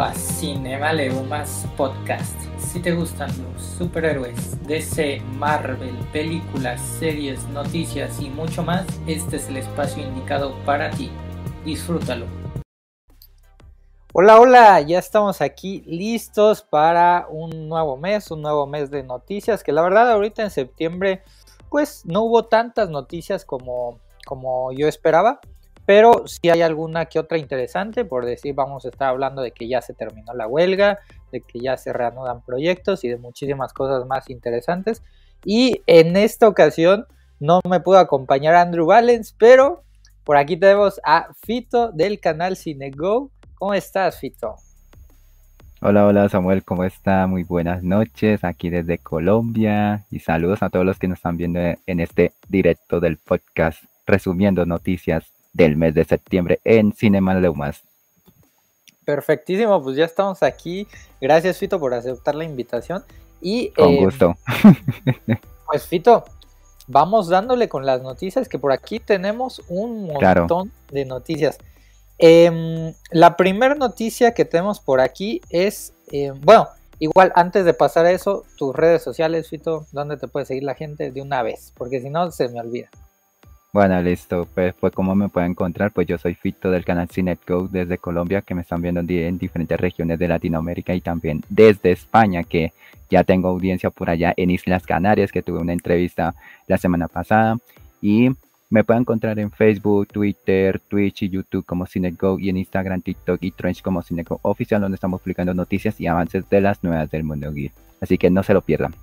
a 0.00 0.14
Cinema 0.14 0.92
Leumas 0.92 1.66
Podcast. 1.76 2.40
Si 2.58 2.80
te 2.80 2.92
gustan 2.92 3.30
los 3.42 3.62
superhéroes, 3.62 4.64
DC, 4.66 5.20
Marvel, 5.36 5.94
películas, 6.12 6.80
series, 6.80 7.46
noticias 7.48 8.20
y 8.20 8.30
mucho 8.30 8.62
más, 8.62 8.86
este 9.06 9.36
es 9.36 9.48
el 9.48 9.58
espacio 9.58 10.02
indicado 10.02 10.54
para 10.64 10.90
ti. 10.90 11.10
Disfrútalo. 11.64 12.26
Hola, 14.14 14.40
hola, 14.40 14.80
ya 14.80 14.98
estamos 14.98 15.40
aquí 15.40 15.82
listos 15.86 16.62
para 16.62 17.26
un 17.28 17.68
nuevo 17.68 17.96
mes, 17.96 18.30
un 18.30 18.40
nuevo 18.40 18.66
mes 18.66 18.90
de 18.90 19.02
noticias, 19.02 19.62
que 19.62 19.72
la 19.72 19.82
verdad 19.82 20.10
ahorita 20.10 20.42
en 20.42 20.50
septiembre 20.50 21.22
pues 21.68 22.04
no 22.06 22.22
hubo 22.22 22.44
tantas 22.44 22.88
noticias 22.88 23.44
como, 23.44 23.98
como 24.26 24.72
yo 24.72 24.88
esperaba, 24.88 25.40
pero 25.84 26.26
si 26.26 26.48
hay 26.48 26.62
alguna 26.62 27.06
que 27.06 27.18
otra 27.18 27.38
interesante, 27.38 28.04
por 28.04 28.24
decir, 28.24 28.54
vamos 28.54 28.84
a 28.84 28.88
estar 28.88 29.08
hablando 29.08 29.42
de 29.42 29.50
que 29.50 29.68
ya 29.68 29.82
se 29.82 29.94
terminó 29.94 30.32
la 30.34 30.46
huelga, 30.46 31.00
de 31.32 31.40
que 31.40 31.58
ya 31.58 31.76
se 31.76 31.92
reanudan 31.92 32.42
proyectos 32.42 33.04
y 33.04 33.08
de 33.08 33.16
muchísimas 33.16 33.72
cosas 33.72 34.06
más 34.06 34.30
interesantes. 34.30 35.02
Y 35.44 35.82
en 35.86 36.16
esta 36.16 36.46
ocasión 36.46 37.06
no 37.40 37.60
me 37.68 37.80
pudo 37.80 37.98
acompañar 37.98 38.54
Andrew 38.54 38.86
Valens, 38.86 39.34
pero 39.36 39.82
por 40.24 40.36
aquí 40.36 40.56
tenemos 40.56 41.00
a 41.04 41.28
Fito 41.44 41.90
del 41.90 42.20
canal 42.20 42.56
CineGo. 42.56 43.30
¿Cómo 43.56 43.74
estás, 43.74 44.20
Fito? 44.20 44.54
Hola, 45.80 46.06
hola 46.06 46.28
Samuel, 46.28 46.62
¿cómo 46.62 46.84
está? 46.84 47.26
Muy 47.26 47.42
buenas 47.42 47.82
noches 47.82 48.44
aquí 48.44 48.70
desde 48.70 48.98
Colombia 48.98 50.04
y 50.12 50.20
saludos 50.20 50.62
a 50.62 50.70
todos 50.70 50.86
los 50.86 50.96
que 51.00 51.08
nos 51.08 51.18
están 51.18 51.36
viendo 51.36 51.58
en 51.58 51.98
este 51.98 52.34
directo 52.48 53.00
del 53.00 53.16
podcast 53.16 53.82
resumiendo 54.06 54.64
noticias 54.64 55.24
del 55.52 55.76
mes 55.76 55.94
de 55.94 56.04
septiembre 56.04 56.60
en 56.64 56.92
Cinema 56.92 57.34
Leumas. 57.34 57.82
Perfectísimo, 59.04 59.82
pues 59.82 59.96
ya 59.96 60.04
estamos 60.04 60.42
aquí. 60.42 60.86
Gracias 61.20 61.58
Fito 61.58 61.78
por 61.80 61.92
aceptar 61.94 62.34
la 62.34 62.44
invitación. 62.44 63.02
Y, 63.40 63.70
con 63.70 63.90
eh, 63.90 63.98
gusto. 63.98 64.34
Pues 65.66 65.86
Fito, 65.86 66.24
vamos 66.86 67.28
dándole 67.28 67.66
con 67.66 67.86
las 67.86 68.02
noticias, 68.02 68.46
que 68.46 68.58
por 68.58 68.72
aquí 68.72 69.00
tenemos 69.00 69.62
un 69.68 70.06
montón 70.06 70.70
de 70.90 71.06
noticias. 71.06 71.56
Em, 72.18 72.92
la 73.10 73.38
primera 73.38 73.74
noticia 73.74 74.34
que 74.34 74.44
tenemos 74.44 74.80
por 74.80 75.00
aquí 75.00 75.40
es, 75.48 75.94
em, 76.10 76.38
bueno, 76.42 76.68
igual 76.98 77.32
antes 77.36 77.64
de 77.64 77.72
pasar 77.72 78.04
a 78.04 78.12
eso, 78.12 78.44
tus 78.58 78.76
redes 78.76 79.02
sociales, 79.02 79.48
Fito, 79.48 79.86
¿dónde 79.92 80.18
te 80.18 80.28
puede 80.28 80.44
seguir 80.44 80.64
la 80.64 80.74
gente 80.74 81.10
de 81.10 81.22
una 81.22 81.42
vez? 81.42 81.72
Porque 81.76 82.02
si 82.02 82.10
no, 82.10 82.30
se 82.30 82.48
me 82.50 82.60
olvida. 82.60 82.90
Bueno, 83.72 84.02
listo. 84.02 84.46
Pues, 84.54 84.74
pues 84.78 84.92
como 84.92 85.14
me 85.14 85.30
pueden 85.30 85.52
encontrar, 85.52 85.92
pues 85.92 86.06
yo 86.06 86.18
soy 86.18 86.34
Fito 86.34 86.70
del 86.70 86.84
canal 86.84 87.08
CineGo 87.08 87.68
desde 87.68 87.96
Colombia, 87.96 88.42
que 88.42 88.54
me 88.54 88.60
están 88.60 88.82
viendo 88.82 89.00
en, 89.00 89.38
diferentes 89.38 89.80
regiones 89.80 90.18
de 90.18 90.28
Latinoamérica 90.28 90.94
y 90.94 91.00
también 91.00 91.42
desde 91.48 91.92
España, 91.92 92.44
que 92.44 92.74
ya 93.10 93.24
tengo 93.24 93.48
audiencia 93.48 93.88
por 93.88 94.10
allá 94.10 94.34
en 94.36 94.50
Islas 94.50 94.84
Canarias, 94.84 95.32
que 95.32 95.42
tuve 95.42 95.58
una 95.58 95.72
entrevista 95.72 96.34
la 96.66 96.76
semana 96.76 97.08
pasada. 97.08 97.56
Y 98.02 98.28
me 98.68 98.84
pueden 98.84 99.02
encontrar 99.02 99.38
en 99.38 99.50
Facebook, 99.50 100.08
Twitter, 100.08 100.78
Twitch 100.78 101.22
y 101.22 101.30
YouTube 101.30 101.64
como 101.64 101.86
CineGo 101.86 102.38
y 102.38 102.50
en 102.50 102.58
Instagram, 102.58 103.00
TikTok 103.00 103.38
y 103.42 103.52
Trench 103.52 103.80
como 103.80 104.02
CineGo 104.02 104.38
Oficial, 104.42 104.82
donde 104.82 104.96
estamos 104.96 105.22
publicando 105.22 105.54
noticias 105.54 105.98
y 105.98 106.06
avances 106.06 106.46
de 106.50 106.60
las 106.60 106.84
nuevas 106.84 107.10
del 107.10 107.24
mundo 107.24 107.50
geek. 107.50 107.72
Así 108.02 108.18
que 108.18 108.28
no 108.28 108.42
se 108.42 108.52
lo 108.52 108.60
pierdan. 108.60 108.94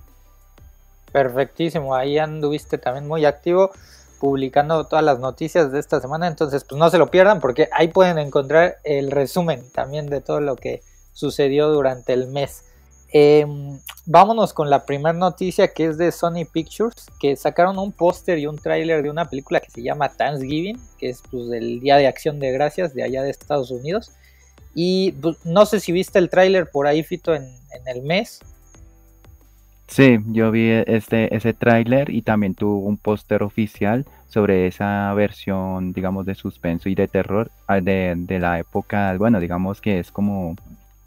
Perfectísimo, 1.10 1.92
ahí 1.92 2.18
anduviste 2.18 2.78
también 2.78 3.08
muy 3.08 3.24
activo 3.24 3.72
publicando 4.20 4.86
todas 4.86 5.04
las 5.04 5.18
noticias 5.18 5.72
de 5.72 5.80
esta 5.80 6.00
semana, 6.00 6.28
entonces 6.28 6.64
pues 6.64 6.78
no 6.78 6.90
se 6.90 6.98
lo 6.98 7.10
pierdan 7.10 7.40
porque 7.40 7.68
ahí 7.72 7.88
pueden 7.88 8.18
encontrar 8.18 8.76
el 8.84 9.10
resumen 9.10 9.64
también 9.72 10.06
de 10.08 10.20
todo 10.20 10.40
lo 10.40 10.56
que 10.56 10.82
sucedió 11.12 11.70
durante 11.70 12.12
el 12.12 12.28
mes. 12.28 12.64
Em, 13.12 13.80
vámonos 14.06 14.52
con 14.52 14.70
la 14.70 14.84
primera 14.86 15.14
noticia 15.14 15.68
que 15.68 15.86
es 15.86 15.98
de 15.98 16.12
Sony 16.12 16.44
Pictures, 16.50 17.06
que 17.18 17.34
sacaron 17.34 17.78
un 17.78 17.90
póster 17.92 18.38
y 18.38 18.46
un 18.46 18.56
tráiler 18.56 19.02
de 19.02 19.10
una 19.10 19.28
película 19.28 19.58
que 19.58 19.70
se 19.70 19.82
llama 19.82 20.10
Thanksgiving, 20.10 20.78
que 20.98 21.08
es 21.08 21.22
pues 21.30 21.48
del 21.48 21.80
Día 21.80 21.96
de 21.96 22.06
Acción 22.06 22.38
de 22.38 22.52
Gracias 22.52 22.94
de 22.94 23.02
allá 23.02 23.22
de 23.22 23.30
Estados 23.30 23.70
Unidos. 23.70 24.12
Y 24.74 25.12
pues, 25.12 25.44
no 25.44 25.66
sé 25.66 25.80
si 25.80 25.90
viste 25.90 26.18
el 26.20 26.30
tráiler 26.30 26.70
por 26.70 26.86
ahí, 26.86 27.02
Fito, 27.02 27.34
en, 27.34 27.42
en 27.42 27.88
el 27.88 28.02
mes. 28.02 28.40
Sí, 29.90 30.18
yo 30.26 30.52
vi 30.52 30.70
este, 30.86 31.34
ese 31.34 31.52
tráiler 31.52 32.10
y 32.10 32.22
también 32.22 32.54
tuvo 32.54 32.78
un 32.78 32.96
póster 32.96 33.42
oficial 33.42 34.06
sobre 34.30 34.66
esa 34.68 35.12
versión, 35.14 35.92
digamos, 35.92 36.24
de 36.24 36.34
suspenso 36.34 36.88
y 36.88 36.94
de 36.94 37.08
terror 37.08 37.50
ah, 37.66 37.80
de, 37.80 38.14
de, 38.16 38.38
la 38.38 38.58
época, 38.58 39.14
bueno, 39.18 39.40
digamos 39.40 39.80
que 39.80 39.98
es 39.98 40.10
como 40.10 40.56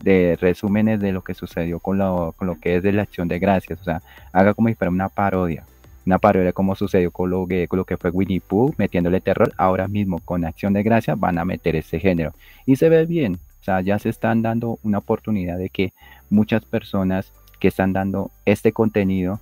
de 0.02 0.38
resúmenes 0.40 1.00
de 1.00 1.14
lo 1.14 1.24
que 1.24 1.34
sucedió 1.34 1.80
con 1.80 1.98
lo, 1.98 2.34
con 2.38 2.48
lo 2.48 2.60
que 2.60 2.76
es 2.76 2.84
de 2.84 2.92
la 2.92 3.04
acción 3.04 3.30
de 3.30 3.40
gracias, 3.40 3.80
o 3.80 3.84
sea, 3.84 4.02
haga 4.34 4.54
como 4.54 4.68
si 4.68 4.76
fuera 4.76 4.92
una 4.92 5.08
parodia, 5.08 5.66
una 6.06 6.20
parodia 6.20 6.48
de 6.48 6.54
cómo 6.54 6.76
sucedió 6.76 7.12
con 7.12 7.30
lo 7.30 7.48
que, 7.48 7.70
con 7.70 7.80
lo 7.80 7.86
que 7.86 7.96
fue 7.96 8.12
Winnie 8.12 8.42
Pooh 8.42 8.76
metiéndole 8.78 9.22
terror, 9.22 9.54
ahora 9.58 9.88
mismo 9.88 10.20
con 10.20 10.44
acción 10.44 10.74
de 10.74 10.84
gracia 10.84 11.16
van 11.16 11.38
a 11.38 11.46
meter 11.46 11.78
ese 11.78 12.00
género. 12.02 12.34
Y 12.66 12.76
se 12.76 12.90
ve 12.90 13.06
bien, 13.06 13.36
o 13.62 13.64
sea, 13.64 13.80
ya 13.80 13.98
se 14.00 14.10
están 14.10 14.42
dando 14.42 14.80
una 14.84 14.98
oportunidad 14.98 15.58
de 15.58 15.70
que 15.70 15.94
muchas 16.30 16.66
personas 16.66 17.32
que 17.62 17.70
están 17.70 17.94
dando 17.94 18.30
este 18.44 18.74
contenido 18.74 19.40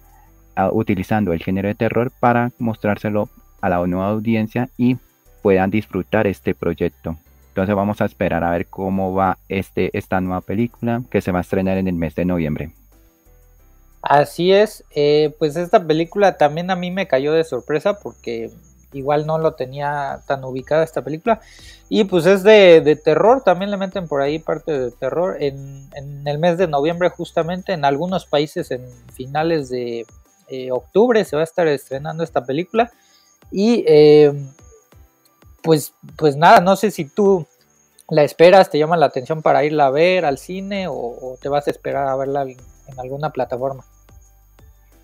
ah, 0.56 0.70
utilizando 0.72 1.34
el 1.34 1.42
género 1.42 1.70
de 1.70 1.74
terror 1.74 2.12
para 2.20 2.52
mostrárselo 2.60 3.30
a 3.62 3.70
la 3.70 3.86
nueva 3.88 4.10
audiencia 4.10 4.70
y 4.78 4.98
puedan 5.42 5.70
disfrutar 5.72 6.28
este 6.28 6.54
proyecto. 6.54 7.18
Entonces 7.50 7.76
vamos 7.76 8.02
a 8.02 8.06
esperar 8.06 8.44
a 8.44 8.52
ver 8.52 8.68
cómo 8.68 9.14
va 9.14 9.38
este, 9.50 9.96
esta 9.98 10.22
nueva 10.22 10.42
película 10.42 11.02
que 11.10 11.22
se 11.22 11.32
va 11.32 11.40
a 11.40 11.42
estrenar 11.42 11.78
en 11.78 11.88
el 11.88 11.96
mes 11.96 12.16
de 12.16 12.26
noviembre. 12.26 12.72
Así 14.02 14.52
es, 14.52 14.84
eh, 14.96 15.36
pues 15.38 15.56
esta 15.56 15.86
película 15.86 16.38
también 16.38 16.72
a 16.72 16.76
mí 16.76 16.90
me 16.90 17.08
cayó 17.08 17.34
de 17.34 17.44
sorpresa 17.44 18.00
porque 18.00 18.50
igual 18.94 19.26
no 19.26 19.38
lo 19.38 19.54
tenía 19.54 20.22
tan 20.28 20.44
ubicada 20.44 20.84
esta 20.84 21.04
película. 21.04 21.42
Y 21.90 22.06
pues 22.06 22.26
es 22.26 22.44
de, 22.44 23.00
terror, 23.04 23.44
también 23.44 23.70
le 23.70 23.78
meten 23.78 24.08
por 24.08 24.22
ahí 24.22 24.40
parte 24.40 24.78
de 24.78 24.92
terror. 24.92 25.38
En, 25.40 25.90
el 26.26 26.40
mes 26.40 26.58
de 26.58 26.68
noviembre 26.68 27.10
justamente, 27.10 27.74
en 27.74 27.86
algunos 27.86 28.26
países 28.26 28.72
en 28.72 28.86
finales 29.14 29.70
de 29.70 30.06
eh, 30.48 30.72
octubre 30.72 31.24
se 31.26 31.36
va 31.36 31.42
a 31.42 31.46
estar 31.46 31.68
estrenando 31.68 32.24
esta 32.24 32.46
película. 32.46 32.92
Y 33.50 33.84
em, 33.88 34.50
pues, 35.64 35.94
pues 36.18 36.36
nada, 36.36 36.60
no 36.60 36.76
sé 36.76 36.92
si 36.92 37.06
tú 37.06 37.48
la 38.10 38.24
esperas, 38.24 38.70
te 38.70 38.78
llama 38.78 38.98
la 38.98 39.08
atención 39.08 39.42
para 39.42 39.64
irla 39.64 39.88
a 39.88 39.92
ver 39.92 40.26
al 40.26 40.38
cine 40.38 40.88
o 40.90 41.38
te 41.42 41.50
vas 41.50 41.68
a 41.68 41.72
esperar 41.72 42.08
a 42.08 42.16
verla 42.16 42.44
en 42.44 43.00
alguna 43.00 43.32
plataforma. 43.32 43.84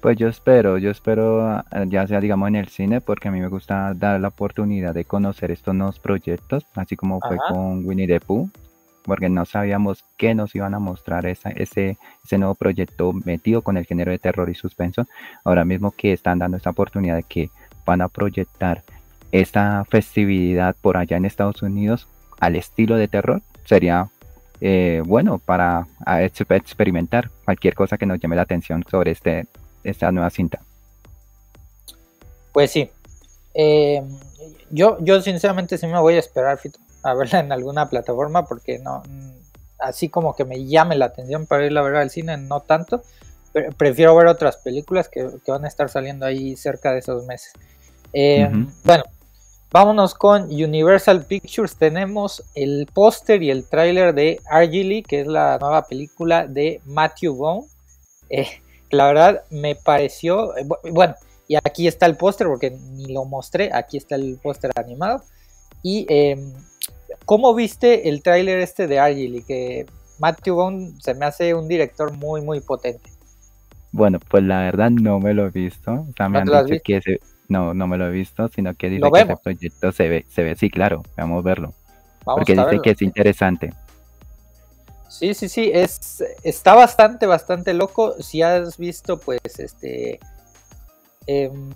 Pues 0.02 0.16
yo 0.18 0.28
espero, 0.28 0.78
yo 0.78 0.92
espero 0.92 1.59
eh, 1.59 1.86
ya 1.88 2.06
sea 2.06 2.22
digamos 2.22 2.47
en 2.50 2.56
el 2.56 2.68
cine 2.68 3.02
porque 3.02 3.30
a 3.30 3.31
mí 3.31 3.42
me 3.42 3.47
gusta 3.47 3.94
dar 3.96 4.20
la 4.20 4.28
oportunidad 4.28 4.94
de 4.94 5.06
conocer 5.06 5.50
estos 5.50 5.74
nuevos 5.74 6.00
proyectos, 6.00 6.66
así 6.76 6.96
como 6.96 7.20
fue 7.20 7.38
con 7.50 7.84
Winnie 7.84 8.08
the 8.08 8.20
Pooh, 8.20 8.50
porque 9.03 9.28
no 9.28 9.46
sabíamos 9.46 10.03
qué 10.16 10.36
nos 10.36 10.53
iban 10.53 10.76
a 10.76 10.80
mostrar 10.80 11.26
ese, 11.26 11.52
ese 11.56 12.38
nuevo 12.38 12.53
proyecto 12.53 13.12
metido 13.12 13.64
con 13.64 13.76
el 13.76 13.86
género 13.86 14.12
de 14.12 14.20
terror 14.20 14.50
y 14.50 14.56
suspenso. 14.56 15.08
Ahora 15.44 15.66
mismo 15.66 15.92
que 15.92 16.14
están 16.14 16.40
dando 16.40 16.58
esta 16.58 16.70
oportunidad 16.70 17.16
de 17.16 17.24
que 17.24 17.50
van 17.88 18.02
a 18.02 18.08
proyectar 18.08 18.84
esta 19.31 19.84
festividad 19.90 20.75
por 20.80 20.98
allá 20.98 21.18
en 21.18 21.25
Estados 21.25 21.64
Unidos 21.64 22.08
al 22.40 22.56
estilo 22.56 22.98
de 22.98 23.08
terror, 23.08 23.42
sería 23.66 24.09
eh, 24.62 25.02
bueno 25.06 25.40
para 25.40 25.88
experimentar 26.50 27.30
cualquier 27.46 27.74
cosa 27.74 27.97
que 27.97 28.06
nos 28.06 28.20
llame 28.20 28.36
la 28.36 28.44
atención 28.44 28.84
sobre 28.90 29.12
este 29.12 29.47
esta 29.84 30.12
nueva 30.12 30.30
cinta. 30.30 30.59
Pues 32.52 32.72
sí. 32.72 32.90
Eh, 33.53 34.03
yo, 34.70 34.97
yo 35.02 35.22
sinceramente 35.22 35.78
sí 35.78 35.88
me 35.88 36.00
voy 36.00 36.16
a 36.16 36.20
esperar 36.20 36.59
a 37.03 37.14
verla 37.14 37.40
en 37.40 37.52
alguna 37.52 37.90
plataforma 37.90 38.46
porque 38.46 38.79
no, 38.79 39.02
así 39.79 40.09
como 40.09 40.35
que 40.35 40.46
me 40.46 40.66
llame 40.66 40.96
la 40.96 41.06
atención 41.06 41.46
para 41.46 41.66
ir 41.66 41.78
a 41.78 41.82
ver 41.82 41.96
al 41.96 42.09
cine, 42.09 42.38
no 42.38 42.61
tanto. 42.61 43.03
prefiero 43.78 44.16
ver 44.16 44.28
otras 44.28 44.58
películas 44.58 45.09
que, 45.09 45.29
van 45.47 45.66
a 45.66 45.67
estar 45.67 45.90
saliendo 45.90 46.26
ahí 46.26 46.56
cerca 46.56 46.91
de 46.91 47.00
esos 47.00 47.26
meses. 47.26 47.53
Eh, 48.14 48.50
bueno, 48.84 49.04
vámonos 49.72 50.14
con 50.14 50.44
Universal 50.44 51.26
Pictures. 51.26 51.76
Tenemos 51.76 52.44
el 52.56 52.88
póster 52.94 53.44
y 53.44 53.52
el 53.52 53.68
tráiler 53.68 54.14
de 54.14 54.40
Argily, 54.50 55.04
que 55.04 55.22
es 55.22 55.28
la 55.28 55.58
nueva 55.59 55.84
película 55.86 56.48
de 56.48 56.82
Matthew 56.86 57.38
Vaughn. 57.38 57.66
Eh, 58.30 58.48
la 58.90 59.08
verdad 59.08 59.44
me 59.50 59.76
pareció, 59.76 60.56
eh, 60.58 60.66
bueno, 60.92 61.16
y 61.48 61.56
aquí 61.56 61.88
está 61.88 62.06
el 62.06 62.18
póster 62.18 62.48
porque 62.48 62.72
ni 62.72 63.14
lo 63.14 63.26
mostré, 63.26 63.72
aquí 63.74 63.98
está 63.98 64.16
el 64.16 64.40
póster 64.42 64.72
animado. 64.76 65.24
Y 65.84 66.06
eh, 66.09 66.38
¿cómo 67.26 67.54
viste 67.54 68.09
el 68.09 68.22
tráiler 68.22 68.59
este 68.59 68.88
de 68.88 69.12
y 69.12 69.42
Que 69.44 69.86
Matthew 70.20 70.56
Vaughn 70.56 71.02
se 71.02 71.14
me 71.14 71.26
hace 71.26 71.54
un 71.54 71.68
director 71.68 72.12
muy, 72.14 72.42
muy 72.42 72.59
potente. 72.62 73.12
Bueno, 73.92 74.20
pues 74.30 74.44
la 74.44 74.59
verdad 74.62 74.92
no 74.92 75.20
me 75.20 75.34
lo 75.34 75.48
he 75.48 75.50
visto. 75.50 75.92
O 75.92 76.14
sea, 76.16 76.30
me 76.30 76.40
han 76.40 76.46
dicho 76.46 76.82
que 76.84 76.98
ese, 76.98 77.20
no, 77.49 77.73
no 77.73 77.88
me 77.88 77.97
lo 77.97 78.08
he 78.08 78.11
visto, 78.11 78.47
sino 78.47 78.73
que 78.73 78.90
dice 78.90 79.09
que 79.11 79.22
ese 79.22 79.38
proyecto 79.38 79.91
se 79.91 80.09
ve, 80.09 80.26
se 80.29 80.44
ve, 80.44 80.55
sí, 80.55 80.70
claro, 80.70 81.03
vamos 81.16 81.40
a 81.40 81.47
verlo. 81.47 81.73
porque 82.23 82.53
dice 82.53 82.79
que 82.84 82.91
es 82.91 83.02
interesante. 83.02 83.73
Sí, 85.09 85.34
sí, 85.34 85.49
sí, 85.49 85.72
es, 85.73 86.23
está 86.44 86.76
bastante, 86.76 87.26
bastante 87.26 87.73
loco. 87.73 88.22
Si 88.22 88.41
has 88.41 88.78
visto, 88.78 89.20
pues, 89.20 89.40
este... 89.58 90.20
Em, 91.26 91.72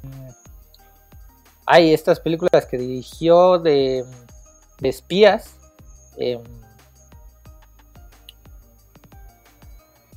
hay 1.66 1.94
estas 1.94 2.20
películas 2.20 2.66
que 2.66 2.78
dirigió 2.78 3.58
de, 3.58 4.06
espías. 4.82 5.56
Em, 6.18 6.42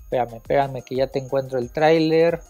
espérame, 0.03 0.35
espérame 0.35 0.83
que 0.83 0.97
ya 0.97 1.07
te 1.07 1.21
encuentro 1.21 1.59
el 1.59 1.71
tráiler. 1.71 2.41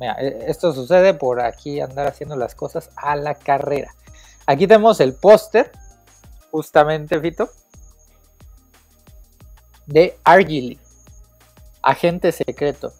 E, 0.00 0.44
esto 0.48 0.72
sucede 0.72 1.14
por 1.14 1.40
aquí 1.40 1.80
andar 1.80 2.06
haciendo 2.06 2.36
las 2.36 2.54
cosas 2.54 2.90
a 2.96 3.16
la 3.16 3.34
carrera. 3.34 3.94
Aquí 4.46 4.66
tenemos 4.66 5.00
el 5.00 5.14
póster, 5.14 5.72
justamente, 6.50 7.20
Fito, 7.20 7.50
de 9.86 10.18
Argily, 10.24 10.78
agente 11.82 12.32
secreto. 12.32 12.92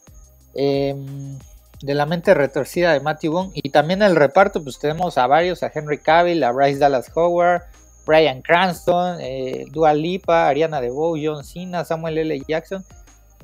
Em, 0.54 1.38
de 1.82 1.94
la 1.94 2.06
mente 2.06 2.32
retorcida 2.34 2.92
de 2.92 3.00
Matthew 3.00 3.32
Bone. 3.32 3.50
Y 3.54 3.70
también 3.70 4.02
el 4.02 4.16
reparto, 4.16 4.62
pues 4.62 4.78
tenemos 4.78 5.18
a 5.18 5.26
varios, 5.26 5.62
a 5.62 5.70
Henry 5.72 5.98
Cavill, 5.98 6.42
a 6.42 6.52
Bryce 6.52 6.78
Dallas 6.78 7.10
Howard, 7.14 7.62
Brian 8.06 8.40
Cranston, 8.40 9.18
eh, 9.20 9.66
Dua 9.70 9.92
Lipa, 9.92 10.48
Ariana 10.48 10.80
DeVoe, 10.80 11.20
John 11.22 11.44
Cena, 11.44 11.84
Samuel 11.84 12.18
L. 12.18 12.42
Jackson. 12.48 12.84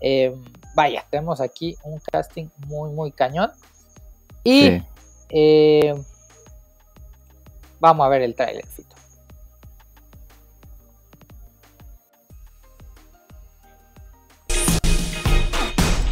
Em, 0.00 0.42
vaya, 0.74 1.04
tenemos 1.10 1.40
aquí 1.40 1.76
un 1.84 2.00
casting 2.10 2.48
muy, 2.66 2.90
muy 2.90 3.12
cañón. 3.12 3.50
Y 4.44 4.82
em, 5.28 6.04
vamos 7.80 8.06
a 8.06 8.08
ver 8.08 8.22
el 8.22 8.34
trailer, 8.34 8.66
Fito. 8.66 8.96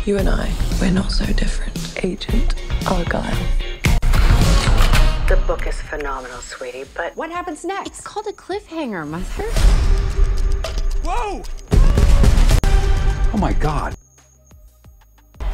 You 0.07 0.17
and 0.17 0.29
I, 0.29 0.51
we're 0.81 0.91
not 0.91 1.11
so 1.11 1.25
different. 1.27 1.77
Agent 2.03 2.55
Argyle. 2.87 3.37
The 5.29 5.37
book 5.47 5.67
is 5.67 5.81
phenomenal, 5.83 6.41
sweetie, 6.41 6.85
but 6.97 7.17
what 7.17 7.31
happens 7.31 7.65
next? 7.65 7.87
It's 7.89 8.01
called 8.01 8.27
a 8.27 8.33
cliffhanger, 8.33 9.07
Mother. 9.07 9.45
Whoa! 11.05 11.43
Oh 13.33 13.39
my 13.39 13.53
god. 13.53 13.95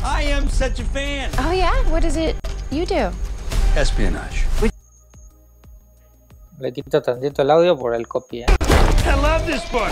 I 0.08 0.22
am 0.22 0.48
such 0.48 0.78
a 0.78 0.84
fan. 0.84 1.30
Oh, 1.36 1.50
yeah? 1.50 1.74
What 1.90 2.04
is 2.04 2.16
it 2.16 2.36
you 2.70 2.86
do? 2.86 3.10
Espionage. 3.74 4.46
Le 6.60 6.70
quito 6.70 7.00
tantito 7.00 7.42
el 7.42 7.50
audio 7.50 7.76
por 7.76 7.92
el 7.92 8.06
copy. 8.06 8.42
¿eh? 8.42 8.46
I 8.48 9.14
love 9.20 9.44
this 9.46 9.68
book. 9.72 9.90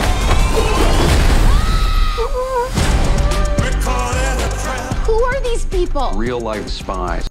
Who 5.04 5.24
are 5.24 5.40
these 5.40 5.64
people? 5.66 6.12
Real 6.14 6.40
life 6.40 6.68
spies. 6.68 7.28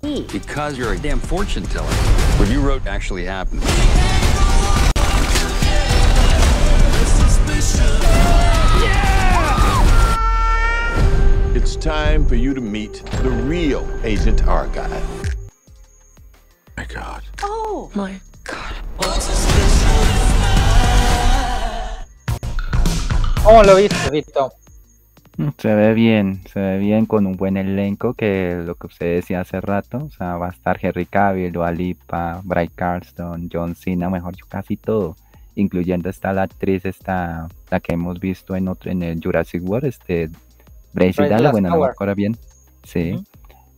Because 0.00 0.78
you're 0.78 0.94
a 0.94 0.98
damn 0.98 1.20
fortune 1.20 1.64
teller. 1.64 1.92
What 2.38 2.48
you 2.48 2.62
wrote 2.62 2.86
actually 2.86 3.26
happened. 3.26 3.62
It's 11.56 11.74
time 11.74 12.26
for 12.26 12.34
you 12.34 12.52
to 12.52 12.60
meet 12.60 13.02
the 13.22 13.30
real 13.30 13.82
Agent 14.04 14.46
Argyle. 14.46 14.90
My 16.76 16.84
God. 16.84 17.22
Oh 17.42 17.90
my 17.94 18.20
God. 18.44 18.74
¿Cómo 23.42 23.62
lo 23.62 23.76
viste, 23.76 24.10
Vito? 24.10 24.52
Mm, 25.38 25.48
se 25.56 25.74
ve 25.74 25.94
bien, 25.94 26.42
se 26.52 26.60
ve 26.60 26.78
bien 26.78 27.06
con 27.06 27.26
un 27.26 27.38
buen 27.38 27.56
elenco, 27.56 28.12
que 28.12 28.62
lo 28.62 28.74
que 28.74 28.88
usted 28.88 29.14
decía 29.14 29.40
hace 29.40 29.62
rato, 29.62 29.96
o 29.96 30.10
sea, 30.10 30.36
va 30.36 30.48
a 30.48 30.50
estar 30.50 30.78
Henry 30.82 31.06
Cavill, 31.06 31.58
Lipa, 31.74 32.42
Brian 32.44 32.70
Carston, 32.74 33.48
John 33.50 33.74
Cena, 33.74 34.10
mejor 34.10 34.34
dicho, 34.34 34.44
casi 34.46 34.76
todo, 34.76 35.16
incluyendo 35.54 36.10
esta 36.10 36.34
la 36.34 36.42
actriz, 36.42 36.84
esta, 36.84 37.48
la 37.70 37.80
que 37.80 37.94
hemos 37.94 38.20
visto 38.20 38.54
en 38.54 38.68
otro, 38.68 38.90
en 38.90 39.02
el 39.02 39.22
Jurassic 39.22 39.66
World, 39.66 39.86
este, 39.86 40.28
Bryce 40.96 41.28
Dallas, 41.28 41.52
bueno, 41.52 41.68
no 41.68 41.78
me 41.78 41.86
acuerdo 41.86 42.14
bien, 42.14 42.36
sí, 42.82 43.22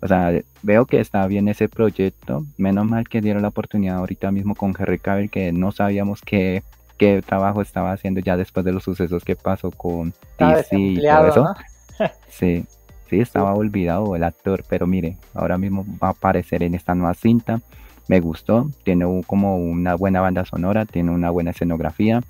o 0.01 0.07
sea, 0.07 0.33
veo 0.63 0.87
que 0.87 1.01
está 1.01 1.27
bien 1.27 1.49
ese 1.49 1.69
proyecto, 1.69 2.45
menos 2.57 2.87
mal 2.87 3.09
que 3.09 3.21
dieron 3.21 3.43
la 3.43 3.49
oportunidad 3.49 3.97
ahorita 3.97 4.31
mismo 4.31 4.55
con 4.55 4.75
Henry 4.79 4.99
Cavill, 4.99 5.31
que 5.31 5.53
no 5.53 5.73
sabíamos 5.73 6.23
que 6.23 6.63
qué 6.99 7.23
trabajo 7.23 7.63
estaba 7.63 7.93
haciendo 7.93 8.21
ya 8.21 8.37
después 8.37 8.65
de 8.65 8.73
los 8.73 8.85
sucesos 8.85 9.25
que 9.25 9.37
pasó 9.37 9.71
con 9.71 10.13
DC 10.39 10.79
y 10.79 11.03
todo 11.03 11.29
eso. 11.29 11.55
sí, 12.29 12.65
sí, 13.11 13.21
estaba 13.21 13.55
olvidado 13.55 14.15
el 14.15 14.23
actor, 14.23 14.65
pero 14.69 14.87
mire, 14.87 15.17
ahora 15.35 15.59
mismo 15.59 15.85
va 16.03 16.09
a 16.09 16.13
aparecer 16.13 16.63
en 16.63 16.75
esta 16.75 16.95
nueva 16.95 17.15
cinta. 17.15 17.61
Me 18.07 18.21
gustó, 18.21 18.71
tiene 18.85 19.05
como 19.27 19.59
una 19.59 19.95
buena 19.95 20.21
banda 20.21 20.45
sonora, 20.45 20.87
tiene 20.87 21.11
una 21.11 21.31
buena 21.31 21.51
escenografía 21.51 22.23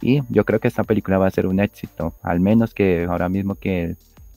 y 0.00 0.22
yo 0.28 0.44
creo 0.44 0.60
que 0.60 0.68
esta 0.68 0.84
película 0.84 1.18
va 1.18 1.26
a 1.26 1.30
ser 1.30 1.46
un 1.46 1.60
éxito, 1.60 2.14
al 2.22 2.40
menos 2.40 2.72
que 2.72 3.06
ahora 3.08 3.28
mismo 3.28 3.54
que, 3.54 3.96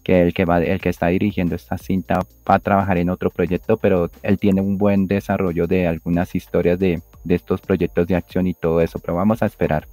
que 0.09 0.21
el 0.23 0.33
que 0.33 0.43
va 0.43 0.59
el 0.59 0.81
que 0.81 0.89
está 0.89 1.07
dirigiendo 1.07 1.53
esta 1.53 1.77
cinta 1.77 2.25
va 2.49 2.55
a 2.55 2.59
trabajar 2.59 2.97
en 2.97 3.11
otro 3.11 3.29
proyecto, 3.29 3.77
pero 3.77 4.09
él 4.23 4.39
tiene 4.39 4.59
un 4.59 4.79
buen 4.79 5.05
desarrollo 5.05 5.67
de 5.67 5.85
algunas 5.85 6.33
historias 6.33 6.79
de, 6.79 7.03
de 7.23 7.35
estos 7.35 7.61
proyectos 7.61 8.07
de 8.07 8.15
acción 8.15 8.47
y 8.47 8.55
todo 8.55 8.81
eso, 8.81 8.97
pero 8.97 9.13
vamos 9.13 9.43
a 9.43 9.45
esperar. 9.45 9.87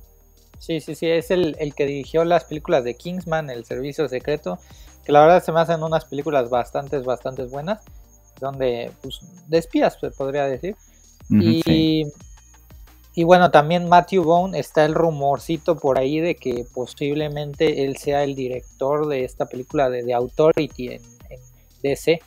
Sí, 0.58 0.80
sí, 0.80 0.94
sí, 0.94 1.06
es 1.06 1.30
el, 1.30 1.54
el, 1.58 1.74
que 1.74 1.84
dirigió 1.84 2.24
las 2.24 2.44
películas 2.44 2.82
de 2.82 2.94
Kingsman, 2.94 3.50
El 3.50 3.66
Servicio 3.66 4.08
Secreto, 4.08 4.58
que 5.04 5.12
la 5.12 5.20
verdad 5.20 5.44
se 5.44 5.52
me 5.52 5.60
hacen 5.60 5.82
unas 5.82 6.06
películas 6.06 6.48
bastante, 6.48 6.98
bastante 7.00 7.44
buenas, 7.44 7.84
donde, 8.40 8.90
pues, 9.02 9.20
de 9.48 9.58
espías, 9.58 9.98
se 10.00 10.10
podría 10.12 10.46
decir. 10.46 10.76
y, 11.28 12.06
y 13.16 13.24
bueno, 13.24 13.50
también 13.50 13.88
Matthew 13.88 14.24
Bone 14.24 14.58
está 14.58 14.84
el 14.84 14.94
rumorcito 14.94 15.76
por 15.76 15.98
ahí 15.98 16.20
de 16.20 16.34
que 16.36 16.66
posiblemente 16.74 17.84
él 17.84 17.96
sea 17.96 18.22
el 18.22 18.34
director 18.34 19.08
de 19.08 19.24
esta 19.24 19.46
película 19.46 19.88
de 19.88 20.04
The 20.04 20.12
Authority 20.12 20.88
en, 20.88 21.02
en 21.30 21.40
DC. 21.82 22.20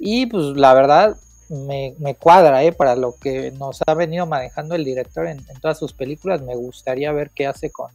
Y 0.00 0.26
pues 0.26 0.44
la 0.56 0.74
verdad, 0.74 1.16
me, 1.48 2.16
cuadra, 2.18 2.64
¿eh? 2.64 2.72
Para 2.72 2.96
lo 2.96 3.14
que 3.14 3.52
nos 3.52 3.80
ha 3.86 3.94
venido 3.94 4.26
manejando 4.26 4.74
el 4.74 4.84
director 4.84 5.28
en, 5.28 5.40
todas 5.60 5.78
sus 5.78 5.92
películas, 5.92 6.42
me 6.42 6.56
gustaría 6.56 7.12
ver 7.12 7.30
qué 7.30 7.46
hace 7.46 7.70
con, 7.70 7.92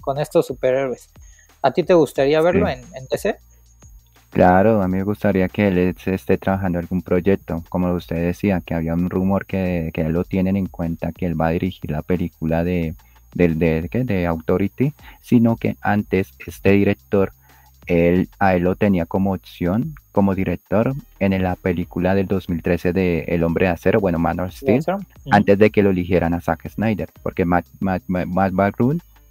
con 0.00 0.18
estos 0.18 0.46
superhéroes. 0.46 1.10
¿A 1.62 1.72
ti 1.72 1.84
te 1.84 1.94
gustaría 1.94 2.40
verlo 2.40 2.68
en, 2.68 2.84
en 2.94 3.06
DC? 3.08 3.38
Claro, 4.38 4.82
a 4.82 4.86
mí 4.86 4.98
me 4.98 5.02
gustaría 5.02 5.48
que 5.48 5.66
él 5.66 5.96
esté 6.06 6.38
trabajando 6.38 6.78
en 6.78 6.84
algún 6.84 7.02
proyecto, 7.02 7.64
como 7.68 7.92
usted 7.92 8.24
decía, 8.24 8.60
que 8.64 8.72
había 8.72 8.94
un 8.94 9.10
rumor 9.10 9.46
que, 9.46 9.90
que 9.92 10.04
lo 10.04 10.22
tienen 10.22 10.56
en 10.56 10.66
cuenta, 10.66 11.10
que 11.10 11.26
él 11.26 11.40
va 11.40 11.48
a 11.48 11.50
dirigir 11.50 11.90
la 11.90 12.02
película 12.02 12.62
de, 12.62 12.94
de, 13.34 13.48
de, 13.48 14.04
de 14.04 14.26
Authority, 14.26 14.92
sino 15.20 15.56
que 15.56 15.74
antes 15.80 16.34
este 16.46 16.70
director 16.70 17.32
él, 17.88 18.28
a 18.38 18.54
él 18.54 18.62
lo 18.62 18.76
tenía 18.76 19.06
como 19.06 19.32
opción, 19.32 19.96
como 20.12 20.36
director, 20.36 20.94
en 21.18 21.42
la 21.42 21.56
película 21.56 22.14
del 22.14 22.28
2013 22.28 22.92
de 22.92 23.24
El 23.26 23.42
Hombre 23.42 23.66
de 23.66 23.72
Acero, 23.72 23.98
bueno, 23.98 24.20
Man 24.20 24.38
of 24.38 24.54
Steel, 24.54 24.84
antes 25.32 25.58
de 25.58 25.70
que 25.70 25.82
lo 25.82 25.90
eligieran 25.90 26.32
a 26.32 26.40
Zack 26.40 26.68
Snyder, 26.68 27.10
porque 27.24 27.44
Matt, 27.44 27.66
Matt, 27.80 28.04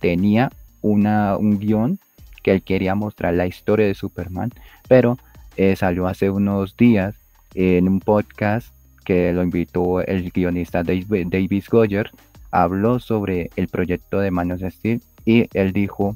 tenía 0.01 0.51
una, 0.81 1.37
un 1.37 1.59
guion 1.59 1.97
que 2.43 2.51
él 2.51 2.61
quería 2.61 2.95
mostrar 2.95 3.33
la 3.33 3.47
historia 3.47 3.85
de 3.85 3.95
Superman, 3.95 4.51
pero 4.87 5.17
eh, 5.55 5.75
salió 5.75 6.07
hace 6.07 6.29
unos 6.29 6.77
días 6.77 7.15
en 7.53 7.87
un 7.87 7.99
podcast 7.99 8.73
que 9.03 9.31
lo 9.33 9.41
invitó 9.41 10.01
el 10.01 10.31
guionista 10.31 10.83
David 10.83 11.63
Goyer, 11.69 12.11
habló 12.51 12.99
sobre 12.99 13.49
el 13.55 13.67
proyecto 13.67 14.19
de 14.19 14.31
Man 14.31 14.51
of 14.51 14.61
Steel 14.61 15.01
y 15.25 15.47
él 15.53 15.73
dijo 15.73 16.15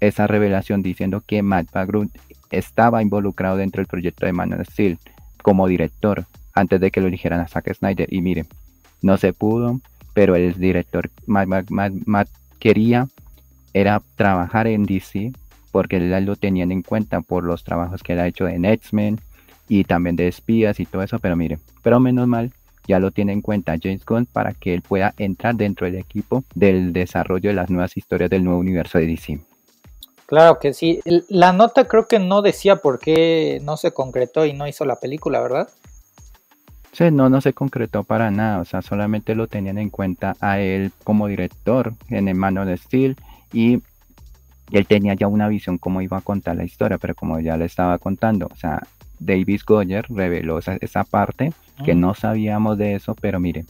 esa 0.00 0.26
revelación 0.26 0.82
diciendo 0.82 1.22
que 1.26 1.42
Matt 1.42 1.70
Bagrun 1.72 2.10
estaba 2.50 3.02
involucrado 3.02 3.56
dentro 3.56 3.80
del 3.80 3.86
proyecto 3.86 4.26
de 4.26 4.32
Man 4.32 4.54
of 4.54 4.66
Steel 4.68 4.98
como 5.42 5.68
director 5.68 6.24
antes 6.54 6.80
de 6.80 6.90
que 6.90 7.00
lo 7.00 7.06
eligieran 7.06 7.40
a 7.40 7.48
Zack 7.48 7.72
Snyder. 7.74 8.12
Y 8.12 8.20
miren, 8.22 8.46
no 9.02 9.16
se 9.18 9.32
pudo, 9.32 9.80
pero 10.14 10.34
el 10.34 10.54
director 10.54 11.10
Matt, 11.26 12.28
quería 12.58 13.06
era 13.72 14.02
trabajar 14.16 14.66
en 14.66 14.84
DC 14.84 15.32
porque 15.70 15.96
él 15.96 16.24
lo 16.24 16.36
tenían 16.36 16.72
en 16.72 16.82
cuenta 16.82 17.20
por 17.20 17.44
los 17.44 17.64
trabajos 17.64 18.02
que 18.02 18.14
él 18.14 18.20
ha 18.20 18.26
hecho 18.26 18.48
en 18.48 18.64
X-Men 18.64 19.20
y 19.68 19.84
también 19.84 20.16
de 20.16 20.28
espías 20.28 20.80
y 20.80 20.86
todo 20.86 21.02
eso, 21.02 21.18
pero 21.18 21.36
mire, 21.36 21.58
pero 21.82 22.00
menos 22.00 22.26
mal 22.26 22.52
ya 22.86 22.98
lo 22.98 23.10
tiene 23.10 23.32
en 23.32 23.40
cuenta 23.40 23.76
James 23.80 24.04
Gunn 24.04 24.26
para 24.26 24.52
que 24.52 24.74
él 24.74 24.82
pueda 24.82 25.14
entrar 25.16 25.54
dentro 25.54 25.86
del 25.86 25.96
equipo 25.96 26.44
del 26.54 26.92
desarrollo 26.92 27.50
de 27.50 27.54
las 27.54 27.70
nuevas 27.70 27.96
historias 27.96 28.30
del 28.30 28.44
nuevo 28.44 28.58
universo 28.58 28.98
de 28.98 29.06
DC. 29.06 29.40
Claro 30.26 30.58
que 30.58 30.72
sí. 30.72 31.00
La 31.28 31.52
nota 31.52 31.86
creo 31.86 32.06
que 32.06 32.18
no 32.18 32.42
decía 32.42 32.76
por 32.76 33.00
qué 33.00 33.60
no 33.62 33.76
se 33.76 33.92
concretó 33.92 34.46
y 34.46 34.52
no 34.52 34.68
hizo 34.68 34.84
la 34.84 34.96
película, 34.96 35.40
¿verdad? 35.40 35.68
Sí, 36.92 37.10
no, 37.10 37.28
no 37.28 37.40
se 37.40 37.52
concretó 37.52 38.04
para 38.04 38.30
nada. 38.30 38.60
O 38.60 38.64
sea, 38.64 38.82
solamente 38.82 39.34
lo 39.34 39.46
tenían 39.48 39.78
en 39.78 39.90
cuenta 39.90 40.36
a 40.40 40.60
él 40.60 40.92
como 41.04 41.26
director 41.26 41.94
en 42.08 42.28
el 42.28 42.34
mano 42.34 42.64
de 42.64 42.76
Steel 42.76 43.16
y 43.52 43.82
y 44.70 44.78
él 44.78 44.86
tenía 44.86 45.14
ya 45.14 45.26
una 45.26 45.48
visión 45.48 45.78
cómo 45.78 46.00
iba 46.00 46.18
a 46.18 46.22
contar 46.22 46.56
la 46.56 46.64
historia, 46.64 46.98
pero 46.98 47.14
como 47.14 47.40
ya 47.40 47.56
le 47.56 47.64
estaba 47.64 47.98
contando, 47.98 48.48
o 48.52 48.56
sea, 48.56 48.82
Davis 49.18 49.64
Goyer 49.64 50.06
reveló 50.08 50.58
esa, 50.58 50.76
esa 50.80 51.04
parte 51.04 51.52
que 51.84 51.94
no 51.94 52.14
sabíamos 52.14 52.78
de 52.78 52.94
eso, 52.94 53.14
pero 53.14 53.38
mire, 53.38 53.64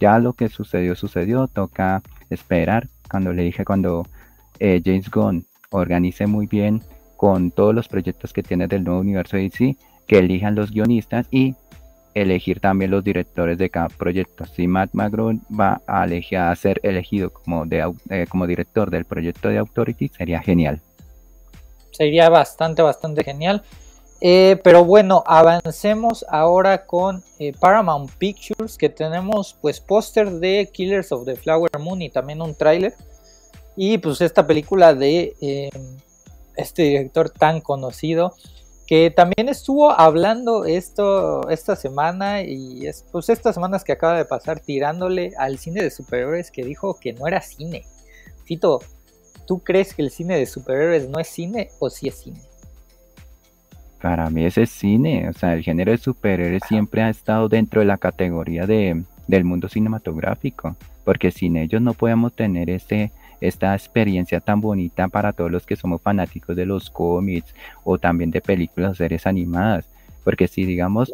ya 0.00 0.18
lo 0.18 0.32
que 0.32 0.48
sucedió, 0.48 0.94
sucedió, 0.96 1.46
toca 1.46 2.02
esperar. 2.30 2.88
Cuando 3.08 3.32
le 3.32 3.42
dije, 3.42 3.64
cuando 3.64 4.06
eh, 4.58 4.82
James 4.84 5.10
Gunn 5.10 5.44
organice 5.70 6.26
muy 6.26 6.46
bien 6.46 6.82
con 7.16 7.50
todos 7.50 7.74
los 7.74 7.88
proyectos 7.88 8.32
que 8.32 8.42
tiene 8.42 8.66
del 8.66 8.84
nuevo 8.84 9.00
universo 9.00 9.36
DC, 9.36 9.76
que 10.06 10.18
elijan 10.18 10.54
los 10.54 10.72
guionistas 10.72 11.26
y 11.30 11.54
elegir 12.14 12.60
también 12.60 12.90
los 12.90 13.02
directores 13.02 13.58
de 13.58 13.70
cada 13.70 13.88
proyecto. 13.88 14.46
Si 14.46 14.66
Matt 14.66 14.90
McGraw 14.92 15.32
va 15.50 15.82
a, 15.86 16.56
ser 16.56 16.80
elegido 16.82 17.32
eh, 17.70 18.26
como 18.28 18.46
director 18.46 18.90
del 18.90 19.04
proyecto 19.04 19.48
de 19.48 19.58
Authority, 19.58 20.08
sería 20.08 20.40
genial. 20.40 20.80
Sería 21.90 22.28
bastante, 22.28 22.82
bastante 22.82 23.24
genial. 23.24 23.62
Eh, 24.20 24.58
pero 24.62 24.84
bueno, 24.84 25.22
avancemos 25.26 26.24
ahora 26.28 26.86
con 26.86 27.22
eh, 27.38 27.52
Paramount 27.58 28.10
Pictures, 28.12 28.78
que 28.78 28.88
tenemos 28.88 29.56
pues 29.60 29.80
póster 29.80 30.30
de 30.30 30.70
Killers 30.72 31.12
of 31.12 31.26
the 31.26 31.36
Flower 31.36 31.70
Moon 31.78 32.00
y 32.00 32.10
también 32.10 32.40
un 32.40 32.54
tráiler. 32.54 32.94
Y 33.76 33.98
pues 33.98 34.20
esta 34.20 34.46
película 34.46 34.94
de 34.94 35.34
este 36.56 36.82
director 36.82 37.28
tan 37.30 37.60
conocido 37.60 38.34
que 38.86 39.10
también 39.10 39.48
estuvo 39.48 39.90
hablando 39.90 40.64
esto 40.64 41.48
esta 41.48 41.74
semana 41.74 42.42
y 42.42 42.86
es, 42.86 43.04
pues 43.10 43.28
estas 43.30 43.54
semanas 43.54 43.82
que 43.82 43.92
acaba 43.92 44.16
de 44.16 44.24
pasar 44.24 44.60
tirándole 44.60 45.32
al 45.38 45.58
cine 45.58 45.82
de 45.82 45.90
superhéroes 45.90 46.50
que 46.50 46.64
dijo 46.64 46.98
que 47.00 47.12
no 47.12 47.26
era 47.26 47.40
cine. 47.40 47.84
Fito, 48.44 48.80
¿tú 49.46 49.60
crees 49.60 49.94
que 49.94 50.02
el 50.02 50.10
cine 50.10 50.36
de 50.36 50.46
superhéroes 50.46 51.08
no 51.08 51.18
es 51.18 51.28
cine 51.28 51.70
o 51.78 51.88
sí 51.88 52.08
es 52.08 52.16
cine? 52.16 52.40
Para 54.02 54.28
mí 54.28 54.44
ese 54.44 54.62
es 54.62 54.70
cine, 54.70 55.30
o 55.30 55.32
sea, 55.32 55.54
el 55.54 55.62
género 55.62 55.92
de 55.92 55.98
superhéroes 55.98 56.62
siempre 56.68 57.02
ha 57.02 57.08
estado 57.08 57.48
dentro 57.48 57.80
de 57.80 57.86
la 57.86 57.96
categoría 57.96 58.66
de, 58.66 59.02
del 59.26 59.44
mundo 59.44 59.70
cinematográfico, 59.70 60.76
porque 61.04 61.30
sin 61.30 61.56
ellos 61.56 61.80
no 61.80 61.94
podemos 61.94 62.34
tener 62.34 62.68
este 62.68 63.12
esta 63.40 63.74
experiencia 63.74 64.40
tan 64.40 64.60
bonita 64.60 65.08
para 65.08 65.32
todos 65.32 65.50
los 65.50 65.66
que 65.66 65.76
somos 65.76 66.00
fanáticos 66.02 66.56
de 66.56 66.66
los 66.66 66.90
cómics 66.90 67.54
o 67.84 67.98
también 67.98 68.30
de 68.30 68.40
películas 68.40 68.92
o 68.92 68.94
series 68.94 69.26
animadas. 69.26 69.86
Porque 70.24 70.48
si 70.48 70.64
digamos, 70.64 71.12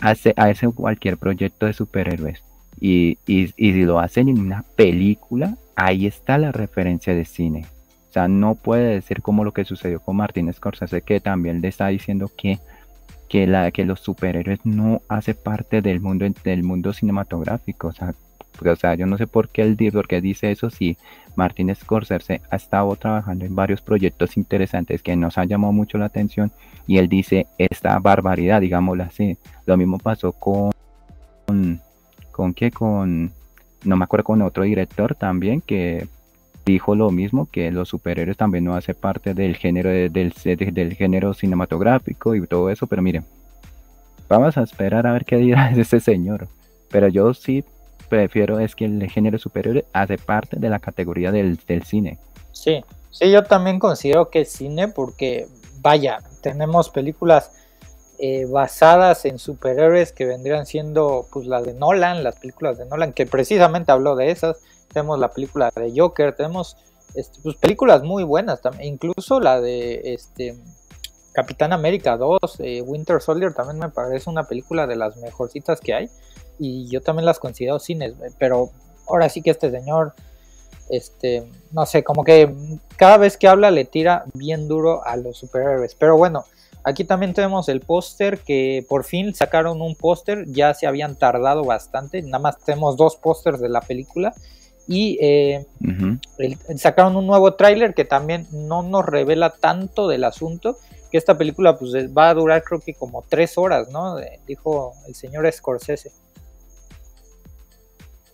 hace, 0.00 0.34
hace 0.36 0.68
cualquier 0.68 1.16
proyecto 1.16 1.66
de 1.66 1.72
superhéroes 1.72 2.42
y, 2.80 3.18
y, 3.26 3.52
y 3.56 3.72
si 3.72 3.82
lo 3.82 4.00
hacen 4.00 4.28
en 4.28 4.40
una 4.40 4.64
película, 4.76 5.56
ahí 5.76 6.06
está 6.06 6.38
la 6.38 6.52
referencia 6.52 7.14
de 7.14 7.24
cine. 7.24 7.66
O 8.10 8.12
sea, 8.12 8.28
no 8.28 8.56
puede 8.56 9.00
ser 9.00 9.22
como 9.22 9.44
lo 9.44 9.52
que 9.52 9.64
sucedió 9.64 10.00
con 10.00 10.16
Martin 10.16 10.52
Scorsese, 10.52 11.00
que 11.00 11.20
también 11.20 11.62
le 11.62 11.68
está 11.68 11.88
diciendo 11.88 12.30
que, 12.36 12.58
que, 13.28 13.46
la, 13.46 13.70
que 13.70 13.86
los 13.86 14.00
superhéroes 14.00 14.66
no 14.66 15.00
hace 15.08 15.34
parte 15.34 15.80
del 15.80 16.00
mundo, 16.00 16.26
del 16.44 16.62
mundo 16.62 16.92
cinematográfico. 16.92 17.88
O 17.88 17.92
sea, 17.92 18.14
o 18.60 18.76
sea, 18.76 18.94
yo 18.94 19.06
no 19.06 19.18
sé 19.18 19.26
por 19.26 19.48
qué 19.48 19.62
él 19.62 19.76
porque 19.92 20.20
dice 20.20 20.50
eso 20.50 20.70
si 20.70 20.96
Martin 21.36 21.74
Scorsese 21.74 22.42
ha 22.50 22.56
estado 22.56 22.94
trabajando 22.96 23.44
en 23.44 23.54
varios 23.54 23.80
proyectos 23.80 24.36
interesantes 24.36 25.02
que 25.02 25.16
nos 25.16 25.38
han 25.38 25.48
llamado 25.48 25.72
mucho 25.72 25.98
la 25.98 26.06
atención 26.06 26.52
y 26.86 26.98
él 26.98 27.08
dice 27.08 27.46
esta 27.58 27.98
barbaridad, 27.98 28.60
digámoslo 28.60 29.04
así. 29.04 29.36
Lo 29.66 29.76
mismo 29.76 29.98
pasó 29.98 30.32
con 30.32 30.72
con, 31.46 31.80
con 32.30 32.54
qué 32.54 32.70
con 32.70 33.32
no 33.84 33.96
me 33.96 34.04
acuerdo 34.04 34.24
con 34.24 34.42
otro 34.42 34.62
director 34.64 35.14
también 35.14 35.60
que 35.60 36.06
dijo 36.64 36.94
lo 36.94 37.10
mismo 37.10 37.48
que 37.50 37.70
los 37.70 37.88
superhéroes 37.88 38.36
también 38.36 38.64
no 38.64 38.76
hace 38.76 38.94
parte 38.94 39.34
del 39.34 39.56
género 39.56 39.90
del, 39.90 40.10
del 40.12 40.94
género 40.94 41.34
cinematográfico 41.34 42.34
y 42.34 42.46
todo 42.46 42.70
eso, 42.70 42.86
pero 42.86 43.02
miren, 43.02 43.24
vamos 44.28 44.56
a 44.56 44.62
esperar 44.62 45.06
a 45.06 45.12
ver 45.12 45.24
qué 45.24 45.36
dirá 45.36 45.70
ese 45.76 46.00
señor. 46.00 46.48
Pero 46.90 47.08
yo 47.08 47.32
sí 47.34 47.64
prefiero 48.12 48.60
es 48.60 48.76
que 48.76 48.84
el 48.84 49.08
género 49.08 49.38
superior 49.38 49.86
hace 49.94 50.18
parte 50.18 50.58
de 50.58 50.68
la 50.68 50.80
categoría 50.80 51.32
del, 51.32 51.58
cine. 51.82 52.18
Sí, 52.52 52.84
sí, 53.10 53.30
yo 53.30 53.42
también 53.42 53.78
considero 53.78 54.28
que 54.28 54.42
es 54.42 54.52
cine 54.52 54.88
porque, 54.88 55.48
vaya, 55.80 56.18
tenemos 56.42 56.90
películas 56.90 57.52
eh, 58.18 58.44
basadas 58.44 59.24
en 59.24 59.38
superhéroes 59.38 60.12
que 60.12 60.26
vendrían 60.26 60.66
siendo 60.66 61.26
pues 61.32 61.46
las 61.46 61.64
de 61.64 61.72
Nolan, 61.72 62.22
las 62.22 62.38
películas 62.38 62.76
de 62.76 62.84
Nolan, 62.84 63.14
que 63.14 63.24
precisamente 63.24 63.92
habló 63.92 64.14
de 64.14 64.30
esas. 64.30 64.60
Tenemos 64.92 65.18
la 65.18 65.32
película 65.32 65.72
de 65.74 65.90
Joker, 65.96 66.34
tenemos 66.36 66.76
este, 67.14 67.38
pues, 67.42 67.56
películas 67.56 68.02
muy 68.02 68.24
buenas 68.24 68.60
incluso 68.82 69.40
la 69.40 69.58
de 69.58 70.12
este 70.12 70.54
Capitán 71.32 71.72
América 71.72 72.18
2, 72.18 72.38
eh, 72.58 72.82
Winter 72.82 73.22
Soldier 73.22 73.54
también 73.54 73.78
me 73.78 73.88
parece 73.88 74.28
una 74.28 74.44
película 74.44 74.86
de 74.86 74.96
las 74.96 75.16
mejorcitas 75.16 75.80
que 75.80 75.94
hay 75.94 76.10
y 76.58 76.88
yo 76.88 77.00
también 77.00 77.26
las 77.26 77.38
considero 77.38 77.78
cines, 77.78 78.14
pero 78.38 78.70
ahora 79.08 79.28
sí 79.28 79.42
que 79.42 79.50
este 79.50 79.70
señor, 79.70 80.14
este, 80.88 81.44
no 81.72 81.86
sé, 81.86 82.02
como 82.02 82.24
que 82.24 82.52
cada 82.96 83.16
vez 83.16 83.36
que 83.36 83.48
habla 83.48 83.70
le 83.70 83.84
tira 83.84 84.24
bien 84.34 84.68
duro 84.68 85.04
a 85.04 85.16
los 85.16 85.38
superhéroes. 85.38 85.94
Pero 85.94 86.16
bueno, 86.16 86.44
aquí 86.84 87.04
también 87.04 87.34
tenemos 87.34 87.68
el 87.68 87.80
póster 87.80 88.38
que 88.38 88.84
por 88.88 89.04
fin 89.04 89.34
sacaron 89.34 89.80
un 89.80 89.94
póster, 89.94 90.46
ya 90.46 90.74
se 90.74 90.86
habían 90.86 91.16
tardado 91.16 91.64
bastante, 91.64 92.22
nada 92.22 92.38
más 92.38 92.58
tenemos 92.58 92.96
dos 92.96 93.16
pósters 93.16 93.60
de 93.60 93.68
la 93.68 93.80
película. 93.80 94.34
Y 94.88 95.16
eh, 95.20 95.64
sacaron 96.76 97.14
un 97.14 97.24
nuevo 97.24 97.54
tráiler 97.54 97.94
que 97.94 98.04
también 98.04 98.48
no 98.50 98.82
nos 98.82 99.06
revela 99.06 99.50
tanto 99.50 100.08
del 100.08 100.24
asunto, 100.24 100.76
que 101.10 101.18
esta 101.18 101.38
película 101.38 101.78
pues 101.78 101.92
va 101.94 102.30
a 102.30 102.34
durar 102.34 102.64
creo 102.64 102.80
que 102.80 102.92
como 102.92 103.22
tres 103.22 103.56
horas, 103.56 103.90
¿no? 103.90 104.16
Dijo 104.46 104.94
el 105.06 105.14
señor 105.14 105.50
Scorsese. 105.52 106.10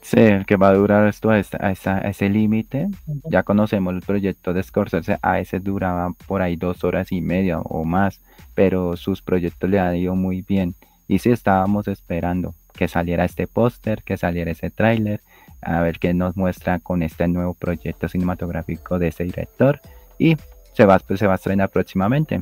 Sí, 0.08 0.42
que 0.46 0.56
va 0.56 0.70
a 0.70 0.74
durar 0.74 1.06
esto 1.06 1.28
a, 1.28 1.38
ese 1.38 2.30
límite. 2.30 2.88
Ya 3.30 3.42
conocemos 3.42 3.92
el 3.92 4.00
proyecto 4.00 4.54
de 4.54 4.62
Scorsese, 4.62 5.18
a 5.20 5.38
ese 5.38 5.60
duraba 5.60 6.14
por 6.26 6.40
ahí 6.40 6.56
dos 6.56 6.82
horas 6.82 7.12
y 7.12 7.20
media 7.20 7.60
o 7.60 7.84
más, 7.84 8.18
pero 8.54 8.96
sus 8.96 9.20
proyectos 9.20 9.68
le 9.68 9.78
han 9.78 9.96
ido 9.96 10.14
muy 10.14 10.40
bien. 10.40 10.74
Y 11.08 11.18
sí 11.18 11.28
estábamos 11.28 11.88
esperando 11.88 12.54
que 12.72 12.88
saliera 12.88 13.26
este 13.26 13.46
póster, 13.46 14.02
que 14.02 14.16
saliera 14.16 14.50
ese 14.50 14.70
tráiler, 14.70 15.20
a 15.60 15.82
ver 15.82 15.98
qué 15.98 16.14
nos 16.14 16.38
muestra 16.38 16.78
con 16.78 17.02
este 17.02 17.28
nuevo 17.28 17.52
proyecto 17.52 18.08
cinematográfico 18.08 18.98
de 18.98 19.08
ese 19.08 19.24
director. 19.24 19.78
Y 20.18 20.38
se 20.72 20.86
va, 20.86 20.98
pues, 21.00 21.20
se 21.20 21.26
va 21.26 21.34
a 21.34 21.36
estrenar 21.36 21.68
próximamente. 21.68 22.40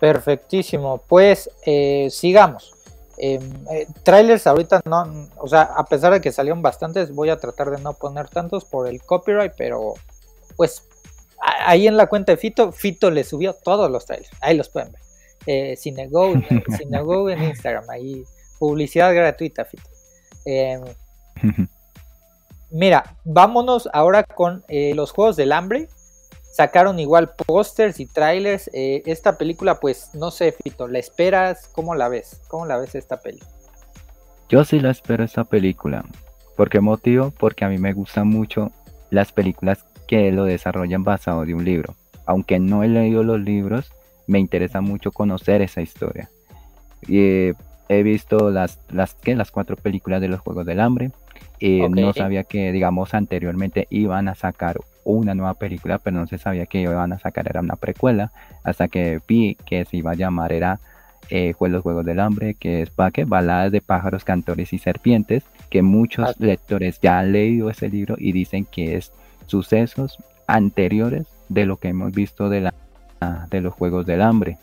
Perfectísimo. 0.00 1.02
Pues 1.06 1.50
eh, 1.66 2.08
sigamos. 2.10 2.75
Em, 3.18 3.42
eh, 3.70 3.86
trailers 4.02 4.46
ahorita 4.46 4.82
no, 4.84 5.28
o 5.38 5.48
sea, 5.48 5.62
a 5.62 5.84
pesar 5.86 6.12
de 6.12 6.20
que 6.20 6.32
salieron 6.32 6.60
bastantes, 6.60 7.14
voy 7.14 7.30
a 7.30 7.38
tratar 7.38 7.70
de 7.70 7.78
no 7.78 7.94
poner 7.94 8.28
tantos 8.28 8.64
por 8.64 8.88
el 8.88 9.02
copyright, 9.02 9.52
pero 9.56 9.94
pues 10.56 10.82
ahí 11.40 11.86
en 11.86 11.96
la 11.96 12.08
cuenta 12.08 12.32
de 12.32 12.38
Fito, 12.38 12.72
Fito 12.72 13.10
le 13.10 13.24
subió 13.24 13.54
todos 13.54 13.90
los 13.90 14.04
trailers, 14.04 14.30
ahí 14.40 14.56
los 14.56 14.68
pueden 14.68 14.92
ver. 14.92 15.00
Eh, 15.46 15.76
Cinego, 15.76 16.34
Cinego 16.76 17.30
en 17.30 17.42
Instagram, 17.44 17.88
ahí 17.88 18.24
publicidad 18.58 19.14
gratuita, 19.14 19.64
Fito. 19.64 19.88
Em, 20.44 20.82
mira, 22.70 23.16
vámonos 23.24 23.88
ahora 23.92 24.24
con 24.24 24.62
eh, 24.68 24.94
los 24.94 25.12
Juegos 25.12 25.36
del 25.36 25.52
Hambre. 25.52 25.88
Sacaron 26.56 26.98
igual 26.98 27.34
pósters 27.34 28.00
y 28.00 28.06
trailers. 28.06 28.70
Eh, 28.72 29.02
esta 29.04 29.36
película, 29.36 29.78
pues 29.78 30.14
no 30.14 30.30
sé, 30.30 30.52
Fito, 30.52 30.88
¿la 30.88 30.98
esperas? 30.98 31.68
¿Cómo 31.74 31.94
la 31.94 32.08
ves? 32.08 32.40
¿Cómo 32.48 32.64
la 32.64 32.78
ves 32.78 32.94
esta 32.94 33.20
peli? 33.20 33.40
Yo 34.48 34.64
sí 34.64 34.80
la 34.80 34.90
espero 34.90 35.22
esta 35.22 35.44
película. 35.44 36.06
¿Por 36.56 36.70
qué 36.70 36.80
motivo? 36.80 37.30
Porque 37.38 37.66
a 37.66 37.68
mí 37.68 37.76
me 37.76 37.92
gustan 37.92 38.28
mucho 38.28 38.72
las 39.10 39.32
películas 39.32 39.84
que 40.08 40.32
lo 40.32 40.44
desarrollan 40.44 41.04
basado 41.04 41.44
de 41.44 41.52
un 41.52 41.62
libro. 41.62 41.94
Aunque 42.24 42.58
no 42.58 42.82
he 42.82 42.88
leído 42.88 43.22
los 43.22 43.38
libros, 43.38 43.92
me 44.26 44.38
interesa 44.38 44.80
mucho 44.80 45.12
conocer 45.12 45.60
esa 45.60 45.82
historia. 45.82 46.30
Y 47.06 47.18
eh, 47.18 47.54
he 47.90 48.02
visto 48.02 48.50
las, 48.50 48.78
las, 48.88 49.14
las 49.26 49.50
cuatro 49.50 49.76
películas 49.76 50.22
de 50.22 50.28
los 50.28 50.40
Juegos 50.40 50.64
del 50.64 50.80
Hambre. 50.80 51.10
Y 51.58 51.82
eh, 51.82 51.88
No 51.90 52.14
sabía 52.14 52.44
que, 52.44 52.72
digamos, 52.72 53.12
anteriormente 53.12 53.86
iban 53.90 54.28
a 54.28 54.34
sacar 54.34 54.78
una 55.12 55.34
nueva 55.34 55.54
película, 55.54 55.98
pero 55.98 56.16
no 56.16 56.26
se 56.26 56.38
sabía 56.38 56.66
que 56.66 56.80
iban 56.80 57.12
a 57.12 57.18
sacar 57.18 57.46
era 57.48 57.60
una 57.60 57.76
precuela, 57.76 58.32
hasta 58.64 58.88
que 58.88 59.20
vi 59.26 59.56
que 59.66 59.84
se 59.84 59.98
iba 59.98 60.12
a 60.12 60.14
llamar 60.14 60.52
era 60.52 60.80
eh, 61.30 61.54
Los 61.58 61.82
Juegos 61.82 62.04
del 62.04 62.20
Hambre, 62.20 62.54
que 62.54 62.82
es 62.82 62.90
para 62.90 63.10
que 63.10 63.24
baladas 63.24 63.72
de 63.72 63.80
pájaros, 63.80 64.24
cantores 64.24 64.72
y 64.72 64.78
serpientes, 64.78 65.44
que 65.70 65.82
muchos 65.82 66.28
ah. 66.28 66.34
lectores 66.38 67.00
ya 67.00 67.18
han 67.18 67.32
leído 67.32 67.70
ese 67.70 67.88
libro 67.88 68.16
y 68.18 68.32
dicen 68.32 68.64
que 68.64 68.96
es 68.96 69.12
sucesos 69.46 70.18
anteriores 70.46 71.26
de 71.48 71.66
lo 71.66 71.76
que 71.76 71.88
hemos 71.88 72.12
visto 72.12 72.48
de, 72.48 72.60
la, 72.60 72.74
de 73.50 73.60
los 73.60 73.74
Juegos 73.74 74.06
del 74.06 74.22
Hambre. 74.22 74.58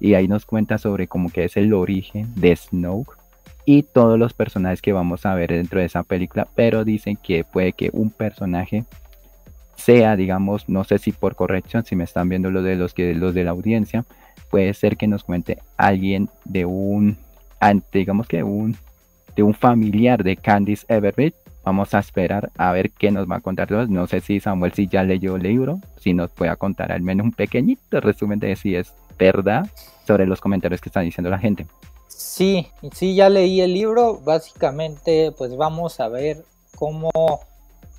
Y 0.00 0.14
ahí 0.14 0.28
nos 0.28 0.44
cuenta 0.44 0.78
sobre 0.78 1.08
cómo 1.08 1.30
que 1.30 1.44
es 1.44 1.56
el 1.56 1.72
origen 1.72 2.28
de 2.34 2.54
Snoke 2.56 3.16
y 3.64 3.82
todos 3.82 4.18
los 4.18 4.34
personajes 4.34 4.82
que 4.82 4.92
vamos 4.92 5.24
a 5.24 5.34
ver 5.34 5.50
dentro 5.50 5.80
de 5.80 5.86
esa 5.86 6.02
película, 6.02 6.46
pero 6.54 6.84
dicen 6.84 7.16
que 7.16 7.44
puede 7.44 7.72
que 7.72 7.90
un 7.92 8.10
personaje 8.10 8.84
sea, 9.76 10.16
digamos, 10.16 10.68
no 10.68 10.84
sé 10.84 10.98
si 10.98 11.12
por 11.12 11.34
corrección, 11.34 11.84
si 11.84 11.96
me 11.96 12.04
están 12.04 12.28
viendo 12.28 12.50
los 12.50 12.64
de 12.64 12.76
los 12.76 12.94
que 12.94 13.14
los 13.14 13.34
de 13.34 13.44
la 13.44 13.50
audiencia, 13.50 14.04
puede 14.50 14.72
ser 14.74 14.96
que 14.96 15.06
nos 15.06 15.24
cuente 15.24 15.58
alguien 15.76 16.28
de 16.44 16.64
un, 16.64 17.18
digamos 17.92 18.26
que 18.26 18.42
un, 18.42 18.76
de 19.36 19.42
un 19.42 19.54
familiar 19.54 20.22
de 20.22 20.36
Candice 20.36 20.86
Everett. 20.88 21.34
Vamos 21.64 21.94
a 21.94 21.98
esperar 21.98 22.50
a 22.58 22.72
ver 22.72 22.90
qué 22.90 23.10
nos 23.10 23.28
va 23.28 23.36
a 23.36 23.40
contar. 23.40 23.70
No 23.88 24.06
sé 24.06 24.20
si 24.20 24.38
Samuel 24.38 24.72
si 24.74 24.86
ya 24.86 25.02
leyó 25.02 25.36
el 25.36 25.42
libro, 25.42 25.80
si 25.98 26.12
nos 26.12 26.30
puede 26.30 26.54
contar 26.56 26.92
al 26.92 27.00
menos 27.00 27.24
un 27.24 27.32
pequeñito 27.32 28.00
resumen 28.00 28.38
de 28.38 28.54
si 28.54 28.76
es 28.76 28.92
verdad 29.18 29.66
sobre 30.06 30.26
los 30.26 30.40
comentarios 30.40 30.80
que 30.80 30.90
está 30.90 31.00
diciendo 31.00 31.30
la 31.30 31.38
gente. 31.38 31.66
Sí, 32.08 32.68
sí, 32.92 33.14
ya 33.14 33.28
leí 33.28 33.60
el 33.60 33.72
libro. 33.72 34.20
Básicamente, 34.20 35.32
pues 35.36 35.56
vamos 35.56 36.00
a 36.00 36.08
ver 36.08 36.44
cómo 36.76 37.10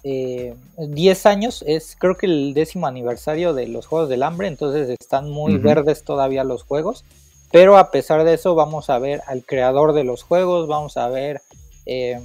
10 0.06 1.26
eh, 1.26 1.30
años 1.30 1.64
es 1.66 1.96
creo 1.98 2.16
que 2.16 2.28
el 2.28 2.54
décimo 2.54 2.86
aniversario 2.86 3.56
de 3.56 3.68
los 3.68 3.88
Juegos 3.88 4.08
del 4.08 4.22
Hambre, 4.22 4.48
entonces 4.48 4.88
están 4.90 5.32
muy 5.32 5.58
verdes 5.58 6.04
todavía 6.04 6.44
los 6.44 6.62
juegos, 6.62 7.04
pero 7.52 7.76
a 7.78 7.90
pesar 7.90 8.24
de 8.24 8.36
eso 8.36 8.54
vamos 8.54 8.92
a 8.92 9.00
ver 9.00 9.22
al 9.26 9.44
creador 9.44 9.94
de 9.94 10.04
los 10.04 10.22
juegos, 10.22 10.68
vamos 10.68 10.96
a 10.98 11.10
ver 11.10 11.42
eh, 11.88 12.20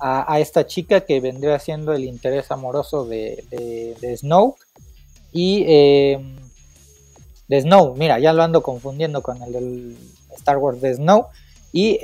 a, 0.00 0.40
esta 0.40 0.66
chica 0.66 1.02
que 1.02 1.20
vendría 1.20 1.60
siendo 1.60 1.92
el 1.92 2.04
interés 2.04 2.50
amoroso 2.50 3.04
de, 3.04 3.44
de, 4.00 4.16
Snow 4.16 4.56
y 5.30 5.64
eh, 5.68 6.18
de 7.46 7.60
Snow, 7.60 7.94
mira, 7.94 8.18
ya 8.18 8.32
lo 8.32 8.42
ando 8.42 8.64
confundiendo 8.64 9.22
con 9.22 9.40
el 9.42 9.52
del 9.52 9.96
Star 10.34 10.58
Wars 10.58 10.80
de 10.80 10.94
Snow 10.94 11.26
y 11.72 12.00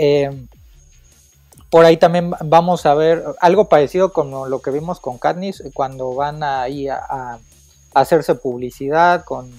por 1.70 1.84
ahí 1.84 1.96
también 1.96 2.32
vamos 2.44 2.86
a 2.86 2.94
ver 2.94 3.24
algo 3.40 3.68
parecido 3.68 4.12
como 4.12 4.46
lo 4.46 4.60
que 4.60 4.70
vimos 4.70 5.00
con 5.00 5.18
Katniss 5.18 5.62
cuando 5.74 6.14
van 6.14 6.42
ahí 6.42 6.88
a, 6.88 7.38
hacerse 7.94 8.34
publicidad 8.34 9.24
con 9.24 9.50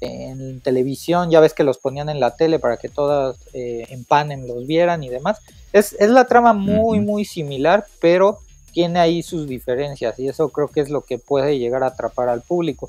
en 0.00 0.60
televisión, 0.60 1.30
ya 1.30 1.38
ves 1.38 1.54
que 1.54 1.62
los 1.62 1.78
ponían 1.78 2.08
en 2.08 2.18
la 2.18 2.34
tele 2.34 2.58
para 2.58 2.76
que 2.76 2.88
todas 2.88 3.36
eh, 3.52 3.86
en 3.90 4.04
panem 4.04 4.46
los 4.46 4.66
vieran 4.66 5.04
y 5.04 5.08
demás. 5.08 5.38
Es, 5.72 5.94
la 6.00 6.26
trama 6.26 6.54
muy, 6.54 6.98
muy 6.98 7.24
similar, 7.24 7.86
pero 8.00 8.38
tiene 8.72 8.98
ahí 8.98 9.22
sus 9.22 9.46
diferencias 9.46 10.18
y 10.18 10.26
eso 10.28 10.48
creo 10.48 10.68
que 10.68 10.80
es 10.80 10.90
lo 10.90 11.02
que 11.02 11.18
puede 11.18 11.58
llegar 11.58 11.84
a 11.84 11.88
atrapar 11.88 12.28
al 12.28 12.42
público. 12.42 12.88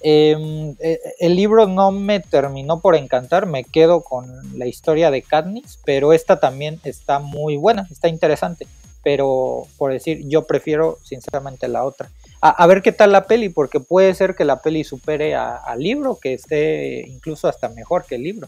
Em, 0.00 0.76
eh, 0.78 1.00
el 1.18 1.34
libro 1.34 1.66
no 1.66 1.90
me 1.90 2.20
terminó 2.20 2.80
por 2.80 2.94
encantar, 2.94 3.46
me 3.46 3.64
quedo 3.64 4.02
con 4.02 4.26
la 4.56 4.66
historia 4.66 5.10
de 5.10 5.22
Katniss, 5.22 5.80
pero 5.84 6.12
esta 6.12 6.38
también 6.38 6.80
está 6.84 7.18
muy 7.18 7.56
buena, 7.56 7.88
está 7.90 8.08
interesante, 8.08 8.66
pero 9.02 9.66
por 9.76 9.92
decir, 9.92 10.22
yo 10.28 10.46
prefiero 10.46 10.98
sinceramente 11.02 11.66
la 11.66 11.84
otra. 11.84 12.10
A, 12.40 12.64
ver 12.68 12.82
qué 12.82 12.92
tal 12.92 13.10
la 13.10 13.26
peli, 13.26 13.48
porque 13.48 13.80
puede 13.80 14.14
ser 14.14 14.36
que 14.36 14.44
la 14.44 14.62
peli 14.62 14.84
supere 14.84 15.34
al 15.34 15.80
libro, 15.80 16.20
que 16.22 16.34
esté 16.34 17.04
incluso 17.08 17.48
hasta 17.48 17.68
mejor 17.68 18.04
que 18.06 18.14
el 18.14 18.22
libro. 18.22 18.46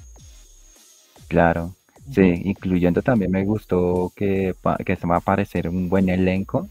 Claro, 1.26 1.74
sí, 2.14 2.42
incluyendo 2.44 3.02
también 3.02 3.32
me 3.32 3.44
gustó 3.44 4.12
que, 4.14 4.54
que 4.86 4.94
se 4.94 5.06
va 5.08 5.16
a 5.16 5.18
aparecer 5.18 5.68
un 5.68 5.88
buen 5.88 6.08
elenco, 6.08 6.68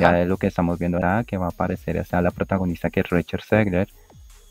ya 0.00 0.12
de 0.12 0.24
lo 0.24 0.38
que 0.38 0.46
estamos 0.46 0.78
viendo 0.78 0.96
ahora, 0.96 1.24
que 1.24 1.36
va 1.36 1.46
a 1.46 1.50
aparecer 1.50 1.98
esa 1.98 2.22
la 2.22 2.30
protagonista 2.30 2.88
que 2.88 3.00
es 3.00 3.10
Richard 3.10 3.42
Segler, 3.42 3.88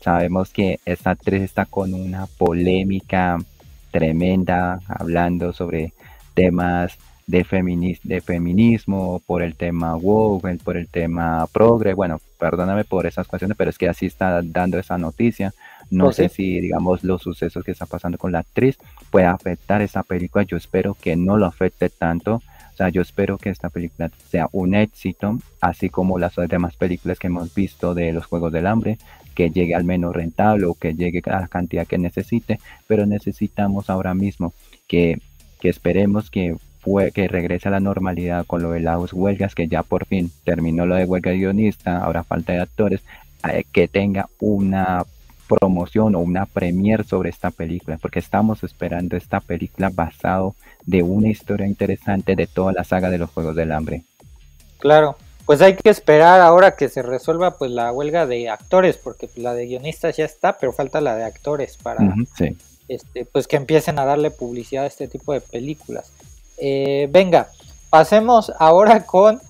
Sabemos 0.04 0.50
que 0.50 0.80
esta 0.84 1.12
actriz 1.12 1.40
está 1.40 1.64
con 1.64 1.94
una 1.94 2.26
polémica 2.26 3.38
tremenda 3.90 4.78
hablando 4.86 5.54
sobre 5.54 5.94
temas 6.34 6.98
de, 7.26 7.98
de 8.02 8.20
feminismo, 8.20 9.22
por 9.24 9.40
el 9.40 9.54
tema 9.54 9.96
woke, 9.96 10.58
por 10.62 10.76
el 10.76 10.88
tema 10.88 11.46
progre. 11.46 11.94
Bueno, 11.94 12.20
perdóname 12.38 12.84
por 12.84 13.06
esas 13.06 13.26
cuestiones, 13.26 13.56
pero 13.56 13.70
es 13.70 13.78
que 13.78 13.88
así 13.88 14.04
está 14.04 14.42
dando 14.42 14.78
esa 14.78 14.98
noticia. 14.98 15.54
No 15.90 16.04
pues 16.04 16.16
sé 16.16 16.28
si, 16.28 16.60
digamos, 16.60 17.02
los 17.02 17.22
sucesos 17.22 17.64
que 17.64 17.70
están 17.70 17.88
pasando 17.88 18.18
con 18.18 18.30
la 18.30 18.40
actriz 18.40 18.76
puede 19.10 19.24
afectar 19.24 19.80
esa 19.80 20.02
película. 20.02 20.44
Yo 20.44 20.58
espero 20.58 20.92
que 21.00 21.16
no 21.16 21.38
lo 21.38 21.46
afecte 21.46 21.88
tanto. 21.88 22.42
O 22.74 22.76
sea, 22.76 22.88
yo 22.88 23.02
espero 23.02 23.38
que 23.38 23.50
esta 23.50 23.70
película 23.70 24.10
sea 24.28 24.48
un 24.52 24.74
éxito, 24.74 25.38
así 25.60 25.88
como 25.88 26.18
las 26.18 26.34
demás 26.48 26.76
películas 26.76 27.18
que 27.18 27.28
hemos 27.28 27.54
visto 27.54 27.94
de 27.94 28.12
los 28.12 28.26
Juegos 28.26 28.52
del 28.52 28.66
Hambre 28.66 28.98
que 29.34 29.50
llegue 29.50 29.74
al 29.74 29.84
menos 29.84 30.14
rentable 30.14 30.66
o 30.66 30.74
que 30.74 30.94
llegue 30.94 31.22
a 31.26 31.40
la 31.40 31.48
cantidad 31.48 31.86
que 31.86 31.98
necesite, 31.98 32.60
pero 32.86 33.04
necesitamos 33.04 33.90
ahora 33.90 34.14
mismo 34.14 34.54
que, 34.86 35.18
esperemos 35.62 36.30
que, 36.30 36.56
que 37.14 37.28
regrese 37.28 37.68
a 37.68 37.72
la 37.72 37.80
normalidad 37.80 38.46
con 38.46 38.62
lo 38.62 38.72
de 38.72 38.80
las 38.80 39.12
huelgas, 39.12 39.54
que 39.54 39.66
ya 39.66 39.82
por 39.82 40.06
fin 40.06 40.30
terminó 40.44 40.86
lo 40.86 40.94
de 40.94 41.04
huelga 41.04 41.30
de 41.30 41.38
guionista, 41.38 41.98
ahora 41.98 42.22
falta 42.22 42.52
de 42.52 42.60
actores, 42.60 43.00
eh, 43.50 43.64
que 43.72 43.88
tenga 43.88 44.28
una 44.40 45.04
promoción 45.48 46.14
o 46.14 46.20
una 46.20 46.46
premier 46.46 47.04
sobre 47.04 47.30
esta 47.30 47.50
película, 47.50 47.98
porque 48.00 48.18
estamos 48.18 48.62
esperando 48.64 49.16
esta 49.16 49.40
película 49.40 49.90
basado 49.92 50.54
de 50.86 51.02
una 51.02 51.28
historia 51.28 51.66
interesante 51.66 52.36
de 52.36 52.46
toda 52.46 52.72
la 52.72 52.84
saga 52.84 53.10
de 53.10 53.18
los 53.18 53.30
Juegos 53.30 53.56
del 53.56 53.72
Hambre. 53.72 54.02
Claro, 54.78 55.16
pues 55.46 55.60
hay 55.60 55.76
que 55.76 55.90
esperar 55.90 56.40
ahora 56.40 56.76
que 56.76 56.88
se 56.88 57.02
resuelva 57.02 57.58
pues 57.58 57.70
la 57.70 57.92
huelga 57.92 58.26
de 58.26 58.48
actores, 58.48 58.96
porque 58.96 59.28
la 59.36 59.54
de 59.54 59.66
guionistas 59.66 60.16
ya 60.16 60.24
está, 60.24 60.58
pero 60.58 60.72
falta 60.72 61.00
la 61.00 61.16
de 61.16 61.24
actores 61.24 61.76
para 61.76 62.14
este, 62.88 63.24
pues 63.24 63.46
que 63.46 63.56
empiecen 63.56 63.98
a 63.98 64.04
darle 64.04 64.30
publicidad 64.30 64.84
a 64.84 64.88
este 64.88 65.08
tipo 65.08 65.32
de 65.32 65.40
películas. 65.40 66.10
Eh, 66.58 67.08
venga, 67.10 67.48
pasemos 67.90 68.52
ahora 68.58 69.04
con 69.04 69.40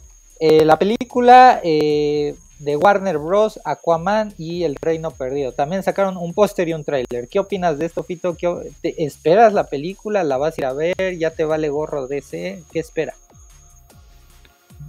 eh, 0.40 0.64
la 0.64 0.78
película 0.78 1.60
eh, 1.62 2.34
de 2.64 2.76
Warner 2.76 3.18
Bros. 3.18 3.60
Aquaman 3.64 4.32
y 4.38 4.64
El 4.64 4.76
Reino 4.76 5.10
Perdido. 5.10 5.52
También 5.52 5.82
sacaron 5.82 6.16
un 6.16 6.32
póster 6.32 6.68
y 6.68 6.72
un 6.72 6.84
tráiler. 6.84 7.28
¿Qué 7.28 7.38
opinas 7.38 7.78
de 7.78 7.86
esto, 7.86 8.02
Fito? 8.02 8.36
¿Te 8.80 9.04
¿Esperas 9.04 9.52
la 9.52 9.64
película? 9.64 10.24
¿La 10.24 10.38
vas 10.38 10.58
a 10.58 10.60
ir 10.60 10.64
a 10.66 10.72
ver? 10.72 11.18
¿Ya 11.18 11.30
te 11.30 11.44
vale 11.44 11.68
gorro 11.68 12.08
ese? 12.10 12.62
¿Qué 12.72 12.80
esperas? 12.80 13.16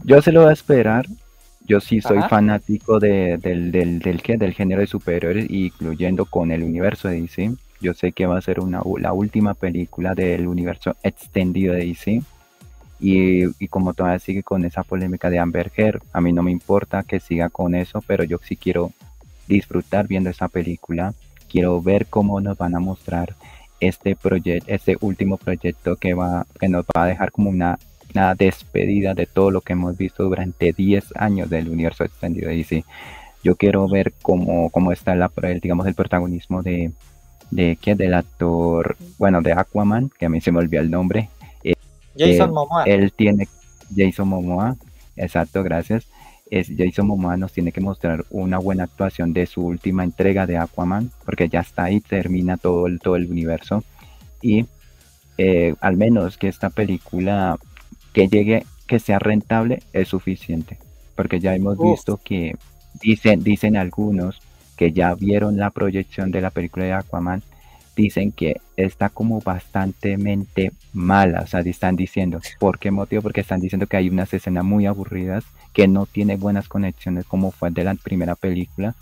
Yo 0.03 0.21
se 0.21 0.31
lo 0.31 0.41
voy 0.41 0.49
a 0.49 0.53
esperar. 0.53 1.05
Yo 1.67 1.81
sí 1.81 1.99
soy 1.99 2.21
fanático 2.29 2.99
de, 2.99 3.37
del, 3.37 3.71
del, 3.71 3.97
del, 3.99 4.21
del 4.21 4.53
género 4.53 4.81
de 4.81 4.87
superhéroes, 4.87 5.49
incluyendo 5.49 6.25
con 6.25 6.51
el 6.51 6.63
universo 6.63 7.07
de 7.07 7.21
DC. 7.21 7.53
Yo 7.81 7.93
sé 7.95 8.11
que 8.11 8.27
va 8.27 8.37
a 8.37 8.41
ser 8.41 8.59
una, 8.59 8.81
la 8.99 9.13
última 9.13 9.55
película 9.55 10.13
del 10.13 10.47
universo 10.47 10.95
extendido 11.01 11.73
de 11.73 11.85
DC. 11.85 12.21
Y, 12.99 13.45
y, 13.63 13.67
como 13.67 13.93
todavía 13.93 14.19
sigue 14.19 14.43
con 14.43 14.63
esa 14.63 14.83
polémica 14.83 15.29
de 15.29 15.39
Amber 15.39 15.71
Heard, 15.75 16.01
a 16.13 16.21
mí 16.21 16.31
no 16.31 16.43
me 16.43 16.51
importa 16.51 17.03
que 17.03 17.19
siga 17.19 17.49
con 17.49 17.75
eso, 17.75 18.01
pero 18.07 18.23
yo 18.23 18.39
sí 18.43 18.55
quiero 18.55 18.91
disfrutar 19.47 20.07
viendo 20.07 20.29
esa 20.29 20.47
película. 20.47 21.13
Quiero 21.49 21.81
ver 21.81 22.07
cómo 22.07 22.39
nos 22.39 22.57
van 22.57 22.75
a 22.75 22.79
mostrar 22.79 23.35
este 23.79 24.15
proyecto, 24.15 24.71
este 24.71 24.97
último 25.01 25.37
proyecto 25.37 25.97
que 25.97 26.13
va, 26.13 26.47
que 26.59 26.69
nos 26.69 26.85
va 26.85 27.03
a 27.03 27.07
dejar 27.07 27.31
como 27.31 27.49
una 27.49 27.77
una 28.15 28.33
despedida 28.33 29.13
de 29.13 29.25
todo 29.25 29.51
lo 29.51 29.61
que 29.61 29.73
hemos 29.73 29.97
visto 29.97 30.23
durante 30.23 30.71
10 30.71 31.13
años 31.15 31.49
del 31.49 31.69
universo 31.69 32.03
extendido 32.03 32.49
de 32.49 32.55
DC. 32.55 32.85
Yo 33.43 33.55
quiero 33.55 33.87
ver 33.87 34.13
cómo, 34.21 34.69
cómo 34.69 34.91
está 34.91 35.15
la, 35.15 35.31
el, 35.43 35.59
digamos, 35.59 35.85
el 35.85 35.93
protagonismo 35.93 36.63
de, 36.63 36.91
de 37.51 37.77
¿qué? 37.79 37.95
del 37.95 38.13
actor, 38.13 38.97
bueno, 39.17 39.41
de 39.41 39.51
Aquaman, 39.51 40.09
que 40.17 40.25
a 40.25 40.29
mí 40.29 40.41
se 40.41 40.51
me 40.51 40.59
olvidó 40.59 40.81
el 40.81 40.89
nombre. 40.89 41.29
Eh, 42.17 42.31
Jason 42.31 42.53
Momoa. 42.53 42.83
Él 42.83 43.11
tiene, 43.13 43.47
Jason 43.95 44.27
Momoa, 44.27 44.75
exacto, 45.15 45.63
gracias. 45.63 46.07
Es, 46.49 46.71
Jason 46.77 47.07
Momoa 47.07 47.37
nos 47.37 47.51
tiene 47.53 47.71
que 47.71 47.81
mostrar 47.81 48.25
una 48.29 48.59
buena 48.59 48.83
actuación 48.83 49.33
de 49.33 49.45
su 49.45 49.65
última 49.65 50.03
entrega 50.03 50.45
de 50.45 50.57
Aquaman, 50.57 51.11
porque 51.25 51.49
ya 51.49 51.61
está 51.61 51.85
ahí, 51.85 52.01
termina 52.01 52.57
todo 52.57 52.87
el, 52.87 52.99
todo 52.99 53.15
el 53.15 53.29
universo. 53.29 53.83
Y 54.41 54.65
eh, 55.37 55.75
al 55.81 55.97
menos 55.97 56.37
que 56.37 56.47
esta 56.47 56.69
película 56.69 57.57
que 58.13 58.27
llegue, 58.27 58.65
que 58.87 58.99
sea 58.99 59.19
rentable 59.19 59.81
es 59.91 60.07
suficiente, 60.07 60.77
porque 61.15 61.39
ya 61.39 61.55
hemos 61.55 61.77
visto 61.77 62.19
que 62.23 62.55
dicen, 63.01 63.43
dicen 63.43 63.75
algunos 63.75 64.41
que 64.77 64.91
ya 64.91 65.15
vieron 65.15 65.57
la 65.57 65.71
proyección 65.71 66.31
de 66.31 66.41
la 66.41 66.51
película 66.51 66.85
de 66.85 66.93
Aquaman, 66.93 67.43
dicen 67.95 68.31
que 68.31 68.61
está 68.75 69.09
como 69.09 69.41
bastante 69.41 70.17
mala, 70.93 71.41
o 71.41 71.47
sea, 71.47 71.61
están 71.61 71.95
diciendo, 71.95 72.39
¿por 72.59 72.79
qué 72.79 72.91
motivo? 72.91 73.21
Porque 73.21 73.41
están 73.41 73.61
diciendo 73.61 73.87
que 73.87 73.97
hay 73.97 74.09
unas 74.09 74.33
escenas 74.33 74.63
muy 74.63 74.85
aburridas, 74.85 75.43
que 75.73 75.87
no 75.87 76.05
tiene 76.05 76.35
buenas 76.35 76.67
conexiones 76.67 77.25
como 77.25 77.51
fue 77.51 77.71
de 77.71 77.83
la 77.83 77.95
primera 77.95 78.35
película, 78.35 78.95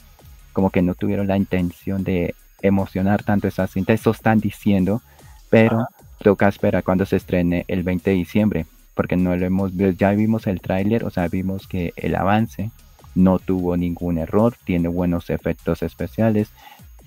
como 0.53 0.69
que 0.69 0.81
no 0.81 0.95
tuvieron 0.95 1.27
la 1.27 1.37
intención 1.37 2.03
de 2.03 2.35
emocionar 2.61 3.23
tanto 3.23 3.47
esa 3.47 3.67
cinta, 3.67 3.93
eso 3.93 4.11
están 4.11 4.39
diciendo, 4.39 5.01
pero 5.49 5.87
toca 6.19 6.47
esperar 6.47 6.83
cuando 6.83 7.05
se 7.05 7.17
estrene 7.17 7.65
el 7.67 7.83
20 7.83 8.09
de 8.09 8.15
diciembre, 8.15 8.65
porque 8.95 9.17
no 9.17 9.35
lo 9.35 9.45
hemos 9.45 9.71
ya 9.97 10.11
vimos 10.11 10.47
el 10.47 10.61
tráiler, 10.61 11.03
o 11.03 11.09
sea, 11.09 11.27
vimos 11.27 11.67
que 11.67 11.93
el 11.95 12.15
avance 12.15 12.71
no 13.15 13.39
tuvo 13.39 13.77
ningún 13.77 14.17
error, 14.17 14.55
tiene 14.63 14.87
buenos 14.87 15.29
efectos 15.29 15.83
especiales, 15.83 16.49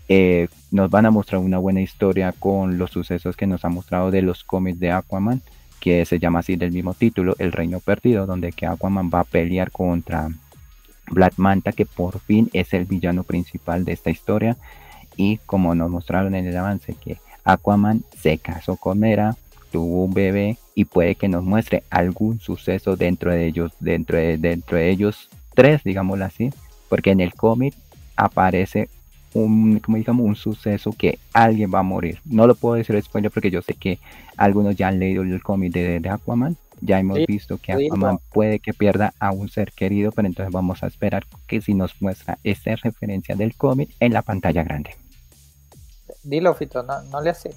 eh, 0.08 0.48
nos 0.70 0.90
van 0.90 1.06
a 1.06 1.10
mostrar 1.10 1.40
una 1.40 1.58
buena 1.58 1.80
historia 1.80 2.32
con 2.32 2.78
los 2.78 2.90
sucesos 2.90 3.36
que 3.36 3.46
nos 3.46 3.64
ha 3.64 3.68
mostrado 3.68 4.10
de 4.10 4.22
los 4.22 4.44
cómics 4.44 4.78
de 4.78 4.92
Aquaman, 4.92 5.42
que 5.80 6.04
se 6.04 6.18
llama 6.18 6.40
así 6.40 6.56
del 6.56 6.72
mismo 6.72 6.94
título, 6.94 7.34
El 7.38 7.52
Reino 7.52 7.80
Perdido, 7.80 8.26
donde 8.26 8.52
que 8.52 8.66
Aquaman 8.66 9.10
va 9.12 9.20
a 9.20 9.24
pelear 9.24 9.70
contra 9.70 10.30
Black 11.10 11.34
Manta, 11.36 11.72
que 11.72 11.86
por 11.86 12.20
fin 12.20 12.50
es 12.52 12.72
el 12.74 12.84
villano 12.84 13.24
principal 13.24 13.84
de 13.84 13.92
esta 13.92 14.10
historia. 14.10 14.56
Y 15.16 15.38
como 15.46 15.74
nos 15.74 15.90
mostraron 15.90 16.34
en 16.34 16.46
el 16.46 16.56
avance, 16.56 16.94
que 16.94 17.18
Aquaman 17.44 18.02
se 18.20 18.38
casó 18.38 18.76
con 18.76 18.98
Mera, 18.98 19.36
tuvo 19.70 20.04
un 20.04 20.14
bebé 20.14 20.58
y 20.74 20.84
puede 20.84 21.14
que 21.14 21.28
nos 21.28 21.44
muestre 21.44 21.82
algún 21.90 22.40
suceso 22.40 22.96
dentro 22.96 23.30
de 23.30 23.46
ellos, 23.46 23.72
dentro 23.80 24.18
de, 24.18 24.38
dentro 24.38 24.76
de 24.76 24.90
ellos 24.90 25.28
tres, 25.54 25.82
digámoslo 25.84 26.24
así, 26.24 26.50
porque 26.88 27.10
en 27.10 27.20
el 27.20 27.34
cómic 27.34 27.74
aparece 28.16 28.88
un, 29.44 29.78
como 29.80 29.96
digamos, 29.96 30.26
un 30.26 30.36
suceso 30.36 30.92
que 30.92 31.18
alguien 31.32 31.70
va 31.72 31.80
a 31.80 31.82
morir. 31.82 32.20
No 32.24 32.46
lo 32.46 32.54
puedo 32.54 32.74
decir 32.76 33.00
spoiler 33.02 33.30
porque 33.30 33.50
yo 33.50 33.62
sé 33.62 33.74
que 33.74 33.98
algunos 34.36 34.76
ya 34.76 34.88
han 34.88 34.98
leído 34.98 35.22
el 35.22 35.42
cómic 35.42 35.72
de, 35.72 36.00
de 36.00 36.08
Aquaman. 36.08 36.56
Ya 36.80 37.00
hemos 37.00 37.18
visto 37.26 37.58
que 37.58 37.72
Aquaman 37.72 38.18
puede 38.32 38.58
que 38.58 38.74
pierda 38.74 39.14
a 39.18 39.30
un 39.32 39.48
ser 39.48 39.72
querido, 39.72 40.12
pero 40.12 40.28
entonces 40.28 40.52
vamos 40.52 40.82
a 40.82 40.86
esperar 40.86 41.24
que 41.46 41.60
si 41.60 41.74
nos 41.74 42.00
muestra 42.00 42.38
esta 42.44 42.76
referencia 42.76 43.34
del 43.34 43.54
cómic 43.54 43.90
en 44.00 44.12
la 44.12 44.22
pantalla 44.22 44.62
grande. 44.62 44.90
Dilo, 46.22 46.54
Fito, 46.54 46.82
no, 46.82 47.02
no 47.02 47.20
le 47.20 47.30
hace. 47.30 47.50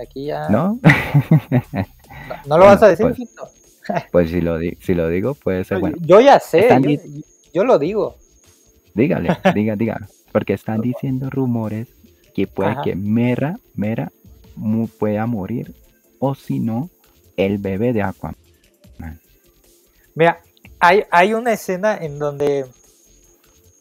Aquí 0.00 0.26
ya. 0.26 0.48
¿No? 0.48 0.78
no, 2.46 2.58
lo 2.58 2.64
vas 2.64 2.82
a 2.82 2.88
decir, 2.88 3.06
pues, 3.06 3.16
Fito. 3.16 3.48
Pues 4.12 4.28
si 4.28 4.42
lo, 4.42 4.58
si 4.60 4.92
lo 4.92 5.08
digo, 5.08 5.32
puede 5.32 5.64
ser 5.64 5.78
bueno. 5.78 5.96
Yo 6.00 6.20
ya 6.20 6.38
sé, 6.40 6.68
yo, 6.68 7.00
yo, 7.54 7.64
lo 7.64 7.78
digo. 7.78 8.16
Dígale, 8.92 9.34
diga, 9.54 9.76
diga. 9.76 10.06
Porque 10.32 10.52
están 10.52 10.80
diciendo 10.80 11.30
rumores 11.30 11.88
que 12.34 12.46
puede 12.46 12.76
que 12.84 12.94
Mera, 12.94 13.58
Mera 13.74 14.12
pueda 14.98 15.26
morir 15.26 15.74
o 16.18 16.34
si 16.34 16.58
no, 16.58 16.90
el 17.36 17.58
bebé 17.58 17.92
de 17.92 18.02
Aquaman. 18.02 18.36
Mira, 20.14 20.40
hay, 20.80 21.04
hay 21.10 21.32
una 21.32 21.52
escena 21.52 21.96
en 21.96 22.18
donde 22.18 22.66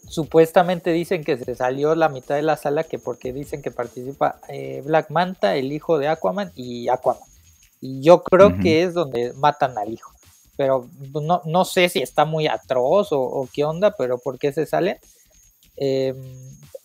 supuestamente 0.07 0.91
dicen 0.91 1.23
que 1.23 1.37
se 1.37 1.55
salió 1.55 1.95
la 1.95 2.09
mitad 2.09 2.35
de 2.35 2.43
la 2.43 2.57
sala 2.57 2.83
que 2.83 2.99
porque 2.99 3.33
dicen 3.33 3.61
que 3.61 3.71
participa 3.71 4.39
eh, 4.47 4.81
Black 4.85 5.09
Manta, 5.09 5.55
el 5.55 5.71
hijo 5.71 5.97
de 5.97 6.07
Aquaman 6.07 6.51
y 6.55 6.89
Aquaman. 6.89 7.23
Y 7.81 8.01
yo 8.01 8.23
creo 8.23 8.57
que 8.59 8.83
es 8.83 8.93
donde 8.93 9.33
matan 9.33 9.77
al 9.77 9.91
hijo. 9.91 10.11
Pero 10.55 10.89
no, 11.21 11.41
no 11.45 11.65
sé 11.65 11.89
si 11.89 12.01
está 12.01 12.25
muy 12.25 12.47
atroz 12.47 13.09
o, 13.11 13.47
qué 13.53 13.63
onda, 13.63 13.95
pero 13.95 14.17
por 14.17 14.39
qué 14.39 14.51
se 14.51 14.65
sale. 14.65 14.99
Em, 15.77 16.15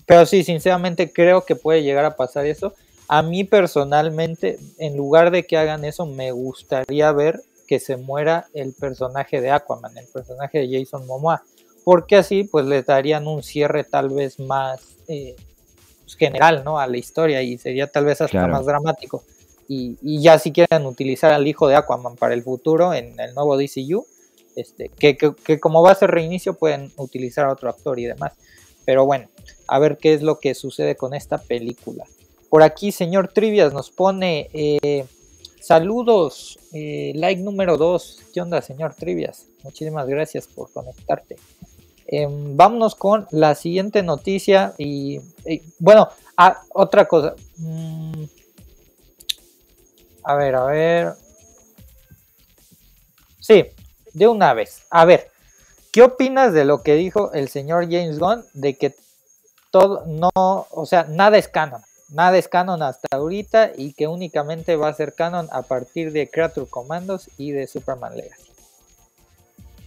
pero 0.06 0.26
sí, 0.26 0.44
sinceramente 0.44 1.12
creo 1.12 1.44
que 1.44 1.56
puede 1.56 1.82
llegar 1.82 2.04
a 2.04 2.16
pasar 2.16 2.46
eso. 2.46 2.74
A 3.08 3.22
mí 3.22 3.44
personalmente, 3.44 4.58
en 4.78 4.96
lugar 4.96 5.30
de 5.30 5.44
que 5.44 5.56
hagan 5.56 5.84
eso, 5.84 6.06
me 6.06 6.32
gustaría 6.32 7.12
ver 7.12 7.40
que 7.66 7.80
se 7.80 7.96
muera 7.96 8.46
el 8.54 8.74
personaje 8.74 9.40
de 9.40 9.50
Aquaman, 9.50 9.96
el 9.96 10.06
personaje 10.06 10.58
de 10.58 10.78
Jason 10.78 11.06
Momoa 11.06 11.42
porque 11.84 12.16
así 12.16 12.44
pues 12.44 12.66
le 12.66 12.82
darían 12.82 13.26
un 13.26 13.42
cierre 13.42 13.84
tal 13.84 14.10
vez 14.10 14.38
más 14.38 14.96
eh, 15.08 15.36
pues, 16.02 16.16
general 16.16 16.62
¿no? 16.64 16.78
a 16.78 16.86
la 16.86 16.96
historia 16.96 17.42
y 17.42 17.58
sería 17.58 17.86
tal 17.86 18.04
vez 18.04 18.20
hasta 18.20 18.46
más 18.46 18.64
dramático. 18.66 19.24
Y, 19.68 20.20
ya 20.20 20.38
si 20.38 20.52
quieren 20.52 20.84
utilizar 20.84 21.32
al 21.32 21.46
hijo 21.46 21.66
de 21.66 21.76
Aquaman 21.76 22.16
para 22.16 22.34
el 22.34 22.42
futuro 22.42 22.92
en 22.92 23.18
el 23.18 23.34
nuevo 23.34 23.56
DCU, 23.56 24.04
este, 24.54 24.90
que, 24.90 25.16
que, 25.16 25.60
como 25.60 25.82
va 25.82 25.92
a 25.92 25.94
ser 25.94 26.10
reinicio 26.10 26.54
pueden 26.54 26.92
utilizar 26.98 27.46
a 27.46 27.52
otro 27.52 27.70
actor 27.70 27.98
y 27.98 28.04
demás. 28.04 28.34
Pero 28.84 29.06
bueno, 29.06 29.28
a 29.68 29.78
ver 29.78 29.98
qué 29.98 30.14
es 30.14 30.22
lo 30.22 30.40
que 30.40 30.54
sucede 30.54 30.96
con 30.96 31.14
esta 31.14 31.38
película. 31.38 32.04
Por 32.48 32.62
aquí, 32.62 32.92
señor 32.92 33.28
Trivias 33.28 33.72
nos 33.72 33.90
pone 33.90 34.50
eh, 34.52 35.06
saludos, 35.60 36.58
eh, 36.72 37.12
like 37.14 37.40
número 37.40 37.76
2. 37.76 38.20
¿Qué 38.34 38.40
onda, 38.40 38.60
señor 38.60 38.94
Trivias? 38.94 39.46
Muchísimas 39.62 40.06
gracias 40.06 40.46
por 40.46 40.70
conectarte. 40.70 41.36
Em, 42.06 42.56
vámonos 42.56 42.94
con 42.94 43.26
la 43.30 43.54
siguiente 43.54 44.02
noticia 44.02 44.74
y, 44.76 45.20
bueno, 45.78 46.08
ah, 46.36 46.60
otra 46.74 47.06
cosa. 47.08 47.34
Mm, 47.56 48.24
a 50.24 50.34
ver, 50.34 50.54
a 50.54 50.64
ver. 50.66 51.12
Sí, 53.40 53.64
de 54.12 54.28
una 54.28 54.52
vez. 54.52 54.82
A 54.90 55.04
ver, 55.04 55.31
¿qué 55.92 56.02
opinas 56.02 56.52
de 56.52 56.64
lo 56.64 56.82
que 56.82 56.94
dijo 56.94 57.32
el 57.32 57.48
señor 57.48 57.84
James 57.84 58.18
Gunn 58.18 58.42
de 58.54 58.74
que 58.74 58.94
todo 59.70 60.04
no, 60.06 60.30
o 60.34 60.86
sea, 60.86 61.04
nada 61.04 61.38
es 61.38 61.46
canon? 61.46 61.82
Nada 62.10 62.36
es 62.36 62.48
canon 62.48 62.82
hasta 62.82 63.08
ahorita 63.12 63.72
y 63.76 63.92
que 63.92 64.06
únicamente 64.06 64.76
va 64.76 64.88
a 64.88 64.92
ser 64.92 65.14
canon 65.14 65.48
a 65.52 65.62
partir 65.62 66.12
de 66.12 66.28
Creature 66.28 66.66
Commandos 66.68 67.30
y 67.38 67.52
de 67.52 67.66
Superman 67.66 68.16
Legacy. 68.16 68.50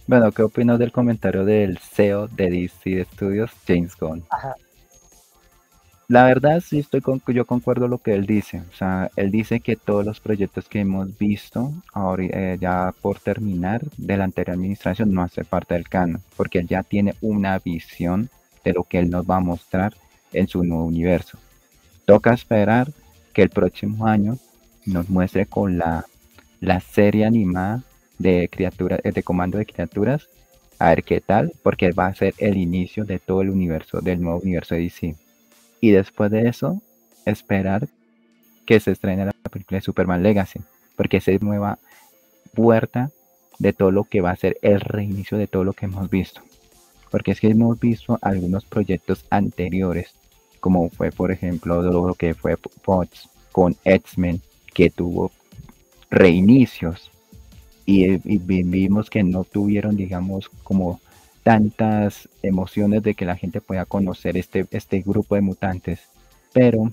Bueno, 0.08 0.30
¿qué 0.32 0.42
opinas 0.42 0.78
del 0.78 0.92
comentario 0.92 1.44
del 1.44 1.78
CEO 1.78 2.28
de 2.28 2.50
DC 2.50 3.06
Studios, 3.12 3.50
James 3.66 3.96
Gunn? 3.96 4.24
La 6.08 6.22
verdad 6.24 6.60
sí 6.60 6.78
estoy 6.78 7.00
con, 7.00 7.20
yo 7.26 7.46
concuerdo 7.46 7.88
lo 7.88 7.98
que 7.98 8.14
él 8.14 8.26
dice. 8.26 8.62
O 8.70 8.76
sea, 8.76 9.10
él 9.16 9.32
dice 9.32 9.58
que 9.58 9.74
todos 9.74 10.06
los 10.06 10.20
proyectos 10.20 10.68
que 10.68 10.80
hemos 10.80 11.18
visto 11.18 11.72
ahora 11.92 12.24
eh, 12.24 12.58
ya 12.60 12.94
por 13.00 13.18
terminar 13.18 13.82
de 13.96 14.16
la 14.16 14.24
anterior 14.24 14.54
administración 14.54 15.12
no 15.12 15.22
hace 15.22 15.44
parte 15.44 15.74
del 15.74 15.88
canon, 15.88 16.22
porque 16.36 16.60
él 16.60 16.68
ya 16.68 16.84
tiene 16.84 17.16
una 17.20 17.58
visión 17.58 18.30
de 18.64 18.72
lo 18.72 18.84
que 18.84 19.00
él 19.00 19.10
nos 19.10 19.28
va 19.28 19.36
a 19.36 19.40
mostrar 19.40 19.94
en 20.32 20.46
su 20.46 20.62
nuevo 20.62 20.84
universo. 20.84 21.38
Toca 22.04 22.32
esperar 22.32 22.92
que 23.32 23.42
el 23.42 23.50
próximo 23.50 24.06
año 24.06 24.38
nos 24.84 25.08
muestre 25.08 25.46
con 25.46 25.76
la, 25.76 26.06
la 26.60 26.78
serie 26.78 27.26
animada 27.26 27.82
de 28.18 28.48
criaturas, 28.48 29.00
de 29.02 29.22
comando 29.24 29.58
de 29.58 29.66
criaturas, 29.66 30.28
a 30.78 30.90
ver 30.90 31.02
qué 31.02 31.20
tal, 31.20 31.52
porque 31.64 31.90
va 31.90 32.06
a 32.06 32.14
ser 32.14 32.32
el 32.38 32.56
inicio 32.56 33.04
de 33.04 33.18
todo 33.18 33.42
el 33.42 33.50
universo, 33.50 34.00
del 34.00 34.20
nuevo 34.20 34.38
universo 34.38 34.76
de 34.76 34.82
DC. 34.82 35.16
Y 35.80 35.90
después 35.90 36.30
de 36.30 36.48
eso, 36.48 36.80
esperar 37.24 37.88
que 38.64 38.80
se 38.80 38.92
estrene 38.92 39.26
la 39.26 39.32
película 39.50 39.78
de 39.78 39.82
Superman 39.82 40.22
Legacy, 40.22 40.60
porque 40.96 41.18
es 41.18 41.42
nueva 41.42 41.78
puerta 42.54 43.10
de 43.58 43.72
todo 43.72 43.90
lo 43.90 44.04
que 44.04 44.20
va 44.20 44.30
a 44.30 44.36
ser 44.36 44.58
el 44.62 44.80
reinicio 44.80 45.38
de 45.38 45.46
todo 45.46 45.64
lo 45.64 45.72
que 45.72 45.86
hemos 45.86 46.10
visto. 46.10 46.42
Porque 47.10 47.32
es 47.32 47.40
que 47.40 47.48
hemos 47.48 47.78
visto 47.78 48.18
algunos 48.20 48.64
proyectos 48.64 49.24
anteriores, 49.30 50.12
como 50.60 50.90
fue 50.90 51.12
por 51.12 51.30
ejemplo 51.30 51.80
lo 51.82 52.14
que 52.14 52.34
fue 52.34 52.56
Fox 52.82 53.28
con 53.52 53.76
X-Men, 53.84 54.40
que 54.74 54.90
tuvo 54.90 55.30
reinicios 56.10 57.10
y, 57.86 58.18
vimos 58.18 59.08
que 59.08 59.22
no 59.22 59.44
tuvieron, 59.44 59.96
digamos, 59.96 60.48
como 60.64 61.00
tantas 61.46 62.28
emociones 62.42 63.04
de 63.04 63.14
que 63.14 63.24
la 63.24 63.36
gente 63.36 63.60
pueda 63.60 63.84
conocer 63.84 64.36
este, 64.36 64.66
este 64.72 65.00
grupo 65.02 65.36
de 65.36 65.42
mutantes. 65.42 66.00
Pero 66.52 66.90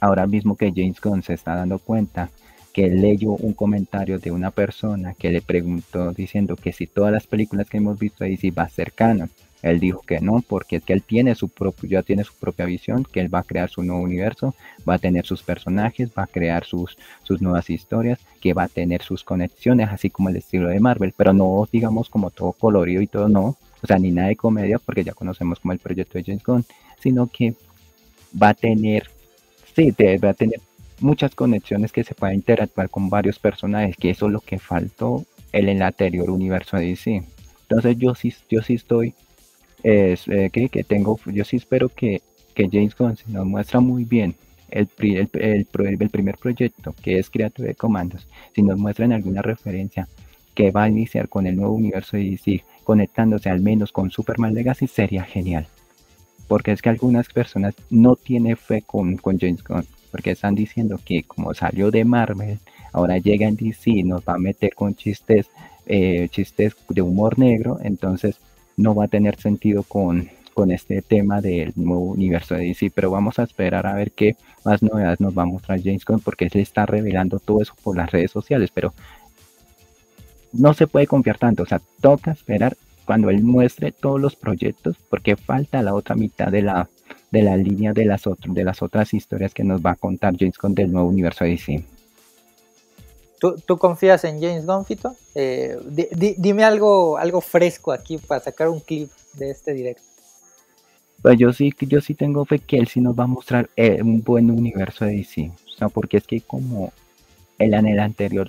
ahora 0.00 0.26
mismo 0.26 0.54
que 0.54 0.70
James 0.70 1.00
Gunn 1.00 1.22
se 1.22 1.32
está 1.32 1.54
dando 1.54 1.78
cuenta 1.78 2.28
que 2.74 2.88
leyó 2.88 3.30
un 3.30 3.54
comentario 3.54 4.18
de 4.18 4.32
una 4.32 4.50
persona 4.50 5.14
que 5.14 5.30
le 5.30 5.40
preguntó 5.40 6.12
diciendo 6.12 6.56
que 6.56 6.74
si 6.74 6.86
todas 6.86 7.10
las 7.10 7.26
películas 7.26 7.70
que 7.70 7.78
hemos 7.78 7.98
visto 7.98 8.22
ahí 8.22 8.36
sí 8.36 8.50
va 8.50 8.64
a. 8.64 9.30
Él 9.62 9.78
dijo 9.78 10.00
que 10.02 10.20
no, 10.20 10.42
porque 10.46 10.76
es 10.76 10.84
que 10.84 10.92
él 10.92 11.02
tiene 11.02 11.34
su 11.34 11.48
propio, 11.48 11.88
ya 11.88 12.02
tiene 12.02 12.24
su 12.24 12.34
propia 12.34 12.66
visión, 12.66 13.04
que 13.04 13.20
él 13.20 13.32
va 13.32 13.40
a 13.40 13.44
crear 13.44 13.70
su 13.70 13.82
nuevo 13.82 14.02
universo, 14.02 14.54
va 14.88 14.94
a 14.94 14.98
tener 14.98 15.24
sus 15.24 15.42
personajes, 15.42 16.10
va 16.16 16.24
a 16.24 16.26
crear 16.26 16.64
sus, 16.64 16.98
sus 17.22 17.40
nuevas 17.40 17.70
historias, 17.70 18.18
que 18.40 18.54
va 18.54 18.64
a 18.64 18.68
tener 18.68 19.02
sus 19.02 19.22
conexiones, 19.22 19.88
así 19.88 20.10
como 20.10 20.28
el 20.28 20.36
estilo 20.36 20.68
de 20.68 20.80
Marvel, 20.80 21.14
pero 21.16 21.32
no 21.32 21.68
digamos 21.70 22.08
como 22.08 22.30
todo 22.30 22.52
colorido 22.52 23.00
y 23.00 23.06
todo, 23.06 23.28
no, 23.28 23.56
o 23.82 23.86
sea, 23.86 23.98
ni 23.98 24.10
nada 24.10 24.28
de 24.28 24.36
comedia, 24.36 24.78
porque 24.78 25.04
ya 25.04 25.12
conocemos 25.12 25.60
como 25.60 25.72
el 25.72 25.78
proyecto 25.78 26.18
de 26.18 26.24
James 26.24 26.42
Gunn, 26.44 26.64
sino 27.00 27.28
que 27.28 27.54
va 28.40 28.50
a 28.50 28.54
tener, 28.54 29.08
sí, 29.74 29.94
va 30.22 30.30
a 30.30 30.34
tener 30.34 30.60
muchas 31.00 31.34
conexiones 31.34 31.92
que 31.92 32.04
se 32.04 32.14
pueda 32.14 32.32
interactuar 32.32 32.88
con 32.88 33.10
varios 33.10 33.38
personajes, 33.38 33.96
que 33.96 34.10
eso 34.10 34.26
es 34.26 34.32
lo 34.32 34.40
que 34.40 34.58
faltó 34.58 35.24
en 35.52 35.68
el 35.68 35.82
anterior 35.82 36.30
universo 36.30 36.76
de 36.76 36.86
DC. 36.86 37.22
Entonces 37.62 37.96
yo 37.98 38.14
sí, 38.14 38.32
yo 38.48 38.62
sí 38.62 38.74
estoy 38.74 39.14
es, 39.82 40.28
eh, 40.28 40.50
que, 40.52 40.68
que, 40.68 40.84
tengo, 40.84 41.18
yo 41.26 41.44
sí 41.44 41.56
espero 41.56 41.88
que, 41.88 42.22
que 42.54 42.68
James 42.70 42.96
Gunn 42.96 43.16
nos 43.28 43.46
muestra 43.46 43.80
muy 43.80 44.04
bien 44.04 44.34
el, 44.70 44.88
el, 44.98 45.28
el, 45.34 45.66
el, 46.00 46.10
primer 46.10 46.36
proyecto 46.38 46.94
que 47.02 47.18
es 47.18 47.30
Creative 47.30 47.68
de 47.68 47.74
Comandos, 47.74 48.26
si 48.54 48.62
nos 48.62 48.78
muestran 48.78 49.12
alguna 49.12 49.42
referencia 49.42 50.08
que 50.54 50.70
va 50.70 50.84
a 50.84 50.88
iniciar 50.88 51.28
con 51.28 51.46
el 51.46 51.56
nuevo 51.56 51.74
universo 51.74 52.16
de 52.16 52.24
DC, 52.24 52.64
conectándose 52.84 53.48
al 53.48 53.60
menos 53.60 53.92
con 53.92 54.10
Superman 54.10 54.54
Legacy, 54.54 54.86
sería 54.86 55.24
genial. 55.24 55.66
Porque 56.48 56.72
es 56.72 56.82
que 56.82 56.90
algunas 56.90 57.28
personas 57.28 57.74
no 57.88 58.16
tienen 58.16 58.56
fe 58.56 58.82
con, 58.82 59.16
con 59.16 59.38
James 59.38 59.64
Gunn, 59.64 59.86
porque 60.10 60.32
están 60.32 60.54
diciendo 60.54 60.98
que 61.02 61.22
como 61.22 61.54
salió 61.54 61.90
de 61.90 62.04
Marvel, 62.04 62.58
ahora 62.92 63.18
llega 63.18 63.46
en 63.46 63.56
DC 63.56 63.90
y 63.90 64.02
nos 64.02 64.22
va 64.22 64.34
a 64.34 64.38
meter 64.38 64.74
con 64.74 64.94
chistes, 64.94 65.48
eh, 65.86 66.28
chistes 66.30 66.76
de 66.88 67.02
humor 67.02 67.38
negro, 67.38 67.78
entonces 67.82 68.38
no 68.76 68.94
va 68.94 69.04
a 69.04 69.08
tener 69.08 69.38
sentido 69.40 69.82
con, 69.82 70.28
con 70.54 70.70
este 70.70 71.02
tema 71.02 71.40
del 71.40 71.72
nuevo 71.76 72.02
universo 72.02 72.54
de 72.54 72.66
DC, 72.66 72.90
pero 72.94 73.10
vamos 73.10 73.38
a 73.38 73.44
esperar 73.44 73.86
a 73.86 73.94
ver 73.94 74.12
qué 74.12 74.36
más 74.64 74.82
novedades 74.82 75.20
nos 75.20 75.36
va 75.36 75.42
a 75.42 75.46
mostrar 75.46 75.82
James 75.82 76.04
Gunn, 76.04 76.20
porque 76.20 76.46
él 76.46 76.60
está 76.60 76.86
revelando 76.86 77.38
todo 77.38 77.62
eso 77.62 77.74
por 77.82 77.96
las 77.96 78.10
redes 78.10 78.30
sociales, 78.30 78.70
pero 78.72 78.92
no 80.52 80.74
se 80.74 80.86
puede 80.86 81.06
confiar 81.06 81.38
tanto, 81.38 81.62
o 81.62 81.66
sea, 81.66 81.80
toca 82.00 82.32
esperar 82.32 82.76
cuando 83.04 83.30
él 83.30 83.42
muestre 83.42 83.92
todos 83.92 84.20
los 84.20 84.36
proyectos, 84.36 84.96
porque 85.10 85.36
falta 85.36 85.82
la 85.82 85.94
otra 85.94 86.14
mitad 86.14 86.48
de 86.48 86.62
la, 86.62 86.88
de 87.30 87.42
la 87.42 87.56
línea 87.56 87.92
de 87.92 88.04
las, 88.04 88.26
otras 88.26 88.54
de 88.54 88.64
las 88.64 88.82
otras 88.82 89.12
historias 89.14 89.54
que 89.54 89.64
nos 89.64 89.80
va 89.80 89.92
a 89.92 89.96
contar 89.96 90.34
James 90.38 90.58
Gunn 90.58 90.74
del 90.74 90.92
nuevo 90.92 91.08
universo 91.08 91.44
DC. 91.44 91.84
¿Tú, 93.42 93.56
¿Tú, 93.66 93.76
confías 93.76 94.22
en 94.22 94.40
James 94.40 94.64
Gunn, 94.64 94.84
Fito? 94.84 95.16
Eh, 95.34 95.76
di, 95.90 96.06
di, 96.12 96.36
dime 96.38 96.62
algo, 96.62 97.18
algo 97.18 97.40
fresco 97.40 97.90
aquí 97.90 98.16
para 98.16 98.40
sacar 98.40 98.68
un 98.68 98.78
clip 98.78 99.10
de 99.32 99.50
este 99.50 99.74
directo. 99.74 100.04
Pues 101.20 101.36
yo 101.40 101.52
sí, 101.52 101.74
yo 101.80 102.00
sí 102.00 102.14
tengo 102.14 102.44
fe 102.44 102.60
que 102.60 102.76
él 102.76 102.86
sí 102.86 103.00
nos 103.00 103.18
va 103.18 103.24
a 103.24 103.26
mostrar 103.26 103.68
eh, 103.74 104.00
un 104.00 104.22
buen 104.22 104.48
universo 104.48 105.06
de 105.06 105.16
DC. 105.16 105.50
O 105.66 105.76
sea, 105.76 105.88
porque 105.88 106.18
es 106.18 106.24
que 106.24 106.40
como 106.40 106.92
él 107.58 107.74
en 107.74 107.88
el 107.88 107.98
anterior, 107.98 108.48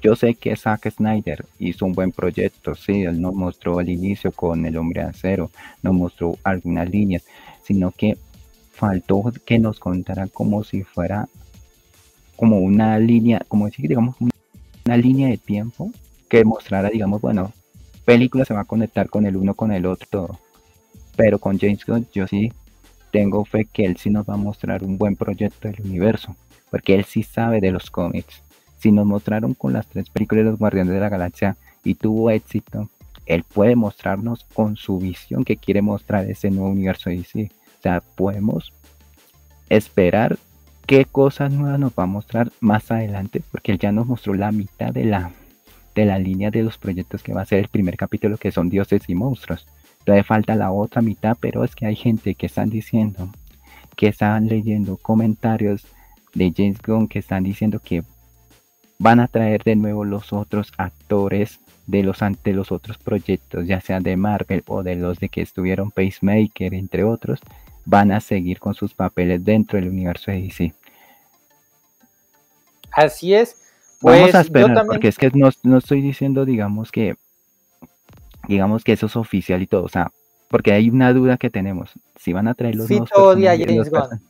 yo 0.00 0.14
sé 0.14 0.36
que 0.36 0.54
Zack 0.54 0.88
Snyder 0.88 1.44
hizo 1.58 1.84
un 1.84 1.94
buen 1.94 2.12
proyecto, 2.12 2.76
sí, 2.76 3.02
él 3.02 3.20
nos 3.20 3.34
mostró 3.34 3.80
al 3.80 3.88
inicio 3.88 4.30
con 4.30 4.64
el 4.64 4.76
hombre 4.76 5.02
acero, 5.02 5.50
nos 5.82 5.94
mostró 5.94 6.38
algunas 6.44 6.88
líneas, 6.88 7.24
sino 7.64 7.90
que 7.90 8.16
faltó 8.70 9.32
que 9.44 9.58
nos 9.58 9.80
contara 9.80 10.28
como 10.28 10.62
si 10.62 10.84
fuera 10.84 11.28
como 12.38 12.58
una 12.60 12.96
línea, 13.00 13.42
como 13.48 13.66
decir, 13.66 13.88
digamos, 13.88 14.14
una 14.20 14.96
línea 14.96 15.28
de 15.28 15.38
tiempo 15.38 15.90
que 16.30 16.44
mostrara, 16.44 16.88
digamos, 16.88 17.20
bueno, 17.20 17.52
película 18.04 18.44
se 18.44 18.54
va 18.54 18.60
a 18.60 18.64
conectar 18.64 19.08
con 19.10 19.26
el 19.26 19.36
uno 19.36 19.54
con 19.54 19.72
el 19.72 19.84
otro. 19.84 20.38
Pero 21.16 21.40
con 21.40 21.58
James 21.58 21.84
Gunn 21.84 22.06
yo 22.14 22.28
sí 22.28 22.52
tengo 23.10 23.44
fe 23.44 23.64
que 23.64 23.84
él 23.84 23.96
sí 23.96 24.08
nos 24.08 24.24
va 24.24 24.34
a 24.34 24.36
mostrar 24.38 24.84
un 24.84 24.96
buen 24.96 25.16
proyecto 25.16 25.66
del 25.66 25.80
universo, 25.80 26.36
porque 26.70 26.94
él 26.94 27.04
sí 27.04 27.24
sabe 27.24 27.60
de 27.60 27.72
los 27.72 27.90
cómics. 27.90 28.40
Si 28.78 28.92
nos 28.92 29.04
mostraron 29.04 29.54
con 29.54 29.72
las 29.72 29.88
tres 29.88 30.08
películas 30.08 30.44
de 30.44 30.50
los 30.52 30.60
Guardianes 30.60 30.94
de 30.94 31.00
la 31.00 31.08
Galaxia 31.08 31.56
y 31.82 31.96
tuvo 31.96 32.30
éxito, 32.30 32.88
él 33.26 33.42
puede 33.42 33.74
mostrarnos 33.74 34.44
con 34.54 34.76
su 34.76 34.98
visión 34.98 35.44
que 35.44 35.56
quiere 35.56 35.82
mostrar 35.82 36.30
ese 36.30 36.52
nuevo 36.52 36.70
universo 36.70 37.10
DC. 37.10 37.50
O 37.78 37.82
sea, 37.82 38.00
podemos 38.00 38.72
esperar 39.68 40.38
qué 40.88 41.04
cosas 41.04 41.52
nuevas 41.52 41.78
nos 41.78 41.92
va 41.92 42.04
a 42.04 42.06
mostrar 42.06 42.50
más 42.60 42.90
adelante, 42.90 43.42
porque 43.52 43.72
él 43.72 43.78
ya 43.78 43.92
nos 43.92 44.06
mostró 44.06 44.32
la 44.32 44.50
mitad 44.52 44.90
de 44.90 45.04
la, 45.04 45.32
de 45.94 46.06
la 46.06 46.18
línea 46.18 46.50
de 46.50 46.62
los 46.62 46.78
proyectos 46.78 47.22
que 47.22 47.34
va 47.34 47.42
a 47.42 47.46
ser 47.46 47.58
el 47.58 47.68
primer 47.68 47.98
capítulo, 47.98 48.38
que 48.38 48.50
son 48.50 48.70
dioses 48.70 49.02
y 49.06 49.14
monstruos. 49.14 49.66
Todavía 50.04 50.24
falta 50.24 50.54
la 50.54 50.72
otra 50.72 51.02
mitad, 51.02 51.36
pero 51.38 51.62
es 51.62 51.74
que 51.74 51.84
hay 51.84 51.94
gente 51.94 52.34
que 52.34 52.46
están 52.46 52.70
diciendo, 52.70 53.30
que 53.96 54.08
están 54.08 54.48
leyendo 54.48 54.96
comentarios 54.96 55.86
de 56.32 56.54
James 56.56 56.80
Gunn 56.80 57.06
que 57.06 57.18
están 57.18 57.44
diciendo 57.44 57.80
que 57.80 58.02
van 58.98 59.20
a 59.20 59.28
traer 59.28 59.64
de 59.64 59.76
nuevo 59.76 60.06
los 60.06 60.32
otros 60.32 60.72
actores 60.78 61.60
de 61.86 62.02
los 62.02 62.22
ante 62.22 62.54
los 62.54 62.72
otros 62.72 62.96
proyectos, 62.96 63.66
ya 63.66 63.82
sea 63.82 64.00
de 64.00 64.16
Marvel 64.16 64.62
o 64.66 64.82
de 64.82 64.96
los 64.96 65.18
de 65.18 65.28
que 65.28 65.42
estuvieron 65.42 65.90
Pacemaker, 65.90 66.72
entre 66.72 67.04
otros, 67.04 67.40
van 67.84 68.10
a 68.12 68.20
seguir 68.20 68.58
con 68.58 68.74
sus 68.74 68.94
papeles 68.94 69.44
dentro 69.44 69.78
del 69.78 69.88
universo 69.88 70.30
de 70.30 70.42
DC. 70.42 70.77
Así 72.98 73.34
es. 73.34 73.56
Pues, 74.00 74.20
Vamos 74.20 74.34
a 74.34 74.40
esperar, 74.40 74.74
también... 74.74 74.86
porque 74.86 75.08
es 75.08 75.16
que 75.16 75.30
no, 75.34 75.50
no, 75.62 75.78
estoy 75.78 76.00
diciendo, 76.00 76.44
digamos 76.44 76.92
que, 76.92 77.16
digamos 78.46 78.84
que 78.84 78.92
eso 78.92 79.06
es 79.06 79.16
oficial 79.16 79.60
y 79.62 79.66
todo, 79.66 79.84
o 79.84 79.88
sea, 79.88 80.10
porque 80.48 80.72
hay 80.72 80.88
una 80.88 81.12
duda 81.12 81.36
que 81.36 81.50
tenemos, 81.50 81.90
si 82.16 82.32
van 82.32 82.48
a 82.48 82.54
traer 82.54 82.76
los 82.76 82.86
Fito 82.86 83.14
odia 83.14 83.52
a 83.52 83.58
James 83.58 83.90
Gunn. 83.90 84.22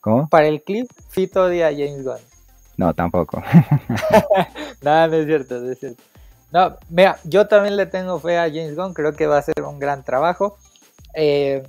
¿Cómo? 0.00 0.28
Para 0.28 0.46
el 0.46 0.62
clip, 0.62 0.88
Fito 1.10 1.44
odia 1.44 1.68
a 1.68 1.72
James 1.72 2.04
Gunn. 2.04 2.20
No, 2.76 2.94
tampoco. 2.94 3.42
no, 4.82 5.08
no 5.08 5.14
es 5.14 5.26
cierto, 5.26 5.60
no 5.60 5.70
es 5.70 5.78
cierto. 5.78 6.02
No, 6.52 6.76
mira, 6.88 7.18
yo 7.24 7.46
también 7.48 7.76
le 7.76 7.86
tengo 7.86 8.18
fe 8.18 8.38
a 8.38 8.48
James 8.48 8.76
Gunn, 8.76 8.94
creo 8.94 9.12
que 9.12 9.26
va 9.26 9.38
a 9.38 9.42
ser 9.42 9.62
un 9.62 9.78
gran 9.78 10.04
trabajo. 10.04 10.56
Eh, 11.12 11.66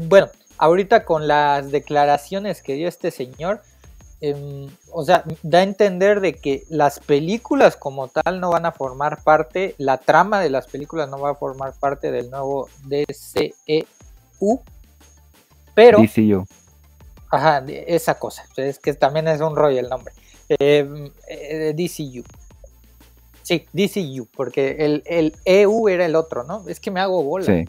bueno, 0.00 0.28
ahorita 0.58 1.04
con 1.04 1.26
las 1.26 1.70
declaraciones 1.70 2.62
que 2.62 2.74
dio 2.74 2.88
este 2.88 3.10
señor, 3.10 3.62
eh, 4.20 4.68
o 4.92 5.04
sea, 5.04 5.24
da 5.42 5.58
a 5.58 5.62
entender 5.62 6.20
de 6.20 6.34
que 6.34 6.64
las 6.68 6.98
películas 6.98 7.76
como 7.76 8.08
tal 8.08 8.40
no 8.40 8.50
van 8.50 8.66
a 8.66 8.72
formar 8.72 9.22
parte, 9.22 9.74
la 9.78 9.98
trama 9.98 10.40
de 10.40 10.50
las 10.50 10.66
películas 10.66 11.08
no 11.08 11.20
va 11.20 11.30
a 11.30 11.34
formar 11.34 11.74
parte 11.78 12.10
del 12.10 12.30
nuevo 12.30 12.68
DCEU, 12.84 14.60
pero... 15.74 15.98
DCU. 16.00 16.44
Ajá, 17.30 17.64
esa 17.68 18.18
cosa, 18.18 18.44
es 18.56 18.78
que 18.78 18.94
también 18.94 19.28
es 19.28 19.40
un 19.40 19.54
rollo 19.54 19.78
el 19.78 19.88
nombre. 19.88 20.12
Eh, 20.48 21.10
eh, 21.28 21.74
DCU. 21.76 22.24
Sí, 23.42 23.66
DCU, 23.72 24.26
porque 24.34 24.76
el, 24.80 25.02
el, 25.06 25.36
EU 25.44 25.88
era 25.88 26.06
el 26.06 26.16
otro, 26.16 26.44
¿no? 26.44 26.64
Es 26.68 26.80
que 26.80 26.90
me 26.90 27.00
hago 27.00 27.22
bola. 27.22 27.46
Sí. 27.46 27.64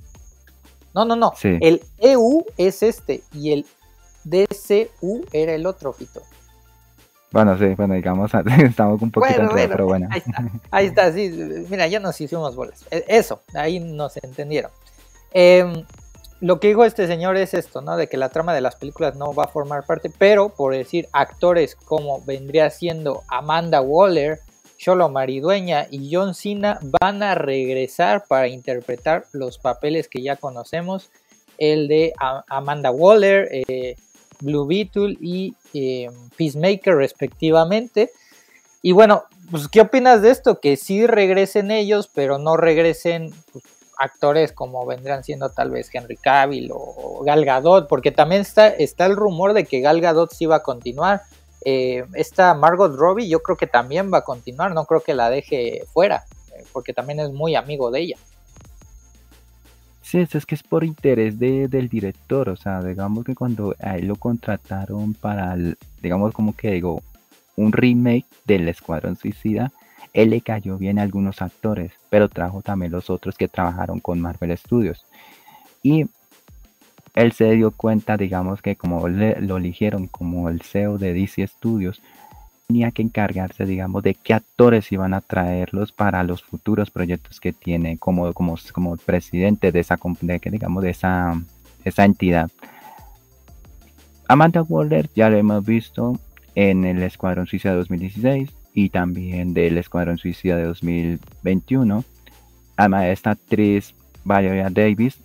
No, 0.93 1.05
no, 1.05 1.15
no. 1.15 1.33
Sí. 1.37 1.57
El 1.61 1.81
EU 1.99 2.45
es 2.57 2.83
este 2.83 3.21
y 3.33 3.51
el 3.51 3.65
DCU 4.23 5.25
era 5.31 5.53
el 5.53 5.65
otro, 5.65 5.93
Fito. 5.93 6.21
Bueno, 7.31 7.57
sí, 7.57 7.65
bueno, 7.75 7.93
digamos, 7.93 8.31
estamos 8.57 9.01
un 9.01 9.11
poquito 9.11 9.49
bueno, 9.49 9.51
pero 9.69 9.85
bueno. 9.85 10.07
Ahí 10.11 10.23
está, 10.25 10.51
ahí 10.71 10.85
está, 10.87 11.13
sí. 11.13 11.29
Mira, 11.69 11.87
ya 11.87 11.99
nos 11.99 12.19
hicimos 12.19 12.55
bolas. 12.55 12.85
E, 12.89 13.05
Eso, 13.07 13.41
ahí 13.53 13.79
nos 13.79 14.17
entendieron. 14.17 14.71
Eh, 15.31 15.83
lo 16.41 16.59
que 16.59 16.69
dijo 16.69 16.85
este 16.85 17.05
señor 17.05 17.35
es 17.35 17.53
esto, 17.53 17.81
¿no? 17.81 17.97
De 17.97 18.07
que 18.07 18.15
la 18.15 18.29
trama 18.29 18.53
de 18.53 18.61
las 18.61 18.75
películas 18.77 19.15
no 19.15 19.33
va 19.33 19.43
a 19.43 19.47
formar 19.47 19.85
parte, 19.85 20.09
pero 20.17 20.49
por 20.49 20.73
decir 20.73 21.07
actores 21.11 21.75
como 21.75 22.21
vendría 22.23 22.69
siendo 22.69 23.23
Amanda 23.27 23.81
Waller, 23.81 24.39
Cholo 24.77 25.09
Maridueña 25.09 25.87
y 25.91 26.09
John 26.13 26.33
Cena 26.33 26.79
van 27.01 27.21
a 27.21 27.35
regresar 27.35 28.23
para 28.27 28.47
interpretar 28.47 29.25
los 29.33 29.57
papeles 29.57 30.07
que 30.07 30.21
ya 30.21 30.37
conocemos, 30.37 31.11
el 31.57 31.89
de 31.89 32.13
Amanda 32.47 32.89
Waller, 32.89 33.49
eh, 33.51 33.97
Blue 34.41 34.65
Beetle 34.65 35.17
y 35.19 35.55
eh, 35.73 36.09
Peacemaker 36.37 36.95
respectivamente. 36.95 38.11
Y 38.81 38.91
bueno, 38.93 39.23
pues 39.51 39.67
¿qué 39.67 39.81
opinas 39.81 40.21
de 40.21 40.31
esto? 40.31 40.59
Que 40.59 40.77
sí 40.77 41.05
regresen 41.05 41.71
ellos, 41.71 42.09
pero 42.13 42.37
no 42.37 42.55
regresen 42.55 43.33
pues, 43.51 43.63
actores 43.97 44.53
como 44.53 44.85
vendrán 44.85 45.23
siendo 45.23 45.49
tal 45.49 45.71
vez 45.71 45.89
Henry 45.93 46.15
Cavill 46.15 46.71
o 46.73 47.21
Gal 47.23 47.43
Gadot, 47.43 47.87
porque 47.87 48.11
también 48.11 48.41
está, 48.41 48.69
está 48.69 49.05
el 49.05 49.15
rumor 49.15 49.53
de 49.53 49.65
que 49.65 49.81
Gal 49.81 50.01
Gadot 50.01 50.31
sí 50.31 50.45
va 50.45 50.57
a 50.57 50.63
continuar. 50.63 51.21
Eh, 51.65 52.05
esta 52.13 52.53
Margot 52.53 52.95
Robbie 52.95 53.27
yo 53.27 53.41
creo 53.41 53.57
que 53.57 53.67
también 53.67 54.11
va 54.13 54.19
a 54.19 54.23
continuar, 54.23 54.73
no 54.73 54.85
creo 54.85 55.01
que 55.01 55.13
la 55.13 55.29
deje 55.29 55.83
fuera, 55.91 56.23
eh, 56.55 56.63
porque 56.71 56.93
también 56.93 57.19
es 57.19 57.31
muy 57.31 57.55
amigo 57.55 57.91
de 57.91 57.99
ella. 57.99 58.17
Sí, 60.09 60.17
es 60.17 60.47
que 60.47 60.55
es 60.55 60.63
por 60.63 60.83
interés 60.83 61.37
de, 61.37 61.67
del 61.67 61.87
director, 61.87 62.49
o 62.49 62.55
sea, 62.55 62.81
digamos 62.81 63.23
que 63.23 63.35
cuando 63.35 63.75
a 63.79 63.95
él 63.95 64.07
lo 64.07 64.15
contrataron 64.15 65.13
para, 65.13 65.53
el, 65.53 65.77
digamos 66.01 66.33
como 66.33 66.55
que 66.55 66.71
digo, 66.71 67.03
un 67.55 67.71
remake 67.71 68.25
del 68.43 68.67
Escuadrón 68.67 69.17
Suicida, 69.17 69.71
él 70.13 70.31
le 70.31 70.41
cayó 70.41 70.79
bien 70.79 70.97
a 70.97 71.03
algunos 71.03 71.43
actores, 71.43 71.91
pero 72.09 72.27
trajo 72.27 72.63
también 72.63 72.91
los 72.91 73.11
otros 73.11 73.37
que 73.37 73.47
trabajaron 73.47 73.99
con 73.99 74.19
Marvel 74.19 74.57
Studios. 74.57 75.05
Y 75.83 76.07
él 77.13 77.31
se 77.33 77.51
dio 77.51 77.69
cuenta, 77.69 78.17
digamos 78.17 78.63
que 78.63 78.75
como 78.75 79.07
le, 79.07 79.39
lo 79.41 79.57
eligieron 79.57 80.07
como 80.07 80.49
el 80.49 80.63
CEO 80.63 80.97
de 80.97 81.13
DC 81.13 81.45
Studios, 81.45 82.01
tenía 82.69 82.91
que 82.91 83.01
encargarse, 83.01 83.65
digamos, 83.65 84.03
de 84.03 84.13
qué 84.13 84.35
actores 84.35 84.91
iban 84.91 85.15
a 85.15 85.21
traerlos 85.21 85.91
para 85.91 86.21
los 86.21 86.43
futuros 86.43 86.91
proyectos 86.91 87.39
que 87.39 87.51
tiene 87.51 87.97
como, 87.97 88.31
como, 88.31 88.55
presidente 89.03 89.71
de 89.71 89.79
esa, 89.79 89.97
de, 90.21 90.39
digamos, 90.51 90.83
de 90.83 90.91
esa, 90.91 91.41
esa 91.83 92.05
entidad. 92.05 92.51
Amanda 94.27 94.61
Waller 94.61 95.09
ya 95.15 95.31
lo 95.31 95.37
hemos 95.37 95.65
visto 95.65 96.19
en 96.53 96.85
el 96.85 97.01
Escuadrón 97.01 97.47
Suicida 97.47 97.73
2016 97.73 98.51
y 98.75 98.89
también 98.89 99.55
del 99.55 99.79
Escuadrón 99.79 100.19
Suicida 100.19 100.55
de 100.55 100.65
2021. 100.65 102.03
Además, 102.77 103.05
esta 103.05 103.31
actriz 103.31 103.95
Valeria 104.23 104.69
Davis 104.69 105.17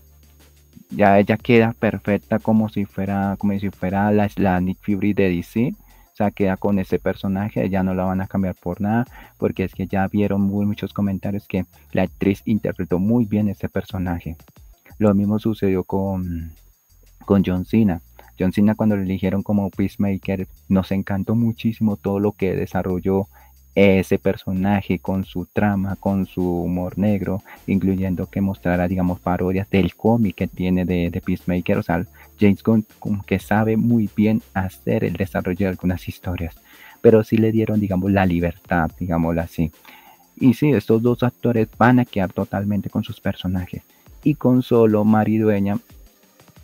ya 0.88 1.18
ella 1.18 1.36
queda 1.36 1.74
perfecta 1.78 2.38
como 2.38 2.70
si 2.70 2.86
fuera 2.86 3.36
como 3.38 3.58
si 3.58 3.68
fuera 3.68 4.10
la, 4.12 4.30
la 4.36 4.60
Nick 4.60 4.78
Fury 4.80 5.12
de 5.12 5.28
DC 5.28 5.74
o 6.14 6.16
sea, 6.16 6.30
queda 6.30 6.56
con 6.56 6.78
ese 6.78 7.00
personaje, 7.00 7.68
ya 7.68 7.82
no 7.82 7.92
la 7.92 8.04
van 8.04 8.20
a 8.20 8.28
cambiar 8.28 8.54
por 8.54 8.80
nada, 8.80 9.04
porque 9.36 9.64
es 9.64 9.74
que 9.74 9.88
ya 9.88 10.06
vieron 10.06 10.42
muy, 10.42 10.64
muchos 10.64 10.92
comentarios 10.92 11.44
que 11.48 11.66
la 11.90 12.02
actriz 12.02 12.40
interpretó 12.44 13.00
muy 13.00 13.24
bien 13.24 13.48
ese 13.48 13.68
personaje. 13.68 14.36
Lo 14.98 15.12
mismo 15.12 15.40
sucedió 15.40 15.82
con, 15.82 16.52
con 17.24 17.42
John 17.44 17.64
Cena. 17.64 18.00
John 18.38 18.52
Cena 18.52 18.76
cuando 18.76 18.94
lo 18.94 19.02
eligieron 19.02 19.42
como 19.42 19.70
Peacemaker, 19.70 20.46
nos 20.68 20.92
encantó 20.92 21.34
muchísimo 21.34 21.96
todo 21.96 22.20
lo 22.20 22.30
que 22.30 22.54
desarrolló 22.54 23.26
ese 23.74 24.20
personaje 24.20 25.00
con 25.00 25.24
su 25.24 25.46
trama, 25.46 25.96
con 25.96 26.26
su 26.26 26.48
humor 26.62 26.96
negro, 26.96 27.42
incluyendo 27.66 28.26
que 28.26 28.40
mostrara, 28.40 28.86
digamos, 28.86 29.18
parodias 29.18 29.68
del 29.68 29.96
cómic 29.96 30.36
que 30.36 30.46
tiene 30.46 30.84
de, 30.84 31.10
de, 31.10 31.20
Peacemaker. 31.20 31.78
O 31.78 31.82
sea, 31.82 32.06
James 32.38 32.62
Gunn 32.62 32.86
que 33.26 33.38
sabe 33.38 33.76
muy 33.76 34.08
bien 34.14 34.42
hacer 34.54 35.04
el 35.04 35.14
desarrollo 35.14 35.66
de 35.66 35.70
algunas 35.70 36.08
historias, 36.08 36.56
pero 37.00 37.22
sí 37.22 37.36
le 37.36 37.52
dieron, 37.52 37.80
digamos, 37.80 38.10
la 38.10 38.26
libertad, 38.26 38.90
digámoslo 38.98 39.40
así. 39.40 39.72
Y 40.36 40.54
sí, 40.54 40.70
estos 40.70 41.02
dos 41.02 41.22
actores 41.22 41.68
van 41.78 42.00
a 42.00 42.04
quedar 42.04 42.32
totalmente 42.32 42.90
con 42.90 43.04
sus 43.04 43.20
personajes. 43.20 43.82
Y 44.24 44.34
con 44.34 44.62
solo 44.62 45.04
Maridueña, 45.04 45.78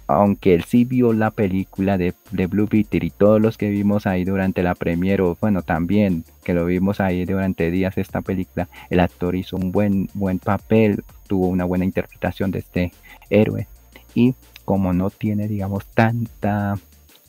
aunque 0.07 0.55
él 0.55 0.65
sí 0.65 0.85
vio 0.85 1.13
la 1.13 1.31
película 1.31 1.97
de, 1.97 2.15
Blue 2.33 2.67
Beetle 2.69 3.07
y 3.07 3.11
todos 3.11 3.41
los 3.41 3.57
que 3.57 3.71
vimos 3.71 4.07
ahí 4.07 4.25
durante 4.25 4.63
la 4.63 4.75
premiere, 4.75 5.23
o 5.23 5.37
bueno, 5.41 5.63
también 5.63 6.25
que 6.43 6.53
lo 6.53 6.67
vimos 6.67 7.01
ahí 7.01 7.25
durante 7.25 7.71
días 7.71 7.97
esta 7.97 8.21
película, 8.21 8.69
el 8.89 8.99
actor 8.99 9.37
hizo 9.37 9.57
un 9.57 9.71
buen, 9.71 10.09
buen 10.15 10.41
papel, 10.41 11.05
tuvo 11.29 11.47
una 11.47 11.65
buena 11.65 11.85
interpretación 11.85 12.51
de 12.51 12.59
este 12.59 12.93
héroe. 13.29 13.69
Y 14.15 14.35
como 14.71 14.93
no 14.93 15.11
tiene, 15.11 15.49
digamos, 15.49 15.85
tanta, 15.87 16.79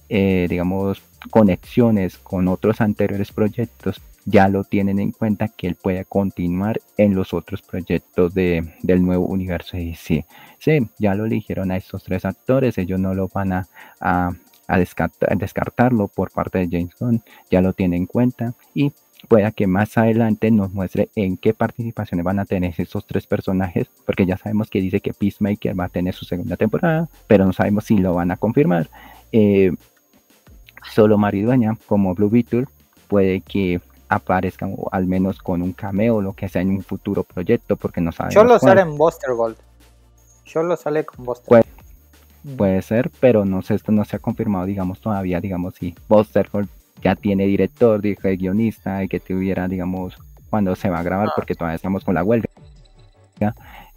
eh, 0.09 0.45
digamos, 0.47 1.01
conexiones 1.31 2.19
con 2.19 2.47
otros 2.47 2.81
anteriores 2.81 3.31
proyectos, 3.31 3.99
ya 4.25 4.47
lo 4.47 4.63
tienen 4.63 4.99
en 4.99 5.11
cuenta 5.11 5.47
que 5.47 5.65
él 5.65 5.73
puede 5.73 6.05
continuar 6.05 6.81
en 6.97 7.15
los 7.15 7.33
otros 7.33 7.63
proyectos 7.63 8.35
de, 8.35 8.75
del 8.83 9.03
nuevo 9.03 9.25
universo 9.25 9.75
de 9.75 9.85
DC. 9.85 10.23
Sí, 10.59 10.87
ya 10.99 11.15
lo 11.15 11.25
eligieron 11.25 11.71
a 11.71 11.77
estos 11.77 12.03
tres 12.03 12.25
actores, 12.25 12.77
ellos 12.77 12.99
no 12.99 13.15
lo 13.15 13.27
van 13.27 13.53
a, 13.53 13.67
a, 13.99 14.33
descartarlo 15.39 16.09
por 16.09 16.29
parte 16.29 16.59
de 16.59 16.69
James 16.69 16.93
Gunn, 16.99 17.23
ya 17.49 17.61
lo 17.61 17.73
tienen 17.73 18.01
en 18.01 18.05
cuenta 18.05 18.53
y 18.75 18.91
pueda 19.27 19.51
que 19.51 19.67
más 19.67 19.97
adelante 19.97 20.51
nos 20.51 20.73
muestre 20.73 21.09
en 21.15 21.37
qué 21.37 21.53
participaciones 21.53 22.23
van 22.23 22.39
a 22.39 22.45
tener 22.45 22.73
estos 22.77 23.05
tres 23.05 23.27
personajes, 23.27 23.87
porque 24.05 24.25
ya 24.25 24.37
sabemos 24.37 24.69
que 24.69 24.81
dice 24.81 25.01
que 25.01 25.13
Peacemaker 25.13 25.79
va 25.79 25.85
a 25.85 25.89
tener 25.89 26.13
su 26.13 26.25
segunda 26.25 26.57
temporada, 26.57 27.07
pero 27.27 27.45
no 27.45 27.53
sabemos 27.53 27.85
si 27.85 27.97
lo 27.97 28.13
van 28.13 28.31
a 28.31 28.37
confirmar. 28.37 28.89
Eh, 29.31 29.71
solo 30.93 31.17
Maridueña, 31.17 31.77
como 31.85 32.15
Blue 32.15 32.29
Beetle, 32.29 32.65
puede 33.07 33.41
que 33.41 33.81
aparezcan 34.09 34.75
al 34.91 35.05
menos 35.05 35.39
con 35.39 35.61
un 35.61 35.71
cameo 35.71 36.17
o 36.17 36.21
lo 36.21 36.33
que 36.33 36.49
sea 36.49 36.61
en 36.61 36.71
un 36.71 36.83
futuro 36.83 37.23
proyecto, 37.23 37.77
porque 37.77 38.01
no 38.01 38.11
sabemos. 38.11 38.33
Solo 38.33 38.59
sale 38.59 38.81
en 38.81 38.97
Buster 38.97 39.33
Gold. 39.33 39.55
Solo 40.45 40.75
sale 40.75 41.05
con 41.05 41.25
Buster. 41.25 41.47
Puede, 41.47 41.65
puede 42.57 42.81
ser, 42.81 43.09
pero 43.21 43.45
no 43.45 43.61
sé, 43.61 43.75
esto 43.75 43.91
no 43.91 44.03
se 44.03 44.17
ha 44.17 44.19
confirmado, 44.19 44.65
digamos, 44.65 44.99
todavía, 44.99 45.39
digamos, 45.39 45.75
si 45.75 45.95
Buster 46.09 46.49
Gold 46.51 46.67
ya 47.01 47.15
tiene 47.15 47.45
director, 47.45 48.01
dije, 48.01 48.35
guionista, 48.35 49.03
y 49.03 49.07
que 49.07 49.19
tuviera, 49.19 49.67
digamos, 49.67 50.15
cuando 50.49 50.75
se 50.75 50.89
va 50.89 50.99
a 50.99 51.03
grabar, 51.03 51.29
ah. 51.29 51.33
porque 51.35 51.55
todavía 51.55 51.75
estamos 51.75 52.03
con 52.03 52.15
la 52.15 52.23
huelga. 52.23 52.49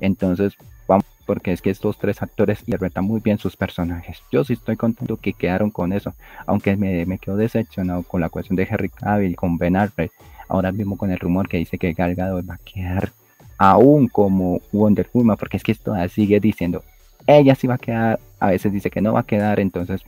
Entonces, 0.00 0.54
vamos, 0.88 1.04
porque 1.26 1.52
es 1.52 1.60
que 1.60 1.70
estos 1.70 1.98
tres 1.98 2.22
actores 2.22 2.60
interpretan 2.60 3.04
muy 3.04 3.20
bien 3.20 3.38
sus 3.38 3.56
personajes. 3.56 4.22
Yo 4.32 4.44
sí 4.44 4.54
estoy 4.54 4.76
contento 4.76 5.16
que 5.18 5.34
quedaron 5.34 5.70
con 5.70 5.92
eso, 5.92 6.14
aunque 6.46 6.76
me, 6.76 7.04
me 7.06 7.18
quedo 7.18 7.36
decepcionado 7.36 8.02
con 8.04 8.20
la 8.20 8.30
cuestión 8.30 8.56
de 8.56 8.66
Henry 8.70 8.88
Cavill, 8.88 9.36
con 9.36 9.58
Ben 9.58 9.76
Affleck, 9.76 10.12
ahora 10.48 10.72
mismo 10.72 10.96
con 10.96 11.10
el 11.10 11.18
rumor 11.18 11.48
que 11.48 11.58
dice 11.58 11.78
que 11.78 11.92
Gal 11.92 12.14
Gadot 12.14 12.48
va 12.48 12.54
a 12.54 12.58
quedar 12.58 13.12
aún 13.58 14.08
como 14.08 14.60
Wonder 14.72 15.08
Woman, 15.12 15.36
porque 15.36 15.56
es 15.56 15.62
que 15.62 15.72
esto 15.72 15.94
sigue 16.08 16.40
diciendo, 16.40 16.82
ella 17.26 17.54
sí 17.54 17.66
va 17.66 17.74
a 17.74 17.78
quedar, 17.78 18.20
a 18.40 18.48
veces 18.48 18.72
dice 18.72 18.90
que 18.90 19.00
no 19.00 19.12
va 19.12 19.20
a 19.20 19.26
quedar, 19.26 19.60
entonces 19.60 20.02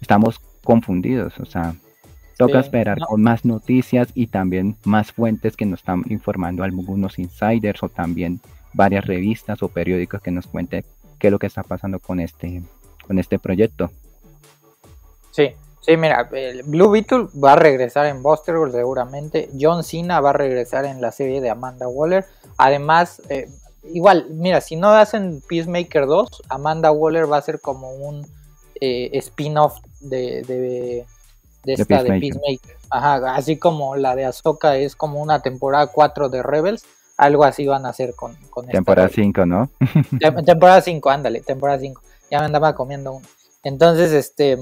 estamos 0.00 0.40
confundidos, 0.64 1.38
o 1.38 1.46
sea, 1.46 1.74
Toca 2.38 2.60
esperar 2.60 3.00
con 3.00 3.20
más 3.20 3.44
noticias 3.44 4.10
y 4.14 4.28
también 4.28 4.76
más 4.84 5.10
fuentes 5.10 5.56
que 5.56 5.66
nos 5.66 5.80
están 5.80 6.04
informando 6.08 6.62
algunos 6.62 7.18
insiders 7.18 7.82
o 7.82 7.88
también 7.88 8.40
varias 8.72 9.04
revistas 9.04 9.60
o 9.64 9.68
periódicos 9.68 10.22
que 10.22 10.30
nos 10.30 10.46
cuenten 10.46 10.84
qué 11.18 11.26
es 11.26 11.32
lo 11.32 11.40
que 11.40 11.48
está 11.48 11.64
pasando 11.64 11.98
con 11.98 12.20
este, 12.20 12.62
con 13.04 13.18
este 13.18 13.40
proyecto. 13.40 13.90
Sí, 15.32 15.50
sí, 15.80 15.96
mira, 15.96 16.30
Blue 16.64 16.90
Beetle 16.90 17.26
va 17.42 17.54
a 17.54 17.56
regresar 17.56 18.06
en 18.06 18.22
Buster 18.22 18.54
seguramente. 18.70 19.50
John 19.58 19.82
Cena 19.82 20.20
va 20.20 20.30
a 20.30 20.34
regresar 20.34 20.84
en 20.84 21.00
la 21.00 21.10
serie 21.10 21.40
de 21.40 21.50
Amanda 21.50 21.88
Waller. 21.88 22.24
Además, 22.56 23.20
eh, 23.30 23.48
igual, 23.82 24.28
mira, 24.30 24.60
si 24.60 24.76
no 24.76 24.90
hacen 24.90 25.42
Peacemaker 25.48 26.06
2, 26.06 26.44
Amanda 26.50 26.92
Waller 26.92 27.28
va 27.30 27.38
a 27.38 27.42
ser 27.42 27.60
como 27.60 27.90
un 27.90 28.24
eh, 28.80 29.10
spin-off 29.14 29.80
de 30.00 30.42
de 30.42 31.04
esta 31.64 32.02
de 32.02 32.20
Peacemaker. 32.20 32.76
Ajá, 32.90 33.34
así 33.34 33.56
como 33.56 33.96
la 33.96 34.16
de 34.16 34.24
Ahsoka 34.24 34.76
es 34.76 34.96
como 34.96 35.20
una 35.20 35.40
temporada 35.40 35.86
4 35.88 36.28
de 36.28 36.42
Rebels, 36.42 36.84
algo 37.16 37.44
así 37.44 37.66
van 37.66 37.84
a 37.84 37.90
hacer 37.90 38.14
con, 38.14 38.34
con 38.48 38.66
Temporada 38.66 39.08
5, 39.08 39.44
¿no? 39.44 39.70
temporada 40.46 40.80
5, 40.80 41.10
ándale, 41.10 41.40
temporada 41.40 41.78
5. 41.78 42.00
Ya 42.30 42.38
me 42.38 42.46
andaba 42.46 42.74
comiendo 42.74 43.12
uno. 43.12 43.26
Entonces, 43.64 44.12
este, 44.12 44.56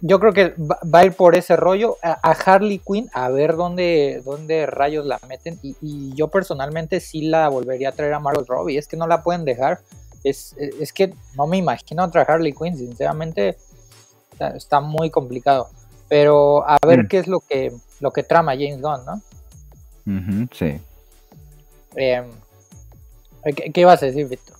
yo 0.00 0.20
creo 0.20 0.32
que 0.32 0.54
va, 0.58 0.98
a 1.00 1.04
ir 1.04 1.12
por 1.12 1.36
ese 1.36 1.56
rollo 1.56 1.96
a, 2.02 2.30
Harley 2.32 2.80
Quinn 2.80 3.08
a 3.12 3.28
ver 3.30 3.56
dónde, 3.56 4.20
dónde 4.24 4.66
rayos 4.66 5.06
la 5.06 5.20
meten. 5.28 5.58
Y, 5.62 6.12
yo 6.14 6.28
personalmente 6.28 7.00
sí 7.00 7.22
la 7.22 7.48
volvería 7.48 7.90
a 7.90 7.92
traer 7.92 8.14
a 8.14 8.20
Margot 8.20 8.46
Robbie. 8.46 8.78
Es 8.78 8.88
que 8.88 8.96
no 8.96 9.06
la 9.06 9.22
pueden 9.22 9.44
dejar. 9.44 9.80
Es, 10.24 10.56
es 10.58 10.92
que 10.92 11.14
no 11.36 11.46
me 11.46 11.56
imagino 11.56 12.04
otra 12.04 12.22
Harley 12.22 12.52
Quinn, 12.52 12.76
sinceramente. 12.76 13.56
está 14.54 14.80
muy 14.80 15.10
complicado. 15.10 15.68
Pero 16.08 16.68
a 16.68 16.78
ver 16.86 17.04
mm. 17.04 17.08
qué 17.08 17.18
es 17.18 17.26
lo 17.26 17.40
que, 17.40 17.72
lo 18.00 18.10
que 18.10 18.22
trama 18.22 18.52
James 18.52 18.80
Gunn, 18.80 19.04
¿no? 19.04 20.48
sí. 20.52 20.78
Em, 21.96 22.26
¿qué, 23.72 23.80
ibas 23.80 24.02
a 24.02 24.06
decir, 24.06 24.28
Víctor? 24.28 24.56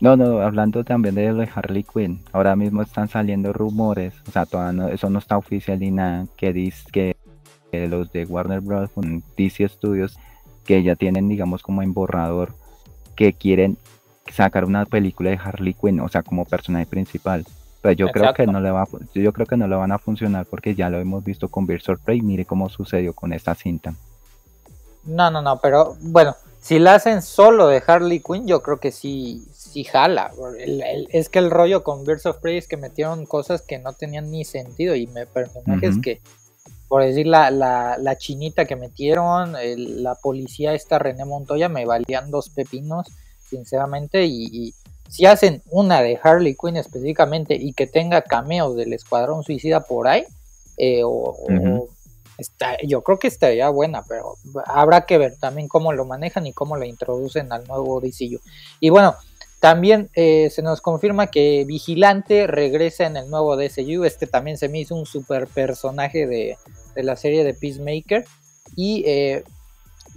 No, 0.00 0.16
no, 0.16 0.40
hablando 0.40 0.82
también 0.82 1.14
de 1.14 1.30
lo 1.30 1.40
de 1.40 1.48
Harley 1.54 1.84
Quinn, 1.84 2.22
ahora 2.32 2.56
mismo 2.56 2.80
están 2.80 3.08
saliendo 3.08 3.52
rumores, 3.52 4.14
o 4.26 4.30
sea, 4.30 4.46
todavía 4.46 4.88
eso 4.88 5.10
no 5.10 5.18
está 5.18 5.36
oficial 5.36 5.78
ni 5.78 5.90
nada, 5.90 6.26
que 6.36 6.54
dice 6.54 6.84
que, 6.90 7.16
los 7.72 8.10
de 8.10 8.24
Warner 8.24 8.60
Bros. 8.60 8.90
con 8.90 9.22
DC 9.36 9.68
Studios, 9.68 10.18
que 10.64 10.82
ya 10.82 10.96
tienen, 10.96 11.28
digamos, 11.28 11.62
como 11.62 11.82
en 11.82 11.92
borrador, 11.92 12.54
que 13.14 13.34
quieren 13.34 13.76
sacar 14.32 14.64
una 14.64 14.86
película 14.86 15.30
de 15.30 15.36
Harley 15.36 15.74
Quinn, 15.74 16.00
o 16.00 16.08
sea, 16.08 16.22
como 16.22 16.46
personaje 16.46 16.86
principal. 16.86 17.44
Pero 17.82 17.92
yo 17.94 18.08
creo 18.08 18.34
que 18.34 18.46
no 18.46 18.60
le 18.60 18.70
va 18.70 18.86
yo 19.14 19.32
creo 19.32 19.46
que 19.46 19.56
no 19.56 19.66
le 19.66 19.76
van 19.76 19.92
a 19.92 19.98
funcionar 19.98 20.46
porque 20.46 20.74
ya 20.74 20.90
lo 20.90 20.98
hemos 20.98 21.24
visto 21.24 21.48
con 21.48 21.66
Birds 21.66 21.88
of 21.88 22.00
Prey, 22.00 22.20
mire 22.20 22.44
cómo 22.44 22.68
sucedió 22.68 23.14
con 23.14 23.32
esta 23.32 23.54
cinta. 23.54 23.94
No, 25.04 25.30
no, 25.30 25.40
no, 25.40 25.58
pero 25.60 25.96
bueno, 26.00 26.36
si 26.60 26.78
la 26.78 26.94
hacen 26.94 27.22
solo 27.22 27.68
de 27.68 27.82
Harley 27.86 28.20
Quinn, 28.20 28.46
yo 28.46 28.62
creo 28.62 28.78
que 28.78 28.92
sí, 28.92 29.46
sí 29.52 29.84
jala. 29.84 30.30
es 31.10 31.30
que 31.30 31.38
el 31.38 31.50
rollo 31.50 31.82
con 31.82 32.04
Birds 32.04 32.26
of 32.26 32.38
Prey 32.38 32.58
es 32.58 32.68
que 32.68 32.76
metieron 32.76 33.24
cosas 33.24 33.62
que 33.62 33.78
no 33.78 33.94
tenían 33.94 34.30
ni 34.30 34.44
sentido 34.44 34.94
y 34.94 35.06
me 35.06 35.24
personajes 35.24 35.96
que, 36.02 36.20
por 36.86 37.02
decir 37.02 37.26
la, 37.26 37.50
la, 37.50 37.96
la 37.98 38.18
chinita 38.18 38.66
que 38.66 38.76
metieron, 38.76 39.54
la 40.02 40.16
policía 40.16 40.74
esta 40.74 40.98
René 40.98 41.24
Montoya 41.24 41.70
me 41.70 41.86
valían 41.86 42.30
dos 42.30 42.50
pepinos, 42.50 43.06
sinceramente, 43.48 44.26
y 44.26 44.74
si 45.10 45.26
hacen 45.26 45.62
una 45.70 46.02
de 46.02 46.18
Harley 46.22 46.56
Quinn 46.56 46.76
específicamente 46.76 47.56
y 47.56 47.72
que 47.72 47.86
tenga 47.86 48.22
cameos 48.22 48.76
del 48.76 48.92
Escuadrón 48.92 49.42
Suicida 49.42 49.80
por 49.80 50.06
ahí, 50.06 50.24
eh, 50.78 51.02
está, 52.38 52.76
yo 52.86 53.02
creo 53.02 53.18
que 53.18 53.26
estaría 53.26 53.68
buena, 53.70 54.04
pero 54.08 54.36
habrá 54.66 55.06
que 55.06 55.18
ver 55.18 55.36
también 55.38 55.66
cómo 55.66 55.92
lo 55.92 56.04
manejan 56.04 56.46
y 56.46 56.52
cómo 56.52 56.76
lo 56.76 56.84
introducen 56.84 57.52
al 57.52 57.66
nuevo 57.66 58.00
DCU. 58.00 58.40
Y 58.78 58.90
bueno, 58.90 59.16
también 59.58 60.10
eh, 60.14 60.48
se 60.48 60.62
nos 60.62 60.80
confirma 60.80 61.26
que 61.26 61.64
Vigilante 61.66 62.46
regresa 62.46 63.04
en 63.06 63.16
el 63.16 63.28
nuevo 63.28 63.56
DCU. 63.56 64.04
Este 64.04 64.28
también 64.28 64.56
se 64.58 64.68
me 64.68 64.78
hizo 64.78 64.94
un 64.94 65.06
super 65.06 65.48
personaje 65.48 66.26
de, 66.26 66.56
de 66.94 67.02
la 67.02 67.16
serie 67.16 67.42
de 67.42 67.52
Peacemaker. 67.52 68.24
Y 68.76 69.02
eh, 69.06 69.44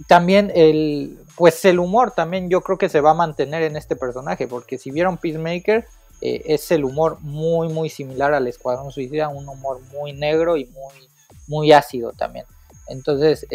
también 0.06 0.52
el, 0.54 1.18
pues 1.36 1.64
el 1.64 1.78
humor 1.78 2.12
también 2.12 2.48
yo 2.50 2.60
creo 2.60 2.78
que 2.78 2.88
se 2.88 3.00
va 3.00 3.10
a 3.10 3.14
mantener 3.14 3.62
en 3.62 3.76
este 3.76 3.96
personaje, 3.96 4.46
porque 4.46 4.78
si 4.78 4.90
vieron 4.90 5.18
Peacemaker, 5.18 5.86
eh, 6.20 6.42
es 6.46 6.70
el 6.70 6.84
humor 6.84 7.18
muy, 7.20 7.68
muy 7.68 7.88
similar 7.88 8.34
al 8.34 8.46
Escuadrón 8.46 8.90
Suicida, 8.90 9.28
un 9.28 9.48
humor 9.48 9.80
muy 9.92 10.12
negro 10.12 10.56
y 10.56 10.66
muy, 10.66 11.08
muy 11.46 11.72
ácido 11.72 12.12
también. 12.12 12.46
Entonces, 12.88 13.46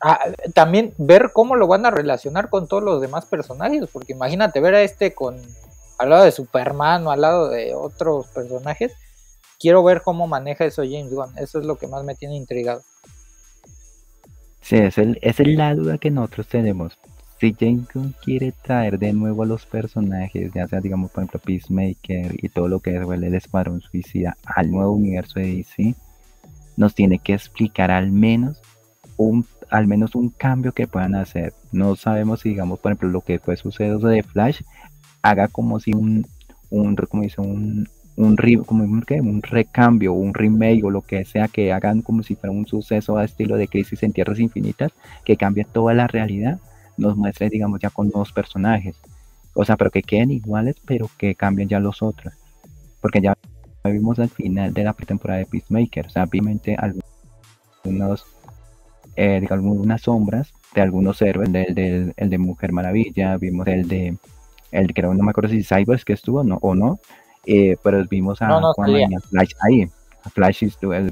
ah, 0.00 0.20
también 0.54 0.94
ver 0.98 1.30
cómo 1.32 1.56
lo 1.56 1.66
van 1.66 1.86
a 1.86 1.90
relacionar 1.90 2.50
con 2.50 2.66
todos 2.66 2.82
los 2.82 3.00
demás 3.00 3.26
personajes, 3.26 3.84
porque 3.92 4.12
imagínate 4.12 4.60
ver 4.60 4.74
a 4.74 4.82
este 4.82 5.14
con 5.14 5.40
al 5.98 6.10
lado 6.10 6.24
de 6.24 6.32
Superman 6.32 7.06
o 7.06 7.10
al 7.10 7.20
lado 7.20 7.48
de 7.48 7.74
otros 7.74 8.28
personajes. 8.28 8.94
Quiero 9.58 9.82
ver 9.82 10.02
cómo 10.02 10.28
maneja 10.28 10.64
eso 10.64 10.82
James 10.82 11.12
Gunn, 11.12 11.36
eso 11.36 11.58
es 11.58 11.66
lo 11.66 11.76
que 11.76 11.88
más 11.88 12.04
me 12.04 12.14
tiene 12.14 12.36
intrigado. 12.36 12.82
Sí, 14.68 14.76
es, 14.76 14.98
el, 14.98 15.18
es 15.22 15.38
la 15.38 15.74
duda 15.74 15.96
que 15.96 16.10
nosotros 16.10 16.46
tenemos. 16.46 16.98
Si 17.40 17.56
James 17.58 17.86
quiere 18.22 18.52
traer 18.52 18.98
de 18.98 19.14
nuevo 19.14 19.42
a 19.42 19.46
los 19.46 19.64
personajes, 19.64 20.52
ya 20.52 20.68
sea, 20.68 20.82
digamos, 20.82 21.10
por 21.10 21.22
ejemplo, 21.22 21.40
Peacemaker 21.40 22.34
y 22.34 22.50
todo 22.50 22.68
lo 22.68 22.80
que 22.80 22.94
es 22.94 23.00
el 23.00 23.34
Escuadrón 23.34 23.80
Suicida 23.80 24.36
al 24.44 24.70
nuevo 24.70 24.92
universo 24.92 25.40
de 25.40 25.54
DC, 25.54 25.94
nos 26.76 26.94
tiene 26.94 27.18
que 27.18 27.32
explicar 27.32 27.90
al 27.90 28.12
menos 28.12 28.60
un, 29.16 29.46
al 29.70 29.86
menos 29.86 30.14
un 30.14 30.28
cambio 30.28 30.72
que 30.72 30.86
puedan 30.86 31.14
hacer. 31.14 31.54
No 31.72 31.96
sabemos 31.96 32.40
si, 32.40 32.50
digamos, 32.50 32.78
por 32.78 32.92
ejemplo, 32.92 33.08
lo 33.08 33.22
que 33.22 33.38
fue 33.38 33.56
sucedido 33.56 34.00
de 34.00 34.22
Flash, 34.22 34.60
haga 35.22 35.48
como 35.48 35.80
si 35.80 35.94
un, 35.94 36.26
un 36.68 36.94
como 36.94 37.22
dice, 37.22 37.40
un, 37.40 37.88
un, 38.18 38.36
como 38.66 38.84
un 38.84 39.42
recambio, 39.42 40.12
un 40.12 40.34
remake 40.34 40.82
o 40.84 40.90
lo 40.90 41.02
que 41.02 41.24
sea, 41.24 41.46
que 41.46 41.72
hagan 41.72 42.02
como 42.02 42.22
si 42.24 42.34
fuera 42.34 42.50
un 42.50 42.66
suceso 42.66 43.16
a 43.16 43.24
estilo 43.24 43.56
de 43.56 43.68
Crisis 43.68 44.02
en 44.02 44.12
Tierras 44.12 44.40
Infinitas, 44.40 44.92
que 45.24 45.36
cambie 45.36 45.64
toda 45.64 45.94
la 45.94 46.08
realidad, 46.08 46.58
nos 46.96 47.16
muestre, 47.16 47.48
digamos, 47.48 47.78
ya 47.80 47.90
con 47.90 48.08
nuevos 48.08 48.32
personajes. 48.32 48.96
O 49.54 49.64
sea, 49.64 49.76
pero 49.76 49.90
que 49.90 50.02
queden 50.02 50.32
iguales, 50.32 50.76
pero 50.84 51.08
que 51.16 51.36
cambien 51.36 51.68
ya 51.68 51.78
los 51.78 52.02
otros. 52.02 52.34
Porque 53.00 53.20
ya 53.20 53.36
vimos 53.84 54.18
al 54.18 54.28
final 54.28 54.74
de 54.74 54.84
la 54.84 54.92
pretemporada 54.94 55.38
de 55.38 55.46
Peacemaker, 55.46 56.06
o 56.06 56.10
sea, 56.10 56.24
obviamente 56.24 56.76
algunos, 56.76 58.26
eh, 59.14 59.38
digamos, 59.40 59.78
unas 59.78 60.02
sombras 60.02 60.52
de 60.74 60.80
algunos 60.80 61.22
héroes, 61.22 61.52
del, 61.52 62.12
el 62.16 62.30
de 62.30 62.38
Mujer 62.38 62.72
Maravilla, 62.72 63.36
vimos 63.36 63.66
el 63.68 63.86
de, 63.86 64.16
el 64.72 64.92
que 64.92 65.02
no 65.02 65.14
me 65.14 65.30
acuerdo 65.30 65.50
si 65.50 65.62
Cybers 65.62 66.04
que 66.04 66.12
estuvo 66.14 66.42
no, 66.42 66.58
o 66.60 66.74
no, 66.74 66.98
eh, 67.50 67.76
pero 67.82 68.04
vimos 68.06 68.42
a 68.42 68.58
Aquaman 68.58 69.10
y 69.10 69.14
a 69.14 69.20
Flash 69.20 69.52
ahí. 69.62 69.88
Flash 70.34 70.64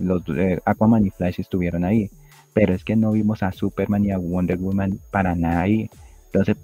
los, 0.03 0.23
eh, 0.37 0.61
Aquaman 0.67 1.07
y 1.07 1.11
Flash 1.11 1.41
estuvieron 1.41 1.85
ahí. 1.85 2.11
Pero 2.53 2.75
es 2.75 2.85
que 2.85 2.95
no 2.95 3.13
vimos 3.13 3.43
a 3.43 3.53
Superman 3.53 4.05
y 4.05 4.11
a 4.11 4.19
Wonder 4.19 4.59
Woman 4.59 4.99
para 5.11 5.35
nada 5.35 5.63
ahí. 5.63 5.89
Entonces 6.27 6.59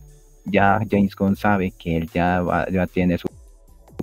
ya 0.45 0.79
James 0.91 1.17
Gunn 1.17 1.37
sabe 1.37 1.71
que 1.71 1.97
él 1.97 2.11
ya, 2.13 2.45
ya 2.71 2.87
tiene 2.87 3.17
su, 3.17 3.29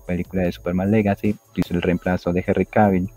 película 0.08 0.44
de 0.44 0.52
Superman 0.52 0.90
Legacy, 0.90 1.36
hizo 1.56 1.74
el 1.76 1.84
reemplazo 1.84 2.34
de 2.34 2.44
Henry 2.46 2.66
Cavill 2.66 3.10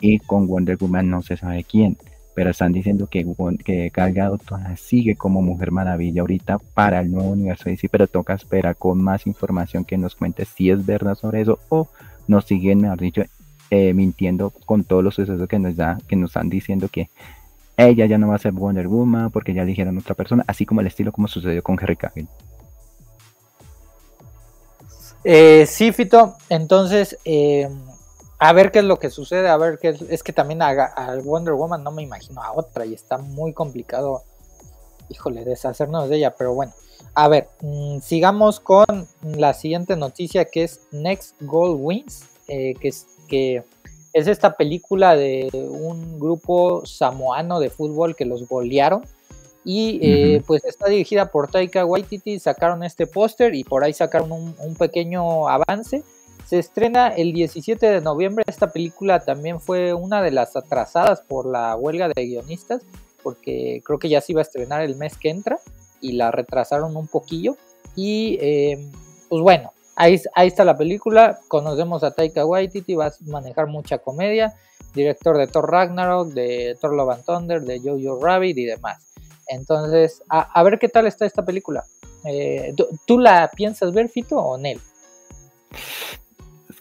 y 0.00 0.18
con 0.18 0.46
Wonder 0.46 0.76
Woman 0.76 1.08
no 1.08 1.22
se 1.22 1.38
sabe 1.38 1.64
quién 1.64 1.96
pero 2.34 2.50
están 2.50 2.72
diciendo 2.72 3.06
que, 3.06 3.24
que 3.64 3.90
Gal 3.94 4.40
sigue 4.76 5.16
como 5.16 5.40
Mujer 5.40 5.70
Maravilla 5.70 6.22
ahorita 6.22 6.58
para 6.58 7.00
el 7.00 7.10
nuevo 7.10 7.30
universo 7.30 7.68
DC, 7.68 7.88
pero 7.88 8.06
toca 8.06 8.34
esperar 8.34 8.76
con 8.76 9.00
más 9.02 9.26
información 9.26 9.84
que 9.84 9.96
nos 9.96 10.14
cuente 10.14 10.44
si 10.44 10.70
es 10.70 10.84
verdad 10.84 11.14
sobre 11.14 11.42
eso 11.42 11.58
o 11.68 11.88
nos 12.26 12.44
siguen, 12.44 12.80
mejor 12.80 12.98
dicho, 12.98 13.22
eh, 13.70 13.94
mintiendo 13.94 14.50
con 14.50 14.84
todos 14.84 15.04
los 15.04 15.14
sucesos 15.14 15.48
que 15.48 15.58
nos 15.58 15.76
da, 15.76 15.98
que 16.08 16.16
nos 16.16 16.30
están 16.30 16.48
diciendo 16.48 16.88
que 16.88 17.08
ella 17.76 18.06
ya 18.06 18.18
no 18.18 18.28
va 18.28 18.36
a 18.36 18.38
ser 18.38 18.52
Wonder 18.52 18.88
Woman 18.88 19.30
porque 19.30 19.54
ya 19.54 19.62
eligieron 19.62 19.98
otra 19.98 20.14
persona, 20.14 20.44
así 20.46 20.66
como 20.66 20.80
el 20.80 20.86
estilo 20.86 21.12
como 21.12 21.28
sucedió 21.28 21.62
con 21.62 21.78
Henry 21.80 21.96
Cavill. 21.96 22.28
Eh, 25.24 25.64
sí, 25.66 25.90
Fito, 25.92 26.36
entonces 26.50 27.18
eh, 27.24 27.68
a 28.38 28.52
ver 28.52 28.70
qué 28.70 28.80
es 28.80 28.84
lo 28.84 28.98
que 28.98 29.10
sucede, 29.10 29.48
a 29.48 29.56
ver 29.56 29.78
qué 29.80 29.90
es, 29.90 30.02
es 30.02 30.22
que 30.22 30.32
también 30.32 30.62
a, 30.62 31.16
Wonder 31.22 31.54
Woman 31.54 31.82
no 31.82 31.90
me 31.90 32.02
imagino 32.02 32.42
a 32.42 32.52
otra 32.52 32.84
y 32.84 32.94
está 32.94 33.18
muy 33.18 33.52
complicado, 33.52 34.22
híjole, 35.08 35.44
deshacernos 35.44 36.08
de 36.08 36.16
ella, 36.16 36.34
pero 36.36 36.54
bueno, 36.54 36.72
a 37.14 37.28
ver, 37.28 37.48
mm, 37.60 38.00
sigamos 38.00 38.60
con 38.60 39.06
la 39.22 39.54
siguiente 39.54 39.96
noticia 39.96 40.46
que 40.46 40.64
es 40.64 40.80
Next 40.90 41.40
Goal 41.40 41.76
Wins, 41.78 42.24
eh, 42.48 42.74
que, 42.80 42.88
es, 42.88 43.06
que 43.28 43.64
es 44.12 44.26
esta 44.26 44.56
película 44.56 45.16
de 45.16 45.48
un 45.52 46.18
grupo 46.18 46.84
samoano 46.84 47.60
de 47.60 47.70
fútbol 47.70 48.16
que 48.16 48.24
los 48.24 48.46
golearon 48.48 49.02
y 49.64 49.98
eh, 50.02 50.42
pues 50.46 50.62
está 50.64 50.90
dirigida 50.90 51.30
por 51.30 51.50
Taika 51.50 51.86
Waititi, 51.86 52.38
sacaron 52.38 52.82
este 52.82 53.06
póster 53.06 53.54
y 53.54 53.64
por 53.64 53.82
ahí 53.82 53.94
sacaron 53.94 54.30
un 54.30 54.76
pequeño 54.76 55.48
avance 55.48 56.04
se 56.44 56.58
estrena 56.58 57.08
el 57.08 57.32
17 57.32 57.86
de 57.86 58.00
noviembre. 58.00 58.44
Esta 58.46 58.70
película 58.70 59.20
también 59.20 59.60
fue 59.60 59.94
una 59.94 60.22
de 60.22 60.30
las 60.30 60.56
atrasadas 60.56 61.20
por 61.22 61.46
la 61.46 61.74
huelga 61.76 62.08
de 62.08 62.26
guionistas, 62.26 62.82
porque 63.22 63.82
creo 63.84 63.98
que 63.98 64.08
ya 64.08 64.20
se 64.20 64.32
iba 64.32 64.40
a 64.40 64.42
estrenar 64.42 64.82
el 64.82 64.96
mes 64.96 65.16
que 65.16 65.30
entra 65.30 65.58
y 66.00 66.12
la 66.12 66.30
retrasaron 66.30 66.96
un 66.96 67.08
poquillo. 67.08 67.56
Y 67.96 68.38
eh, 68.40 68.90
pues 69.28 69.42
bueno, 69.42 69.72
ahí, 69.96 70.20
está 70.36 70.64
la 70.64 70.76
película. 70.76 71.40
Conocemos 71.48 72.04
a 72.04 72.10
Taika 72.10 72.44
Waititi, 72.44 72.94
va 72.94 73.06
a 73.06 73.12
manejar 73.26 73.66
mucha 73.66 73.98
comedia. 73.98 74.54
Director 74.94 75.36
de 75.38 75.46
Thor 75.46 75.70
Ragnarok, 75.70 76.28
de 76.28 76.76
Thor 76.80 76.94
Love 76.94 77.10
and 77.10 77.24
Thunder, 77.24 77.62
de 77.62 77.80
Jojo 77.80 78.20
Rabbit 78.20 78.56
y 78.58 78.64
demás. 78.64 79.14
Entonces, 79.48 80.22
a, 80.28 80.62
ver 80.62 80.78
qué 80.78 80.88
tal 80.88 81.06
está 81.06 81.26
esta 81.26 81.44
película. 81.44 81.84
Eh, 82.24 82.74
¿tú, 83.06 83.18
la 83.18 83.50
piensas 83.54 83.92
ver, 83.92 84.08
Fito, 84.08 84.38
o 84.38 84.56
Nel? 84.56 84.80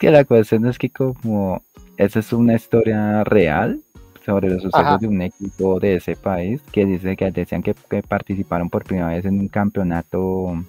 Que 0.03 0.11
la 0.11 0.25
cuestión 0.25 0.65
es 0.65 0.77
que 0.77 0.89
como 0.89 1.61
esa 1.95 2.19
es 2.19 2.33
una 2.33 2.55
historia 2.55 3.23
real 3.23 3.79
sobre 4.25 4.49
los 4.49 4.61
sucesos 4.61 4.99
de 4.99 5.07
un 5.07 5.21
equipo 5.21 5.79
de 5.79 5.95
ese 5.95 6.17
país 6.17 6.61
que 6.73 6.85
dice 6.85 7.15
que 7.15 7.31
decían 7.31 7.63
que, 7.63 7.73
participaron 8.05 8.69
por 8.69 8.83
primera 8.83 9.07
vez 9.07 9.23
en 9.23 9.39
un 9.39 9.47
campeonato 9.47 10.61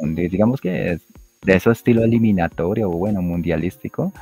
donde 0.00 0.28
digamos 0.28 0.60
que 0.60 0.92
es 0.92 1.00
de 1.42 1.56
ese 1.56 1.72
estilo 1.72 2.04
eliminatorio 2.04 2.88
o 2.88 2.92
bueno 2.92 3.20
mundialístico 3.20 4.12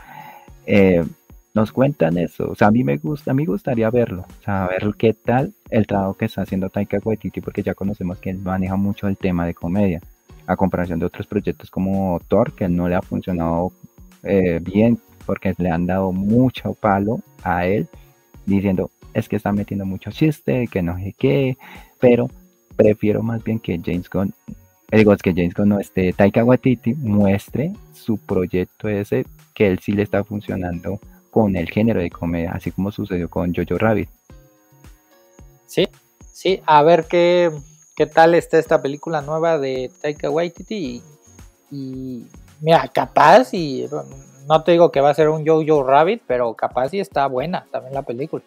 eh, 0.65 1.05
nos 1.53 1.71
cuentan 1.71 2.17
eso. 2.17 2.49
O 2.49 2.55
sea 2.55 2.69
a 2.69 2.71
mí 2.71 2.83
me 2.83 2.97
gusta 2.97 3.33
a 3.33 3.35
mí 3.35 3.45
gustaría 3.45 3.91
verlo 3.91 4.25
o 4.41 4.43
sea 4.43 4.69
ver 4.69 4.95
qué 4.97 5.13
tal 5.13 5.53
el 5.69 5.87
trabajo 5.87 6.15
que 6.15 6.25
está 6.25 6.41
haciendo 6.41 6.71
Taika 6.71 6.97
Waititi 7.05 7.43
porque 7.43 7.63
ya 7.63 7.75
conocemos 7.75 8.17
que 8.21 8.31
él 8.31 8.39
maneja 8.39 8.77
mucho 8.77 9.07
el 9.07 9.19
tema 9.19 9.45
de 9.45 9.53
comedia 9.53 10.01
a 10.47 10.57
comparación 10.57 10.99
de 10.99 11.05
otros 11.05 11.27
proyectos 11.27 11.71
como 11.71 12.19
Thor 12.27 12.55
que 12.55 12.71
no 12.71 12.89
le 12.89 12.95
ha 12.95 13.03
funcionado 13.03 13.73
eh, 14.27 14.61
bien 14.61 14.99
porque 15.24 15.55
le 15.59 15.70
han 15.70 15.87
dado 15.87 16.12
mucho 16.12 16.74
palo 16.74 17.20
a 17.43 17.66
él 17.66 17.89
diciendo 18.47 18.91
es 19.12 19.29
que 19.29 19.37
está 19.37 19.53
metiendo 19.53 19.87
mucho 19.87 20.11
chiste, 20.11 20.68
que 20.68 20.83
no 20.83 20.97
sé 20.99 21.14
qué, 21.18 21.57
pero 21.99 22.29
prefiero 22.77 23.22
más 23.22 23.43
bien 23.43 23.59
que 23.59 23.81
James 23.83 24.11
Gunn, 24.11 24.35
digo, 24.93 25.12
es 25.12 25.22
que 25.22 25.33
James 25.33 25.55
Gunn 25.55 25.70
no 25.70 25.81
esté, 25.81 26.12
Taika 26.12 26.45
Waititi 26.45 26.95
muestre 26.95 27.72
su 27.95 28.18
proyecto 28.18 28.89
ese 28.89 29.24
que 29.55 29.68
él 29.68 29.79
sí 29.79 29.93
le 29.93 30.03
está 30.03 30.22
funcionando 30.22 31.01
con 31.31 31.57
el 31.57 31.70
género 31.70 32.01
de 32.01 32.11
comedia, 32.11 32.53
así 32.53 32.70
como 32.70 32.93
sucedió 32.93 33.29
con 33.29 33.55
Jojo 33.55 33.79
Rabbit. 33.79 34.09
Sí, 35.66 35.89
sí, 36.33 36.61
a 36.66 36.83
ver 36.83 37.07
qué, 37.09 37.51
qué 37.97 38.07
tal 38.07 38.35
está 38.35 38.59
esta 38.59 38.83
película 38.83 39.22
nueva 39.22 39.59
de 39.59 39.91
Taika 40.03 40.31
Waititi 40.31 41.03
y 41.70 42.27
mira, 42.61 42.89
capaz 42.89 43.53
y 43.55 43.89
no 44.49 44.63
te 44.63 44.73
digo 44.73 44.91
que 44.91 45.01
va 45.01 45.11
a 45.11 45.15
ser 45.15 45.29
un 45.29 45.47
Jojo 45.47 45.83
Rabbit, 45.83 46.23
pero 46.27 46.55
capaz 46.55 46.95
y 46.95 47.01
está 47.01 47.27
buena 47.27 47.67
también 47.71 47.95
la 47.95 48.03
película. 48.03 48.43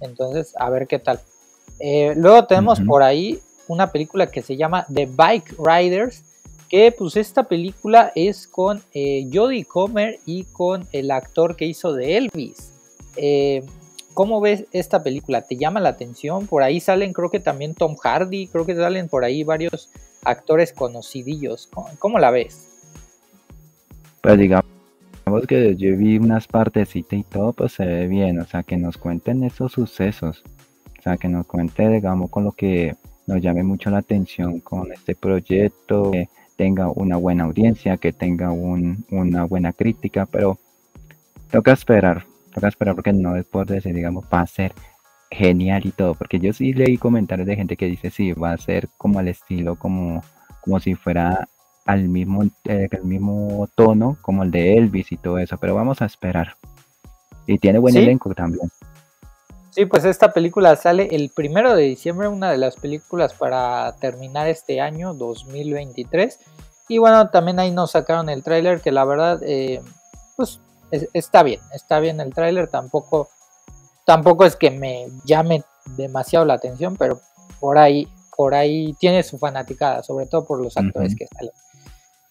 Entonces, 0.00 0.54
a 0.58 0.70
ver 0.70 0.86
qué 0.86 0.98
tal. 0.98 1.20
Eh, 1.80 2.14
luego 2.16 2.44
tenemos 2.44 2.80
por 2.80 3.02
ahí 3.02 3.40
una 3.68 3.90
película 3.90 4.30
que 4.30 4.42
se 4.42 4.56
llama 4.56 4.86
The 4.92 5.06
Bike 5.06 5.54
Riders, 5.58 6.24
que 6.68 6.92
pues 6.92 7.16
esta 7.16 7.44
película 7.44 8.12
es 8.14 8.46
con 8.46 8.82
eh, 8.92 9.28
Jodie 9.32 9.64
Comer 9.64 10.18
y 10.26 10.44
con 10.44 10.86
el 10.92 11.10
actor 11.10 11.56
que 11.56 11.66
hizo 11.66 11.92
de 11.92 12.18
Elvis. 12.18 12.72
Eh, 13.16 13.64
¿Cómo 14.12 14.40
ves 14.40 14.64
esta 14.72 15.02
película? 15.02 15.42
¿Te 15.42 15.56
llama 15.56 15.80
la 15.80 15.90
atención? 15.90 16.46
Por 16.46 16.62
ahí 16.62 16.80
salen, 16.80 17.12
creo 17.12 17.30
que 17.30 17.40
también 17.40 17.74
Tom 17.74 17.96
Hardy, 17.96 18.48
creo 18.48 18.66
que 18.66 18.74
salen 18.74 19.08
por 19.08 19.24
ahí 19.24 19.44
varios 19.44 19.90
actores 20.24 20.72
conocidillos. 20.72 21.68
cómo 21.98 22.18
la 22.18 22.30
ves? 22.30 22.67
Pues 24.22 24.38
digamos 24.38 24.64
que 25.46 25.76
yo 25.76 25.96
vi 25.96 26.18
unas 26.18 26.46
partecitas 26.46 27.18
y 27.18 27.22
todo, 27.22 27.52
pues 27.52 27.72
se 27.72 27.84
ve 27.84 28.06
bien, 28.06 28.40
o 28.40 28.46
sea, 28.46 28.62
que 28.62 28.76
nos 28.76 28.96
cuenten 28.96 29.44
esos 29.44 29.72
sucesos, 29.72 30.42
o 30.98 31.02
sea, 31.02 31.16
que 31.16 31.28
nos 31.28 31.46
cuente, 31.46 31.88
digamos, 31.88 32.30
con 32.30 32.44
lo 32.44 32.52
que 32.52 32.96
nos 33.26 33.40
llame 33.40 33.62
mucho 33.62 33.90
la 33.90 33.98
atención 33.98 34.60
con 34.60 34.90
este 34.92 35.14
proyecto, 35.14 36.10
que 36.10 36.28
tenga 36.56 36.88
una 36.90 37.16
buena 37.16 37.44
audiencia, 37.44 37.98
que 37.98 38.12
tenga 38.12 38.50
una 38.50 39.44
buena 39.44 39.72
crítica, 39.72 40.26
pero 40.26 40.58
toca 41.50 41.72
esperar, 41.72 42.24
toca 42.52 42.68
esperar 42.68 42.94
porque 42.94 43.12
no 43.12 43.36
es 43.36 43.46
por 43.46 43.66
decir, 43.66 43.94
digamos, 43.94 44.24
va 44.32 44.40
a 44.40 44.46
ser 44.46 44.72
genial 45.30 45.86
y 45.86 45.92
todo, 45.92 46.14
porque 46.14 46.40
yo 46.40 46.52
sí 46.52 46.72
leí 46.72 46.96
comentarios 46.96 47.46
de 47.46 47.56
gente 47.56 47.76
que 47.76 47.86
dice, 47.86 48.10
sí, 48.10 48.32
va 48.32 48.52
a 48.52 48.58
ser 48.58 48.88
como 48.96 49.20
el 49.20 49.28
estilo, 49.28 49.76
como, 49.76 50.24
como 50.62 50.80
si 50.80 50.94
fuera 50.94 51.48
al 51.88 52.06
mismo, 52.10 52.44
eh, 52.64 52.86
el 52.90 53.04
mismo 53.04 53.66
tono 53.74 54.18
como 54.20 54.42
el 54.42 54.50
de 54.50 54.76
Elvis 54.76 55.10
y 55.10 55.16
todo 55.16 55.38
eso, 55.38 55.56
pero 55.56 55.74
vamos 55.74 56.02
a 56.02 56.04
esperar. 56.04 56.54
Y 57.46 57.58
tiene 57.58 57.78
buen 57.78 57.96
elenco 57.96 58.34
también. 58.34 58.70
Sí, 59.70 59.86
pues 59.86 60.04
esta 60.04 60.34
película 60.34 60.76
sale 60.76 61.08
el 61.12 61.30
primero 61.30 61.74
de 61.74 61.84
diciembre, 61.84 62.28
una 62.28 62.50
de 62.50 62.58
las 62.58 62.76
películas 62.76 63.32
para 63.32 63.96
terminar 64.00 64.48
este 64.48 64.82
año 64.82 65.14
2023. 65.14 66.38
Y 66.88 66.98
bueno, 66.98 67.30
también 67.30 67.58
ahí 67.58 67.70
nos 67.70 67.92
sacaron 67.92 68.28
el 68.28 68.42
tráiler 68.42 68.82
que 68.82 68.92
la 68.92 69.06
verdad, 69.06 69.40
eh, 69.42 69.80
pues 70.36 70.60
está 70.90 71.42
bien, 71.42 71.60
está 71.72 72.00
bien 72.00 72.20
el 72.20 72.34
tráiler, 72.34 72.68
tampoco, 72.68 73.30
tampoco 74.04 74.44
es 74.44 74.56
que 74.56 74.70
me 74.70 75.06
llame 75.24 75.64
demasiado 75.96 76.44
la 76.44 76.54
atención, 76.54 76.98
pero 76.98 77.22
por 77.60 77.78
ahí, 77.78 78.06
por 78.36 78.54
ahí 78.54 78.92
tiene 79.00 79.22
su 79.22 79.38
fanaticada, 79.38 80.02
sobre 80.02 80.26
todo 80.26 80.44
por 80.44 80.60
los 80.60 80.76
actores 80.76 81.16
que 81.16 81.26
salen. 81.26 81.52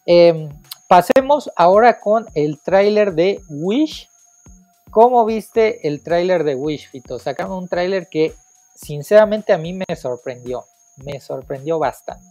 Em, 0.09 0.49
pasemos 0.87 1.51
ahora 1.57 1.99
con 1.99 2.25
el 2.33 2.59
tráiler 2.63 3.13
de 3.13 3.41
Wish. 3.49 4.09
¿Cómo 4.89 5.25
viste 5.25 5.85
el 5.85 6.01
tráiler 6.01 6.45
de 6.45 6.55
Wish, 6.55 6.89
Fito? 6.89 7.19
Sacaron 7.19 7.57
un 7.57 7.67
tráiler 7.67 8.07
que 8.09 8.33
sinceramente 8.73 9.51
a 9.51 9.57
mí 9.57 9.73
me 9.73 9.95
sorprendió. 9.97 10.63
Me 11.03 11.19
sorprendió 11.19 11.77
bastante. 11.77 12.25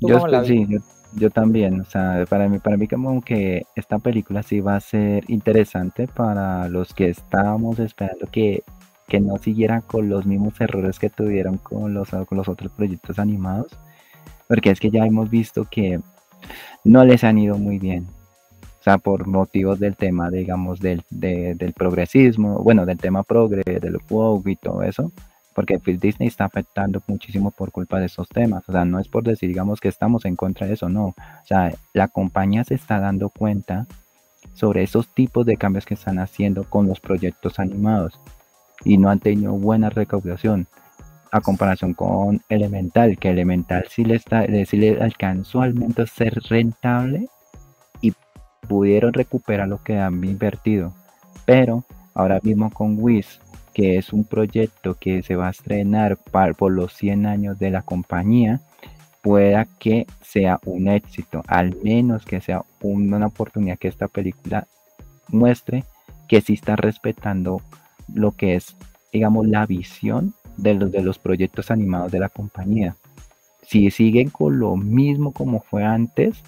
yo, 0.00 0.18
sí, 0.44 0.66
yo 1.14 1.30
también, 1.30 1.80
o 1.80 1.84
sea, 1.84 2.24
para 2.28 2.48
mí, 2.48 2.58
para 2.58 2.76
mí 2.76 2.88
como 2.88 3.22
que 3.22 3.64
esta 3.76 4.00
película 4.00 4.42
sí 4.42 4.60
va 4.60 4.74
a 4.74 4.80
ser 4.80 5.24
interesante 5.30 6.08
para 6.08 6.68
los 6.68 6.92
que 6.92 7.08
estábamos 7.08 7.78
esperando 7.78 8.26
que, 8.26 8.64
que 9.06 9.20
no 9.20 9.38
siguieran 9.38 9.82
con 9.82 10.08
los 10.08 10.26
mismos 10.26 10.60
errores 10.60 10.98
que 10.98 11.08
tuvieron 11.08 11.58
con 11.58 11.94
los, 11.94 12.08
con 12.10 12.36
los 12.36 12.48
otros 12.48 12.72
proyectos 12.72 13.20
animados, 13.20 13.68
porque 14.48 14.70
es 14.70 14.80
que 14.80 14.90
ya 14.90 15.06
hemos 15.06 15.30
visto 15.30 15.66
que 15.70 16.00
no 16.84 17.04
les 17.04 17.24
han 17.24 17.38
ido 17.38 17.58
muy 17.58 17.78
bien. 17.78 18.06
O 18.80 18.82
sea, 18.82 18.98
por 18.98 19.28
motivos 19.28 19.78
del 19.78 19.94
tema, 19.94 20.28
digamos, 20.30 20.80
del, 20.80 21.04
del 21.10 21.72
progresismo, 21.72 22.58
bueno, 22.64 22.84
del 22.84 22.98
tema 22.98 23.22
progre, 23.22 23.62
del 23.62 23.98
woke 24.10 24.48
y 24.48 24.56
todo 24.56 24.82
eso, 24.82 25.12
porque 25.54 25.78
pues, 25.78 26.00
Disney 26.00 26.28
está 26.28 26.46
afectando 26.46 27.00
muchísimo 27.06 27.52
por 27.52 27.70
culpa 27.70 28.00
de 28.00 28.06
esos 28.06 28.28
temas. 28.28 28.68
O 28.68 28.72
sea, 28.72 28.84
no 28.84 28.98
es 28.98 29.06
por 29.06 29.22
decir, 29.22 29.48
digamos, 29.48 29.80
que 29.80 29.88
estamos 29.88 30.24
en 30.24 30.34
contra 30.34 30.66
de 30.66 30.74
eso, 30.74 30.88
no. 30.88 31.06
O 31.06 31.14
sea, 31.46 31.72
la 31.92 32.08
compañía 32.08 32.64
se 32.64 32.74
está 32.74 32.98
dando 32.98 33.28
cuenta 33.28 33.86
sobre 34.54 34.82
esos 34.82 35.06
tipos 35.14 35.46
de 35.46 35.56
cambios 35.56 35.86
que 35.86 35.94
están 35.94 36.18
haciendo 36.18 36.64
con 36.64 36.88
los 36.88 37.00
proyectos 37.00 37.58
animados 37.58 38.18
y 38.84 38.98
no 38.98 39.10
han 39.10 39.20
tenido 39.20 39.52
buena 39.52 39.90
recaudación 39.90 40.66
a 41.32 41.40
comparación 41.40 41.94
con 41.94 42.42
Elemental, 42.50 43.16
que 43.18 43.30
Elemental 43.30 43.86
sí 43.88 44.04
le, 44.04 44.16
está, 44.16 44.44
sí 44.66 44.76
le 44.76 45.00
alcanzó 45.00 45.62
al 45.62 45.74
menos 45.74 46.10
ser 46.10 46.34
rentable 46.48 47.26
y 48.02 48.12
pudieron 48.68 49.14
recuperar 49.14 49.66
lo 49.66 49.82
que 49.82 49.98
han 49.98 50.22
invertido. 50.22 50.92
Pero 51.46 51.84
ahora 52.14 52.38
mismo 52.42 52.70
con 52.70 52.96
Wiz, 52.98 53.40
que 53.72 53.96
es 53.96 54.12
un 54.12 54.24
proyecto 54.24 54.94
que 55.00 55.22
se 55.22 55.34
va 55.34 55.48
a 55.48 55.52
estrenar 55.52 56.18
por 56.18 56.70
los 56.70 56.92
100 56.92 57.24
años 57.24 57.58
de 57.58 57.70
la 57.70 57.80
compañía, 57.80 58.60
pueda 59.22 59.66
que 59.78 60.06
sea 60.20 60.60
un 60.66 60.86
éxito, 60.86 61.42
al 61.46 61.74
menos 61.82 62.26
que 62.26 62.42
sea 62.42 62.62
una 62.82 63.26
oportunidad 63.26 63.78
que 63.78 63.88
esta 63.88 64.06
película 64.06 64.66
muestre 65.28 65.84
que 66.28 66.42
sí 66.42 66.52
está 66.52 66.76
respetando 66.76 67.62
lo 68.12 68.32
que 68.32 68.56
es, 68.56 68.76
digamos, 69.12 69.46
la 69.46 69.64
visión 69.64 70.34
de 70.56 70.74
los, 70.74 70.92
de 70.92 71.02
los 71.02 71.18
proyectos 71.18 71.70
animados 71.70 72.12
de 72.12 72.20
la 72.20 72.28
compañía. 72.28 72.96
Si 73.62 73.90
siguen 73.90 74.30
con 74.30 74.58
lo 74.58 74.76
mismo 74.76 75.32
como 75.32 75.60
fue 75.60 75.84
antes, 75.84 76.42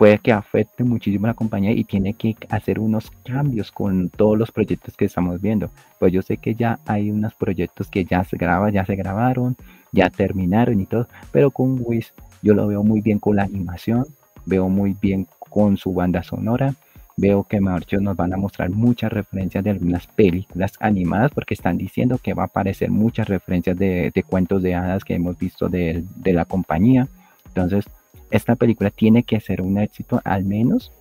puede 0.00 0.18
que 0.18 0.32
afecte 0.32 0.82
muchísimo 0.82 1.26
a 1.26 1.28
la 1.28 1.34
compañía 1.34 1.72
y 1.72 1.84
tiene 1.84 2.14
que 2.14 2.34
hacer 2.48 2.78
unos 2.78 3.10
cambios 3.22 3.70
con 3.70 4.08
todos 4.08 4.38
los 4.38 4.50
proyectos 4.50 4.96
que 4.96 5.04
estamos 5.04 5.42
viendo. 5.42 5.70
Pues 5.98 6.10
yo 6.10 6.22
sé 6.22 6.38
que 6.38 6.54
ya 6.54 6.78
hay 6.86 7.10
unos 7.10 7.34
proyectos 7.34 7.88
que 7.88 8.06
ya 8.06 8.24
se 8.24 8.38
graban, 8.38 8.72
ya 8.72 8.86
se 8.86 8.96
grabaron, 8.96 9.56
ya 9.92 10.08
terminaron 10.08 10.80
y 10.80 10.86
todo, 10.86 11.06
pero 11.32 11.50
con 11.50 11.78
Wish 11.80 12.12
yo 12.42 12.54
lo 12.54 12.66
veo 12.66 12.82
muy 12.82 13.02
bien 13.02 13.18
con 13.18 13.36
la 13.36 13.42
animación, 13.42 14.06
veo 14.46 14.70
muy 14.70 14.96
bien 14.98 15.26
con 15.38 15.76
su 15.76 15.92
banda 15.92 16.22
sonora, 16.22 16.74
veo 17.20 17.44
que 17.44 17.60
mejor 17.60 17.84
nos 18.00 18.16
van 18.16 18.32
a 18.32 18.38
mostrar 18.38 18.70
muchas 18.70 19.12
referencias 19.12 19.62
de 19.62 19.70
algunas 19.70 20.06
películas 20.06 20.72
animadas 20.80 21.30
porque 21.32 21.52
están 21.52 21.76
diciendo 21.76 22.18
que 22.18 22.32
va 22.32 22.44
a 22.44 22.46
aparecer 22.46 22.90
muchas 22.90 23.28
referencias 23.28 23.76
de, 23.76 24.24
cuentos 24.26 24.62
de 24.62 24.74
hadas 24.74 25.04
que 25.04 25.14
hemos 25.14 25.38
visto 25.38 25.68
de, 25.68 26.02
la 26.24 26.46
compañía. 26.46 27.08
Entonces, 27.48 27.84
esta 28.30 28.56
película 28.56 28.90
tiene 28.90 29.22
que 29.22 29.38
ser 29.40 29.60
un 29.60 29.78
éxito 29.78 30.22
al 30.24 30.44
menos 30.44 30.92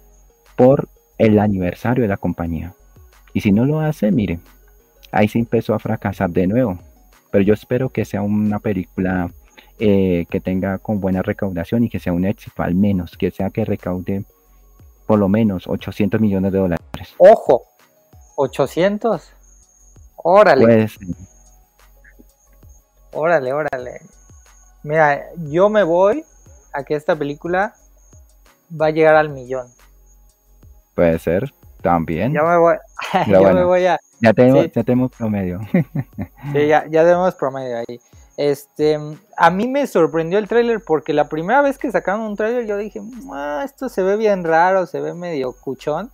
por 0.57 0.89
el 1.17 1.39
aniversario 1.39 2.01
de 2.01 2.09
la 2.09 2.17
compañía. 2.17 2.73
Y 3.33 3.39
si 3.39 3.51
no 3.53 3.65
lo 3.65 3.79
hace, 3.79 4.11
mire, 4.11 4.39
ahí 5.11 5.29
se 5.29 5.39
empezó 5.39 5.73
a 5.73 5.79
fracasar 5.79 6.29
de 6.31 6.47
nuevo. 6.47 6.79
Pero 7.31 7.43
yo 7.43 7.53
espero 7.53 7.89
que 7.89 8.03
sea 8.03 8.23
una 8.23 8.59
película 8.59 9.31
eh, 9.77 10.25
que 10.29 10.41
tenga 10.41 10.79
con 10.79 10.99
buena 10.99 11.21
recaudación 11.21 11.85
y 11.85 11.89
que 11.89 11.99
sea 11.99 12.11
un 12.11 12.25
éxito 12.25 12.61
al 12.61 12.75
menos, 12.75 13.15
que 13.15 13.31
sea 13.31 13.49
que 13.51 13.63
recaude 13.63 14.25
por 15.09 15.17
lo 15.17 15.27
menos 15.27 15.67
800 15.67 16.21
millones 16.21 16.51
de 16.51 16.59
dólares. 16.59 17.15
Ojo, 17.17 17.63
800. 18.35 19.33
Órale. 20.17 20.63
Pues, 20.63 20.99
órale, 23.13 23.51
órale. 23.51 24.01
Mira, 24.83 25.23
yo 25.47 25.67
me 25.67 25.81
voy 25.81 26.23
a 26.73 26.83
que 26.83 26.93
esta 26.93 27.15
película 27.15 27.73
va 28.79 28.85
a 28.85 28.89
llegar 28.91 29.15
al 29.15 29.29
millón. 29.29 29.69
Puede 30.93 31.17
ser, 31.17 31.51
también. 31.81 32.31
Ya 32.31 32.43
me 32.43 32.57
voy, 32.57 32.75
ya 33.27 33.39
me 33.51 33.63
voy 33.63 33.87
a... 33.87 33.99
Ya 34.21 34.31
tenemos, 34.31 34.71
ya 34.71 34.83
tenemos 34.83 35.11
promedio. 35.17 35.59
sí, 36.53 36.67
ya, 36.67 36.85
ya 36.87 37.03
tenemos 37.03 37.33
promedio 37.33 37.77
ahí. 37.79 37.99
Este, 38.39 38.97
a 39.35 39.49
mí 39.49 39.67
me 39.67 39.85
sorprendió 39.85 40.39
el 40.39 40.47
tráiler 40.47 40.81
porque 40.87 41.11
la 41.11 41.27
primera 41.27 41.61
vez 41.61 41.77
que 41.77 41.91
sacaron 41.91 42.21
un 42.21 42.37
tráiler 42.37 42.65
yo 42.65 42.77
dije, 42.77 43.01
ah, 43.33 43.63
esto 43.65 43.89
se 43.89 44.01
ve 44.01 44.15
bien 44.15 44.45
raro, 44.45 44.85
se 44.85 45.01
ve 45.01 45.13
medio 45.13 45.51
cuchón. 45.51 46.09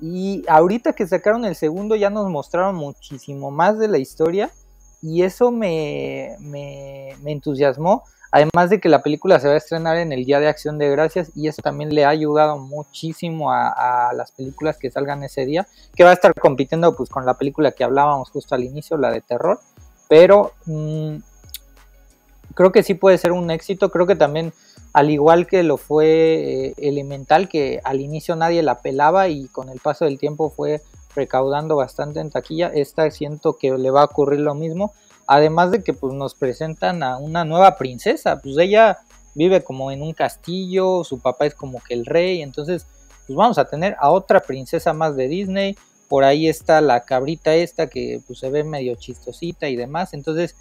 Y 0.00 0.42
ahorita 0.48 0.94
que 0.94 1.06
sacaron 1.06 1.44
el 1.44 1.54
segundo 1.54 1.94
ya 1.94 2.10
nos 2.10 2.28
mostraron 2.28 2.74
muchísimo 2.74 3.52
más 3.52 3.78
de 3.78 3.86
la 3.86 3.98
historia 3.98 4.50
y 5.00 5.22
eso 5.22 5.52
me, 5.52 6.34
me, 6.40 7.10
entusiasmó. 7.24 8.02
Además 8.32 8.68
de 8.68 8.80
que 8.80 8.88
la 8.88 9.04
película 9.04 9.38
se 9.38 9.46
va 9.46 9.54
a 9.54 9.58
estrenar 9.58 9.96
en 9.96 10.10
el 10.10 10.24
Día 10.24 10.40
de 10.40 10.48
Acción 10.48 10.76
de 10.76 10.90
Gracias 10.90 11.30
y 11.36 11.46
eso 11.46 11.62
también 11.62 11.94
le 11.94 12.04
ha 12.04 12.08
ayudado 12.08 12.58
muchísimo 12.58 13.52
a, 13.52 14.10
las 14.12 14.32
películas 14.32 14.76
que 14.76 14.90
salgan 14.90 15.22
ese 15.22 15.46
día, 15.46 15.68
que 15.94 16.02
va 16.02 16.10
a 16.10 16.14
estar 16.14 16.34
compitiendo 16.34 16.96
pues 16.96 17.10
con 17.10 17.24
la 17.24 17.34
película 17.34 17.70
que 17.70 17.84
hablábamos 17.84 18.30
justo 18.30 18.56
al 18.56 18.64
inicio, 18.64 18.96
la 18.96 19.12
de 19.12 19.20
terror. 19.20 19.60
Pero 20.08 20.52
mm, 20.66 21.18
creo 22.54 22.72
que 22.72 22.82
sí 22.82 22.94
puede 22.94 23.18
ser 23.18 23.32
un 23.32 23.50
éxito. 23.50 23.90
Creo 23.90 24.06
que 24.06 24.16
también, 24.16 24.52
al 24.92 25.10
igual 25.10 25.46
que 25.46 25.62
lo 25.62 25.76
fue 25.76 26.06
eh, 26.06 26.74
Elemental, 26.78 27.48
que 27.48 27.80
al 27.84 28.00
inicio 28.00 28.36
nadie 28.36 28.62
la 28.62 28.80
pelaba 28.80 29.28
y 29.28 29.48
con 29.48 29.68
el 29.68 29.80
paso 29.80 30.04
del 30.04 30.18
tiempo 30.18 30.50
fue 30.50 30.82
recaudando 31.14 31.76
bastante 31.76 32.20
en 32.20 32.30
taquilla, 32.30 32.68
esta 32.68 33.10
siento 33.10 33.54
que 33.54 33.76
le 33.76 33.90
va 33.90 34.02
a 34.02 34.04
ocurrir 34.04 34.40
lo 34.40 34.54
mismo. 34.54 34.92
Además 35.26 35.70
de 35.70 35.82
que 35.82 35.92
pues, 35.92 36.12
nos 36.14 36.34
presentan 36.34 37.02
a 37.02 37.18
una 37.18 37.44
nueva 37.44 37.76
princesa, 37.76 38.40
pues 38.40 38.56
ella 38.58 38.98
vive 39.34 39.62
como 39.62 39.90
en 39.90 40.02
un 40.02 40.12
castillo, 40.12 41.04
su 41.04 41.20
papá 41.20 41.46
es 41.46 41.54
como 41.54 41.80
que 41.80 41.94
el 41.94 42.06
rey, 42.06 42.42
entonces 42.42 42.86
pues 43.26 43.36
vamos 43.36 43.58
a 43.58 43.64
tener 43.64 43.96
a 44.00 44.10
otra 44.10 44.40
princesa 44.40 44.92
más 44.92 45.14
de 45.14 45.28
Disney, 45.28 45.76
por 46.08 46.24
ahí 46.24 46.48
está 46.48 46.80
la 46.80 47.04
cabrita 47.04 47.54
esta 47.54 47.88
que 47.88 48.20
pues 48.26 48.40
se 48.40 48.50
ve 48.50 48.64
medio 48.64 48.96
chistosita 48.96 49.68
y 49.68 49.76
demás, 49.76 50.14
entonces 50.14 50.56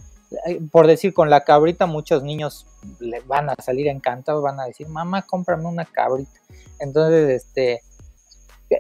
por 0.71 0.87
decir, 0.87 1.13
con 1.13 1.29
la 1.29 1.43
cabrita 1.43 1.85
muchos 1.85 2.23
niños 2.23 2.65
le 2.99 3.19
van 3.21 3.49
a 3.49 3.55
salir 3.55 3.87
encantados, 3.87 4.43
van 4.43 4.59
a 4.59 4.65
decir, 4.65 4.87
mamá, 4.87 5.23
cómprame 5.23 5.65
una 5.65 5.85
cabrita. 5.85 6.39
Entonces, 6.79 7.29
este, 7.29 7.81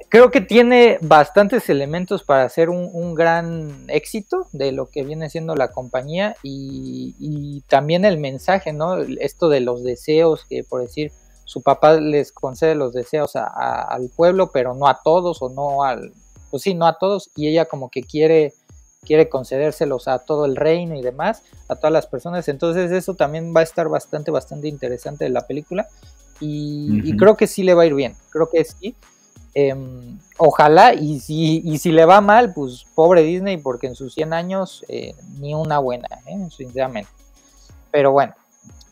creo 0.09 0.31
que 0.31 0.41
tiene 0.41 0.97
bastantes 1.01 1.69
elementos 1.69 2.23
para 2.23 2.43
hacer 2.43 2.69
un, 2.69 3.15
gran 3.15 3.85
éxito 3.87 4.47
de 4.51 4.71
lo 4.71 4.89
que 4.89 5.03
viene 5.03 5.29
siendo 5.29 5.55
la 5.55 5.71
compañía 5.71 6.35
y, 6.43 7.63
también 7.67 8.05
el 8.05 8.17
mensaje, 8.17 8.73
¿no? 8.73 8.97
Esto 8.97 9.49
de 9.49 9.59
los 9.59 9.83
deseos, 9.83 10.45
que 10.45 10.63
por 10.63 10.81
decir, 10.81 11.11
su 11.45 11.61
papá 11.61 11.99
les 11.99 12.31
concede 12.31 12.75
los 12.75 12.93
deseos 12.93 13.35
al 13.35 14.09
pueblo, 14.15 14.51
pero 14.51 14.75
no 14.75 14.87
a 14.87 15.01
todos 15.03 15.41
o 15.41 15.49
no 15.49 15.83
al, 15.83 16.13
pues 16.51 16.63
sí, 16.63 16.73
no 16.73 16.85
a 16.85 16.97
todos 16.97 17.31
y 17.35 17.47
ella 17.47 17.65
como 17.65 17.89
que 17.89 18.03
quiere 18.03 18.53
quiere 19.05 19.29
concedérselos 19.29 20.07
a 20.07 20.19
todo 20.19 20.45
el 20.45 20.55
reino 20.55 20.95
y 20.95 21.01
demás, 21.01 21.43
a 21.67 21.75
todas 21.75 21.91
las 21.91 22.07
personas. 22.07 22.47
Entonces 22.47 22.91
eso 22.91 23.15
también 23.15 23.53
va 23.55 23.61
a 23.61 23.63
estar 23.63 23.89
bastante, 23.89 24.31
bastante 24.31 24.67
interesante 24.67 25.25
de 25.25 25.29
la 25.29 25.47
película. 25.47 25.87
Y, 26.41 27.17
creo 27.17 27.35
que 27.35 27.47
sí 27.47 27.63
le 27.63 27.73
va 27.73 27.83
a 27.83 27.85
ir 27.85 27.93
bien, 27.93 28.15
creo 28.29 28.49
que 28.49 28.63
sí. 28.63 28.95
Em, 29.53 30.19
ojalá, 30.37 30.93
y 30.93 31.19
si, 31.19 31.61
y 31.65 31.79
si 31.79 31.91
le 31.91 32.05
va 32.05 32.21
mal, 32.21 32.53
pues 32.53 32.85
pobre 32.95 33.23
Disney, 33.23 33.57
porque 33.57 33.87
en 33.87 33.95
sus 33.95 34.13
100 34.13 34.31
años 34.31 34.85
eh, 34.87 35.13
ni 35.39 35.53
una 35.53 35.79
buena, 35.79 36.07
¿eh? 36.27 36.47
sinceramente. 36.55 37.11
Pero 37.91 38.11
bueno, 38.11 38.35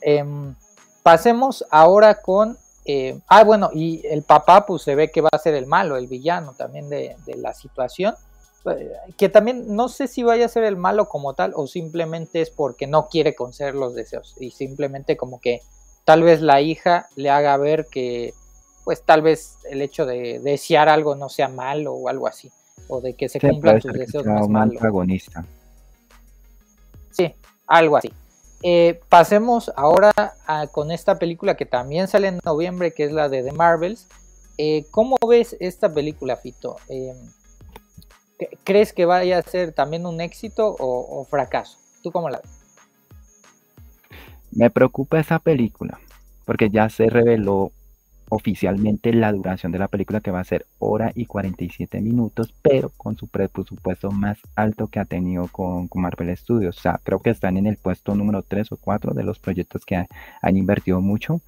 em, 0.01 0.55
pasemos 1.03 1.65
ahora 1.69 2.15
con... 2.15 2.57
Eh, 2.83 3.19
ah, 3.27 3.43
bueno, 3.43 3.69
y 3.73 4.05
el 4.07 4.23
papá 4.23 4.65
pues 4.65 4.81
se 4.81 4.95
ve 4.95 5.11
que 5.11 5.21
va 5.21 5.29
a 5.31 5.37
ser 5.37 5.53
el 5.53 5.67
malo, 5.67 5.97
el 5.97 6.07
villano 6.07 6.53
también 6.53 6.89
de, 6.89 7.15
de 7.25 7.35
la 7.35 7.53
situación 7.53 8.15
que 9.17 9.29
también 9.29 9.75
no 9.75 9.87
sé 9.87 10.07
si 10.07 10.23
vaya 10.23 10.45
a 10.45 10.49
ser 10.49 10.63
el 10.63 10.77
malo 10.77 11.07
como 11.07 11.33
tal 11.33 11.53
o 11.55 11.67
simplemente 11.67 12.41
es 12.41 12.49
porque 12.49 12.85
no 12.85 13.07
quiere 13.07 13.33
conceder 13.35 13.75
los 13.75 13.95
deseos 13.95 14.35
y 14.39 14.51
simplemente 14.51 15.15
como 15.15 15.39
que 15.39 15.61
tal 16.03 16.23
vez 16.23 16.41
la 16.41 16.59
hija 16.59 17.07
le 17.15 17.29
haga 17.29 17.55
ver 17.57 17.87
que 17.89 18.33
pues 18.83 19.03
tal 19.03 19.21
vez 19.21 19.57
el 19.69 19.81
hecho 19.81 20.05
de 20.05 20.39
desear 20.39 20.89
algo 20.89 21.15
no 21.15 21.29
sea 21.29 21.47
malo 21.47 21.93
o 21.93 22.09
algo 22.09 22.27
así 22.27 22.51
o 22.87 23.01
de 23.01 23.13
que 23.13 23.29
se 23.29 23.39
cumplan 23.39 23.81
sus 23.81 23.93
deseos 23.93 24.25
no 24.25 24.41
es 24.41 24.47
malo. 24.49 24.79
Sí, 27.11 27.33
algo 27.65 27.97
así. 27.97 28.11
Eh, 28.63 28.99
pasemos 29.09 29.71
ahora 29.75 30.13
con 30.71 30.91
esta 30.91 31.19
película 31.19 31.55
que 31.55 31.65
también 31.65 32.07
sale 32.07 32.27
en 32.27 32.39
noviembre, 32.43 32.93
que 32.93 33.05
es 33.05 33.11
la 33.11 33.29
de 33.29 33.43
The 33.43 33.51
Marvels. 33.51 34.07
Eh, 34.57 34.85
¿Cómo 34.91 35.17
ves 35.27 35.55
esta 35.59 35.93
película, 35.93 36.37
Fito? 36.37 36.77
Eh, 36.89 37.13
¿Crees 38.63 38.93
que 38.93 39.05
vaya 39.05 39.39
a 39.39 39.41
ser 39.41 39.71
también 39.71 40.05
un 40.05 40.21
éxito 40.21 40.75
o, 40.79 41.25
fracaso? 41.25 41.77
¿Tú 42.03 42.11
cómo 42.11 42.29
la 42.29 42.39
ves? 42.39 42.51
Me 44.51 44.69
preocupa 44.69 45.19
esa 45.19 45.39
película, 45.39 45.99
porque 46.45 46.69
ya 46.69 46.89
se 46.89 47.09
reveló 47.09 47.71
oficialmente 48.29 49.13
la 49.13 49.31
duración 49.31 49.71
de 49.71 49.79
la 49.79 49.87
película 49.87 50.19
que 50.19 50.31
va 50.31 50.41
a 50.41 50.43
ser 50.43 50.65
hora 50.79 51.11
y 51.15 51.25
47 51.25 52.01
minutos, 52.01 52.53
pero 52.61 52.91
con 52.97 53.15
su 53.17 53.27
presupuesto 53.27 54.11
más 54.11 54.37
alto 54.55 54.87
que 54.87 54.99
ha 54.99 55.05
tenido 55.05 55.47
con, 55.47 55.89
Marvel 55.95 56.35
Studios. 56.35 56.77
O 56.77 56.81
sea, 56.81 56.99
creo 57.03 57.19
que 57.19 57.29
están 57.29 57.57
en 57.57 57.67
el 57.67 57.77
puesto 57.77 58.15
número 58.15 58.43
3 58.43 58.71
o 58.73 58.77
4 58.77 59.13
de 59.13 59.23
los 59.23 59.39
proyectos 59.39 59.85
que 59.85 60.05
han 60.41 60.57
invertido 60.57 61.01
mucho. 61.01 61.41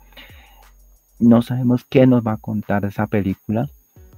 No 1.19 1.41
sabemos 1.41 1.83
qué 1.83 2.07
nos 2.07 2.25
va 2.25 2.33
a 2.33 2.37
contar 2.37 2.85
esa 2.85 3.07
película. 3.07 3.69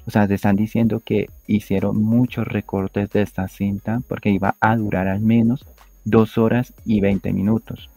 O 0.07 0.11
sea, 0.11 0.27
te 0.27 0.35
están 0.35 0.55
diciendo 0.55 1.01
que 1.03 1.29
hicieron 1.47 2.01
muchos 2.03 2.47
recortes 2.47 3.09
de 3.11 3.21
esta 3.21 3.47
cinta 3.47 4.01
porque 4.07 4.29
iba 4.29 4.55
a 4.59 4.75
durar 4.75 5.07
al 5.07 5.21
menos 5.21 5.65
2 6.05 6.37
horas 6.37 6.73
y 6.85 7.01
20 7.01 7.33
minutos. 7.33 7.89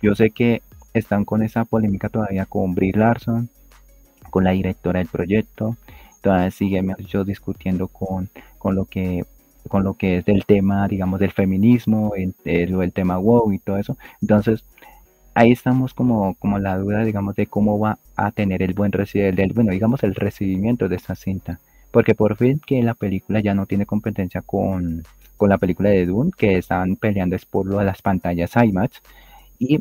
Yo 0.00 0.14
sé 0.14 0.30
que 0.30 0.62
están 0.94 1.24
con 1.24 1.42
esa 1.42 1.64
polémica 1.64 2.08
todavía 2.08 2.46
con 2.46 2.74
Brie 2.74 2.92
Larson, 2.92 3.50
con 4.30 4.44
la 4.44 4.52
directora 4.52 4.98
del 4.98 5.08
proyecto, 5.08 5.76
todavía 6.20 6.50
sigue 6.50 6.84
yo 7.06 7.24
discutiendo 7.24 7.88
con, 7.88 8.28
con 8.58 8.74
lo 8.74 8.84
que 8.84 9.24
con 9.68 9.84
lo 9.84 9.94
que 9.94 10.18
es 10.18 10.24
del 10.24 10.46
tema, 10.46 10.88
digamos, 10.88 11.20
del 11.20 11.32
feminismo, 11.32 12.14
el, 12.16 12.34
el, 12.44 12.92
tema 12.92 13.18
wow 13.18 13.52
y 13.52 13.58
todo 13.58 13.76
eso. 13.76 13.98
Entonces, 14.22 14.64
ahí 15.38 15.52
estamos 15.52 15.94
como, 15.94 16.34
como 16.34 16.58
la 16.58 16.76
duda, 16.78 17.04
digamos, 17.04 17.36
de 17.36 17.46
cómo 17.46 17.78
va 17.78 17.98
a 18.16 18.32
tener 18.32 18.60
el 18.60 18.74
buen 18.74 18.90
recibimiento, 18.90 19.54
bueno, 19.54 19.70
digamos, 19.70 20.02
el 20.02 20.16
recibimiento 20.16 20.88
de 20.88 20.96
esta 20.96 21.14
cinta. 21.14 21.60
Porque 21.92 22.16
por 22.16 22.36
fin 22.36 22.60
que 22.64 22.82
la 22.82 22.94
película 22.94 23.38
ya 23.38 23.54
no 23.54 23.64
tiene 23.66 23.86
competencia 23.86 24.42
con, 24.42 25.04
con 25.36 25.48
la 25.48 25.58
película 25.58 25.90
de 25.90 26.06
Dune, 26.06 26.32
que 26.36 26.58
estaban 26.58 26.96
peleando 26.96 27.36
es 27.36 27.46
por 27.46 27.66
las 27.84 28.02
pantallas 28.02 28.50
IMAX. 28.56 29.00
Y 29.60 29.80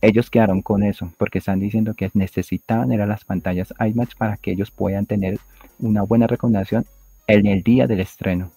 ellos 0.00 0.30
quedaron 0.30 0.62
con 0.62 0.84
eso, 0.84 1.12
porque 1.18 1.38
están 1.38 1.58
diciendo 1.58 1.94
que 1.94 2.08
necesitaban 2.14 2.92
era 2.92 3.04
las 3.04 3.24
pantallas 3.24 3.74
IMAX 3.80 4.14
para 4.14 4.36
que 4.36 4.52
ellos 4.52 4.70
puedan 4.70 5.06
tener 5.06 5.40
una 5.80 6.02
buena 6.02 6.28
recomendación 6.28 6.86
en 7.26 7.46
el 7.46 7.64
día 7.64 7.88
del 7.88 8.00
estreno. 8.00 8.52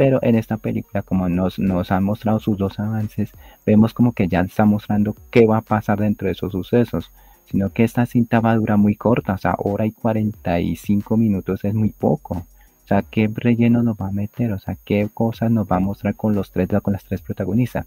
Pero 0.00 0.18
en 0.22 0.34
esta 0.34 0.56
película, 0.56 1.02
como 1.02 1.28
nos, 1.28 1.58
nos 1.58 1.92
han 1.92 2.04
mostrado 2.04 2.40
sus 2.40 2.56
dos 2.56 2.80
avances, 2.80 3.32
vemos 3.66 3.92
como 3.92 4.12
que 4.12 4.28
ya 4.28 4.40
está 4.40 4.64
mostrando 4.64 5.14
qué 5.30 5.46
va 5.46 5.58
a 5.58 5.60
pasar 5.60 5.98
dentro 5.98 6.24
de 6.24 6.32
esos 6.32 6.52
sucesos. 6.52 7.10
Sino 7.44 7.68
que 7.68 7.84
esta 7.84 8.06
cinta 8.06 8.40
va 8.40 8.52
a 8.52 8.56
durar 8.56 8.78
muy 8.78 8.94
corta, 8.94 9.34
o 9.34 9.36
sea, 9.36 9.56
hora 9.58 9.84
y 9.84 9.92
45 9.92 11.18
minutos 11.18 11.66
es 11.66 11.74
muy 11.74 11.90
poco. 11.90 12.46
O 12.82 12.86
sea, 12.88 13.02
qué 13.02 13.28
relleno 13.30 13.82
nos 13.82 13.98
va 13.98 14.08
a 14.08 14.10
meter, 14.10 14.54
o 14.54 14.58
sea, 14.58 14.74
qué 14.86 15.06
cosas 15.12 15.50
nos 15.50 15.70
va 15.70 15.76
a 15.76 15.80
mostrar 15.80 16.14
con 16.14 16.34
los 16.34 16.50
tres, 16.50 16.70
con 16.82 16.94
las 16.94 17.04
tres 17.04 17.20
protagonistas. 17.20 17.86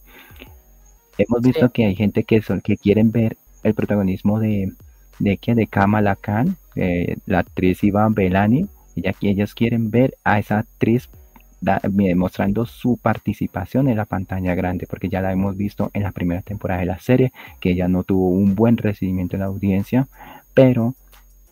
Hemos 1.17 1.41
visto 1.41 1.71
que 1.71 1.85
hay 1.87 1.95
gente 1.95 2.25
que, 2.25 2.43
son, 2.43 2.61
que 2.61 2.77
quieren 2.77 3.11
ver 3.11 3.37
el 3.63 3.73
protagonismo 3.73 4.39
de, 4.39 4.71
de, 5.17 5.39
de 5.43 5.65
Kamala 5.65 6.15
Khan, 6.15 6.57
eh, 6.75 7.17
la 7.25 7.39
actriz 7.39 7.83
Ivan 7.83 8.13
Belani, 8.13 8.67
y 8.93 9.07
aquí 9.07 9.29
ellos 9.29 9.55
quieren 9.55 9.89
ver 9.89 10.13
a 10.23 10.37
esa 10.37 10.59
actriz 10.59 11.09
mostrando 12.15 12.65
su 12.65 12.97
participación 12.97 13.87
en 13.87 13.97
la 13.97 14.05
pantalla 14.05 14.55
grande, 14.55 14.87
porque 14.87 15.09
ya 15.09 15.21
la 15.21 15.31
hemos 15.31 15.57
visto 15.57 15.89
en 15.93 16.03
la 16.03 16.11
primera 16.11 16.41
temporada 16.41 16.81
de 16.81 16.87
la 16.87 16.99
serie, 16.99 17.31
que 17.59 17.71
ella 17.71 17.87
no 17.87 18.03
tuvo 18.03 18.29
un 18.29 18.55
buen 18.55 18.77
recibimiento 18.77 19.35
en 19.35 19.41
la 19.41 19.47
audiencia, 19.47 20.07
pero 20.53 20.95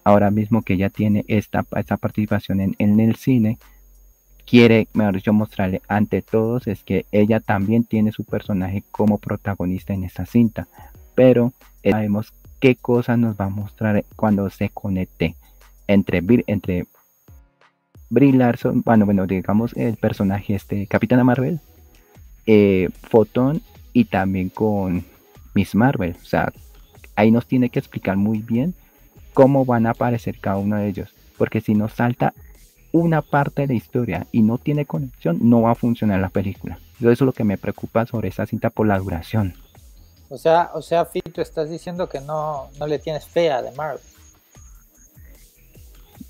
ahora 0.03 0.31
mismo 0.31 0.61
que 0.61 0.73
ella 0.73 0.89
tiene 0.89 1.23
esta, 1.27 1.65
esta 1.75 1.97
participación 1.97 2.61
en, 2.61 2.75
en 2.79 2.99
el 2.99 3.15
cine, 3.15 3.57
quiere, 4.45 4.87
mejor 4.93 5.15
dicho, 5.15 5.33
mostrarle 5.33 5.81
ante 5.87 6.21
todos 6.21 6.67
es 6.67 6.83
que 6.83 7.05
ella 7.11 7.39
también 7.39 7.83
tiene 7.83 8.11
su 8.11 8.23
personaje 8.25 8.83
como 8.91 9.17
protagonista 9.17 9.93
en 9.93 10.03
esta 10.03 10.25
cinta, 10.25 10.67
pero 11.15 11.53
sabemos 11.83 12.33
qué 12.59 12.75
cosas 12.75 13.17
nos 13.17 13.35
va 13.35 13.45
a 13.45 13.49
mostrar 13.49 14.03
cuando 14.15 14.49
se 14.49 14.69
conecte 14.69 15.35
entre, 15.87 16.21
entre 16.47 16.85
Brie 18.11 18.33
Larson, 18.33 18.81
bueno, 18.85 19.05
bueno, 19.05 19.25
digamos 19.25 19.71
el 19.77 19.95
personaje 19.95 20.53
este, 20.53 20.85
Capitana 20.85 21.23
Marvel, 21.23 21.59
eh, 22.45 22.89
y 23.93 24.05
también 24.05 24.49
con 24.49 25.05
Miss 25.53 25.73
Marvel, 25.75 26.15
o 26.21 26.25
sea, 26.25 26.51
ahí 27.15 27.31
nos 27.31 27.47
tiene 27.47 27.69
que 27.69 27.79
explicar 27.79 28.17
muy 28.17 28.39
bien 28.39 28.75
cómo 29.33 29.63
van 29.63 29.87
a 29.87 29.91
aparecer 29.91 30.39
cada 30.39 30.57
uno 30.57 30.75
de 30.75 30.89
ellos, 30.89 31.15
porque 31.37 31.61
si 31.61 31.73
nos 31.73 31.93
salta 31.93 32.33
una 32.91 33.21
parte 33.21 33.61
de 33.61 33.67
la 33.69 33.73
historia 33.75 34.27
y 34.33 34.41
no 34.41 34.57
tiene 34.57 34.85
conexión, 34.85 35.37
no 35.41 35.61
va 35.61 35.71
a 35.71 35.75
funcionar 35.75 36.19
la 36.19 36.27
película. 36.27 36.79
Eso 36.99 37.11
es 37.11 37.21
lo 37.21 37.31
que 37.31 37.45
me 37.45 37.57
preocupa 37.57 38.05
sobre 38.05 38.27
esa 38.27 38.45
cinta 38.45 38.69
por 38.69 38.87
la 38.87 38.99
duración. 38.99 39.53
O 40.27 40.37
sea, 40.37 40.71
o 40.73 40.81
sea, 40.81 41.05
Fito, 41.05 41.41
estás 41.41 41.69
diciendo 41.69 42.09
que 42.09 42.19
no, 42.19 42.67
no 42.77 42.87
le 42.87 42.99
tienes 42.99 43.25
fe 43.25 43.51
a 43.51 43.63
The 43.63 43.71
Marvel. 43.71 44.01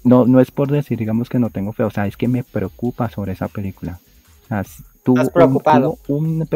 No, 0.03 0.25
no 0.25 0.39
es 0.39 0.51
por 0.51 0.71
decir, 0.71 0.97
digamos 0.97 1.29
que 1.29 1.39
no 1.39 1.49
tengo 1.49 1.73
fe, 1.73 1.83
o 1.83 1.91
sea, 1.91 2.07
es 2.07 2.17
que 2.17 2.27
me 2.27 2.43
preocupa 2.43 3.09
sobre 3.09 3.33
esa 3.33 3.47
película. 3.47 3.99
O 4.45 4.47
sea, 4.47 4.65
tuvo, 5.03 5.29
preocupado? 5.29 5.97
Un, 6.07 6.47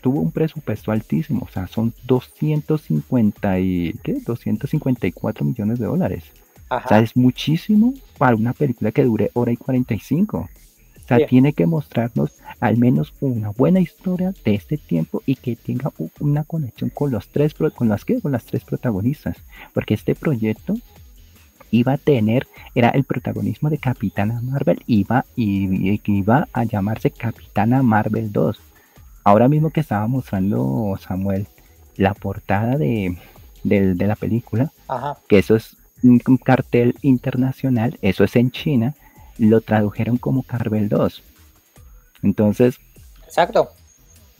tuvo 0.00 0.20
un 0.20 0.32
presupuesto 0.32 0.92
altísimo, 0.92 1.46
o 1.48 1.52
sea, 1.52 1.66
son 1.66 1.92
250 2.06 3.58
y, 3.60 3.92
¿qué? 4.02 4.18
254 4.24 5.44
millones 5.44 5.78
de 5.78 5.86
dólares. 5.86 6.24
O 6.70 6.88
sea, 6.88 7.00
es 7.00 7.16
muchísimo 7.16 7.92
para 8.16 8.34
una 8.34 8.54
película 8.54 8.92
que 8.92 9.04
dure 9.04 9.30
hora 9.34 9.52
y 9.52 9.56
45. 9.56 10.38
O 10.38 11.06
sea, 11.06 11.26
tiene 11.26 11.52
que 11.52 11.66
mostrarnos 11.66 12.32
al 12.60 12.78
menos 12.78 13.12
una 13.20 13.50
buena 13.50 13.80
historia 13.80 14.32
de 14.44 14.54
este 14.54 14.78
tiempo 14.78 15.22
y 15.26 15.34
que 15.34 15.56
tenga 15.56 15.92
una 16.20 16.44
conexión 16.44 16.90
con 16.90 17.10
los 17.10 17.28
tres 17.28 17.54
con 17.54 17.88
las 17.88 18.04
que 18.04 18.20
con 18.20 18.32
las 18.32 18.44
tres 18.44 18.64
protagonistas, 18.64 19.36
porque 19.74 19.94
este 19.94 20.14
proyecto 20.14 20.76
iba 21.72 21.94
a 21.94 21.98
tener 21.98 22.46
era 22.76 22.90
el 22.90 23.02
protagonismo 23.02 23.68
de 23.68 23.78
Capitana 23.78 24.40
Marvel 24.40 24.82
iba 24.86 25.24
y, 25.34 26.00
iba 26.04 26.46
a 26.52 26.64
llamarse 26.64 27.10
Capitana 27.10 27.82
Marvel 27.82 28.30
2. 28.30 28.60
Ahora 29.24 29.48
mismo 29.48 29.70
que 29.70 29.80
estaba 29.80 30.06
mostrando 30.06 30.96
Samuel 31.00 31.48
la 31.96 32.14
portada 32.14 32.76
de, 32.78 33.16
de 33.64 34.06
la 34.06 34.16
película, 34.16 34.70
que 35.28 35.38
eso 35.38 35.56
es 35.56 35.76
un, 36.02 36.18
cartel 36.36 36.96
internacional, 37.02 37.98
eso 38.02 38.24
es 38.24 38.36
en 38.36 38.50
China, 38.50 38.94
lo 39.38 39.60
tradujeron 39.60 40.16
como 40.16 40.42
Carvel 40.42 40.88
2. 40.88 41.22
Entonces, 42.22 42.78
exacto. 43.24 43.70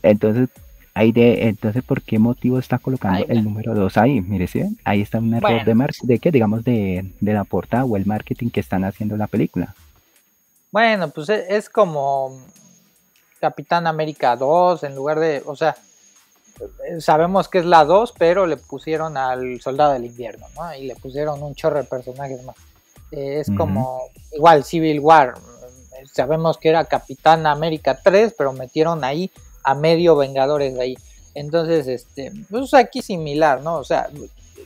Entonces, 0.02 0.48
ahí 0.94 1.12
de, 1.12 1.48
entonces, 1.48 1.82
¿por 1.82 2.02
qué 2.02 2.18
motivo 2.18 2.58
está 2.58 2.78
colocando 2.78 3.24
el 3.28 3.44
número 3.44 3.74
2 3.74 3.96
ahí? 3.96 4.20
Mire, 4.20 4.46
¿sí? 4.46 4.62
ahí 4.84 5.00
está 5.00 5.18
un 5.18 5.34
error 5.34 5.64
de 5.64 5.74
mar 5.74 5.90
de 6.02 6.18
qué, 6.18 6.30
digamos, 6.30 6.64
de, 6.64 7.12
de, 7.20 7.32
la 7.32 7.44
portada 7.44 7.84
o 7.84 7.96
el 7.96 8.06
marketing 8.06 8.50
que 8.50 8.60
están 8.60 8.84
haciendo 8.84 9.16
la 9.16 9.26
película. 9.26 9.74
Bueno, 10.70 11.10
pues 11.10 11.28
e, 11.28 11.56
es 11.56 11.68
como 11.68 12.38
Capitán 13.40 13.86
América 13.86 14.36
2 14.36 14.84
en 14.84 14.94
lugar 14.94 15.18
de, 15.18 15.42
o 15.46 15.56
sea, 15.56 15.76
sabemos 17.00 17.48
que 17.48 17.58
es 17.58 17.64
la 17.64 17.84
2, 17.84 18.14
pero 18.18 18.46
le 18.46 18.56
pusieron 18.56 19.16
al 19.16 19.60
Soldado 19.60 19.92
del 19.92 20.06
Invierno, 20.06 20.46
¿no? 20.54 20.74
Y 20.74 20.86
le 20.86 20.96
pusieron 20.96 21.42
un 21.42 21.54
chorro 21.54 21.78
de 21.78 21.84
personajes 21.84 22.42
más. 22.44 22.56
Eh, 23.10 23.40
es 23.40 23.50
como, 23.56 24.02
igual, 24.32 24.64
Civil 24.64 25.00
War. 25.00 25.34
Sabemos 26.12 26.58
que 26.58 26.68
era 26.68 26.84
Capitán 26.84 27.46
América 27.46 27.98
3, 28.02 28.34
pero 28.36 28.52
metieron 28.52 29.04
ahí 29.04 29.30
a 29.64 29.74
medio 29.74 30.16
Vengadores 30.16 30.78
ahí. 30.78 30.96
Entonces, 31.34 31.86
este, 31.86 32.32
pues 32.50 32.74
aquí 32.74 33.02
similar, 33.02 33.62
¿no? 33.62 33.76
O 33.76 33.84
sea, 33.84 34.08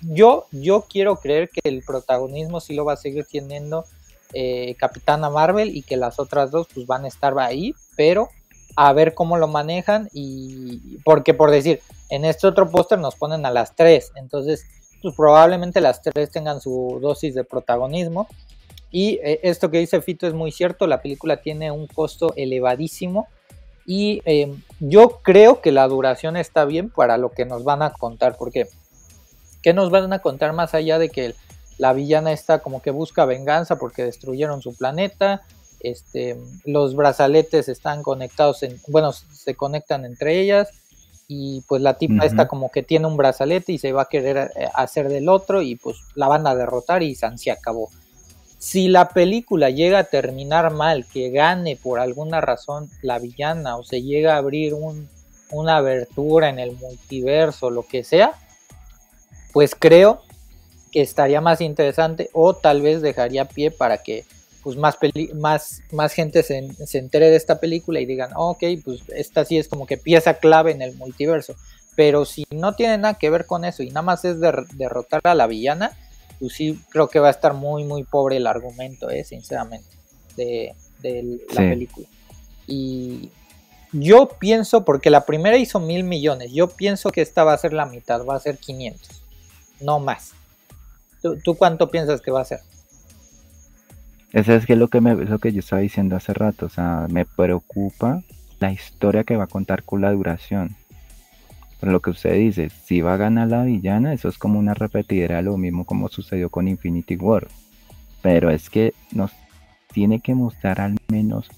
yo, 0.02 0.46
yo 0.50 0.82
quiero 0.88 1.16
creer 1.16 1.48
que 1.48 1.60
el 1.64 1.82
protagonismo 1.82 2.60
sí 2.60 2.74
lo 2.74 2.84
va 2.84 2.94
a 2.94 2.96
seguir 2.96 3.26
teniendo 3.30 3.84
eh, 4.32 4.74
Capitana 4.78 5.30
Marvel 5.30 5.74
y 5.74 5.82
que 5.82 5.96
las 5.96 6.18
otras 6.18 6.50
dos 6.50 6.66
pues 6.74 6.86
van 6.86 7.04
a 7.04 7.08
estar 7.08 7.38
ahí, 7.38 7.74
pero 7.96 8.28
a 8.74 8.92
ver 8.92 9.14
cómo 9.14 9.38
lo 9.38 9.48
manejan 9.48 10.08
y 10.12 10.98
porque 11.04 11.32
por 11.32 11.50
decir, 11.50 11.80
en 12.10 12.24
este 12.24 12.46
otro 12.46 12.70
póster 12.70 12.98
nos 12.98 13.14
ponen 13.14 13.46
a 13.46 13.50
las 13.50 13.74
tres, 13.74 14.12
entonces 14.16 14.66
pues 15.00 15.14
probablemente 15.14 15.80
las 15.80 16.02
tres 16.02 16.30
tengan 16.30 16.60
su 16.60 16.98
dosis 17.00 17.34
de 17.34 17.44
protagonismo 17.44 18.26
y 18.90 19.20
eh, 19.22 19.40
esto 19.44 19.70
que 19.70 19.78
dice 19.78 20.02
Fito 20.02 20.26
es 20.26 20.34
muy 20.34 20.50
cierto, 20.50 20.86
la 20.86 21.00
película 21.00 21.38
tiene 21.38 21.70
un 21.70 21.86
costo 21.86 22.34
elevadísimo 22.36 23.28
y 23.86 24.20
em, 24.24 24.62
yo 24.80 25.20
creo 25.22 25.60
que 25.60 25.72
la 25.72 25.86
duración 25.88 26.36
está 26.36 26.64
bien 26.64 26.90
para 26.90 27.18
lo 27.18 27.30
que 27.30 27.44
nos 27.44 27.64
van 27.64 27.82
a 27.82 27.92
contar, 27.92 28.36
porque 28.36 28.68
¿qué 29.62 29.72
nos 29.72 29.90
van 29.90 30.12
a 30.12 30.18
contar 30.18 30.52
más 30.52 30.74
allá 30.74 30.98
de 30.98 31.08
que 31.08 31.34
la 31.78 31.92
villana 31.92 32.32
está 32.32 32.58
como 32.58 32.82
que 32.82 32.90
busca 32.90 33.24
venganza 33.24 33.78
porque 33.78 34.04
destruyeron 34.04 34.62
su 34.62 34.74
planeta? 34.76 35.42
este, 35.80 36.36
los 36.64 36.96
brazaletes 36.96 37.68
están 37.68 38.02
conectados, 38.02 38.62
en, 38.62 38.80
bueno, 38.88 39.12
se 39.12 39.54
conectan 39.54 40.04
entre 40.04 40.40
ellas 40.40 40.70
y 41.28 41.62
pues 41.62 41.82
la 41.82 41.94
tipa 41.94 42.24
está 42.24 42.46
como 42.46 42.70
que 42.70 42.82
tiene 42.82 43.06
un 43.06 43.16
brazalete 43.16 43.72
y 43.72 43.78
se 43.78 43.92
va 43.92 44.02
a 44.02 44.08
querer 44.08 44.52
eh, 44.56 44.68
hacer 44.74 45.08
del 45.08 45.28
otro 45.28 45.62
y 45.62 45.74
pues 45.76 45.96
la 46.14 46.28
van 46.28 46.46
a 46.46 46.54
derrotar 46.54 47.02
y 47.02 47.14
se 47.14 47.50
acabó. 47.50 47.90
Si 48.58 48.88
la 48.88 49.10
película 49.10 49.70
llega 49.70 49.98
a 49.98 50.04
terminar 50.04 50.72
mal, 50.72 51.06
que 51.06 51.30
gane 51.30 51.76
por 51.76 52.00
alguna 52.00 52.40
razón 52.40 52.90
la 53.02 53.18
villana 53.18 53.76
o 53.76 53.84
se 53.84 54.02
llega 54.02 54.34
a 54.34 54.38
abrir 54.38 54.74
un, 54.74 55.08
una 55.50 55.76
abertura 55.76 56.48
en 56.48 56.58
el 56.58 56.72
multiverso, 56.72 57.70
lo 57.70 57.82
que 57.82 58.02
sea, 58.02 58.32
pues 59.52 59.74
creo 59.78 60.22
que 60.90 61.02
estaría 61.02 61.40
más 61.40 61.60
interesante 61.60 62.30
o 62.32 62.54
tal 62.54 62.80
vez 62.80 63.02
dejaría 63.02 63.44
pie 63.44 63.70
para 63.70 63.98
que 63.98 64.24
pues 64.62 64.76
más, 64.76 64.96
más, 65.34 65.82
más 65.92 66.12
gente 66.12 66.42
se, 66.42 66.68
se, 66.86 66.98
entere 66.98 67.30
de 67.30 67.36
esta 67.36 67.60
película 67.60 68.00
y 68.00 68.06
digan, 68.06 68.30
ok, 68.34 68.64
pues 68.84 69.02
esta 69.14 69.44
sí 69.44 69.58
es 69.58 69.68
como 69.68 69.86
que 69.86 69.96
pieza 69.96 70.34
clave 70.34 70.72
en 70.72 70.82
el 70.82 70.96
multiverso. 70.96 71.54
Pero 71.94 72.24
si 72.24 72.46
no 72.50 72.74
tiene 72.74 72.98
nada 72.98 73.14
que 73.14 73.30
ver 73.30 73.46
con 73.46 73.64
eso 73.64 73.84
y 73.84 73.90
nada 73.90 74.02
más 74.02 74.24
es 74.24 74.40
derrotar 74.40 75.20
a 75.22 75.36
la 75.36 75.46
villana, 75.46 75.92
pues 76.38 76.52
sí 76.52 76.80
creo 76.90 77.08
que 77.08 77.18
va 77.18 77.28
a 77.28 77.30
estar 77.30 77.54
muy, 77.54 77.84
muy 77.84 78.04
pobre 78.04 78.36
el 78.36 78.46
argumento, 78.46 79.10
eh, 79.10 79.24
sinceramente, 79.24 79.88
de, 80.36 80.74
de 81.00 81.40
la 81.50 81.60
película. 81.60 82.06
Y 82.66 83.30
yo 83.92 84.28
pienso, 84.38 84.84
porque 84.84 85.10
la 85.10 85.24
primera 85.24 85.56
hizo 85.56 85.80
mil 85.80 86.04
millones, 86.04 86.52
yo 86.52 86.68
pienso 86.68 87.10
que 87.10 87.22
esta 87.22 87.44
va 87.44 87.52
a 87.52 87.58
ser 87.58 87.72
la 87.72 87.86
mitad, 87.86 88.24
va 88.24 88.36
a 88.36 88.40
ser 88.40 88.58
500, 88.58 89.22
no 89.80 90.00
más. 90.00 90.32
¿Tú, 91.42 91.56
cuánto 91.56 91.90
piensas 91.90 92.20
que 92.20 92.30
va 92.30 92.42
a 92.42 92.44
ser? 92.44 92.60
Eso 94.32 94.52
es 94.52 94.66
que 94.66 94.76
lo 94.76 94.88
que, 94.88 95.00
me, 95.00 95.14
lo 95.14 95.38
que 95.38 95.52
yo 95.52 95.60
estaba 95.60 95.80
diciendo 95.80 96.16
hace 96.16 96.34
rato, 96.34 96.66
o 96.66 96.68
sea, 96.68 97.06
me 97.10 97.24
preocupa 97.24 98.22
la 98.58 98.70
historia 98.70 99.24
que 99.24 99.36
va 99.36 99.44
a 99.44 99.48
contar 99.48 99.82
con 99.82 100.00
la 100.00 100.12
duración. 100.12 100.76
Pero 101.80 101.92
lo 101.92 102.00
que 102.00 102.10
usted 102.10 102.34
dice, 102.34 102.70
si 102.70 103.00
va 103.00 103.14
a 103.14 103.18
ganar 103.18 103.48
la 103.48 103.64
villana, 103.64 104.12
eso 104.12 104.28
es 104.28 104.38
como 104.38 104.58
una 104.58 104.74
repetidera, 104.74 105.42
lo 105.42 105.56
mismo 105.56 105.84
como 105.84 106.08
sucedió 106.08 106.48
con 106.48 106.68
Infinity 106.68 107.16
War. 107.16 107.48
Pero 108.22 108.50
es 108.50 108.70
que 108.70 108.94
nos 109.12 109.32
tiene 109.92 110.20
que 110.20 110.34
mostrar 110.34 110.80
al 110.80 110.96
menos 111.08 111.48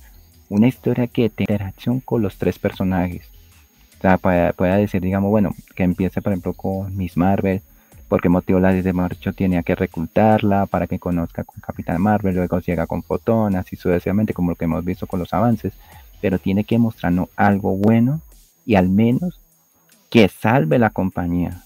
una 0.48 0.68
historia 0.68 1.06
que 1.06 1.30
tenga 1.30 1.54
interacción 1.54 2.00
con 2.00 2.22
los 2.22 2.36
tres 2.36 2.58
personajes. 2.58 3.26
O 3.98 4.00
sea, 4.00 4.18
pueda, 4.18 4.76
decir, 4.76 5.02
digamos, 5.02 5.30
bueno, 5.30 5.54
que 5.74 5.82
empiece 5.82 6.22
por 6.22 6.32
ejemplo 6.32 6.52
con 6.52 6.96
Miss 6.96 7.16
Marvel, 7.16 7.62
porque 8.08 8.28
motivo 8.28 8.58
la 8.60 8.72
de 8.72 8.92
Marcho 8.92 9.32
tenía 9.32 9.62
que 9.62 9.74
reclutarla 9.74 10.66
para 10.66 10.86
que 10.86 10.98
conozca 10.98 11.44
con 11.44 11.60
Capitán 11.60 12.00
Marvel, 12.00 12.36
luego 12.36 12.60
llega 12.60 12.86
con 12.86 13.02
Fotón, 13.02 13.56
así 13.56 13.76
sucesivamente, 13.76 14.32
como 14.32 14.50
lo 14.50 14.56
que 14.56 14.64
hemos 14.64 14.84
visto 14.84 15.06
con 15.06 15.20
los 15.20 15.34
avances, 15.34 15.74
pero 16.20 16.38
tiene 16.38 16.64
que 16.64 16.78
mostrarnos 16.78 17.28
algo 17.36 17.76
bueno 17.76 18.20
y 18.64 18.76
al 18.76 18.88
menos 18.88 19.40
que 20.10 20.28
salve 20.28 20.78
la 20.78 20.90
compañía. 20.90 21.62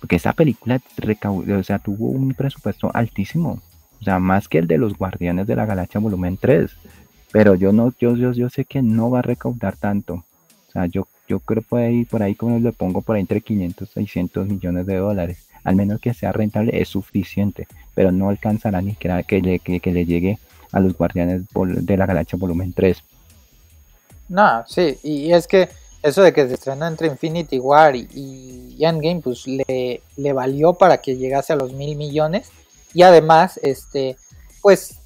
Porque 0.00 0.16
esa 0.16 0.32
película 0.32 0.80
o 1.28 1.62
sea, 1.62 1.78
tuvo 1.78 2.10
un 2.10 2.34
presupuesto 2.34 2.90
altísimo, 2.92 3.60
o 4.00 4.04
sea, 4.04 4.18
más 4.18 4.48
que 4.48 4.58
el 4.58 4.66
de 4.66 4.78
los 4.78 4.96
Guardianes 4.96 5.46
de 5.46 5.56
la 5.56 5.66
Galaxia 5.66 6.00
volumen 6.00 6.36
3. 6.36 6.70
Pero 7.32 7.54
yo 7.54 7.72
no, 7.72 7.92
yo, 7.98 8.16
yo, 8.16 8.32
yo 8.32 8.48
sé 8.50 8.64
que 8.64 8.82
no 8.82 9.10
va 9.10 9.20
a 9.20 9.22
recaudar 9.22 9.76
tanto. 9.76 10.24
O 10.68 10.72
sea, 10.72 10.86
yo, 10.86 11.08
yo 11.28 11.40
creo 11.40 11.62
por 11.62 11.80
ahí, 11.80 12.04
por 12.04 12.22
ahí 12.22 12.34
como 12.34 12.58
le 12.58 12.72
pongo 12.72 13.02
por 13.02 13.16
ahí 13.16 13.22
entre 13.22 13.40
500 13.40 13.88
y 13.88 13.92
600 13.92 14.48
millones 14.48 14.86
de 14.86 14.96
dólares. 14.96 15.46
Al 15.64 15.74
menos 15.74 16.00
que 16.00 16.14
sea 16.14 16.30
rentable 16.30 16.80
es 16.80 16.88
suficiente, 16.88 17.66
pero 17.94 18.12
no 18.12 18.28
alcanzará 18.28 18.80
ni 18.80 18.94
que, 18.94 19.24
que, 19.26 19.40
le, 19.42 19.58
que, 19.58 19.92
le 19.92 20.06
llegue 20.06 20.38
a 20.70 20.78
los 20.78 20.96
Guardianes 20.96 21.42
de 21.52 21.96
la 21.96 22.06
Galaxia 22.06 22.38
volumen 22.38 22.72
3. 22.72 23.02
No, 24.28 24.64
sí, 24.66 24.96
y 25.02 25.32
es 25.32 25.46
que 25.48 25.68
eso 26.02 26.22
de 26.22 26.32
que 26.32 26.46
se 26.46 26.54
estrenó 26.54 26.86
entre 26.86 27.08
Infinity 27.08 27.58
War 27.58 27.96
y, 27.96 28.76
Endgame, 28.78 29.20
pues 29.22 29.46
le, 29.46 30.02
valió 30.32 30.74
para 30.74 30.98
que 30.98 31.16
llegase 31.16 31.52
a 31.52 31.56
los 31.56 31.72
mil 31.72 31.96
millones. 31.96 32.50
Y 32.94 33.02
además, 33.02 33.58
este, 33.62 34.16
pues 34.62 34.98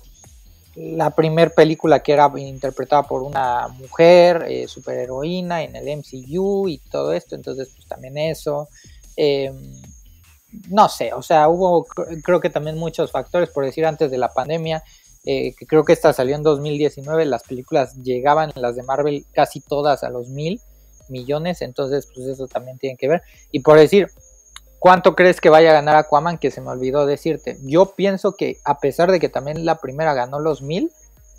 la 0.74 1.10
primera 1.10 1.50
película 1.50 2.02
que 2.02 2.12
era 2.12 2.30
interpretada 2.36 3.02
por 3.02 3.22
una 3.22 3.68
mujer 3.68 4.46
eh, 4.48 4.68
superheroína 4.68 5.62
en 5.62 5.74
el 5.76 5.98
MCU 5.98 6.68
y 6.68 6.78
todo 6.78 7.12
esto, 7.12 7.34
entonces 7.34 7.70
pues 7.74 7.86
también 7.86 8.16
eso. 8.18 8.68
Em, 9.16 9.72
no 10.68 10.88
sé, 10.88 11.12
o 11.12 11.22
sea, 11.22 11.48
hubo 11.48 11.84
creo 12.22 12.40
que 12.40 12.50
también 12.50 12.76
muchos 12.78 13.10
factores, 13.12 13.50
por 13.50 13.64
decir 13.64 13.86
antes 13.86 14.10
de 14.10 14.18
la 14.18 14.28
pandemia, 14.28 14.82
eh, 15.24 15.54
que 15.54 15.66
creo 15.66 15.84
que 15.84 15.92
esta 15.92 16.12
salió 16.12 16.34
en 16.34 16.42
2019, 16.42 17.24
las 17.26 17.42
películas 17.42 17.94
llegaban, 17.96 18.52
las 18.54 18.74
de 18.74 18.82
Marvel, 18.82 19.26
casi 19.32 19.60
todas 19.60 20.02
a 20.02 20.10
los 20.10 20.28
mil 20.28 20.60
millones, 21.10 21.62
entonces 21.62 22.08
pues 22.14 22.26
eso 22.26 22.46
también 22.46 22.78
tiene 22.78 22.96
que 22.96 23.08
ver. 23.08 23.22
Y 23.50 23.60
por 23.60 23.78
decir, 23.78 24.08
¿Cuánto 24.80 25.14
crees 25.14 25.42
que 25.42 25.50
vaya 25.50 25.70
a 25.70 25.74
ganar 25.74 25.96
Aquaman? 25.96 26.38
Que 26.38 26.50
se 26.50 26.62
me 26.62 26.70
olvidó 26.70 27.04
decirte. 27.04 27.58
Yo 27.64 27.94
pienso 27.94 28.34
que 28.34 28.56
a 28.64 28.78
pesar 28.78 29.12
de 29.12 29.20
que 29.20 29.28
también 29.28 29.66
la 29.66 29.76
primera 29.76 30.14
ganó 30.14 30.40
los 30.40 30.62
mil, 30.62 30.90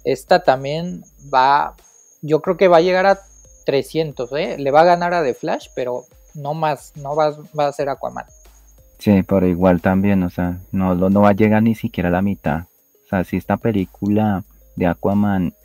esta 0.03 0.43
también 0.43 1.03
va, 1.33 1.75
yo 2.21 2.43
creo 2.43 2.55
que 2.55 2.67
va 2.67 2.77
a 2.77 2.81
llegar 2.81 3.07
a 3.07 3.19
300, 3.65 4.31
¿eh? 4.33 4.57
Le 4.59 4.69
va 4.69 4.81
a 4.81 4.85
ganar 4.85 5.15
a 5.15 5.23
The 5.23 5.33
Flash, 5.33 5.69
pero 5.75 6.05
no 6.35 6.53
más, 6.53 6.93
no 6.95 7.15
va, 7.15 7.35
va 7.59 7.65
a 7.65 7.73
ser 7.73 7.89
Aquaman. 7.89 8.25
Sí, 8.99 9.23
pero 9.23 9.47
igual 9.47 9.81
también, 9.81 10.21
o 10.21 10.29
sea, 10.29 10.59
no, 10.71 10.93
no 10.93 11.21
va 11.21 11.29
a 11.29 11.33
llegar 11.33 11.63
ni 11.63 11.73
siquiera 11.73 12.09
a 12.09 12.11
la 12.11 12.21
mitad. 12.21 12.65
O 13.05 13.07
sea, 13.09 13.23
si 13.23 13.37
esta 13.37 13.57
película 13.57 14.43
de 14.75 14.85
Aquaman 14.85 15.55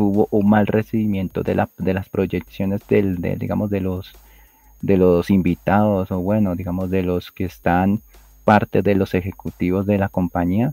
tuvo 0.00 0.28
un 0.30 0.48
mal 0.48 0.66
recibimiento 0.66 1.42
de, 1.42 1.54
la, 1.54 1.68
de 1.76 1.92
las 1.92 2.08
proyecciones 2.08 2.80
del, 2.88 3.20
de, 3.20 3.36
digamos, 3.36 3.68
de 3.68 3.82
los 3.82 4.14
de 4.80 4.96
los 4.96 5.28
invitados 5.28 6.10
o 6.10 6.20
bueno, 6.20 6.56
digamos 6.56 6.88
de 6.88 7.02
los 7.02 7.30
que 7.30 7.44
están 7.44 8.00
parte 8.46 8.80
de 8.80 8.94
los 8.94 9.12
ejecutivos 9.12 9.84
de 9.84 9.98
la 9.98 10.08
compañía, 10.08 10.72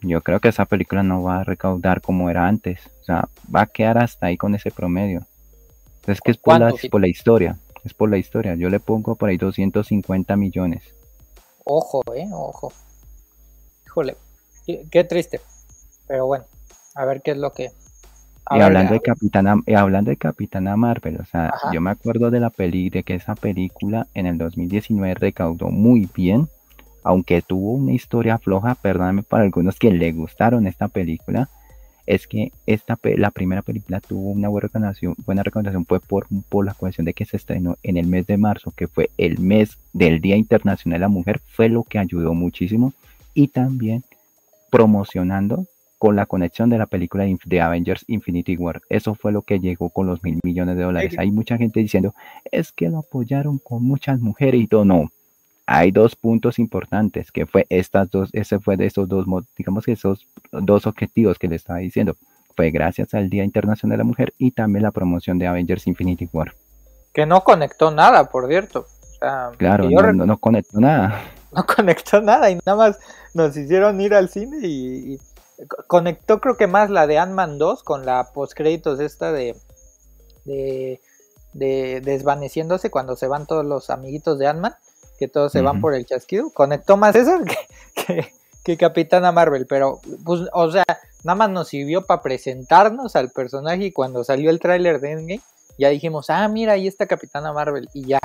yo 0.00 0.22
creo 0.22 0.40
que 0.40 0.48
esa 0.48 0.64
película 0.64 1.02
no 1.02 1.22
va 1.22 1.40
a 1.40 1.44
recaudar 1.44 2.00
como 2.00 2.30
era 2.30 2.48
antes. 2.48 2.80
O 3.02 3.04
sea, 3.04 3.28
va 3.54 3.60
a 3.60 3.66
quedar 3.66 3.98
hasta 3.98 4.28
ahí 4.28 4.38
con 4.38 4.54
ese 4.54 4.70
promedio. 4.70 5.26
Es 6.06 6.22
que 6.22 6.30
es 6.30 6.38
por 6.38 6.58
la, 6.58 6.72
por 6.90 7.02
la 7.02 7.08
historia. 7.08 7.58
Es 7.84 7.92
por 7.92 8.08
la 8.08 8.16
historia. 8.16 8.54
Yo 8.54 8.70
le 8.70 8.80
pongo 8.80 9.16
por 9.16 9.28
ahí 9.28 9.36
250 9.36 10.34
millones. 10.34 10.82
Ojo, 11.64 12.00
eh, 12.14 12.26
ojo. 12.32 12.72
Híjole, 13.84 14.16
qué 14.64 15.04
triste. 15.04 15.42
Pero 16.08 16.24
bueno, 16.24 16.46
a 16.94 17.04
ver 17.04 17.20
qué 17.20 17.32
es 17.32 17.36
lo 17.36 17.52
que, 17.52 17.70
y 18.50 18.60
hablando 18.60 18.92
de 18.92 19.00
Capitana, 19.00 19.56
hablando 19.76 20.10
de 20.10 20.16
Capitana 20.16 20.76
Marvel, 20.76 21.18
o 21.20 21.24
sea, 21.24 21.52
yo 21.72 21.80
me 21.80 21.90
acuerdo 21.90 22.30
de 22.30 22.40
la 22.40 22.50
peli, 22.50 22.90
de 22.90 23.02
que 23.02 23.14
esa 23.14 23.34
película 23.34 24.06
en 24.14 24.26
el 24.26 24.38
2019 24.38 25.14
recaudó 25.14 25.68
muy 25.68 26.08
bien, 26.14 26.48
aunque 27.02 27.42
tuvo 27.42 27.72
una 27.72 27.92
historia 27.92 28.38
floja, 28.38 28.74
perdóname 28.76 29.22
para 29.22 29.44
algunos 29.44 29.78
que 29.78 29.90
le 29.90 30.12
gustaron 30.12 30.66
esta 30.66 30.88
película, 30.88 31.48
es 32.06 32.28
que 32.28 32.52
esta 32.66 32.96
la 33.16 33.32
primera 33.32 33.62
película 33.62 34.00
tuvo 34.00 34.30
una 34.30 34.48
buena 34.48 34.66
recaudación, 34.68 35.14
buena 35.26 35.42
recaudación 35.42 35.84
fue 35.84 35.98
por, 35.98 36.26
por 36.48 36.64
la 36.64 36.74
cuestión 36.74 37.04
de 37.04 37.14
que 37.14 37.24
se 37.24 37.36
estrenó 37.36 37.76
en 37.82 37.96
el 37.96 38.06
mes 38.06 38.26
de 38.28 38.36
marzo, 38.36 38.72
que 38.76 38.86
fue 38.86 39.10
el 39.18 39.40
mes 39.40 39.76
del 39.92 40.20
Día 40.20 40.36
Internacional 40.36 41.00
de 41.00 41.04
la 41.04 41.08
Mujer, 41.08 41.40
fue 41.52 41.68
lo 41.68 41.82
que 41.82 41.98
ayudó 41.98 42.32
muchísimo 42.32 42.92
y 43.34 43.48
también 43.48 44.04
promocionando 44.70 45.66
con 45.98 46.16
la 46.16 46.26
conexión 46.26 46.68
de 46.68 46.78
la 46.78 46.86
película 46.86 47.26
de 47.44 47.60
Avengers 47.60 48.04
Infinity 48.08 48.56
War. 48.56 48.82
Eso 48.88 49.14
fue 49.14 49.32
lo 49.32 49.42
que 49.42 49.60
llegó 49.60 49.90
con 49.90 50.06
los 50.06 50.22
mil 50.22 50.38
millones 50.42 50.76
de 50.76 50.82
dólares. 50.82 51.14
Hay 51.18 51.30
mucha 51.30 51.56
gente 51.56 51.80
diciendo, 51.80 52.14
es 52.50 52.72
que 52.72 52.88
lo 52.88 52.98
apoyaron 52.98 53.58
con 53.58 53.82
muchas 53.82 54.20
mujeres 54.20 54.60
y 54.60 54.66
todo. 54.66 54.84
No, 54.84 55.10
hay 55.66 55.90
dos 55.90 56.14
puntos 56.14 56.58
importantes, 56.58 57.32
que 57.32 57.46
fue 57.46 57.66
estas 57.70 58.10
dos, 58.10 58.30
ese 58.32 58.60
fue 58.60 58.76
de 58.76 58.86
esos 58.86 59.08
dos, 59.08 59.26
digamos 59.56 59.84
que 59.84 59.92
esos 59.92 60.26
dos 60.52 60.86
objetivos 60.86 61.38
que 61.38 61.48
le 61.48 61.56
estaba 61.56 61.80
diciendo. 61.80 62.16
Fue 62.54 62.70
gracias 62.70 63.12
al 63.14 63.28
Día 63.28 63.44
Internacional 63.44 63.96
de 63.96 63.98
la 63.98 64.04
Mujer 64.04 64.32
y 64.38 64.52
también 64.52 64.84
la 64.84 64.90
promoción 64.90 65.38
de 65.38 65.46
Avengers 65.46 65.86
Infinity 65.86 66.28
War. 66.32 66.54
Que 67.12 67.26
no 67.26 67.42
conectó 67.42 67.90
nada, 67.90 68.30
por 68.30 68.46
cierto. 68.48 68.86
claro, 69.58 69.90
no, 69.90 70.26
no, 70.26 70.38
conectó 70.38 70.80
nada. 70.80 71.22
No 71.52 71.64
conectó 71.64 72.20
nada 72.20 72.50
y 72.50 72.56
nada 72.66 72.76
más 72.76 72.98
nos 73.32 73.56
hicieron 73.56 73.98
ir 74.00 74.12
al 74.12 74.28
cine 74.28 74.58
y 74.66 75.18
conectó 75.86 76.40
creo 76.40 76.56
que 76.56 76.66
más 76.66 76.90
la 76.90 77.06
de 77.06 77.18
Ant-Man 77.18 77.58
2 77.58 77.82
con 77.82 78.04
la 78.04 78.32
postcréditos 78.32 79.00
esta 79.00 79.32
de, 79.32 79.56
de, 80.44 81.00
desvaneciéndose 82.00 82.90
cuando 82.90 83.16
se 83.16 83.26
van 83.26 83.46
todos 83.46 83.64
los 83.64 83.90
amiguitos 83.90 84.38
de 84.38 84.46
Ant-Man, 84.46 84.74
que 85.18 85.28
todos 85.28 85.52
se 85.52 85.62
van 85.62 85.80
por 85.80 85.94
el 85.94 86.04
chasquido. 86.04 86.50
Conectó 86.50 86.96
más 86.96 87.16
eso 87.16 87.38
que, 87.94 88.32
que, 88.62 88.76
Capitana 88.76 89.32
Marvel, 89.32 89.66
pero 89.66 90.00
pues, 90.24 90.42
o 90.52 90.70
sea, 90.70 90.84
nada 91.24 91.36
más 91.36 91.50
nos 91.50 91.68
sirvió 91.68 92.04
para 92.04 92.22
presentarnos 92.22 93.16
al 93.16 93.30
personaje 93.30 93.86
y 93.86 93.92
cuando 93.92 94.24
salió 94.24 94.50
el 94.50 94.60
tráiler 94.60 95.00
de 95.00 95.12
Endgame, 95.12 95.42
ya 95.78 95.88
dijimos, 95.88 96.30
ah, 96.30 96.46
mira, 96.48 96.74
ahí 96.74 96.86
está 96.86 97.06
Capitana 97.06 97.52
Marvel 97.52 97.88
y 97.92 98.06
ya. 98.06 98.18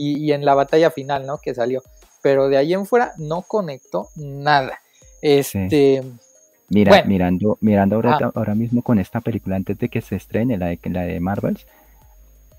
Y, 0.00 0.30
en 0.30 0.44
la 0.44 0.54
batalla 0.54 0.92
final, 0.92 1.26
¿no? 1.26 1.38
Que 1.38 1.56
salió. 1.56 1.82
Pero 2.22 2.48
de 2.48 2.56
ahí 2.56 2.72
en 2.72 2.86
fuera 2.86 3.14
no 3.16 3.42
conectó 3.42 4.08
nada. 4.14 4.80
Este. 5.22 6.04
Mira, 6.70 7.02
mirando, 7.04 7.56
mirando 7.60 7.96
ahora, 7.96 8.18
ah. 8.22 8.32
ahora, 8.34 8.54
mismo 8.54 8.82
con 8.82 8.98
esta 8.98 9.20
película, 9.20 9.56
antes 9.56 9.78
de 9.78 9.88
que 9.88 10.00
se 10.00 10.16
estrene 10.16 10.58
la 10.58 10.66
de, 10.66 10.78
la 10.84 11.02
de 11.02 11.18
Marvels, 11.18 11.66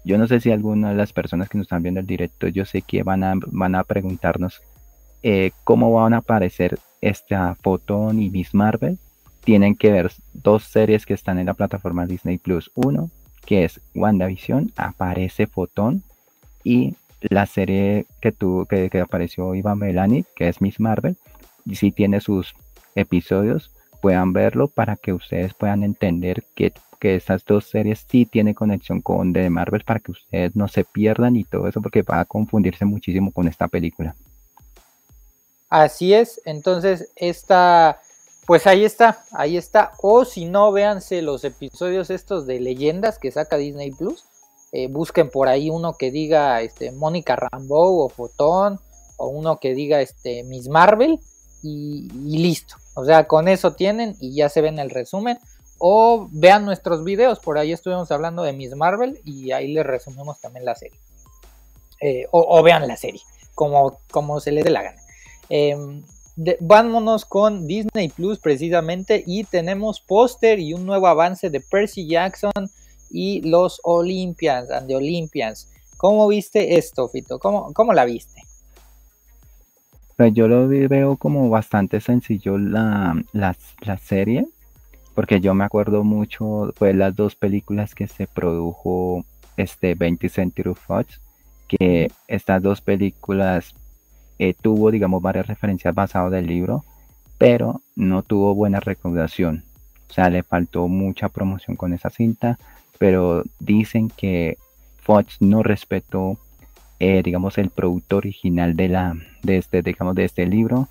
yo 0.03 0.17
no 0.17 0.27
sé 0.27 0.39
si 0.39 0.51
alguna 0.51 0.89
de 0.89 0.95
las 0.95 1.13
personas 1.13 1.49
que 1.49 1.57
nos 1.57 1.65
están 1.65 1.83
viendo 1.83 1.99
el 1.99 2.07
directo, 2.07 2.47
yo 2.47 2.65
sé 2.65 2.81
que 2.81 3.03
van 3.03 3.23
a, 3.23 3.35
van 3.47 3.75
a 3.75 3.83
preguntarnos 3.83 4.61
eh, 5.21 5.51
cómo 5.63 5.91
van 5.93 6.13
a 6.13 6.17
aparecer 6.17 6.79
esta 7.01 7.55
Photon 7.55 8.21
y 8.21 8.29
Miss 8.29 8.53
Marvel. 8.53 8.97
Tienen 9.43 9.75
que 9.75 9.91
ver 9.91 10.11
dos 10.33 10.63
series 10.63 11.05
que 11.05 11.13
están 11.13 11.37
en 11.37 11.45
la 11.47 11.53
plataforma 11.53 12.05
Disney 12.05 12.37
Plus. 12.37 12.71
Uno, 12.75 13.11
que 13.45 13.65
es 13.65 13.79
WandaVision, 13.93 14.71
aparece 14.75 15.47
Photon, 15.47 16.03
y 16.63 16.95
la 17.21 17.45
serie 17.45 18.05
que, 18.21 18.31
tuvo, 18.31 18.65
que, 18.65 18.89
que 18.89 19.01
apareció 19.01 19.55
Iván 19.55 19.79
Melani, 19.79 20.25
que 20.35 20.47
es 20.47 20.61
Miss 20.61 20.79
Marvel, 20.79 21.17
sí 21.73 21.91
tiene 21.91 22.21
sus 22.21 22.53
episodios, 22.95 23.71
puedan 24.01 24.33
verlo 24.33 24.67
para 24.67 24.95
que 24.95 25.13
ustedes 25.13 25.53
puedan 25.53 25.83
entender 25.83 26.43
que, 26.55 26.73
que 26.99 27.15
estas 27.15 27.45
dos 27.45 27.65
series 27.65 28.05
sí 28.09 28.25
tienen 28.25 28.53
conexión 28.53 29.01
con 29.01 29.33
The 29.33 29.49
Marvel 29.49 29.83
para 29.83 29.99
que 29.99 30.11
ustedes 30.11 30.55
no 30.55 30.67
se 30.67 30.83
pierdan 30.83 31.35
y 31.35 31.43
todo 31.43 31.67
eso 31.67 31.81
porque 31.81 32.01
va 32.01 32.19
a 32.19 32.25
confundirse 32.25 32.85
muchísimo 32.85 33.31
con 33.31 33.47
esta 33.47 33.67
película. 33.67 34.15
Así 35.69 36.13
es, 36.13 36.41
entonces 36.45 37.11
esta, 37.15 38.01
pues 38.47 38.65
ahí 38.65 38.83
está, 38.83 39.23
ahí 39.31 39.55
está. 39.55 39.91
O 40.01 40.25
si 40.25 40.45
no, 40.45 40.71
véanse 40.71 41.21
los 41.21 41.43
episodios 41.43 42.09
estos 42.09 42.47
de 42.47 42.59
leyendas 42.59 43.19
que 43.19 43.31
saca 43.31 43.57
Disney 43.57 43.91
Plus. 43.91 44.25
Eh, 44.71 44.87
busquen 44.87 45.29
por 45.29 45.47
ahí 45.47 45.69
uno 45.69 45.93
que 45.93 46.11
diga 46.11 46.61
este, 46.61 46.91
Mónica 46.91 47.35
Rambeau 47.35 47.99
o 47.99 48.09
Fotón, 48.09 48.79
o 49.17 49.27
uno 49.27 49.59
que 49.59 49.75
diga 49.75 50.01
este, 50.01 50.43
Miss 50.43 50.67
Marvel, 50.67 51.19
y, 51.61 52.07
listo. 52.13 52.75
O 52.99 53.05
sea, 53.05 53.27
con 53.27 53.47
eso 53.47 53.73
tienen 53.73 54.17
y 54.19 54.35
ya 54.35 54.49
se 54.49 54.61
ven 54.61 54.77
el 54.77 54.89
resumen. 54.89 55.39
O 55.77 56.27
vean 56.31 56.65
nuestros 56.65 57.05
videos, 57.05 57.39
por 57.39 57.57
ahí 57.57 57.71
estuvimos 57.71 58.11
hablando 58.11 58.43
de 58.43 58.51
Miss 58.51 58.75
Marvel 58.75 59.21
y 59.23 59.51
ahí 59.51 59.71
les 59.71 59.85
resumimos 59.85 60.41
también 60.41 60.65
la 60.65 60.75
serie. 60.75 60.99
Eh, 62.01 62.27
o, 62.31 62.61
vean 62.61 62.87
la 62.87 62.97
serie, 62.97 63.21
como, 63.55 63.97
como 64.11 64.41
se 64.41 64.51
les 64.51 64.65
dé 64.65 64.71
la 64.71 64.83
gana. 64.83 65.01
Em, 65.47 66.03
vámonos 66.59 67.23
con 67.25 67.65
Disney 67.65 68.09
Plus 68.09 68.39
precisamente 68.39 69.23
y 69.25 69.45
tenemos 69.45 70.01
póster 70.01 70.59
y 70.59 70.73
un 70.73 70.85
nuevo 70.85 71.07
avance 71.07 71.49
de 71.49 71.61
Percy 71.61 72.07
Jackson 72.07 72.69
y 73.09 73.41
los 73.41 73.79
Olympians 73.83 74.69
and 74.71 74.87
the 74.87 74.95
Olympians. 74.95 75.69
¿Cómo 75.95 76.27
viste 76.27 76.77
esto, 76.77 77.07
Fito? 77.07 77.39
¿Cómo, 77.39 77.73
cómo 77.73 77.93
la 77.93 78.03
viste? 78.03 78.48
Pues 80.19 80.33
yo 80.33 80.49
lo 80.49 80.67
veo 80.67 81.15
como 81.15 81.49
bastante 81.49 82.01
sencillo 82.01 82.57
la, 82.57 83.23
la, 83.31 83.55
la, 83.79 83.97
serie, 83.97 84.45
porque 85.15 85.39
yo 85.39 85.53
me 85.53 85.63
acuerdo 85.63 86.03
mucho 86.03 86.73
pues 86.77 86.93
las 86.93 87.15
dos 87.15 87.37
películas 87.37 87.95
que 87.95 88.05
se 88.05 88.27
produjo 88.27 89.23
este 89.55 89.95
20 89.95 90.27
Century 90.27 90.73
Fox, 90.73 91.21
que 91.69 92.11
estas 92.27 92.61
dos 92.61 92.81
películas 92.81 93.73
eh, 94.39 94.53
tuvo, 94.61 94.91
digamos, 94.91 95.21
varias 95.21 95.47
referencias 95.47 95.95
basadas 95.95 96.33
del 96.33 96.47
libro, 96.47 96.83
pero 97.37 97.79
no 97.95 98.21
tuvo 98.21 98.53
buena 98.53 98.81
recaudación. 98.81 99.63
O 100.09 100.13
sea, 100.13 100.29
le 100.29 100.43
faltó 100.43 100.89
mucha 100.89 101.29
promoción 101.29 101.77
con 101.77 101.93
esa 101.93 102.09
cinta, 102.09 102.59
pero 102.97 103.45
dicen 103.61 104.09
que 104.09 104.57
Fox 104.97 105.37
no 105.39 105.63
respetó, 105.63 106.37
eh, 106.99 107.21
digamos, 107.23 107.57
el 107.57 107.69
producto 107.69 108.17
original 108.17 108.75
de, 108.75 108.89
la, 108.89 109.15
de, 109.41 109.57
este, 109.57 109.81
digamos, 109.81 110.15
de 110.15 110.25
este 110.25 110.45
libro. 110.45 110.87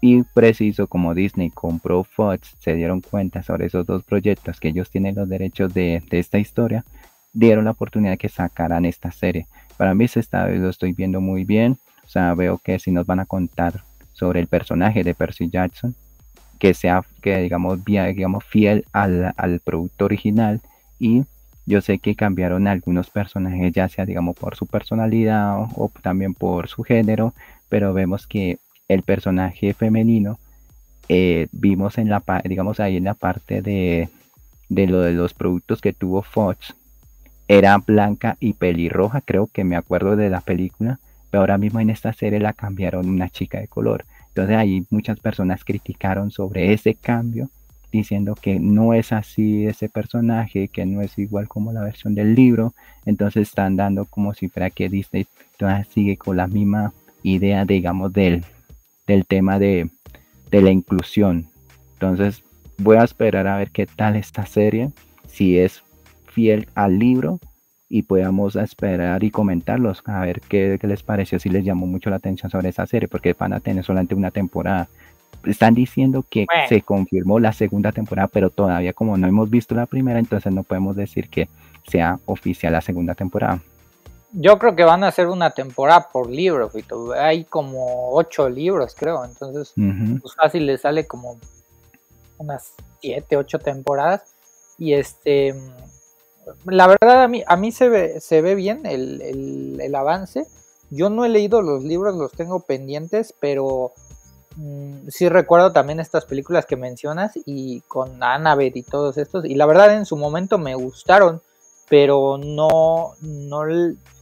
Y 0.00 0.22
preciso 0.22 0.86
como 0.86 1.14
Disney 1.14 1.50
compró 1.50 2.04
Fox, 2.04 2.54
se 2.60 2.74
dieron 2.74 3.00
cuenta 3.00 3.42
sobre 3.42 3.66
esos 3.66 3.86
dos 3.86 4.04
proyectos 4.04 4.60
que 4.60 4.68
ellos 4.68 4.90
tienen 4.90 5.14
los 5.14 5.28
derechos 5.28 5.72
de, 5.74 6.02
de 6.10 6.18
esta 6.18 6.38
historia, 6.38 6.84
dieron 7.32 7.64
la 7.64 7.72
oportunidad 7.72 8.12
de 8.12 8.18
que 8.18 8.28
sacaran 8.28 8.84
esta 8.84 9.10
serie. 9.10 9.46
Para 9.76 9.94
mí 9.94 10.04
está, 10.04 10.48
lo 10.48 10.70
estoy 10.70 10.92
viendo 10.92 11.20
muy 11.20 11.44
bien. 11.44 11.78
O 12.04 12.08
sea, 12.08 12.34
veo 12.34 12.58
que 12.58 12.78
si 12.78 12.92
nos 12.92 13.06
van 13.06 13.20
a 13.20 13.26
contar 13.26 13.82
sobre 14.12 14.40
el 14.40 14.46
personaje 14.46 15.02
de 15.02 15.14
Percy 15.14 15.50
Jackson, 15.50 15.94
que 16.58 16.72
sea, 16.72 17.04
que 17.20 17.38
digamos, 17.38 17.84
digamos 17.84 18.44
fiel 18.44 18.84
al, 18.92 19.34
al 19.36 19.60
producto 19.60 20.04
original 20.04 20.60
y 20.98 21.24
yo 21.66 21.80
sé 21.80 21.98
que 21.98 22.14
cambiaron 22.14 22.68
algunos 22.68 23.10
personajes, 23.10 23.72
ya 23.72 23.88
sea 23.88 24.06
digamos 24.06 24.36
por 24.36 24.56
su 24.56 24.66
personalidad 24.66 25.58
o, 25.58 25.90
también 26.02 26.34
por 26.34 26.68
su 26.68 26.82
género, 26.82 27.34
pero 27.68 27.92
vemos 27.92 28.26
que 28.26 28.58
el 28.88 29.02
personaje 29.02 29.74
femenino 29.74 30.38
eh, 31.08 31.48
vimos 31.52 31.98
en 31.98 32.08
la 32.08 32.22
digamos 32.44 32.80
ahí 32.80 32.96
en 32.96 33.04
la 33.04 33.14
parte 33.14 33.62
de, 33.62 34.08
de 34.68 34.86
lo 34.86 35.00
de 35.00 35.12
los 35.12 35.34
productos 35.34 35.80
que 35.80 35.92
tuvo 35.92 36.22
Fox 36.22 36.74
era 37.48 37.78
blanca 37.78 38.36
y 38.40 38.54
pelirroja, 38.54 39.20
creo 39.20 39.46
que 39.46 39.64
me 39.64 39.76
acuerdo 39.76 40.16
de 40.16 40.30
la 40.30 40.40
película, 40.40 40.98
pero 41.30 41.42
ahora 41.42 41.58
mismo 41.58 41.80
en 41.80 41.90
esta 41.90 42.12
serie 42.12 42.40
la 42.40 42.52
cambiaron 42.52 43.08
una 43.08 43.28
chica 43.28 43.60
de 43.60 43.68
color. 43.68 44.04
Entonces 44.28 44.56
ahí 44.56 44.84
muchas 44.90 45.20
personas 45.20 45.64
criticaron 45.64 46.30
sobre 46.30 46.72
ese 46.72 46.94
cambio, 46.94 47.48
diciendo 47.96 48.34
que 48.34 48.58
no 48.60 48.94
es 48.94 49.12
así 49.12 49.66
ese 49.66 49.88
personaje, 49.88 50.68
que 50.68 50.86
no 50.86 51.02
es 51.02 51.18
igual 51.18 51.48
como 51.48 51.72
la 51.72 51.82
versión 51.82 52.14
del 52.14 52.34
libro. 52.34 52.74
Entonces 53.04 53.48
están 53.48 53.76
dando 53.76 54.04
como 54.04 54.34
si 54.34 54.48
fuera 54.48 54.70
que 54.70 54.88
Disney 54.88 55.26
todavía 55.56 55.84
sigue 55.84 56.16
con 56.16 56.36
la 56.36 56.46
misma 56.46 56.92
idea, 57.22 57.64
digamos, 57.64 58.12
del, 58.12 58.44
del 59.06 59.26
tema 59.26 59.58
de, 59.58 59.90
de 60.50 60.62
la 60.62 60.70
inclusión. 60.70 61.46
Entonces 61.94 62.42
voy 62.78 62.96
a 62.96 63.04
esperar 63.04 63.46
a 63.46 63.56
ver 63.56 63.70
qué 63.70 63.86
tal 63.86 64.16
esta 64.16 64.46
serie, 64.46 64.90
si 65.26 65.58
es 65.58 65.82
fiel 66.26 66.68
al 66.74 66.98
libro 66.98 67.40
y 67.88 68.02
podamos 68.02 68.56
esperar 68.56 69.22
y 69.22 69.30
comentarlos, 69.30 70.02
a 70.06 70.20
ver 70.20 70.40
qué, 70.40 70.78
les 70.82 71.02
pareció, 71.02 71.38
si 71.38 71.48
les 71.48 71.64
llamó 71.64 71.86
mucho 71.86 72.10
la 72.10 72.16
atención 72.16 72.50
sobre 72.50 72.70
esa 72.70 72.86
serie, 72.86 73.08
porque 73.08 73.32
van 73.32 73.52
a 73.52 73.60
tener 73.60 73.84
solamente 73.84 74.14
una 74.14 74.30
temporada. 74.30 74.88
Están 75.44 75.74
diciendo 75.74 76.24
que 76.28 76.46
se 76.68 76.82
confirmó 76.82 77.38
la 77.38 77.52
segunda 77.52 77.92
temporada, 77.92 78.28
pero 78.28 78.50
todavía 78.50 78.92
como 78.92 79.16
no 79.16 79.26
hemos 79.26 79.50
visto 79.50 79.74
la 79.74 79.86
primera, 79.86 80.18
entonces 80.18 80.52
no 80.52 80.62
podemos 80.62 80.96
decir 80.96 81.28
que 81.28 81.48
sea 81.86 82.18
oficial 82.26 82.72
la 82.72 82.80
segunda 82.80 83.14
temporada. 83.14 83.60
Yo 84.32 84.58
creo 84.58 84.76
que 84.76 84.84
van 84.84 85.04
a 85.04 85.08
hacer 85.08 85.28
una 85.28 85.50
temporada 85.50 86.08
por 86.12 86.28
libro, 86.28 86.70
Hay 87.18 87.44
como 87.44 88.10
ocho 88.10 88.48
libros, 88.48 88.94
creo. 88.94 89.24
Entonces, 89.24 89.72
pues 90.20 90.34
fácil 90.34 90.66
le 90.66 90.76
sale 90.78 91.06
como 91.06 91.38
unas 92.38 92.72
siete, 93.00 93.36
ocho 93.36 93.58
temporadas. 93.58 94.22
Y 94.78 94.92
este, 94.92 95.54
la 96.64 96.86
verdad 96.86 97.22
a 97.22 97.28
mí, 97.28 97.42
a 97.46 97.56
mí 97.56 97.72
se, 97.72 97.88
ve, 97.88 98.20
se 98.20 98.42
ve 98.42 98.54
bien 98.54 98.84
el, 98.84 99.94
avance. 99.94 100.46
Yo 100.90 101.08
no 101.08 101.24
he 101.24 101.28
leído 101.28 101.62
los 101.62 101.82
libros, 101.82 102.14
los 102.14 102.32
tengo 102.32 102.60
pendientes, 102.60 103.34
pero 103.40 103.92
sí 105.08 105.28
recuerdo 105.28 105.72
también 105.72 106.00
estas 106.00 106.24
películas 106.24 106.66
que 106.66 106.76
mencionas 106.76 107.32
y 107.44 107.80
con 107.82 108.22
Annabeth 108.22 108.76
y 108.76 108.82
todos 108.82 109.18
estos. 109.18 109.44
Y 109.44 109.54
la 109.54 109.66
verdad 109.66 109.94
en 109.94 110.06
su 110.06 110.16
momento 110.16 110.58
me 110.58 110.74
gustaron, 110.74 111.42
pero 111.88 112.38
no, 112.38 113.14
no 113.20 113.62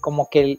como 0.01 0.29
que, 0.29 0.59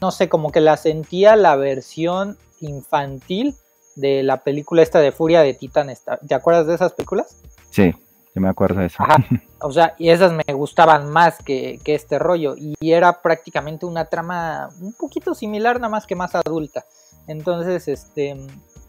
no 0.00 0.10
sé, 0.10 0.28
como 0.28 0.50
que 0.50 0.60
la 0.60 0.76
sentía 0.76 1.36
la 1.36 1.56
versión 1.56 2.36
infantil 2.60 3.54
de 3.94 4.22
la 4.22 4.42
película 4.42 4.82
esta 4.82 5.00
de 5.00 5.12
Furia 5.12 5.40
de 5.42 5.54
Titán. 5.54 5.90
¿Te 6.26 6.34
acuerdas 6.34 6.66
de 6.66 6.74
esas 6.74 6.92
películas? 6.92 7.38
Sí 7.70 7.94
me 8.40 8.48
acuerdo 8.48 8.80
de 8.80 8.86
eso. 8.86 9.02
O 9.62 9.72
sea, 9.72 9.94
y 9.98 10.10
esas 10.10 10.32
me 10.32 10.52
gustaban 10.52 11.10
más 11.10 11.38
que, 11.42 11.80
este 11.86 12.18
rollo. 12.18 12.54
Y 12.58 12.92
era 12.92 13.22
prácticamente 13.22 13.86
una 13.86 14.04
trama 14.04 14.68
un 14.80 14.92
poquito 14.92 15.34
similar, 15.34 15.76
nada 15.76 15.88
más 15.88 16.06
que 16.06 16.14
más 16.14 16.34
adulta. 16.34 16.84
Entonces, 17.26 17.88
este, 17.88 18.36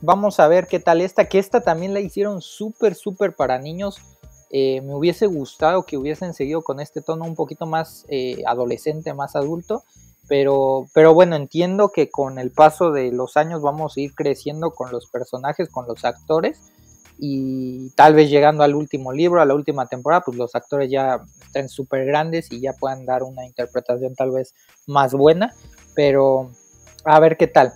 vamos 0.02 0.40
a 0.42 0.48
ver 0.50 0.68
qué 0.68 0.80
tal 0.80 1.00
esta. 1.00 1.30
Que 1.30 1.40
esta 1.40 1.62
también 1.62 1.94
la 1.94 2.02
hicieron 2.02 2.42
súper, 2.42 2.96
súper 2.96 3.34
para 3.34 3.58
niños. 3.60 3.98
Eh, 4.50 4.82
me 4.82 4.94
hubiese 4.94 5.26
gustado 5.26 5.84
que 5.84 5.98
hubiesen 5.98 6.34
seguido 6.34 6.62
con 6.62 6.82
este 6.82 7.02
tono 7.02 7.26
un 7.26 7.36
poquito 7.36 7.66
más 7.66 8.06
eh, 8.10 8.44
adolescente, 8.46 9.14
más 9.14 9.38
adulto. 9.38 9.84
Pero, 10.28 10.88
pero 10.94 11.14
bueno, 11.14 11.38
entiendo 11.38 11.90
que 11.90 12.10
con 12.10 12.38
el 12.40 12.52
paso 12.52 12.92
de 12.92 13.14
los 13.14 13.38
años 13.38 13.62
vamos 13.62 13.96
a 13.96 14.02
ir 14.02 14.14
creciendo 14.14 14.72
con 14.72 14.92
los 14.92 15.08
personajes, 15.10 15.70
con 15.70 15.88
los 15.88 16.04
actores 16.04 16.62
y 17.20 17.90
tal 17.92 18.14
vez 18.14 18.30
llegando 18.30 18.64
al 18.64 18.76
último 18.76 19.12
libro, 19.12 19.42
a 19.42 19.46
la 19.46 19.56
última 19.56 19.88
temporada, 19.88 20.22
pues 20.26 20.38
los 20.38 20.56
actores 20.56 20.90
ya 20.90 21.24
estén 21.46 21.70
súper 21.70 22.06
grandes 22.06 22.52
y 22.52 22.62
ya 22.62 22.74
puedan 22.74 23.06
dar 23.06 23.24
una 23.24 23.46
interpretación 23.46 24.16
tal 24.16 24.32
vez 24.32 24.54
más 24.86 25.14
buena, 25.14 25.54
pero 25.96 26.52
a 27.04 27.20
ver 27.20 27.38
qué 27.38 27.48
tal. 27.48 27.74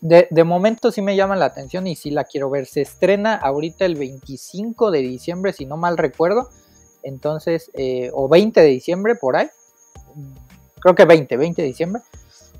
De, 0.00 0.44
momento 0.44 0.92
sí 0.92 1.02
me 1.02 1.14
llama 1.14 1.36
la 1.36 1.44
atención 1.44 1.86
y 1.86 1.94
sí 1.94 2.10
la 2.10 2.24
quiero 2.24 2.48
ver. 2.48 2.64
Se 2.64 2.80
estrena 2.80 3.34
ahorita 3.34 3.84
el 3.84 3.96
25 3.96 4.90
de 4.90 5.00
diciembre, 5.00 5.52
si 5.52 5.66
no 5.66 5.76
mal 5.76 5.98
recuerdo. 5.98 6.48
Entonces, 7.02 7.70
eh, 7.74 8.10
o 8.14 8.26
20 8.26 8.62
de 8.62 8.66
diciembre 8.66 9.14
por 9.14 9.36
ahí. 9.36 9.48
Creo 10.80 10.94
que 10.94 11.04
20, 11.04 11.36
20 11.36 11.60
de 11.60 11.68
diciembre. 11.68 12.02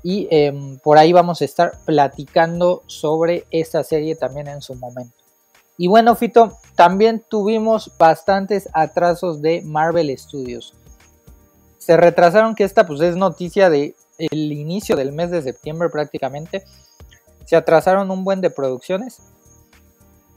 Y 0.03 0.27
em, 0.29 0.77
por 0.79 0.99
ahí 0.99 1.13
vamos 1.13 1.41
a 1.41 1.45
estar 1.45 1.71
platicando 1.85 2.83
sobre 2.85 3.45
esta 3.49 3.83
serie 3.83 4.15
también 4.15 4.47
en 4.47 4.61
su 4.61 4.75
momento. 4.75 5.20
Y 5.81 5.87
bueno, 5.87 6.15
Fito, 6.15 6.59
también 6.75 7.23
tuvimos 7.27 7.91
bastantes 7.97 8.69
atrasos 8.71 9.41
de 9.41 9.63
Marvel 9.63 10.15
Studios. 10.15 10.75
Se 11.79 11.97
retrasaron, 11.97 12.53
que 12.53 12.65
esta 12.65 12.85
pues 12.85 13.01
es 13.01 13.15
noticia 13.15 13.67
de 13.71 13.95
el 14.19 14.51
inicio 14.51 14.95
del 14.95 15.11
mes 15.11 15.31
de 15.31 15.41
septiembre 15.41 15.89
prácticamente. 15.89 16.63
Se 17.45 17.55
atrasaron 17.55 18.11
un 18.11 18.23
buen 18.23 18.41
de 18.41 18.51
producciones, 18.51 19.23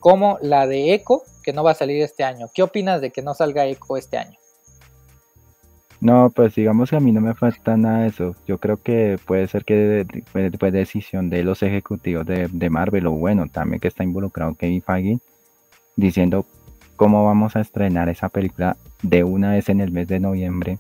como 0.01 0.39
la 0.41 0.67
de 0.67 0.95
Echo, 0.95 1.21
que 1.43 1.53
no 1.53 1.63
va 1.63 1.73
a 1.73 1.75
salir 1.75 2.03
este 2.03 2.25
año. 2.25 2.47
¿Qué 2.55 2.63
opinas 2.63 3.03
de 3.03 3.11
que 3.11 3.21
no 3.21 3.35
salga 3.35 3.67
Echo 3.67 3.99
este 3.99 4.17
año? 4.17 4.39
No, 6.01 6.33
pues 6.35 6.55
digamos 6.55 6.89
que 6.89 6.97
a 6.97 7.01
mí 7.01 7.13
no 7.13 7.21
me 7.21 7.35
falta 7.35 7.77
nada 7.77 8.05
de 8.05 8.09
eso. 8.09 8.35
Yo 8.47 8.57
creo 8.57 8.79
que 8.79 9.19
puede 9.27 9.47
ser 9.49 9.67
que 9.67 10.07
fue 10.33 10.71
decisión 10.71 11.29
de 11.29 11.45
los 11.45 11.63
ejecutivos 11.63 12.25
de, 12.25 12.71
Marvel 12.71 13.09
o 13.09 13.11
bueno, 13.11 13.45
también 13.53 13.79
que 13.79 13.89
está 13.89 14.05
involucrado 14.05 14.55
Kevin 14.55 14.81
Feige 14.81 15.19
diciendo 15.97 16.47
cómo 16.97 17.25
vamos 17.25 17.57
a 17.57 17.61
estrenar 17.61 18.09
esa 18.09 18.29
película 18.29 18.77
de 19.03 19.25
una 19.25 19.53
vez 19.53 19.69
en 19.69 19.81
el 19.81 19.91
mes 19.91 20.09
de 20.09 20.21
noviembre 20.21 20.79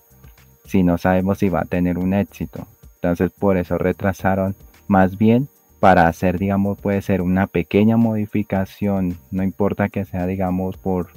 si 0.64 0.82
no 0.82 0.98
sabemos 0.98 1.38
si 1.38 1.48
va 1.48 1.60
a 1.60 1.66
tener 1.66 1.98
un 1.98 2.14
éxito. 2.14 2.66
Entonces 2.96 3.30
por 3.38 3.56
eso 3.56 3.76
retrasaron 3.78 4.54
más 4.88 5.18
bien 5.18 5.48
para 5.80 6.08
hacer, 6.08 6.38
digamos, 6.38 6.78
puede 6.78 7.02
ser 7.02 7.20
una 7.20 7.46
pequeña 7.46 7.98
modificación, 7.98 9.18
no 9.30 9.42
importa 9.42 9.90
que 9.90 10.06
sea, 10.06 10.26
digamos, 10.26 10.78
por, 10.78 11.08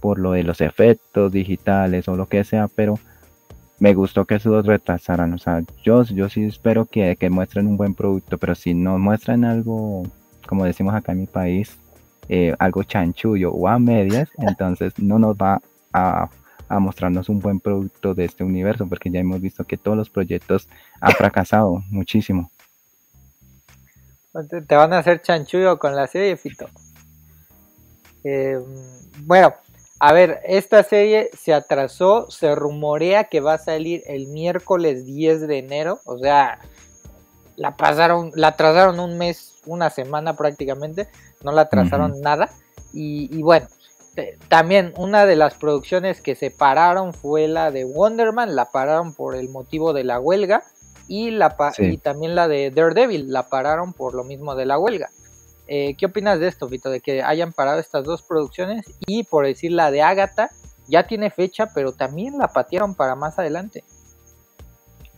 por 0.00 0.18
lo 0.18 0.32
de 0.32 0.44
los 0.44 0.62
efectos 0.62 1.30
digitales 1.32 2.08
o 2.08 2.16
lo 2.16 2.26
que 2.26 2.42
sea, 2.44 2.68
pero 2.68 2.98
me 3.78 3.92
gustó 3.92 4.24
que 4.24 4.38
se 4.38 4.48
los 4.48 4.64
retrasaran. 4.64 5.34
O 5.34 5.38
sea, 5.38 5.62
yo, 5.82 6.04
yo 6.04 6.30
sí 6.30 6.44
espero 6.44 6.86
que, 6.86 7.16
que 7.16 7.28
muestren 7.28 7.66
un 7.66 7.76
buen 7.76 7.94
producto, 7.94 8.38
pero 8.38 8.54
si 8.54 8.72
no 8.72 8.98
muestran 8.98 9.44
algo, 9.44 10.04
como 10.46 10.64
decimos 10.64 10.94
acá 10.94 11.12
en 11.12 11.20
mi 11.20 11.26
país, 11.26 11.76
eh, 12.28 12.54
algo 12.58 12.82
chanchullo 12.82 13.52
o 13.52 13.68
a 13.68 13.78
medias, 13.78 14.28
entonces 14.38 14.94
no 14.98 15.18
nos 15.18 15.36
va 15.36 15.60
a, 15.92 16.28
a, 16.68 16.78
mostrarnos 16.78 17.28
un 17.28 17.40
buen 17.40 17.60
producto 17.60 18.14
de 18.14 18.24
este 18.24 18.44
universo, 18.44 18.86
porque 18.88 19.10
ya 19.10 19.20
hemos 19.20 19.40
visto 19.40 19.64
que 19.64 19.76
todos 19.76 19.96
los 19.96 20.10
proyectos 20.10 20.68
han 21.00 21.12
fracasado 21.12 21.82
muchísimo. 21.90 22.50
Te 24.66 24.74
van 24.74 24.92
a 24.92 24.98
hacer 24.98 25.22
chanchullo 25.22 25.78
con 25.78 25.94
la 25.94 26.08
serie, 26.08 26.36
Fito. 26.36 26.66
Eh, 28.24 28.58
bueno, 29.20 29.54
a 30.00 30.12
ver, 30.12 30.40
esta 30.44 30.82
serie 30.82 31.30
se 31.38 31.54
atrasó, 31.54 32.30
se 32.30 32.54
rumorea 32.54 33.24
que 33.24 33.40
va 33.40 33.54
a 33.54 33.58
salir 33.58 34.02
el 34.06 34.26
miércoles 34.26 35.06
10 35.06 35.46
de 35.46 35.58
enero, 35.58 36.00
o 36.04 36.18
sea, 36.18 36.58
la 37.56 37.76
pasaron, 37.76 38.32
la 38.34 38.48
atrasaron 38.48 38.98
un 38.98 39.18
mes, 39.18 39.54
una 39.66 39.90
semana 39.90 40.36
prácticamente, 40.36 41.08
no 41.44 41.52
la 41.52 41.62
atrasaron 41.62 42.20
nada. 42.20 42.50
Y, 42.92 43.42
bueno, 43.42 43.66
también 44.48 44.92
una 44.96 45.26
de 45.26 45.36
las 45.36 45.54
producciones 45.54 46.20
que 46.20 46.34
se 46.34 46.50
pararon 46.50 47.12
fue 47.12 47.48
la 47.48 47.70
de 47.70 47.84
Wonderman, 47.84 48.54
la 48.54 48.70
pararon 48.70 49.14
por 49.14 49.34
el 49.34 49.48
motivo 49.48 49.92
de 49.92 50.04
la 50.04 50.20
huelga 50.20 50.62
y, 51.08 51.30
la 51.30 51.56
y 51.78 51.98
también 51.98 52.34
la 52.34 52.48
de 52.48 52.70
Daredevil 52.70 53.32
la 53.32 53.48
pararon 53.48 53.92
por 53.92 54.14
lo 54.14 54.24
mismo 54.24 54.54
de 54.54 54.66
la 54.66 54.78
huelga. 54.78 55.10
Eh, 55.66 55.96
¿Qué 55.96 56.06
opinas 56.06 56.38
de 56.38 56.48
esto, 56.48 56.68
Vito? 56.68 56.90
De 56.90 57.00
que 57.00 57.22
hayan 57.22 57.52
parado 57.52 57.80
estas 57.80 58.04
dos 58.04 58.22
producciones 58.22 58.84
y 59.06 59.24
por 59.24 59.46
decir 59.46 59.72
la 59.72 59.90
de 59.90 60.02
Agatha 60.02 60.50
ya 60.86 61.06
tiene 61.06 61.30
fecha, 61.30 61.70
pero 61.74 61.92
también 61.92 62.38
la 62.38 62.48
patearon 62.48 62.94
para 62.94 63.14
más 63.14 63.38
adelante. 63.38 63.82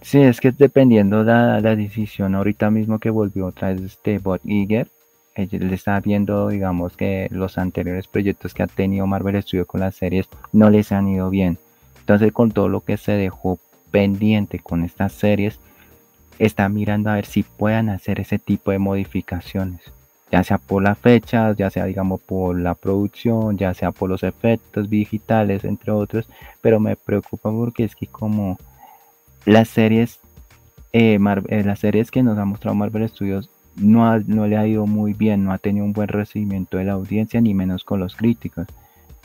Sí, 0.00 0.22
es 0.22 0.40
que 0.40 0.52
dependiendo 0.52 1.24
la, 1.24 1.60
la 1.60 1.74
decisión, 1.74 2.34
ahorita 2.36 2.70
mismo 2.70 3.00
que 3.00 3.10
volvió 3.10 3.46
otra 3.46 3.72
vez 3.72 3.82
este 3.82 4.18
Bob 4.18 4.40
Iger, 4.44 4.88
le 5.36 5.74
está 5.74 6.00
viendo, 6.00 6.48
digamos, 6.48 6.96
que 6.96 7.28
los 7.30 7.58
anteriores 7.58 8.06
proyectos 8.08 8.54
que 8.54 8.62
ha 8.62 8.66
tenido 8.66 9.06
Marvel 9.06 9.40
Studios 9.42 9.66
con 9.66 9.80
las 9.80 9.94
series 9.94 10.28
no 10.52 10.70
les 10.70 10.92
han 10.92 11.08
ido 11.08 11.30
bien. 11.30 11.58
Entonces, 12.00 12.32
con 12.32 12.50
todo 12.50 12.68
lo 12.68 12.80
que 12.80 12.96
se 12.96 13.12
dejó 13.12 13.58
pendiente 13.90 14.58
con 14.58 14.84
estas 14.84 15.12
series, 15.12 15.58
está 16.38 16.68
mirando 16.68 17.10
a 17.10 17.14
ver 17.14 17.26
si 17.26 17.42
puedan 17.42 17.88
hacer 17.88 18.20
ese 18.20 18.38
tipo 18.38 18.70
de 18.70 18.78
modificaciones, 18.78 19.80
ya 20.30 20.42
sea 20.44 20.58
por 20.58 20.82
las 20.82 20.98
fechas, 20.98 21.56
ya 21.56 21.70
sea 21.70 21.84
digamos 21.86 22.20
por 22.20 22.58
la 22.58 22.74
producción, 22.74 23.56
ya 23.56 23.74
sea 23.74 23.92
por 23.92 24.10
los 24.10 24.22
efectos 24.22 24.90
digitales, 24.90 25.64
entre 25.64 25.92
otros, 25.92 26.28
pero 26.60 26.80
me 26.80 26.96
preocupa 26.96 27.50
porque 27.50 27.84
es 27.84 27.94
que 27.96 28.06
como 28.06 28.58
las 29.44 29.68
series, 29.68 30.18
eh, 30.92 31.18
eh, 31.48 31.64
las 31.64 31.78
series 31.78 32.10
que 32.10 32.22
nos 32.22 32.38
ha 32.38 32.44
mostrado 32.44 32.74
Marvel 32.74 33.08
Studios 33.08 33.50
no, 33.76 34.18
no 34.20 34.46
le 34.46 34.56
ha 34.56 34.66
ido 34.66 34.86
muy 34.86 35.12
bien, 35.12 35.44
no 35.44 35.52
ha 35.52 35.58
tenido 35.58 35.84
un 35.84 35.92
buen 35.92 36.08
recibimiento 36.08 36.78
de 36.78 36.84
la 36.84 36.92
audiencia, 36.92 37.40
ni 37.40 37.54
menos 37.54 37.84
con 37.84 38.00
los 38.00 38.16
críticos. 38.16 38.66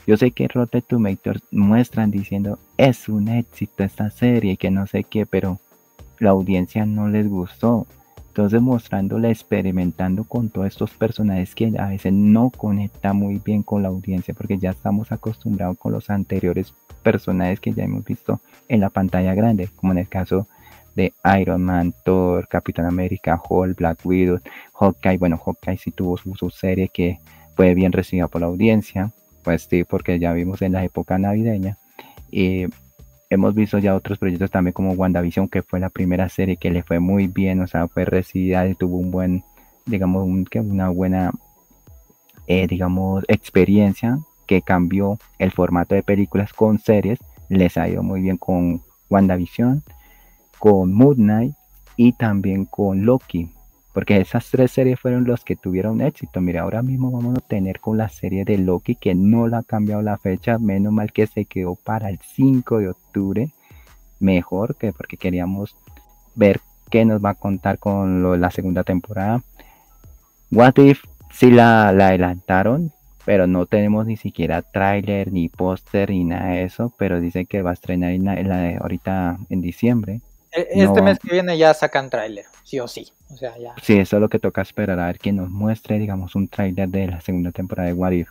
Yo 0.06 0.16
sé 0.16 0.32
que 0.32 0.48
Rotten 0.48 0.82
Tomatoes 0.82 1.42
muestran 1.52 2.10
diciendo 2.10 2.58
es 2.76 3.08
un 3.08 3.28
éxito 3.28 3.84
esta 3.84 4.10
serie 4.10 4.56
que 4.56 4.70
no 4.70 4.86
sé 4.86 5.04
qué, 5.04 5.26
pero 5.26 5.60
la 6.18 6.30
audiencia 6.30 6.86
no 6.86 7.08
les 7.08 7.28
gustó. 7.28 7.86
Entonces 8.28 8.62
mostrándola, 8.62 9.30
experimentando 9.30 10.24
con 10.24 10.48
todos 10.48 10.66
estos 10.66 10.90
personajes 10.92 11.54
que 11.54 11.72
a 11.78 11.88
veces 11.88 12.12
no 12.14 12.50
conecta 12.50 13.12
muy 13.12 13.40
bien 13.44 13.62
con 13.62 13.82
la 13.82 13.90
audiencia 13.90 14.32
porque 14.32 14.58
ya 14.58 14.70
estamos 14.70 15.12
acostumbrados 15.12 15.76
con 15.78 15.92
los 15.92 16.08
anteriores 16.08 16.72
personajes 17.02 17.60
que 17.60 17.74
ya 17.74 17.84
hemos 17.84 18.04
visto 18.04 18.40
en 18.68 18.80
la 18.80 18.88
pantalla 18.88 19.34
grande, 19.34 19.68
como 19.76 19.92
en 19.92 19.98
el 19.98 20.08
caso 20.08 20.48
Iron 21.40 21.62
Man, 21.62 21.94
Thor, 22.04 22.46
Capitán 22.48 22.86
América, 22.86 23.40
Hulk, 23.48 23.76
Black 23.76 23.98
Widow, 24.04 24.40
Hawkeye. 24.74 25.18
Bueno, 25.18 25.38
Hawkeye 25.38 25.78
sí 25.78 25.90
tuvo 25.90 26.16
su, 26.16 26.50
serie 26.50 26.88
que 26.88 27.18
fue 27.56 27.74
bien 27.74 27.92
recibida 27.92 28.28
por 28.28 28.40
la 28.40 28.48
audiencia, 28.48 29.12
pues 29.42 29.66
sí, 29.68 29.84
porque 29.84 30.18
ya 30.18 30.32
vimos 30.32 30.62
en 30.62 30.72
la 30.72 30.84
época 30.84 31.18
navideña. 31.18 31.78
Y 32.30 32.66
hemos 33.30 33.54
visto 33.54 33.78
ya 33.78 33.94
otros 33.94 34.18
proyectos 34.18 34.50
también 34.50 34.72
como 34.72 34.92
WandaVision, 34.92 35.48
que 35.48 35.62
fue 35.62 35.80
la 35.80 35.90
primera 35.90 36.28
serie 36.28 36.56
que 36.56 36.70
le 36.70 36.82
fue 36.82 36.98
muy 36.98 37.26
bien, 37.26 37.60
o 37.60 37.66
sea, 37.66 37.88
fue 37.88 38.04
recibida 38.04 38.66
y 38.68 38.74
tuvo 38.74 38.98
un 38.98 39.10
buen, 39.10 39.44
digamos, 39.86 40.28
que 40.50 40.60
una 40.60 40.88
buena, 40.88 41.32
eh, 42.46 42.66
digamos, 42.66 43.24
experiencia 43.28 44.18
que 44.46 44.62
cambió 44.62 45.18
el 45.38 45.50
formato 45.50 45.94
de 45.94 46.02
películas 46.02 46.52
con 46.52 46.78
series. 46.78 47.18
Les 47.48 47.76
ha 47.76 47.88
ido 47.88 48.02
muy 48.02 48.20
bien 48.20 48.36
con 48.36 48.82
WandaVision, 49.08 49.82
con 50.62 50.92
Moon 50.92 51.16
Knight 51.16 51.54
y 51.96 52.12
también 52.12 52.66
con 52.66 53.04
Loki. 53.04 53.50
Porque 53.92 54.20
esas 54.20 54.48
tres 54.48 54.70
series 54.70 55.00
fueron 55.00 55.24
los 55.24 55.42
que 55.42 55.56
tuvieron 55.56 56.00
éxito. 56.00 56.40
Mira, 56.40 56.62
ahora 56.62 56.82
mismo 56.82 57.10
vamos 57.10 57.36
a 57.36 57.40
tener 57.40 57.80
con 57.80 57.98
la 57.98 58.08
serie 58.08 58.44
de 58.44 58.58
Loki 58.58 58.94
que 58.94 59.16
no 59.16 59.48
la 59.48 59.58
ha 59.58 59.62
cambiado 59.64 60.02
la 60.02 60.18
fecha. 60.18 60.60
Menos 60.60 60.92
mal 60.92 61.12
que 61.12 61.26
se 61.26 61.46
quedó 61.46 61.74
para 61.74 62.10
el 62.10 62.20
5 62.20 62.78
de 62.78 62.90
octubre. 62.90 63.50
Mejor 64.20 64.76
que 64.76 64.92
porque 64.92 65.16
queríamos 65.16 65.74
ver 66.36 66.60
qué 66.90 67.04
nos 67.04 67.20
va 67.20 67.30
a 67.30 67.34
contar 67.34 67.80
con 67.80 68.40
la 68.40 68.50
segunda 68.52 68.84
temporada. 68.84 69.42
What 70.52 70.76
If 70.76 71.02
sí 71.32 71.50
la, 71.50 71.88
adelantaron, 71.88 72.92
pero 73.24 73.48
no 73.48 73.66
tenemos 73.66 74.06
ni 74.06 74.16
siquiera 74.16 74.62
tráiler, 74.62 75.32
ni 75.32 75.48
póster, 75.48 76.10
ni 76.10 76.22
nada 76.22 76.50
de 76.50 76.62
eso. 76.62 76.94
Pero 76.98 77.18
dicen 77.18 77.46
que 77.46 77.62
va 77.62 77.70
a 77.70 77.74
estrenar 77.74 78.12
ahorita 78.80 79.38
en 79.50 79.60
diciembre. 79.60 80.20
E, 80.52 80.68
este 80.82 81.02
mes 81.02 81.18
que 81.18 81.32
viene 81.32 81.56
ya 81.56 81.72
sacan 81.74 82.10
tráiler, 82.10 82.44
sí 82.64 82.78
o 82.80 82.88
sí. 82.88 83.12
O 83.30 83.36
sea, 83.36 83.56
ya. 83.58 83.74
Sí, 83.82 83.98
eso 83.98 84.16
es 84.16 84.20
lo 84.20 84.28
que 84.28 84.38
toca 84.38 84.62
esperar 84.62 84.98
a 85.00 85.06
ver 85.06 85.18
que 85.18 85.32
nos 85.32 85.50
muestre, 85.50 85.98
digamos, 85.98 86.34
un 86.34 86.48
tráiler 86.48 86.88
de 86.88 87.06
la 87.06 87.20
segunda 87.20 87.52
temporada 87.52 87.88
de 87.88 87.94
What 87.94 88.12
If. 88.12 88.28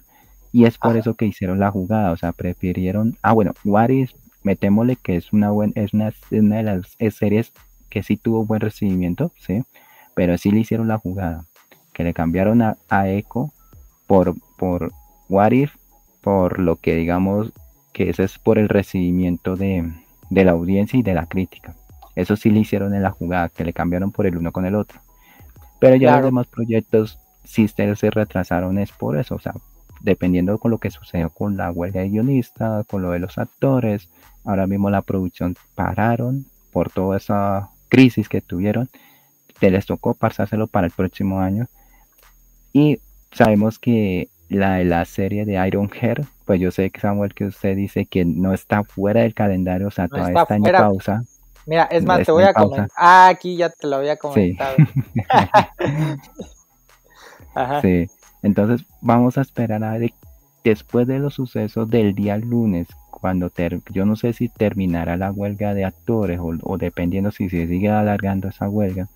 Y 0.52 0.66
es 0.66 0.78
por 0.78 0.98
eso 0.98 1.16
que 1.16 1.26
hicieron 1.26 1.60
la 1.60 1.72
jugada, 1.72 2.12
o 2.12 2.18
sea, 2.18 2.34
prefirieron. 2.34 3.18
Ah, 3.22 3.34
bueno, 3.34 3.54
What 3.64 3.90
If, 3.90 4.12
metémosle 4.44 4.98
que 4.98 5.16
es 5.16 5.34
una 5.34 5.50
buena, 5.50 5.74
es 5.76 5.94
una, 5.94 6.14
una 6.32 6.58
de 6.58 6.64
las 6.64 7.16
series 7.16 7.52
que 7.90 8.04
sí 8.04 8.18
tuvo 8.18 8.46
buen 8.46 8.62
recibimiento, 8.62 9.32
sí, 9.40 9.64
pero 10.14 10.38
sí 10.38 10.52
le 10.52 10.60
hicieron 10.60 10.88
la 10.88 10.98
jugada, 10.98 11.46
que 11.94 12.04
le 12.04 12.14
cambiaron 12.14 12.62
a, 12.62 12.78
a 12.90 13.10
Echo 13.10 13.52
por, 14.08 14.36
por 14.58 14.92
What 15.30 15.52
If, 15.52 15.76
por 16.22 16.60
lo 16.60 16.76
que 16.76 16.96
digamos 16.96 17.52
que 17.94 18.10
ese 18.10 18.24
es 18.24 18.38
por 18.38 18.58
el 18.58 18.70
recibimiento 18.70 19.56
de, 19.56 19.92
de 20.30 20.46
la 20.46 20.52
audiencia 20.52 21.00
y 21.00 21.04
de 21.04 21.14
la 21.14 21.26
crítica. 21.26 21.76
Eso 22.16 22.36
sí 22.36 22.50
le 22.50 22.60
hicieron 22.60 22.94
en 22.94 23.04
la 23.04 23.12
jugada, 23.12 23.50
que 23.50 23.64
le 23.64 23.74
cambiaron 23.74 24.12
por 24.12 24.26
el 24.26 24.38
uno 24.38 24.52
con 24.52 24.66
el 24.66 24.76
otro. 24.76 25.00
Pero 25.80 25.96
ya 25.96 26.18
los 26.18 26.26
demás 26.26 26.48
proyectos 26.48 27.18
sí 27.44 27.68
se 27.68 28.12
retrasaron 28.12 28.78
es 28.78 28.92
por 28.92 29.18
eso, 29.18 29.36
o 29.36 29.40
sea, 29.40 29.54
dependiendo 30.02 30.58
con 30.58 30.72
lo 30.72 30.78
que 30.78 30.92
sucedió 30.92 31.30
con 31.30 31.58
la 31.58 31.72
huelga 31.72 32.02
de 32.02 32.10
guionistas, 32.10 32.86
con 32.88 33.02
lo 33.02 33.12
de 33.12 33.20
los 33.20 33.38
actores, 33.38 34.10
ahora 34.44 34.68
mismo 34.68 34.90
la 34.90 35.02
producción 35.02 35.56
pararon 35.76 36.46
por 36.72 36.90
toda 36.90 37.18
esa 37.18 37.70
crisis 37.90 38.30
que 38.30 38.42
tuvieron, 38.42 38.90
que 39.60 39.70
les 39.70 39.86
tocó 39.86 40.14
pasárselo 40.14 40.68
para 40.68 40.88
el 40.88 40.94
próximo 40.94 41.40
año. 41.40 41.68
Y 42.74 43.00
sabemos 43.32 43.80
que 43.80 44.30
la, 44.50 44.84
la 44.84 45.06
serie 45.06 45.46
de 45.46 45.66
Iron 45.68 45.90
Hair, 45.90 46.26
pues 46.46 46.60
yo 46.60 46.72
sé 46.72 46.90
que 46.90 47.00
Samuel 47.00 47.34
que 47.34 47.46
usted 47.46 47.76
dice 47.76 48.06
que 48.06 48.26
no 48.26 48.54
está 48.54 48.84
fuera 48.84 49.22
del 49.22 49.34
calendario, 49.34 49.88
o 49.88 49.92
sea, 49.92 50.08
todavía 50.08 50.42
está, 50.42 50.56
en 50.56 50.64
pausa. 50.64 51.24
Mira, 51.66 51.84
es 51.92 52.04
más, 52.04 52.26
te 52.26 52.32
voy 52.32 52.44
a 52.44 52.54
comentar. 52.54 52.90
Ah, 52.96 53.28
aquí 53.28 53.56
ya 53.56 53.70
te 53.70 53.88
lo 53.88 53.98
había 53.98 54.18
comentado. 54.18 54.76
Sí. 57.82 58.08
Entonces 58.44 58.86
vamos 59.02 59.38
a 59.38 59.42
esperar 59.42 59.84
a 59.84 59.98
ver 59.98 60.14
después 60.64 61.06
de 61.06 61.20
los 61.20 61.34
sucesos 61.34 61.90
del 61.90 62.16
día 62.16 62.38
lunes, 62.38 62.88
cuando 63.10 63.50
ter 63.50 63.82
yo 63.92 64.06
no 64.06 64.16
sé 64.16 64.32
si 64.32 64.48
terminará 64.48 65.18
la 65.18 65.32
huelga 65.32 65.74
de 65.74 65.84
actores 65.84 66.40
o, 66.42 66.78
dependiendo 66.78 67.30
si 67.30 67.50
se 67.50 67.68
sigue 67.68 67.90
alargando 67.90 68.48
esa 68.48 68.70
huelga. 68.70 69.10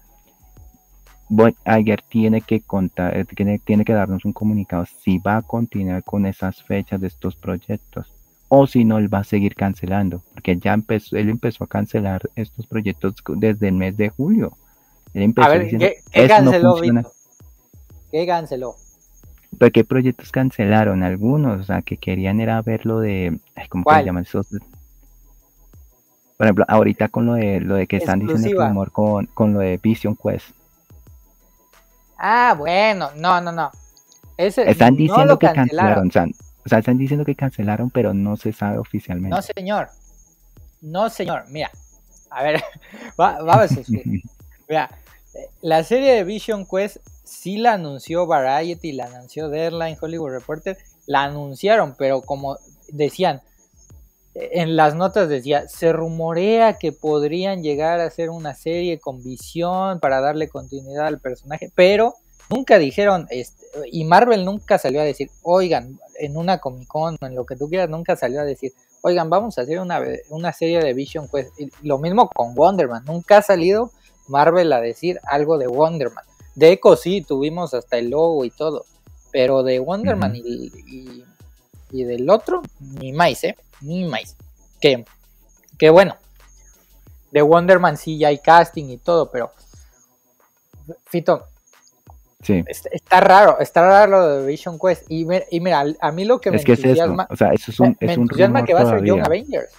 Iger 1.65 2.01
tiene 2.01 2.41
que 2.41 2.59
contar, 2.59 3.15
eh, 3.15 3.23
tiene, 3.23 3.57
tiene 3.59 3.85
que 3.85 3.93
darnos 3.93 4.25
un 4.25 4.33
comunicado 4.33 4.85
si 4.85 5.17
va 5.17 5.37
a 5.37 5.41
continuar 5.41 6.03
con 6.03 6.25
esas 6.25 6.61
fechas 6.61 6.99
de 6.99 7.07
estos 7.07 7.37
proyectos 7.37 8.14
o 8.47 8.67
si 8.67 8.85
no, 8.85 8.97
él 8.97 9.13
va 9.13 9.19
a 9.19 9.23
seguir 9.23 9.55
cancelando, 9.55 10.23
porque 10.33 10.57
ya 10.57 10.73
empezó, 10.73 11.17
él 11.17 11.29
empezó 11.29 11.63
a 11.63 11.67
cancelar 11.67 12.21
estos 12.35 12.67
proyectos 12.67 13.15
desde 13.37 13.67
el 13.67 13.73
mes 13.75 13.97
de 13.97 14.09
julio. 14.09 14.57
Él 15.13 15.23
empezó 15.23 15.47
A 15.47 15.51
ver, 15.51 15.63
diciendo, 15.63 15.87
¿qué, 15.87 15.95
qué 16.11 16.25
"Eso 16.25 16.41
no 16.41 16.51
canceló, 16.51 16.71
funciona". 16.75 17.01
Vito? 17.01 17.13
¿Qué 18.11 18.27
canceló? 18.27 18.75
¿Pero 19.57 19.71
qué 19.71 19.83
proyectos 19.85 20.31
cancelaron? 20.31 21.03
Algunos, 21.03 21.61
o 21.61 21.63
sea, 21.63 21.81
que 21.81 21.97
querían 21.97 22.39
era 22.41 22.61
ver 22.61 22.85
lo 22.85 22.99
de, 22.99 23.39
ay, 23.55 23.67
¿cómo 23.69 23.85
se 23.89 24.03
llama 24.03 24.21
eso? 24.21 24.41
Por 26.37 26.45
ejemplo, 26.47 26.65
ahorita 26.67 27.07
con 27.07 27.25
lo 27.25 27.33
de 27.35 27.61
lo 27.61 27.75
de 27.75 27.87
que 27.87 27.97
están 27.97 28.19
diciendo 28.19 28.47
el 28.49 28.57
rumor 28.67 28.91
con, 28.91 29.25
con 29.27 29.53
lo 29.53 29.59
de 29.59 29.79
Vision 29.81 30.17
Quest. 30.21 30.49
Ah, 32.17 32.55
bueno, 32.57 33.09
no, 33.15 33.39
no, 33.41 33.51
no. 33.51 33.71
Ese, 34.37 34.69
Están 34.69 34.93
no 34.93 34.97
diciendo 34.97 35.39
que 35.39 35.47
cancelaron, 35.51 36.09
cancelaron. 36.09 36.09
o 36.09 36.11
sea, 36.11 36.44
o 36.65 36.69
sea, 36.69 36.79
están 36.79 36.97
diciendo 36.97 37.25
que 37.25 37.35
cancelaron, 37.35 37.89
pero 37.89 38.13
no 38.13 38.37
se 38.37 38.51
sabe 38.53 38.77
oficialmente. 38.77 39.35
No, 39.35 39.41
señor. 39.41 39.89
No, 40.81 41.09
señor. 41.09 41.45
Mira, 41.49 41.71
a 42.29 42.43
ver, 42.43 42.61
va- 43.19 43.41
vamos 43.43 43.71
a. 43.71 43.75
Mira, 44.69 44.89
la 45.61 45.83
serie 45.83 46.13
de 46.13 46.23
Vision 46.23 46.65
Quest 46.65 46.97
sí 47.23 47.57
la 47.57 47.73
anunció 47.73 48.25
Variety, 48.25 48.91
la 48.93 49.05
anunció 49.05 49.49
Deadline, 49.49 49.97
Hollywood 50.01 50.31
Reporter, 50.31 50.77
la 51.07 51.23
anunciaron, 51.23 51.95
pero 51.97 52.21
como 52.21 52.57
decían, 52.89 53.41
en 54.33 54.75
las 54.75 54.95
notas 54.95 55.29
decía, 55.29 55.67
se 55.67 55.93
rumorea 55.93 56.77
que 56.77 56.91
podrían 56.91 57.63
llegar 57.63 57.99
a 57.99 58.05
hacer 58.05 58.29
una 58.29 58.53
serie 58.53 58.99
con 58.99 59.23
visión 59.23 59.99
para 59.99 60.19
darle 60.19 60.49
continuidad 60.49 61.07
al 61.07 61.19
personaje, 61.19 61.71
pero 61.73 62.15
nunca 62.49 62.77
dijeron, 62.77 63.27
este, 63.29 63.64
y 63.91 64.03
Marvel 64.05 64.45
nunca 64.45 64.77
salió 64.77 65.01
a 65.01 65.03
decir, 65.03 65.29
oigan, 65.43 65.99
en 66.19 66.37
una 66.37 66.59
Comic 66.59 66.87
Con 66.87 67.17
o 67.21 67.25
en 67.25 67.35
lo 67.35 67.45
que 67.45 67.55
tú 67.55 67.67
quieras, 67.69 67.89
nunca 67.89 68.15
salió 68.15 68.41
a 68.41 68.45
decir, 68.45 68.73
oigan, 69.01 69.29
vamos 69.29 69.57
a 69.57 69.61
hacer 69.61 69.79
una, 69.79 70.01
una 70.29 70.53
serie 70.53 70.79
de 70.81 70.93
Vision 70.93 71.27
Quest. 71.27 71.59
Y 71.59 71.69
lo 71.81 71.97
mismo 71.97 72.29
con 72.29 72.55
Wonder 72.55 72.87
Man, 72.87 73.03
nunca 73.05 73.37
ha 73.37 73.41
salido 73.41 73.91
Marvel 74.27 74.71
a 74.73 74.81
decir 74.81 75.19
algo 75.23 75.57
de 75.57 75.67
Wonder 75.67 76.11
Man. 76.11 76.23
De 76.55 76.71
Echo 76.71 76.95
sí, 76.95 77.21
tuvimos 77.21 77.73
hasta 77.73 77.97
el 77.97 78.09
logo 78.09 78.45
y 78.45 78.49
todo, 78.51 78.85
pero 79.31 79.61
de 79.63 79.79
Wonder 79.79 80.15
Man 80.15 80.35
y- 80.35 81.23
y 81.91 82.03
del 82.03 82.29
otro, 82.29 82.61
ni 82.79 83.13
más, 83.13 83.43
¿eh? 83.43 83.55
Ni 83.81 84.05
más. 84.05 84.35
Que, 84.81 85.05
que 85.77 85.89
bueno, 85.89 86.15
de 87.31 87.41
Wonder 87.41 87.79
Man 87.79 87.97
sí 87.97 88.17
ya 88.17 88.29
hay 88.29 88.39
casting 88.39 88.85
y 88.89 88.97
todo, 88.97 89.29
pero 89.31 89.51
Fito, 91.05 91.45
Sí, 92.45 92.63
está, 92.67 92.89
está 92.91 93.19
raro, 93.21 93.59
está 93.59 93.81
raro 93.81 94.11
lo 94.11 94.27
de 94.41 94.45
Vision 94.47 94.77
Quest. 94.79 95.03
Y, 95.09 95.25
mi- 95.25 95.39
y 95.51 95.59
mira, 95.59 95.83
a 95.99 96.11
mí 96.11 96.25
lo 96.25 96.39
que 96.39 96.51
me 96.51 96.57
es 96.57 96.63
que 96.63 96.73
es 96.73 96.79
eso, 96.79 96.87
entusiasma, 96.89 97.27
o 97.29 97.35
sea, 97.35 97.51
eso 97.53 97.71
es 97.71 97.79
un, 97.79 97.97
me 97.99 98.11
es 98.11 98.17
un 98.17 98.23
entusiasma 98.23 98.59
rumor 98.59 98.67
que 98.67 98.73
va 98.73 98.81
a 98.81 98.85
ser 98.89 99.03
Young. 99.03 99.25
Avengers. 99.25 99.69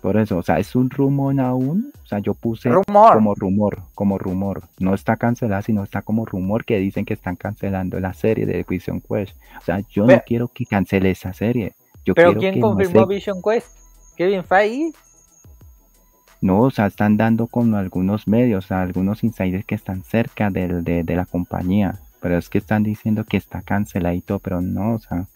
Por 0.00 0.16
eso, 0.18 0.36
o 0.36 0.42
sea, 0.42 0.58
es 0.60 0.76
un 0.76 0.88
rumor 0.88 1.40
aún, 1.40 1.92
o 2.04 2.06
sea, 2.06 2.20
yo 2.20 2.34
puse 2.34 2.68
Rumor. 2.68 3.14
como 3.14 3.34
rumor, 3.34 3.78
como 3.94 4.18
rumor. 4.18 4.62
No 4.78 4.94
está 4.94 5.16
cancelada, 5.16 5.62
sino 5.62 5.82
está 5.82 6.02
como 6.02 6.24
rumor 6.24 6.64
que 6.64 6.78
dicen 6.78 7.04
que 7.04 7.14
están 7.14 7.34
cancelando 7.34 7.98
la 7.98 8.14
serie 8.14 8.46
de 8.46 8.64
Vision 8.68 9.00
Quest. 9.00 9.36
O 9.60 9.64
sea, 9.64 9.80
yo 9.90 10.06
no 10.06 10.22
quiero 10.24 10.46
que 10.48 10.64
cancele 10.64 11.10
esa 11.10 11.32
serie. 11.32 11.72
Yo 12.04 12.14
Pero 12.14 12.34
¿quién 12.34 12.54
que 12.54 12.60
no 12.60 12.68
confirmó 12.68 13.06
Vision 13.06 13.42
Quest? 13.42 13.66
Kevin 14.16 14.44
Feige. 14.44 14.92
No, 16.46 16.60
o 16.62 16.70
sea, 16.70 16.86
están 16.86 17.16
dando 17.16 17.48
con 17.48 17.74
algunos 17.74 18.28
medios, 18.28 18.70
algunos 18.70 19.24
insiders 19.24 19.64
que 19.64 19.74
están 19.74 20.02
cerca 20.04 20.48
del- 20.50 20.84
de, 20.84 21.02
de 21.02 21.16
la 21.16 21.24
compañía. 21.26 21.98
Pero 22.20 22.38
es 22.38 22.48
que 22.48 22.58
están 22.58 22.82
diciendo 22.82 23.24
que 23.24 23.36
está 23.36 23.62
canceladito, 23.62 24.38
pero 24.38 24.60
no, 24.60 24.94
o 24.94 24.98
sea. 24.98 25.26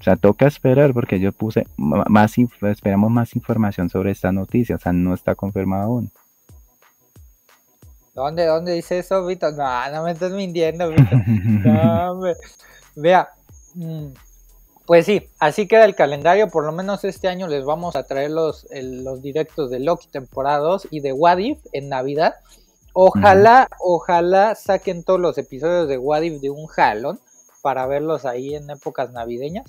O 0.00 0.02
sea, 0.02 0.16
toca 0.16 0.46
esperar 0.46 0.92
porque 0.92 1.20
yo 1.20 1.30
puse 1.32 1.66
más, 1.76 2.34
esperamos 2.62 3.10
más 3.10 3.36
información 3.36 3.88
sobre 3.88 4.10
esta 4.10 4.32
noticia, 4.32 4.74
o 4.76 4.78
sea, 4.78 4.92
no 4.92 5.14
está 5.14 5.34
confirmado 5.36 5.84
aún. 5.84 6.10
¿Dónde, 8.14 8.44
dónde 8.46 8.72
dice 8.74 8.98
eso, 8.98 9.24
Vito? 9.26 9.50
No, 9.52 9.90
no 9.92 10.04
me 10.04 10.12
estás 10.12 10.32
mintiendo, 10.32 10.88
Vito. 10.90 11.16
No, 11.64 12.12
hombre. 12.12 12.34
Vea, 12.96 13.28
mm, 13.74 14.06
pues 14.86 15.06
sí, 15.06 15.28
así 15.38 15.66
queda 15.66 15.84
el 15.84 15.94
calendario. 15.94 16.48
Por 16.48 16.64
lo 16.64 16.72
menos 16.72 17.04
este 17.04 17.28
año 17.28 17.48
les 17.48 17.64
vamos 17.64 17.96
a 17.96 18.02
traer 18.04 18.30
los, 18.30 18.66
el- 18.70 19.02
los 19.04 19.22
directos 19.22 19.70
de 19.70 19.80
Loki 19.80 20.08
temporada 20.08 20.58
2 20.58 20.88
y 20.90 21.00
de 21.00 21.12
What 21.12 21.38
If 21.38 21.58
en 21.72 21.88
Navidad. 21.88 22.34
Ojalá, 22.92 23.68
ojalá 23.80 24.54
saquen 24.54 25.02
todos 25.02 25.18
los 25.20 25.36
episodios 25.38 25.88
de 25.88 25.98
What 25.98 26.22
If 26.22 26.40
de 26.40 26.50
un 26.50 26.66
jalón 26.66 27.18
para 27.62 27.86
verlos 27.86 28.24
ahí 28.24 28.54
en 28.54 28.68
épocas 28.70 29.10
navideñas 29.10 29.64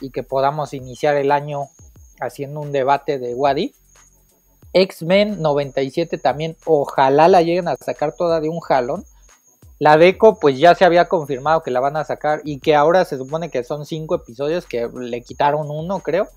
y 0.00 0.10
que 0.10 0.22
podamos 0.22 0.72
iniciar 0.72 1.14
el 1.16 1.30
año 1.30 1.68
haciendo 2.20 2.60
un 2.60 2.72
debate 2.72 3.18
de 3.18 3.34
What 3.34 3.56
If. 3.56 3.76
X-Men 4.72 5.40
97 5.40 6.18
también, 6.18 6.56
ojalá 6.64 7.28
la 7.28 7.42
lleguen 7.42 7.68
a 7.68 7.76
sacar 7.76 8.12
toda 8.16 8.40
de 8.40 8.48
un 8.48 8.58
jalón. 8.60 9.04
La 9.78 9.96
Deco, 9.96 10.38
pues 10.38 10.58
ya 10.58 10.74
se 10.74 10.84
había 10.84 11.08
confirmado 11.08 11.62
que 11.62 11.70
la 11.70 11.80
van 11.80 11.96
a 11.96 12.04
sacar 12.04 12.40
y 12.44 12.60
que 12.60 12.74
ahora 12.74 13.04
se 13.04 13.16
supone 13.18 13.50
que 13.50 13.64
son 13.64 13.84
cinco 13.86 14.14
episodios 14.14 14.66
que 14.66 14.88
le 14.94 15.22
quitaron 15.22 15.70
uno, 15.70 15.98
creo. 16.00 16.28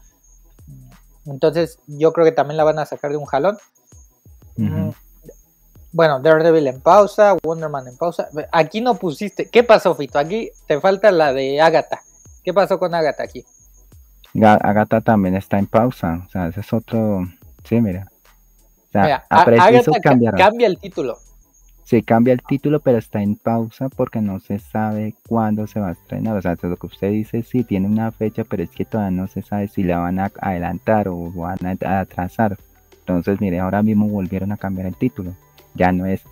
Entonces, 1.26 1.80
yo 1.88 2.14
creo 2.14 2.26
que 2.26 2.32
también 2.32 2.58
la 2.58 2.64
van 2.64 2.80
a 2.80 2.86
sacar 2.86 3.12
de 3.12 3.18
un 3.18 3.26
jalón. 3.26 3.58
Ujú. 4.58 4.66
Mm, 4.68 4.92
Bueno, 5.94 6.20
Daredevil 6.20 6.68
en 6.68 6.82
pausa, 6.82 7.36
Wonder 7.44 7.70
Man 7.70 7.88
en 7.88 7.98
pausa. 7.98 8.28
Aquí 8.52 8.82
no 8.82 8.96
pusiste. 8.96 9.50
¿Qué 9.50 9.64
pasó, 9.64 9.96
Fito? 9.96 10.20
Aquí 10.20 10.52
te 10.68 10.80
falta 10.80 11.12
la 11.12 11.34
de 11.34 11.60
Agatha. 11.62 12.02
¿Qué 12.44 12.54
pasó 12.54 12.78
con 12.78 12.94
Agatha 12.94 13.24
aquí? 13.24 13.46
Ga- 14.34 14.60
Agatha 14.62 15.02
también 15.02 15.36
está 15.36 15.58
en 15.58 15.66
pausa, 15.66 16.24
o 16.28 16.30
sea, 16.30 16.48
ese 16.48 16.60
es 16.60 16.72
otro, 16.74 17.22
sí, 17.64 17.82
mira. 17.82 18.08
O 18.90 18.92
sea, 18.92 19.02
Mira, 19.04 19.26
Agatha 19.30 20.00
cambiará. 20.02 20.38
cambia 20.38 20.68
el 20.68 20.78
título. 20.78 21.18
Se 21.88 22.04
cambia 22.04 22.34
el 22.34 22.42
título, 22.42 22.82
pero 22.82 22.98
está 22.98 23.22
en 23.22 23.38
pausa 23.38 23.88
porque 23.88 24.20
no 24.20 24.42
se 24.42 24.60
sabe 24.60 25.16
cuándo 25.26 25.68
se 25.68 25.80
va 25.80 25.88
a 25.88 25.92
estrenar. 25.94 26.36
O 26.36 26.42
sea, 26.42 26.58
lo 26.62 26.76
que 26.76 26.88
usted 26.88 27.12
dice, 27.12 27.44
sí, 27.44 27.64
tiene 27.64 27.88
una 27.88 28.12
fecha, 28.12 28.44
pero 28.44 28.62
es 28.62 28.72
que 28.72 28.84
todavía 28.84 29.22
no 29.22 29.28
se 29.28 29.42
sabe 29.42 29.70
si 29.70 29.84
la 29.84 30.00
van 30.00 30.20
a 30.20 30.30
adelantar 30.42 31.08
o 31.08 31.32
van 31.32 31.60
a 31.66 32.02
atrasar. 32.02 32.58
Entonces, 33.00 33.40
mire, 33.40 33.62
ahora 33.62 33.84
mismo 33.84 34.10
volvieron 34.10 34.52
a 34.52 34.58
cambiar 34.58 34.88
el 34.88 34.98
título. 34.98 35.34
Ya 35.76 35.94
no 35.94 36.06
es 36.06 36.24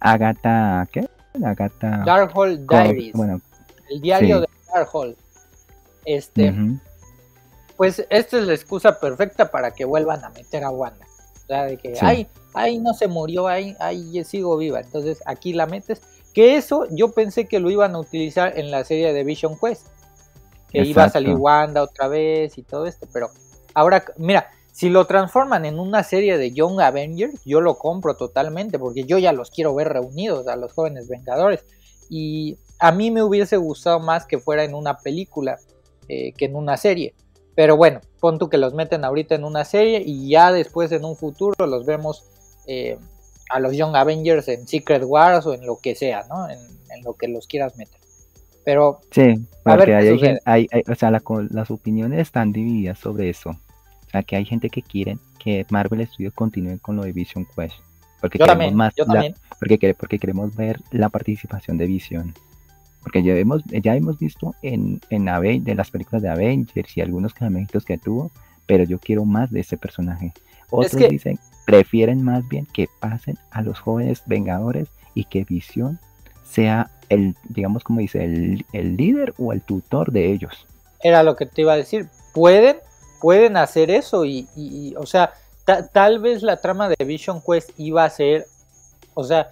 Agatha, 0.00 0.88
¿qué? 0.90 1.10
Agatha. 1.44 2.02
Darkhold 2.06 2.66
Diaries. 2.66 3.12
Bueno, 3.12 3.42
el 3.90 4.00
diario 4.00 4.36
sí. 4.36 4.46
de 4.46 4.72
Darkhold. 4.72 5.16
Este, 6.06 6.54
pues 7.76 8.02
esta 8.08 8.38
es 8.38 8.46
la 8.46 8.54
excusa 8.54 8.98
perfecta 8.98 9.50
para 9.50 9.72
que 9.72 9.84
vuelvan 9.84 10.24
a 10.24 10.30
meter 10.30 10.64
a 10.64 10.70
Wanda. 10.70 11.04
O 11.44 11.46
sea, 11.46 11.64
de 11.64 11.76
que, 11.76 11.94
Sí. 11.94 12.00
ay, 12.02 12.26
ay, 12.54 12.78
no 12.78 12.94
se 12.94 13.06
murió, 13.06 13.46
ay, 13.46 13.76
ay, 13.78 14.24
sigo 14.24 14.56
viva. 14.56 14.80
Entonces 14.80 15.22
aquí 15.26 15.52
la 15.52 15.66
metes. 15.66 16.00
Que 16.32 16.56
eso 16.56 16.86
yo 16.90 17.12
pensé 17.12 17.46
que 17.46 17.60
lo 17.60 17.70
iban 17.70 17.94
a 17.94 18.00
utilizar 18.00 18.58
en 18.58 18.70
la 18.70 18.84
serie 18.84 19.12
de 19.12 19.24
Vision 19.24 19.56
Quest. 19.58 19.86
Que 20.70 20.82
iba 20.84 21.04
a 21.04 21.10
salir. 21.10 21.36
Wanda 21.36 21.82
otra 21.82 22.08
vez 22.08 22.58
y 22.58 22.62
todo 22.62 22.86
esto. 22.86 23.06
Pero 23.12 23.30
ahora, 23.74 24.04
mira, 24.16 24.48
si 24.72 24.88
lo 24.88 25.06
transforman 25.06 25.64
en 25.64 25.78
una 25.78 26.02
serie 26.02 26.36
de 26.36 26.50
Young 26.50 26.80
Avengers, 26.80 27.40
yo 27.44 27.60
lo 27.60 27.76
compro 27.78 28.16
totalmente. 28.16 28.78
Porque 28.80 29.04
yo 29.04 29.18
ya 29.18 29.32
los 29.32 29.50
quiero 29.50 29.74
ver 29.74 29.90
reunidos 29.90 30.48
a 30.48 30.56
los 30.56 30.72
jóvenes 30.72 31.06
Vengadores. 31.08 31.64
Y 32.10 32.58
a 32.80 32.90
mí 32.90 33.10
me 33.12 33.22
hubiese 33.22 33.56
gustado 33.56 34.00
más 34.00 34.26
que 34.26 34.38
fuera 34.38 34.64
en 34.64 34.74
una 34.74 34.98
película 34.98 35.58
eh, 36.08 36.32
que 36.32 36.46
en 36.46 36.56
una 36.56 36.76
serie. 36.76 37.14
Pero 37.54 37.76
bueno, 37.76 38.00
pon 38.20 38.38
tú 38.38 38.48
que 38.48 38.58
los 38.58 38.74
meten 38.74 39.04
ahorita 39.04 39.34
en 39.34 39.44
una 39.44 39.64
serie 39.64 40.02
y 40.04 40.28
ya 40.28 40.50
después 40.52 40.90
en 40.92 41.04
un 41.04 41.16
futuro 41.16 41.66
los 41.66 41.86
vemos 41.86 42.24
eh, 42.66 42.98
a 43.50 43.60
los 43.60 43.76
Young 43.76 43.94
Avengers 43.94 44.48
en 44.48 44.66
Secret 44.66 45.02
Wars 45.04 45.46
o 45.46 45.54
en 45.54 45.64
lo 45.66 45.78
que 45.78 45.94
sea, 45.94 46.24
¿no? 46.28 46.48
En, 46.48 46.58
en 46.58 47.04
lo 47.04 47.14
que 47.14 47.28
los 47.28 47.46
quieras 47.46 47.76
meter. 47.76 48.00
Pero 48.64 49.00
Sí, 49.10 49.20
A 49.64 49.76
ver 49.76 49.78
porque 49.78 49.84
qué 49.86 49.94
hay, 49.94 50.08
hay 50.08 50.38
hay- 50.44 50.68
hay- 50.72 50.82
o 50.90 50.94
sea, 50.94 51.10
la 51.10 51.22
las 51.50 51.70
opiniones 51.70 52.20
están 52.20 52.50
divididas 52.52 52.98
sobre 52.98 53.28
eso. 53.30 53.50
O 53.50 54.10
sea, 54.10 54.22
que 54.22 54.36
hay 54.36 54.44
gente 54.46 54.70
que 54.70 54.80
quiere 54.82 55.18
que 55.38 55.66
Marvel 55.70 56.06
Studios 56.06 56.32
continúe 56.34 56.78
con 56.80 56.96
lo 56.96 57.02
de 57.04 57.12
Vision 57.12 57.46
Quest. 57.54 57.74
Porque 58.20 58.38
yo 58.38 58.46
queremos 58.46 58.52
también, 58.64 58.74
más 58.76 58.94
yo 58.96 59.04
la- 59.04 59.12
también. 59.12 59.34
porque, 59.60 59.94
porque 59.94 60.18
queremos 60.18 60.56
ver 60.56 60.80
la 60.92 61.10
participación 61.10 61.76
de 61.76 61.86
Vision. 61.86 62.32
Porque 63.04 63.22
ya 63.22 63.34
hemos, 63.34 63.62
ya 63.66 63.94
hemos 63.94 64.18
visto 64.18 64.54
en, 64.62 65.00
en 65.10 65.26
de 65.62 65.74
las 65.76 65.90
películas 65.92 66.22
de 66.22 66.30
Avengers 66.30 66.96
y 66.96 67.00
algunos 67.02 67.32
cameos 67.34 67.68
que 67.84 67.98
tuvo, 67.98 68.32
pero 68.66 68.82
yo 68.82 68.98
quiero 68.98 69.24
más 69.24 69.50
de 69.52 69.60
ese 69.60 69.76
personaje. 69.76 70.32
Otros 70.70 70.96
que- 70.96 71.08
dicen, 71.08 71.38
prefieren 71.66 72.22
más 72.22 72.48
bien 72.48 72.66
que 72.66 72.88
pasen 73.00 73.38
a 73.52 73.62
los 73.62 73.78
jóvenes 73.78 74.22
Vengadores 74.26 74.88
y 75.14 75.24
que 75.24 75.44
Vision 75.44 76.00
sea 76.44 76.90
el, 77.08 77.36
digamos 77.48 77.84
como 77.84 78.00
dice, 78.00 78.24
el, 78.24 78.64
el 78.72 78.96
líder 78.96 79.34
o 79.38 79.52
el 79.52 79.60
tutor 79.62 80.10
de 80.10 80.32
ellos. 80.32 80.66
Era 81.02 81.22
lo 81.22 81.36
que 81.36 81.46
te 81.46 81.60
iba 81.62 81.74
a 81.74 81.76
decir. 81.76 82.08
Pueden, 82.32 82.78
pueden 83.20 83.56
hacer 83.56 83.90
eso 83.90 84.24
y, 84.24 84.48
y- 84.56 84.88
y, 84.88 84.94
o 84.96 85.06
sea, 85.06 85.32
ta- 85.64 85.86
tal 85.88 86.18
vez 86.20 86.42
la 86.42 86.60
trama 86.60 86.88
de 86.88 87.04
Vision 87.04 87.40
Quest 87.46 87.70
iba 87.78 88.04
a 88.04 88.10
ser, 88.10 88.46
o 89.14 89.22
sea, 89.24 89.50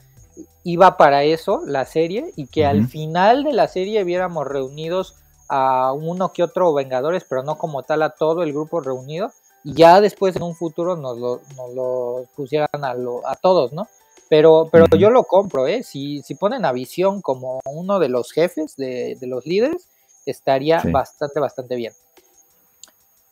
iba 0.64 0.96
para 0.96 1.24
eso 1.24 1.62
la 1.66 1.84
serie 1.84 2.32
y 2.36 2.46
que 2.46 2.64
al 2.64 2.86
final 2.88 3.44
de 3.44 3.52
la 3.52 3.68
serie 3.68 4.04
viéramos 4.04 4.46
reunidos 4.46 5.16
a 5.48 5.92
uno 5.92 6.32
que 6.32 6.42
otro 6.42 6.72
Vengadores, 6.72 7.24
pero 7.28 7.42
no 7.42 7.58
como 7.58 7.82
tal 7.82 8.02
a 8.02 8.10
todo 8.10 8.42
el 8.42 8.52
grupo 8.52 8.80
reunido. 8.80 9.30
Y 9.64 9.74
ya 9.74 10.00
después 10.00 10.34
en 10.36 10.42
un 10.42 10.56
futuro 10.56 10.96
nos 10.96 11.18
lo, 11.18 11.40
nos 11.56 11.74
lo 11.74 12.24
pusieran 12.34 12.68
a, 12.82 12.94
lo, 12.94 13.26
a 13.28 13.36
todos, 13.36 13.72
¿no? 13.72 13.86
Pero, 14.28 14.68
pero 14.72 14.86
yo 14.98 15.10
lo 15.10 15.24
compro, 15.24 15.66
¿eh? 15.66 15.82
Si, 15.82 16.22
si 16.22 16.34
ponen 16.34 16.64
a 16.64 16.72
Visión 16.72 17.20
como 17.20 17.60
uno 17.66 17.98
de 17.98 18.08
los 18.08 18.32
jefes, 18.32 18.76
de, 18.76 19.16
de 19.20 19.26
los 19.26 19.44
líderes, 19.46 19.88
estaría 20.24 20.80
Sí. 20.80 20.90
bastante, 20.90 21.38
bastante 21.38 21.76
bien. 21.76 21.92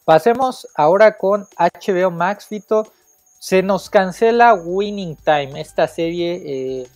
Pasemos 0.05 0.69
ahora 0.75 1.17
con 1.17 1.47
HBO 1.57 2.11
Max, 2.11 2.47
Fito. 2.47 2.87
Se 3.41 3.63
nos 3.63 3.89
cancela 3.89 4.53
Winning 4.53 5.17
Time, 5.17 5.59
esta 5.59 5.89
serie 5.89 6.43
eh, 6.45 6.87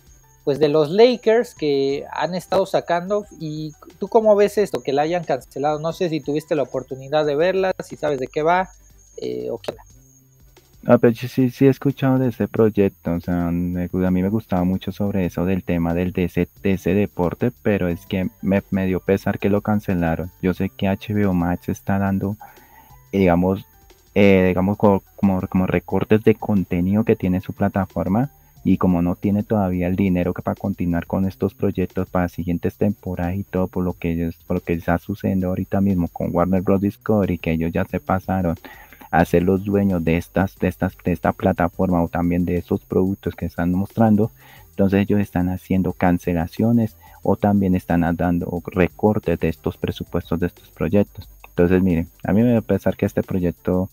pues 0.43 0.59
de 0.59 0.69
los 0.69 0.91
Lakers 0.91 1.55
que 1.55 2.05
han 2.13 2.35
estado 2.35 2.67
sacando. 2.67 3.25
¿Y 3.39 3.73
tú 3.99 4.07
cómo 4.07 4.35
ves 4.35 4.59
esto? 4.59 4.83
Que 4.83 4.93
la 4.93 5.01
hayan 5.01 5.23
cancelado. 5.23 5.79
No 5.79 5.91
sé 5.91 6.07
si 6.09 6.21
tuviste 6.21 6.53
la 6.53 6.61
oportunidad 6.61 7.25
de 7.25 7.35
verla, 7.35 7.73
si 7.83 7.95
sabes 7.95 8.19
de 8.19 8.27
qué 8.27 8.43
va 8.43 8.69
eh, 9.17 9.47
o 9.49 9.57
qué. 9.57 9.73
Ah, 10.85 10.99
pero 10.99 11.15
sí, 11.15 11.49
sí 11.49 11.65
he 11.65 11.69
escuchado 11.69 12.19
de 12.19 12.27
ese 12.27 12.47
proyecto, 12.47 13.13
o 13.13 13.19
sea, 13.19 13.47
a 13.47 13.51
mí 13.51 14.21
me 14.21 14.29
gustaba 14.29 14.63
mucho 14.63 14.91
sobre 14.91 15.25
eso 15.25 15.43
del 15.45 15.63
tema 15.63 15.95
del 15.95 16.11
de 16.11 16.25
ese, 16.25 16.47
de 16.61 16.73
ese 16.73 16.93
deporte, 16.93 17.51
pero 17.63 17.87
es 17.87 18.05
que 18.05 18.29
me, 18.43 18.61
me 18.69 18.85
dio 18.85 18.99
pesar 18.99 19.39
que 19.39 19.49
lo 19.49 19.61
cancelaron. 19.61 20.29
Yo 20.43 20.53
sé 20.53 20.69
que 20.69 20.87
HBO 20.87 21.33
Max 21.33 21.69
está 21.69 21.97
dando, 21.97 22.37
eh, 23.11 23.17
digamos, 23.17 23.65
eh, 24.15 24.45
digamos 24.47 24.77
co- 24.77 25.03
como, 25.15 25.41
como 25.47 25.67
recortes 25.67 26.23
de 26.23 26.35
contenido 26.35 27.03
que 27.03 27.15
tiene 27.15 27.41
su 27.41 27.53
plataforma 27.53 28.31
y 28.63 28.77
como 28.77 29.01
no 29.03 29.15
tiene 29.15 29.43
todavía 29.43 29.87
el 29.87 29.95
dinero 29.95 30.33
que 30.33 30.41
para 30.41 30.55
continuar 30.55 31.05
con 31.05 31.25
estos 31.25 31.53
proyectos 31.53 32.09
para 32.09 32.29
siguientes 32.29 32.75
temporadas 32.77 33.35
y 33.35 33.43
todo 33.43 33.67
por 33.67 33.83
lo 33.83 33.93
que 33.93 34.11
ellos, 34.13 34.35
por 34.47 34.55
lo 34.57 34.61
que 34.63 34.73
está 34.73 34.97
sucediendo 34.97 35.49
ahorita 35.49 35.81
mismo 35.81 36.07
con 36.07 36.29
Warner 36.35 36.61
Bros. 36.63 36.81
Discovery, 36.81 37.37
que 37.37 37.51
ellos 37.51 37.71
ya 37.71 37.85
se 37.85 37.99
pasaron 37.99 38.55
a 39.11 39.23
ser 39.25 39.43
los 39.43 39.63
dueños 39.63 40.03
de 40.03 40.17
estas, 40.17 40.57
de 40.57 40.67
estas, 40.67 40.93
de 41.03 41.11
esta 41.11 41.31
plataforma 41.31 42.03
o 42.03 42.07
también 42.07 42.45
de 42.45 42.57
esos 42.57 42.81
productos 42.81 43.35
que 43.35 43.45
están 43.45 43.71
mostrando. 43.71 44.31
Entonces 44.71 45.01
ellos 45.01 45.19
están 45.19 45.49
haciendo 45.49 45.93
cancelaciones 45.93 46.95
o 47.23 47.35
también 47.37 47.75
están 47.75 48.01
dando 48.17 48.61
recortes 48.67 49.39
de 49.39 49.49
estos 49.49 49.77
presupuestos 49.77 50.39
de 50.39 50.47
estos 50.47 50.69
proyectos. 50.69 51.29
Entonces, 51.49 51.81
miren, 51.81 52.09
a 52.23 52.33
mí 52.33 52.41
me 52.41 52.51
da 52.51 52.61
pesar 52.61 52.97
que 52.97 53.05
este 53.05 53.23
proyecto 53.23 53.89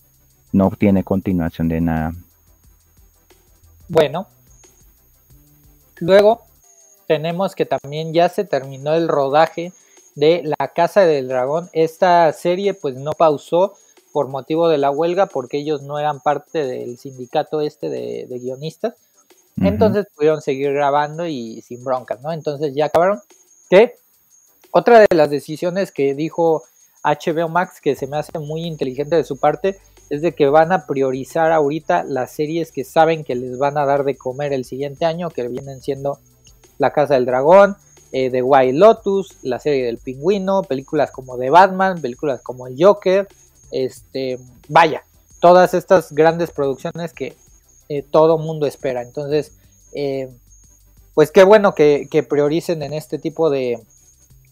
no 0.52 0.70
tiene 0.70 1.02
continuación 1.02 1.68
de 1.68 1.80
nada. 1.80 2.12
Bueno, 3.88 4.26
luego 5.96 6.42
tenemos 7.06 7.54
que 7.54 7.66
también 7.66 8.12
ya 8.12 8.28
se 8.28 8.44
terminó 8.44 8.94
el 8.94 9.08
rodaje 9.08 9.72
de 10.14 10.42
La 10.44 10.68
Casa 10.68 11.02
del 11.02 11.28
Dragón. 11.28 11.68
Esta 11.72 12.32
serie 12.32 12.74
pues 12.74 12.94
no 12.96 13.12
pausó 13.12 13.74
por 14.12 14.28
motivo 14.28 14.68
de 14.68 14.78
la 14.78 14.90
huelga 14.90 15.26
porque 15.26 15.58
ellos 15.58 15.82
no 15.82 15.98
eran 15.98 16.20
parte 16.20 16.66
del 16.66 16.98
sindicato 16.98 17.60
este 17.60 17.88
de, 17.88 18.26
de 18.28 18.38
guionistas. 18.38 18.94
Entonces 19.60 20.06
pudieron 20.16 20.40
seguir 20.40 20.72
grabando 20.72 21.26
y 21.26 21.60
sin 21.62 21.84
broncas, 21.84 22.20
¿no? 22.22 22.32
Entonces 22.32 22.74
ya 22.74 22.86
acabaron. 22.86 23.20
Que 23.68 23.96
otra 24.70 25.00
de 25.00 25.06
las 25.14 25.30
decisiones 25.30 25.92
que 25.92 26.14
dijo 26.14 26.62
HBO 27.04 27.48
Max 27.48 27.80
que 27.80 27.94
se 27.94 28.06
me 28.06 28.16
hace 28.16 28.38
muy 28.38 28.64
inteligente 28.64 29.16
de 29.16 29.24
su 29.24 29.36
parte 29.36 29.78
es 30.12 30.20
de 30.20 30.34
que 30.34 30.46
van 30.46 30.72
a 30.72 30.86
priorizar 30.86 31.52
ahorita 31.52 32.04
las 32.04 32.32
series 32.32 32.70
que 32.70 32.84
saben 32.84 33.24
que 33.24 33.34
les 33.34 33.56
van 33.56 33.78
a 33.78 33.86
dar 33.86 34.04
de 34.04 34.14
comer 34.14 34.52
el 34.52 34.66
siguiente 34.66 35.06
año, 35.06 35.30
que 35.30 35.48
vienen 35.48 35.80
siendo 35.80 36.18
La 36.76 36.92
Casa 36.92 37.14
del 37.14 37.24
Dragón, 37.24 37.78
eh, 38.12 38.28
The 38.28 38.42
White 38.42 38.74
Lotus, 38.74 39.38
la 39.40 39.58
serie 39.58 39.86
del 39.86 39.96
Pingüino, 39.96 40.64
películas 40.64 41.10
como 41.10 41.38
The 41.38 41.48
Batman, 41.48 42.02
películas 42.02 42.42
como 42.42 42.66
El 42.66 42.76
Joker, 42.78 43.26
este, 43.70 44.38
vaya, 44.68 45.02
todas 45.40 45.72
estas 45.72 46.12
grandes 46.12 46.50
producciones 46.50 47.14
que 47.14 47.34
eh, 47.88 48.02
todo 48.02 48.36
mundo 48.36 48.66
espera. 48.66 49.00
Entonces, 49.00 49.52
eh, 49.94 50.28
pues 51.14 51.30
qué 51.30 51.42
bueno 51.42 51.74
que, 51.74 52.06
que 52.10 52.22
prioricen 52.22 52.82
en 52.82 52.92
este 52.92 53.18
tipo 53.18 53.48
de, 53.48 53.80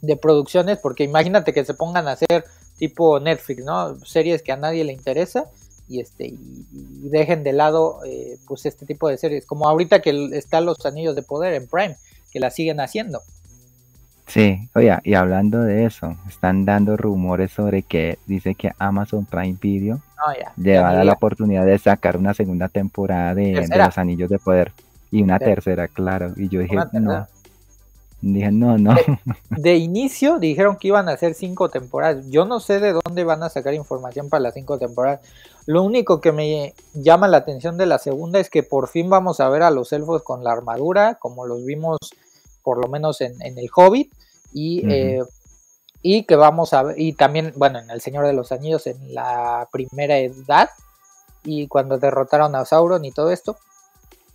de 0.01 0.17
producciones, 0.17 0.79
porque 0.79 1.05
imagínate 1.05 1.53
que 1.53 1.67
se 1.67 1.75
pongan 1.75 2.09
a 2.09 2.13
hacer 2.13 2.47
tipo 2.81 3.21
Netflix, 3.21 3.65
¿no? 3.65 3.95
Series 4.05 4.43
que 4.43 4.51
a 4.51 4.57
nadie 4.57 4.83
le 4.83 4.93
interesa 4.93 5.45
y 5.89 6.01
este 6.01 6.27
y, 6.27 6.67
y 6.73 7.09
dejen 7.11 7.45
de 7.45 7.53
lado 7.53 8.01
eh, 8.05 8.39
pues 8.49 8.67
este 8.67 8.87
tipo 8.87 9.09
de 9.09 9.19
series, 9.19 9.47
como 9.47 9.69
ahorita 9.69 10.01
que 10.01 10.31
están 10.33 10.65
los 10.65 10.85
Anillos 10.87 11.15
de 11.15 11.23
Poder 11.23 11.55
en 11.55 11.69
Prime, 11.69 11.97
que 12.33 12.41
la 12.41 12.51
siguen 12.51 12.81
haciendo. 12.81 13.21
Sí, 14.27 14.69
oye, 14.77 14.97
y 15.03 15.15
hablando 15.15 15.61
de 15.61 15.85
eso, 15.85 16.17
están 16.29 16.65
dando 16.65 16.97
rumores 16.97 17.51
sobre 17.51 17.83
que 17.83 18.19
dice 18.27 18.55
que 18.55 18.71
Amazon 18.79 19.27
Prime 19.27 19.59
Video 19.61 20.01
ya, 20.41 20.53
le 20.57 20.79
va 20.79 20.91
a 20.91 20.95
dar 20.95 21.05
la 21.05 21.15
oportunidad 21.15 21.67
de 21.67 21.77
sacar 21.79 22.17
una 22.17 22.33
segunda 22.33 22.69
temporada 22.69 23.35
de, 23.35 23.67
los 23.69 23.99
Anillos 23.99 24.31
de 24.31 24.39
Poder 24.39 24.73
y 25.11 25.23
una 25.23 25.39
Sí. 25.39 25.45
tercera, 25.47 25.89
claro. 25.89 26.33
Y 26.37 26.49
yo 26.49 26.61
dije, 26.61 26.77
no. 26.93 27.27
Dije, 28.23 28.53
no, 28.53 28.77
no. 28.77 28.95
De 29.51 29.77
inicio 29.77 30.39
dijeron 30.39 30.77
que 30.77 30.89
iban 30.89 31.09
a 31.09 31.13
hacer 31.13 31.35
cinco 31.35 31.71
temporadas. 31.71 32.27
Yo 32.29 32.45
no 32.45 32.61
sé 32.61 32.79
de 32.79 32.93
dónde 32.93 33.25
van 33.25 33.43
a 33.43 33.49
sacar 33.49 33.75
información 33.75 34.29
para 34.29 34.43
las 34.43 34.55
cinco 34.55 34.79
temporadas. 34.79 35.21
Lo 35.67 35.83
único 35.83 36.21
que 36.21 36.33
me 36.33 36.75
llama 36.95 37.29
la 37.29 37.39
atención 37.39 37.79
de 37.79 37.87
la 37.87 37.99
segunda 37.99 38.39
es 38.39 38.51
que 38.51 38.63
por 38.63 38.89
fin 38.89 39.09
vamos 39.09 39.41
a 39.41 39.49
ver 39.49 39.63
a 39.63 39.71
los 39.71 39.93
elfos 39.93 40.23
con 40.23 40.45
la 40.45 40.53
armadura, 40.53 41.15
como 41.15 41.47
los 41.47 41.65
vimos 41.65 41.99
por 42.63 42.79
lo 42.79 42.89
menos 42.89 43.21
en, 43.21 43.41
en 43.43 43.59
el 43.59 43.69
Hobbit. 43.75 44.13
Y, 44.53 44.83
eh, 44.91 45.23
y 46.03 46.25
que 46.25 46.37
vamos 46.37 46.73
a 46.73 46.83
ver, 46.83 46.99
y 46.99 47.13
también, 47.13 47.53
bueno, 47.57 47.79
en 47.79 47.91
El 47.91 48.01
Señor 48.01 48.27
de 48.27 48.33
los 48.33 48.53
Anillos, 48.53 48.87
en 48.87 49.15
la 49.15 49.69
primera 49.71 50.19
edad, 50.19 50.71
y 51.45 51.69
cuando 51.69 51.99
derrotaron 51.99 52.55
a 52.55 52.65
Sauron 52.65 53.05
y 53.05 53.13
todo 53.13 53.31
esto. 53.31 53.57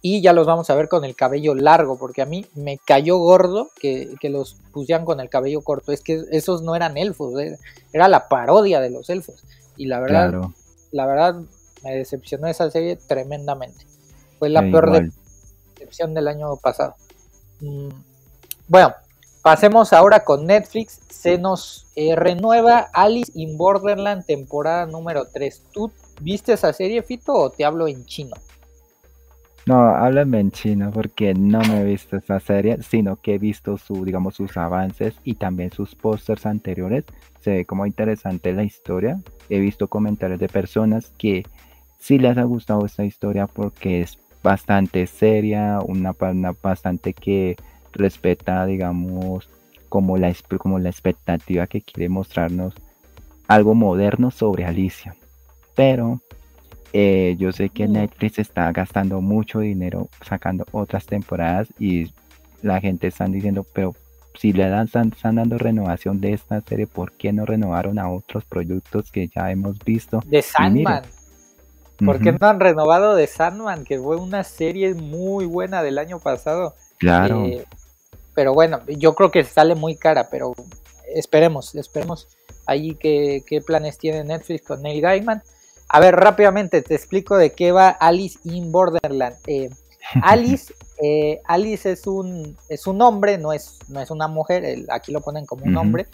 Y 0.08 0.22
ya 0.22 0.34
los 0.34 0.46
vamos 0.46 0.70
a 0.70 0.76
ver 0.76 0.88
con 0.88 1.04
el 1.04 1.16
cabello 1.16 1.56
largo, 1.56 1.98
porque 1.98 2.22
a 2.22 2.28
mí 2.28 2.46
me 2.54 2.78
cayó 2.78 3.18
gordo 3.18 3.72
que, 3.80 4.14
que 4.22 4.30
los 4.30 4.54
pusieran 4.72 5.04
con 5.04 5.20
el 5.20 5.30
cabello 5.30 5.62
corto. 5.62 5.92
Es 5.92 6.02
que 6.02 6.22
esos 6.30 6.62
no 6.62 6.76
eran 6.76 6.96
elfos, 6.96 7.40
eh, 7.40 7.58
era 7.92 8.08
la 8.08 8.28
parodia 8.28 8.80
de 8.82 8.92
los 8.92 9.10
elfos. 9.10 9.44
Y 9.78 9.88
la 9.88 10.00
verdad, 10.00 10.30
Claro, 10.30 10.54
la 10.92 11.08
verdad, 11.08 11.36
me 11.84 11.96
decepcionó 11.96 12.46
esa 12.46 12.70
serie 12.70 12.98
tremendamente. 12.98 13.84
Fue 14.38 14.50
la 14.50 14.62
peor 14.62 14.90
igual. 14.90 15.14
decepción 15.74 16.14
del 16.14 16.28
año 16.28 16.56
pasado. 16.58 16.94
Mm, 17.62 17.90
Bueno, 18.68 18.94
pasemos 19.42 19.92
ahora 19.92 20.24
con 20.24 20.46
Netflix. 20.46 21.00
Se 21.10 21.40
nos 21.40 21.88
eh, 21.96 22.16
renueva 22.16 22.90
Alice 22.94 23.32
in 23.34 23.58
Borderland 23.58 24.24
temporada 24.24 24.86
número 24.86 25.26
3. 25.34 25.64
¿Tú 25.74 25.92
viste 26.22 26.54
esa 26.54 26.74
serie, 26.74 27.02
Fito, 27.02 27.34
o 27.34 27.50
te 27.50 27.66
hablo 27.66 27.88
en 27.88 28.06
chino? 28.06 28.36
No, 29.66 29.90
háblame 29.90 30.40
en 30.40 30.52
chino 30.52 30.92
porque 30.92 31.34
no 31.34 31.60
me 31.62 31.82
he 31.82 31.84
visto 31.84 32.18
esa 32.18 32.40
serie, 32.40 32.84
sino 32.84 33.16
que 33.16 33.34
he 33.34 33.38
visto 33.40 33.80
su, 33.80 34.06
digamos, 34.06 34.36
sus 34.36 34.56
avances 34.58 35.16
y 35.24 35.36
también 35.36 35.72
sus 35.72 35.96
pósters 35.96 36.46
anteriores. 36.46 37.04
Se 37.42 37.50
ve 37.52 37.66
como 37.66 37.88
interesante 37.88 38.54
la 38.54 38.64
historia. 38.64 39.20
He 39.50 39.60
visto 39.60 39.88
comentarios 39.88 40.40
de 40.40 40.50
personas 40.50 41.12
que 41.18 41.46
sí 41.98 42.20
les 42.20 42.38
ha 42.38 42.44
gustado 42.44 42.86
esta 42.86 43.06
historia 43.06 43.48
porque 43.48 44.02
es 44.02 44.20
bastante 44.44 45.08
seria, 45.08 45.80
una, 45.84 46.14
una 46.20 46.54
bastante 46.62 47.14
que 47.14 47.56
respeta, 47.92 48.68
digamos, 48.68 49.50
como 49.90 50.18
la, 50.18 50.32
como 50.60 50.78
la 50.78 50.90
expectativa 50.90 51.66
que 51.66 51.82
quiere 51.82 52.10
mostrarnos 52.10 52.76
algo 53.48 53.74
moderno 53.74 54.30
sobre 54.30 54.66
Alicia. 54.66 55.16
Pero 55.76 56.22
eh, 56.98 57.36
yo 57.38 57.52
sé 57.52 57.68
que 57.72 57.90
Mm. 57.90 57.92
Netflix 57.92 58.40
está 58.40 58.72
gastando 58.72 59.20
mucho 59.20 59.60
dinero 59.60 60.08
sacando 60.26 60.66
otras 60.72 61.06
temporadas 61.06 61.68
y 61.78 62.14
la 62.62 62.80
gente 62.80 63.08
están 63.08 63.34
diciendo, 63.34 63.66
pero 63.74 63.94
si 64.40 64.54
le 64.54 64.70
dan, 64.70 64.86
están, 64.86 65.12
están 65.14 65.36
dando 65.36 65.58
renovación 65.58 66.22
de 66.22 66.32
esta 66.32 66.62
serie, 66.62 66.88
¿por 66.88 67.12
qué 67.12 67.34
no 67.34 67.46
renovaron 67.46 68.00
a 68.00 68.10
otros 68.10 68.46
productos 68.46 69.12
que 69.12 69.28
ya 69.28 69.52
hemos 69.52 69.78
visto? 69.80 70.22
De 70.26 70.42
Sandman. 70.42 71.04
¿Por 71.98 72.22
qué 72.22 72.32
no 72.32 72.48
han 72.48 72.62
renovado 72.62 73.16
de 73.16 73.28
Sandman? 73.28 73.84
Que 73.84 74.00
fue 74.00 74.16
una 74.16 74.46
serie 74.46 74.94
muy 74.94 75.46
buena 75.46 75.84
del 75.84 75.98
año 75.98 76.20
pasado. 76.20 76.76
Claro, 76.98 77.44
Eh, 77.46 77.66
pero 78.34 78.54
bueno, 78.54 78.80
yo 78.88 79.16
creo 79.16 79.32
que 79.32 79.44
sale 79.44 79.76
muy 79.76 79.98
cara, 79.98 80.30
pero 80.32 80.54
esperemos, 81.14 81.76
esperemos 81.76 82.30
ahí 82.66 82.96
qué, 82.96 83.44
qué 83.46 83.60
planes 83.60 83.98
tiene 83.98 84.24
Netflix 84.24 84.66
con 84.66 84.82
Neil 84.82 85.02
Gaiman. 85.02 85.44
A 85.90 86.00
ver, 86.00 86.16
rápidamente 86.16 86.82
te 86.82 86.96
explico 86.96 87.38
de 87.38 87.52
qué 87.54 87.72
va 87.72 87.90
Alice 87.90 88.40
in 88.44 88.72
Borderland. 88.72 89.36
Eh, 89.48 89.70
Alice, 90.22 90.74
eh, 91.02 91.42
Alice 91.46 91.92
es 91.92 92.08
un, 92.08 92.58
es 92.70 92.88
un 92.88 93.02
hombre, 93.02 93.38
no 93.38 93.54
es, 93.54 93.80
no 93.88 94.00
es 94.02 94.10
una 94.12 94.28
mujer, 94.28 94.64
el- 94.66 94.88
aquí 94.90 95.12
lo 95.12 95.22
ponen 95.22 95.46
como 95.46 95.66
un 95.66 95.74
hombre, 95.78 96.08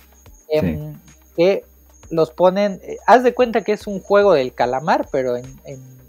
em, 0.49 0.97
que 1.35 1.65
los 2.09 2.31
ponen, 2.31 2.79
eh, 2.83 2.97
haz 3.07 3.23
de 3.23 3.33
cuenta 3.33 3.63
que 3.63 3.71
es 3.73 3.87
un 3.87 4.01
juego 4.01 4.33
del 4.33 4.53
calamar, 4.53 5.07
pero 5.11 5.37
en, 5.37 5.45
en- 5.65 6.01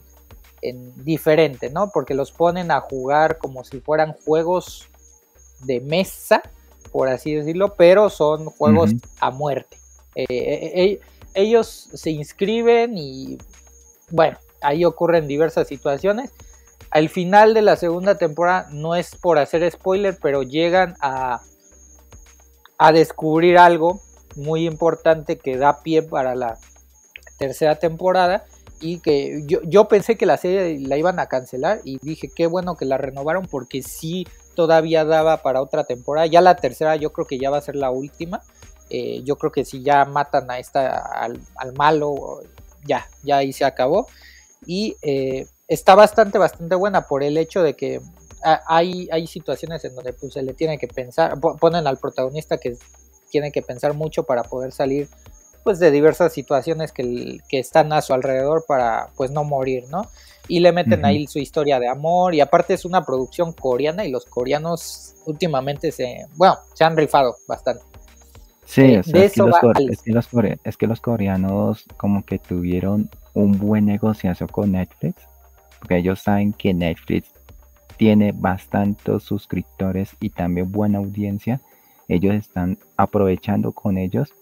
en 0.62 1.04
diferente, 1.04 1.70
¿no? 1.70 1.90
Porque 1.92 2.14
los 2.14 2.30
ponen 2.32 2.70
a 2.70 2.80
jugar 2.80 3.38
como 3.38 3.64
si 3.64 3.80
fueran 3.80 4.16
juegos 4.24 4.88
de 5.60 5.80
mesa, 5.80 6.42
por 6.92 7.08
así 7.08 7.34
decirlo, 7.34 7.74
pero 7.74 8.10
son 8.10 8.46
juegos 8.46 8.92
a 9.20 9.30
muerte. 9.30 9.76
Eh, 10.14 10.26
eh, 10.28 10.72
eh, 10.84 11.00
ellos 11.34 11.88
se 11.92 12.10
inscriben 12.10 12.96
y 12.96 13.38
bueno, 14.10 14.38
ahí 14.60 14.84
ocurren 14.84 15.26
diversas 15.26 15.68
situaciones. 15.68 16.30
Al 16.90 17.08
final 17.08 17.54
de 17.54 17.62
la 17.62 17.76
segunda 17.76 18.18
temporada, 18.18 18.68
no 18.70 18.94
es 18.94 19.16
por 19.16 19.38
hacer 19.38 19.68
spoiler, 19.70 20.18
pero 20.20 20.42
llegan 20.42 20.94
a, 21.00 21.40
a 22.78 22.92
descubrir 22.92 23.56
algo 23.56 24.02
muy 24.36 24.66
importante 24.66 25.38
que 25.38 25.56
da 25.56 25.82
pie 25.82 26.02
para 26.02 26.34
la 26.34 26.58
tercera 27.38 27.76
temporada 27.78 28.44
y 28.80 28.98
que 28.98 29.42
yo, 29.46 29.60
yo 29.64 29.88
pensé 29.88 30.16
que 30.16 30.26
la 30.26 30.36
serie 30.36 30.78
la 30.86 30.96
iban 30.96 31.18
a 31.18 31.26
cancelar 31.26 31.80
y 31.84 31.98
dije 32.02 32.30
qué 32.34 32.46
bueno 32.46 32.76
que 32.76 32.84
la 32.84 32.98
renovaron 32.98 33.46
porque 33.46 33.82
sí 33.82 34.26
todavía 34.54 35.04
daba 35.04 35.42
para 35.42 35.62
otra 35.62 35.84
temporada. 35.84 36.26
Ya 36.26 36.40
la 36.40 36.56
tercera 36.56 36.96
yo 36.96 37.12
creo 37.12 37.26
que 37.26 37.38
ya 37.38 37.50
va 37.50 37.58
a 37.58 37.62
ser 37.62 37.76
la 37.76 37.90
última. 37.90 38.42
Eh, 38.94 39.22
yo 39.24 39.36
creo 39.36 39.50
que 39.50 39.64
si 39.64 39.82
ya 39.82 40.04
matan 40.04 40.50
a 40.50 40.58
esta 40.58 40.98
al, 40.98 41.40
malo, 41.78 42.42
ya, 42.84 43.08
ya 43.22 43.38
ahí 43.38 43.50
se 43.54 43.64
acabó. 43.64 44.06
Y 44.66 44.96
eh, 45.00 45.46
está 45.66 45.94
bastante, 45.94 46.36
bastante 46.36 46.74
buena 46.74 47.06
por 47.06 47.22
el 47.22 47.38
hecho 47.38 47.62
de 47.62 47.72
que 47.72 48.02
hay, 48.42 49.08
hay 49.10 49.26
situaciones 49.26 49.82
en 49.86 49.94
donde 49.94 50.12
pues, 50.12 50.34
se 50.34 50.42
le 50.42 50.52
tiene 50.52 50.76
que 50.76 50.88
pensar, 50.88 51.40
ponen 51.40 51.86
al 51.86 51.96
protagonista 51.96 52.58
que 52.58 52.76
tiene 53.30 53.50
que 53.50 53.62
pensar 53.62 53.94
mucho 53.94 54.24
para 54.24 54.42
poder 54.42 54.72
salir 54.72 55.08
pues 55.64 55.78
de 55.78 55.90
diversas 55.90 56.34
situaciones 56.34 56.92
que, 56.92 57.38
que, 57.48 57.60
están 57.60 57.94
a 57.94 58.02
su 58.02 58.12
alrededor 58.12 58.64
para 58.66 59.08
pues 59.16 59.30
no 59.30 59.44
morir, 59.44 59.84
¿no? 59.88 60.10
Y 60.48 60.60
le 60.60 60.72
meten 60.72 61.04
ahí 61.06 61.26
su 61.28 61.38
historia 61.38 61.78
de 61.78 61.88
amor 61.88 62.34
y 62.34 62.40
aparte 62.40 62.74
es 62.74 62.84
una 62.84 63.06
producción 63.06 63.52
coreana 63.52 64.04
y 64.04 64.10
los 64.10 64.26
coreanos 64.26 65.14
últimamente 65.24 65.92
se, 65.92 66.26
bueno, 66.34 66.58
se 66.74 66.84
han 66.84 66.96
rifado 66.96 67.36
bastante. 67.46 67.91
Sí, 68.72 68.80
eh, 68.80 69.02
es, 69.04 69.32
que 69.34 69.42
los, 69.42 69.54
es, 70.64 70.76
que 70.78 70.86
los 70.86 71.00
coreanos 71.02 71.84
como 71.98 72.24
que 72.24 72.38
tuvieron 72.38 73.10
un 73.34 73.58
buen 73.58 73.84
negociación 73.84 74.48
con 74.48 74.72
Netflix, 74.72 75.16
porque 75.78 75.98
ellos 75.98 76.20
saben 76.20 76.54
que 76.54 76.72
Netflix 76.72 77.28
tiene 77.98 78.32
bastantes 78.32 79.24
suscriptores 79.24 80.16
y 80.20 80.30
también 80.30 80.72
buena 80.72 80.98
audiencia. 80.98 81.60
Ellos 82.08 82.34
están 82.34 82.78
aprovechando 82.96 83.72
con 83.72 83.98
ellos 83.98 84.32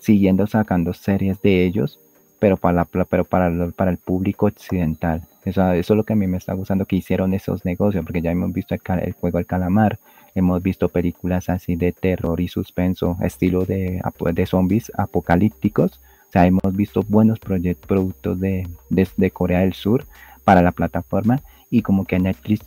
siguiendo 0.00 0.48
sacando 0.48 0.92
series 0.92 1.40
de 1.40 1.64
ellos, 1.64 2.00
pero 2.40 2.56
para, 2.56 2.74
la, 2.74 3.04
pero 3.04 3.24
para, 3.24 3.70
para 3.70 3.92
el 3.92 3.98
público 3.98 4.46
occidental. 4.46 5.22
Eso, 5.44 5.72
eso, 5.72 5.92
es 5.92 5.96
lo 5.96 6.04
que 6.04 6.14
a 6.14 6.16
mí 6.16 6.26
me 6.26 6.38
está 6.38 6.54
gustando 6.54 6.86
que 6.86 6.96
hicieron 6.96 7.34
esos 7.34 7.64
negocios, 7.64 8.04
porque 8.04 8.20
ya 8.20 8.32
hemos 8.32 8.52
visto 8.52 8.74
el, 8.74 9.12
juego 9.12 9.38
del 9.38 9.46
calamar, 9.46 9.98
hemos 10.34 10.62
visto 10.62 10.88
películas 10.88 11.48
así 11.48 11.76
de 11.76 11.92
terror 11.92 12.40
y 12.40 12.48
suspenso, 12.48 13.16
estilo 13.22 13.64
de, 13.64 14.00
de 14.32 14.46
zombies 14.46 14.92
apocalípticos. 14.96 16.00
O 16.28 16.32
sea, 16.32 16.46
hemos 16.46 16.74
visto 16.74 17.02
buenos 17.08 17.38
proyectos, 17.40 17.86
productos 17.86 18.38
de, 18.38 18.68
de, 18.88 19.30
Corea 19.30 19.60
del 19.60 19.72
Sur 19.72 20.06
para 20.44 20.62
la 20.62 20.72
plataforma 20.72 21.40
y 21.70 21.82
como 21.82 22.04
que 22.04 22.18
Netflix 22.18 22.64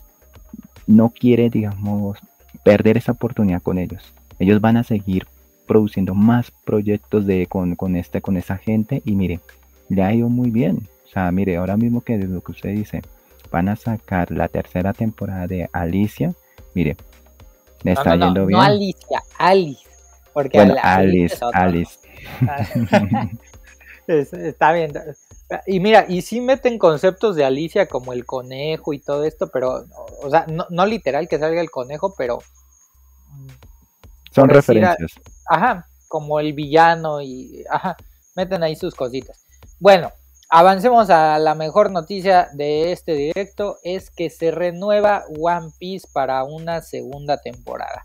no 0.86 1.10
quiere, 1.10 1.48
digamos, 1.48 2.18
perder 2.62 2.98
esa 2.98 3.12
oportunidad 3.12 3.62
con 3.62 3.78
ellos. 3.78 4.12
Ellos 4.38 4.60
van 4.60 4.76
a 4.76 4.84
seguir 4.84 5.26
produciendo 5.66 6.14
más 6.14 6.50
proyectos 6.50 7.26
de, 7.26 7.46
con, 7.46 7.74
con, 7.74 7.96
este, 7.96 8.20
con 8.20 8.36
esa 8.36 8.58
gente 8.58 9.00
y 9.04 9.14
mire, 9.14 9.40
le 9.88 10.02
ha 10.02 10.12
ido 10.12 10.28
muy 10.28 10.50
bien. 10.50 10.88
O 11.06 11.08
sea, 11.08 11.30
mire, 11.32 11.56
ahora 11.56 11.76
mismo 11.76 12.02
que 12.02 12.18
lo 12.18 12.42
que 12.42 12.52
usted 12.52 12.74
dice, 12.74 13.02
van 13.50 13.68
a 13.68 13.76
sacar 13.76 14.30
la 14.30 14.48
tercera 14.48 14.92
temporada 14.92 15.46
de 15.46 15.70
Alicia, 15.72 16.34
mire, 16.74 16.96
le 17.84 17.92
está 17.92 18.16
yendo 18.16 18.46
bien. 18.46 18.58
No 18.58 18.64
Alicia, 18.64 19.22
Alice. 19.38 19.88
Porque 20.32 20.58
bueno, 20.58 20.74
Alice, 20.82 21.38
Alice. 21.52 21.98
está 24.08 24.72
bien. 24.72 24.92
Y 25.66 25.78
mira, 25.78 26.06
y 26.08 26.22
sí 26.22 26.40
meten 26.40 26.78
conceptos 26.78 27.36
de 27.36 27.44
Alicia 27.44 27.86
como 27.86 28.12
el 28.12 28.26
conejo 28.26 28.92
y 28.92 28.98
todo 28.98 29.24
esto, 29.24 29.48
pero, 29.52 29.84
o 30.22 30.30
sea, 30.30 30.46
no, 30.48 30.66
no 30.70 30.86
literal 30.86 31.28
que 31.28 31.38
salga 31.38 31.60
el 31.60 31.70
conejo, 31.70 32.14
pero 32.18 32.40
son 34.32 34.48
referencias. 34.48 35.12
ajá, 35.46 35.86
como 36.08 36.40
el 36.40 36.52
villano 36.54 37.22
y 37.22 37.64
ajá, 37.70 37.96
meten 38.34 38.62
ahí 38.62 38.74
sus 38.74 38.94
cositas. 38.94 39.44
Bueno, 39.78 40.10
avancemos 40.48 41.10
a 41.10 41.38
la 41.38 41.54
mejor 41.54 41.90
noticia 41.90 42.48
de 42.54 42.92
este 42.92 43.14
directo, 43.14 43.78
es 43.82 44.10
que 44.10 44.30
se 44.30 44.50
renueva 44.50 45.24
One 45.38 45.70
Piece 45.78 46.08
para 46.12 46.44
una 46.44 46.80
segunda 46.82 47.38
temporada. 47.38 48.04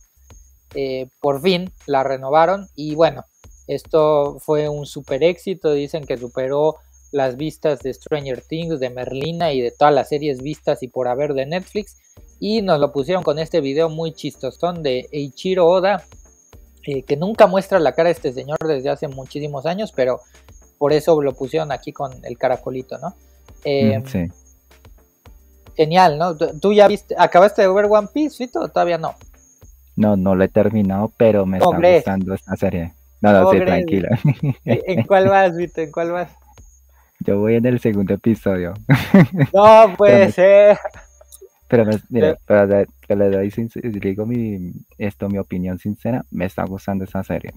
Eh, 0.76 1.10
por 1.20 1.41
fin 1.41 1.72
la 1.88 2.03
renovaron 2.03 2.68
y 2.76 2.94
bueno, 2.94 3.26
esto 3.68 4.38
fue 4.40 4.70
un 4.70 4.86
super 4.86 5.24
éxito, 5.24 5.74
dicen 5.74 6.06
que 6.06 6.18
superó 6.18 6.76
las 7.11 7.38
vistas 7.38 7.80
de 7.80 7.94
Stranger 7.94 8.41
Things, 8.41 8.80
de 8.80 8.90
Merlina 8.90 9.53
y 9.53 9.61
de 9.61 9.72
todas 9.72 9.94
las 9.94 10.10
series 10.10 10.41
vistas 10.41 10.84
y 10.84 10.88
por 10.88 11.07
haber 11.07 11.34
de 11.34 11.45
Netflix. 11.45 11.98
Y 12.40 12.61
nos 12.61 12.80
lo 12.80 12.91
pusieron 12.91 13.24
con 13.24 13.40
este 13.40 13.61
video 13.61 13.90
muy 13.90 14.14
chistosón 14.14 14.84
de 14.84 15.07
Eiichiro 15.11 15.68
Oda, 15.68 16.06
eh, 16.86 17.03
que 17.03 17.18
nunca 17.18 17.48
muestra 17.48 17.80
la 17.80 17.94
cara 17.94 18.07
de 18.10 18.14
este 18.14 18.32
señor 18.32 18.57
desde 18.66 18.90
hace 18.90 19.07
muchísimos 19.07 19.66
años, 19.66 19.91
pero 19.95 20.22
por 20.80 20.93
eso 20.93 21.22
lo 21.22 21.34
pusieron 21.34 21.72
aquí 21.72 21.91
con 21.91 22.11
el 22.26 22.38
caracolito, 22.38 22.97
¿no? 22.97 23.14
Eh, 23.64 24.01
sí. 24.07 24.27
Genial, 25.76 26.18
¿no? 26.18 26.35
¿Tú 26.35 26.73
ya 26.73 26.88
viste, 26.88 27.15
acabaste 27.18 27.61
de 27.61 27.68
ver 27.72 27.85
One 27.89 28.07
Piece, 28.11 28.38
Fito? 28.38 28.68
¿Todavía 28.69 28.97
no? 28.97 29.14
No, 29.95 30.15
no 30.15 30.34
lo 30.34 30.43
he 30.43 30.47
terminado, 30.47 31.11
pero 31.18 31.45
me 31.45 31.57
está 31.57 31.77
gustando 31.77 32.34
esta 32.34 32.56
serie. 32.56 32.93
No, 33.22 33.34
no, 33.34 33.51
sí, 33.51 33.60
tranquila. 33.60 34.18
¿En 34.64 35.03
cuál 35.03 35.27
vas, 35.27 35.56
Vito? 35.56 35.81
¿En 35.81 35.91
cuál 35.91 36.14
vas? 36.14 36.31
Yo 37.19 37.39
voy 37.39 37.56
en 37.56 37.65
el 37.65 37.80
segundo 37.80 38.14
episodio. 38.14 38.73
No 39.53 39.93
puede 39.97 40.31
ser. 40.31 40.77
Pero, 41.68 41.85
mira, 42.10 42.38
pero 42.45 42.65
le, 42.65 43.30
doy, 43.30 43.53
digo 43.99 44.26
mi, 44.26 44.72
esto, 44.97 45.30
mi 45.30 45.38
opinión 45.38 45.77
sincera, 45.77 46.26
me 46.31 46.45
está 46.45 46.64
gustando 46.64 47.03
esa 47.03 47.23
serie. 47.23 47.53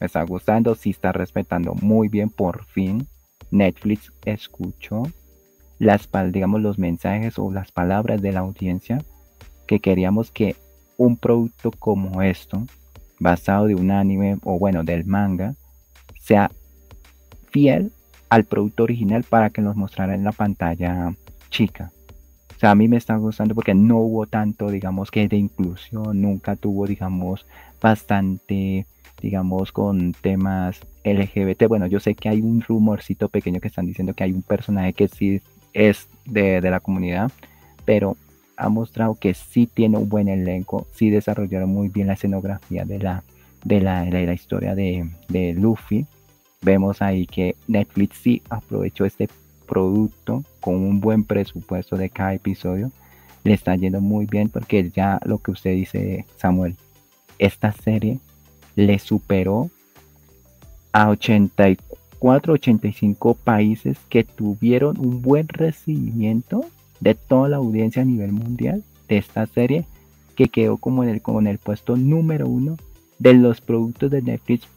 Me 0.00 0.06
está 0.06 0.22
gustando, 0.22 0.74
sí 0.74 0.90
está 0.90 1.12
respetando 1.12 1.74
muy 1.74 2.08
bien, 2.08 2.30
por 2.30 2.64
fin. 2.64 3.06
Netflix 3.50 4.12
escuchó 4.24 5.04
las, 5.78 6.08
digamos, 6.30 6.60
los 6.60 6.78
mensajes 6.78 7.38
o 7.38 7.50
las 7.52 7.72
palabras 7.72 8.20
de 8.20 8.32
la 8.32 8.40
audiencia 8.40 9.04
que 9.66 9.80
queríamos 9.80 10.30
que 10.30 10.56
un 10.96 11.16
producto 11.16 11.70
como 11.70 12.22
esto, 12.22 12.64
basado 13.18 13.66
de 13.66 13.74
un 13.74 13.90
anime 13.90 14.38
o 14.44 14.58
bueno, 14.58 14.84
del 14.84 15.04
manga, 15.04 15.54
sea 16.20 16.50
fiel 17.50 17.92
al 18.28 18.44
producto 18.44 18.84
original 18.84 19.24
para 19.24 19.50
que 19.50 19.62
nos 19.62 19.76
mostrara 19.76 20.14
en 20.14 20.24
la 20.24 20.32
pantalla 20.32 21.14
chica. 21.50 21.92
O 22.56 22.58
sea, 22.58 22.70
a 22.70 22.74
mí 22.74 22.88
me 22.88 22.96
está 22.96 23.16
gustando 23.16 23.54
porque 23.54 23.74
no 23.74 23.98
hubo 23.98 24.26
tanto, 24.26 24.70
digamos, 24.70 25.10
que 25.10 25.28
de 25.28 25.36
inclusión, 25.36 26.22
nunca 26.22 26.56
tuvo, 26.56 26.86
digamos, 26.86 27.46
bastante, 27.82 28.86
digamos, 29.20 29.72
con 29.72 30.12
temas 30.12 30.80
LGBT. 31.04 31.66
Bueno, 31.68 31.86
yo 31.86 32.00
sé 32.00 32.14
que 32.14 32.28
hay 32.28 32.40
un 32.40 32.60
rumorcito 32.60 33.28
pequeño 33.28 33.60
que 33.60 33.68
están 33.68 33.86
diciendo 33.86 34.14
que 34.14 34.24
hay 34.24 34.32
un 34.32 34.42
personaje 34.42 34.92
que 34.92 35.08
sí 35.08 35.40
es 35.72 36.08
de, 36.24 36.60
la 36.60 36.80
comunidad, 36.80 37.30
pero 37.84 38.16
ha 38.56 38.68
mostrado 38.68 39.14
que 39.14 39.34
sí 39.34 39.66
tiene 39.66 39.98
un 39.98 40.08
buen 40.08 40.28
elenco, 40.28 40.86
sí 40.92 41.10
desarrollaron 41.10 41.68
muy 41.68 41.88
bien 41.88 42.06
la 42.06 42.14
escenografía 42.14 42.84
de 42.84 42.98
la, 42.98 43.22
de 43.64 43.80
la, 43.80 44.04
de 44.04 44.26
la 44.26 44.32
historia 44.32 44.74
de, 44.74 45.08
de 45.28 45.52
Luffy. 45.54 46.06
Vemos 46.62 47.02
ahí 47.02 47.26
que 47.26 47.54
Netflix 47.68 48.16
sí 48.18 48.42
aprovechó 48.48 49.04
este 49.04 49.28
producto 49.66 50.44
con 50.60 50.76
un 50.76 51.00
buen 51.00 51.24
presupuesto 51.24 51.96
de 51.96 52.08
cada 52.08 52.34
episodio, 52.34 52.90
le 53.44 53.52
está 53.52 53.76
yendo 53.76 54.00
muy 54.00 54.26
bien 54.26 54.48
porque 54.48 54.90
ya 54.90 55.20
lo 55.24 55.38
que 55.38 55.50
usted 55.50 55.74
dice, 55.74 56.24
Samuel, 56.36 56.76
esta 57.38 57.72
serie 57.72 58.18
le 58.76 58.98
superó 59.00 59.70
a 60.92 61.08
84, 61.10 62.52
85 62.52 63.34
países 63.34 63.98
que 64.08 64.22
tuvieron 64.22 64.98
un 64.98 65.20
buen 65.20 65.48
recibimiento 65.48 66.64
de 67.00 67.14
toda 67.14 67.48
la 67.48 67.56
audiencia 67.56 68.02
a 68.02 68.04
nivel 68.04 68.32
mundial 68.32 68.84
de 69.08 69.18
esta 69.18 69.46
serie 69.46 69.84
que 70.36 70.48
quedó 70.48 70.76
como 70.76 71.02
en 71.02 71.10
el, 71.10 71.22
como 71.22 71.40
en 71.40 71.48
el 71.48 71.58
puesto 71.58 71.96
número 71.96 72.46
uno 72.46 72.76
de 73.18 73.34
los 73.34 73.60
productos 73.60 74.10
de 74.10 74.22
Netflix 74.22 74.68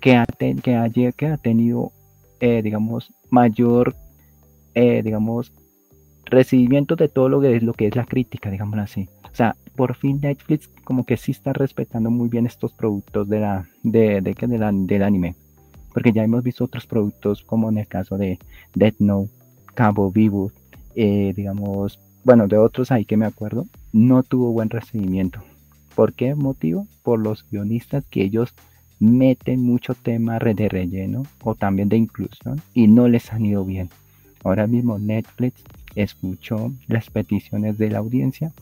que 0.00 0.16
ha, 0.16 0.26
que 0.26 1.12
que 1.16 1.26
ha 1.26 1.36
tenido, 1.38 1.92
eh, 2.40 2.60
digamos, 2.62 3.12
mayor 3.30 3.96
eh, 4.80 5.02
digamos, 5.02 5.50
recibimiento 6.24 6.94
de 6.94 7.08
todo 7.08 7.28
lo 7.28 7.40
que 7.40 7.56
es 7.56 7.64
lo 7.64 7.72
que 7.72 7.88
es 7.88 7.96
la 7.96 8.04
crítica, 8.04 8.48
digamos 8.48 8.78
así. 8.78 9.08
O 9.24 9.34
sea, 9.34 9.56
por 9.78 9.94
fin 9.94 10.18
Netflix 10.20 10.68
como 10.82 11.04
que 11.04 11.16
sí 11.16 11.30
está 11.30 11.52
respetando 11.52 12.10
muy 12.10 12.28
bien 12.28 12.46
estos 12.46 12.72
productos 12.72 13.28
de 13.28 13.38
la, 13.38 13.68
de, 13.84 14.20
de, 14.20 14.34
del 14.34 15.02
anime. 15.04 15.36
Porque 15.94 16.10
ya 16.10 16.24
hemos 16.24 16.42
visto 16.42 16.64
otros 16.64 16.84
productos 16.84 17.44
como 17.44 17.68
en 17.68 17.78
el 17.78 17.86
caso 17.86 18.18
de 18.18 18.40
Death 18.74 18.96
Note, 18.98 19.30
Cabo 19.74 20.10
Vivo, 20.10 20.50
eh, 20.96 21.32
digamos, 21.36 22.00
bueno, 22.24 22.48
de 22.48 22.58
otros 22.58 22.90
ahí 22.90 23.04
que 23.04 23.16
me 23.16 23.24
acuerdo, 23.24 23.66
no 23.92 24.24
tuvo 24.24 24.50
buen 24.50 24.68
recibimiento. 24.68 25.44
¿Por 25.94 26.12
qué 26.12 26.34
motivo? 26.34 26.88
Por 27.04 27.20
los 27.20 27.48
guionistas 27.48 28.04
que 28.10 28.24
ellos 28.24 28.54
meten 28.98 29.62
mucho 29.62 29.94
tema 29.94 30.40
de 30.40 30.68
relleno 30.68 31.22
o 31.44 31.54
también 31.54 31.88
de 31.88 31.98
inclusión 31.98 32.60
y 32.74 32.88
no 32.88 33.06
les 33.06 33.32
han 33.32 33.46
ido 33.46 33.64
bien. 33.64 33.90
Ahora 34.42 34.66
mismo 34.66 34.98
Netflix 34.98 35.62
escuchó 35.94 36.72
las 36.88 37.10
peticiones 37.10 37.78
de 37.78 37.90
la 37.90 37.98
audiencia 37.98 38.52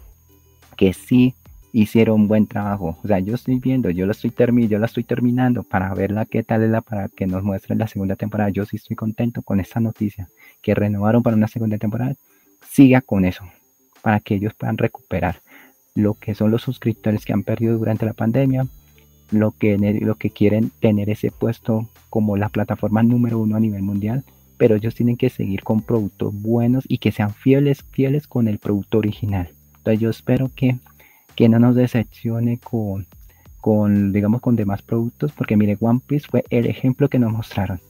que 0.77 0.93
sí 0.93 1.35
hicieron 1.73 2.23
un 2.23 2.29
buen 2.29 2.47
trabajo. 2.47 2.99
O 3.03 3.07
sea, 3.07 3.19
yo 3.19 3.35
estoy 3.35 3.59
viendo, 3.59 3.91
yo 3.91 4.07
lo 4.07 4.13
estoy 4.13 4.31
terminando, 4.31 4.73
yo 4.73 4.79
la 4.79 4.87
estoy 4.87 5.05
terminando 5.05 5.63
para 5.63 5.93
verla 5.95 6.25
qué 6.25 6.43
tal 6.43 6.63
es 6.63 6.71
la 6.71 6.81
para 6.81 7.09
que 7.09 7.27
nos 7.27 7.43
muestren 7.43 7.79
la 7.79 7.87
segunda 7.87 8.17
temporada. 8.17 8.51
Yo 8.51 8.65
sí 8.65 8.77
estoy 8.77 8.97
contento 8.97 9.43
con 9.43 9.61
esta 9.61 9.81
noticia 9.81 10.29
que 10.63 10.75
renovaron 10.75 11.23
para 11.23 11.37
una 11.37 11.49
segunda 11.49 11.77
temporada. 11.77 12.15
Siga 12.71 13.01
con 13.01 13.25
eso 13.25 13.45
para 14.03 14.21
que 14.21 14.37
ellos 14.37 14.55
puedan 14.55 14.79
recuperar 14.79 15.43
lo 15.95 16.15
que 16.15 16.35
son 16.35 16.51
los 16.51 16.63
suscriptores 16.63 17.25
que 17.25 17.33
han 17.33 17.43
perdido 17.43 17.79
durante 17.79 18.07
la 18.07 18.13
pandemia, 18.13 18.67
lo 19.31 19.51
que, 19.51 19.77
lo 19.79 20.15
que 20.15 20.31
quieren 20.31 20.71
tener 20.81 21.11
ese 21.11 21.31
puesto 21.31 21.89
como 22.11 22.37
la 22.37 22.49
plataforma 22.49 23.03
número 23.03 23.39
uno 23.39 23.57
a 23.57 23.61
nivel 23.61 23.83
mundial, 23.83 24.25
pero 24.57 24.77
ellos 24.77 24.95
tienen 24.95 25.17
que 25.17 25.31
seguir 25.31 25.63
con 25.63 25.83
productos 25.83 26.35
buenos 26.41 26.85
y 26.89 26.99
que 26.99 27.13
sean 27.13 27.35
fieles, 27.35 27.83
fieles 27.83 28.27
con 28.27 28.47
el 28.49 28.59
producto 28.59 28.99
original. 28.99 29.56
Entonces 29.87 30.01
yo 30.01 30.11
espero 30.11 30.51
que, 30.55 30.77
que 31.35 31.49
no 31.49 31.59
nos 31.59 31.77
decepcione 31.77 32.59
con, 32.59 33.07
con, 33.61 34.13
digamos, 34.13 34.41
con 34.41 34.57
demás 34.57 34.83
productos, 34.83 35.33
porque 35.33 35.57
mire, 35.57 35.77
One 35.81 36.01
Piece 36.07 36.27
fue 36.29 36.45
el 36.51 36.67
ejemplo 36.67 37.09
que 37.09 37.19
nos 37.19 37.33
mostraron. 37.33 37.81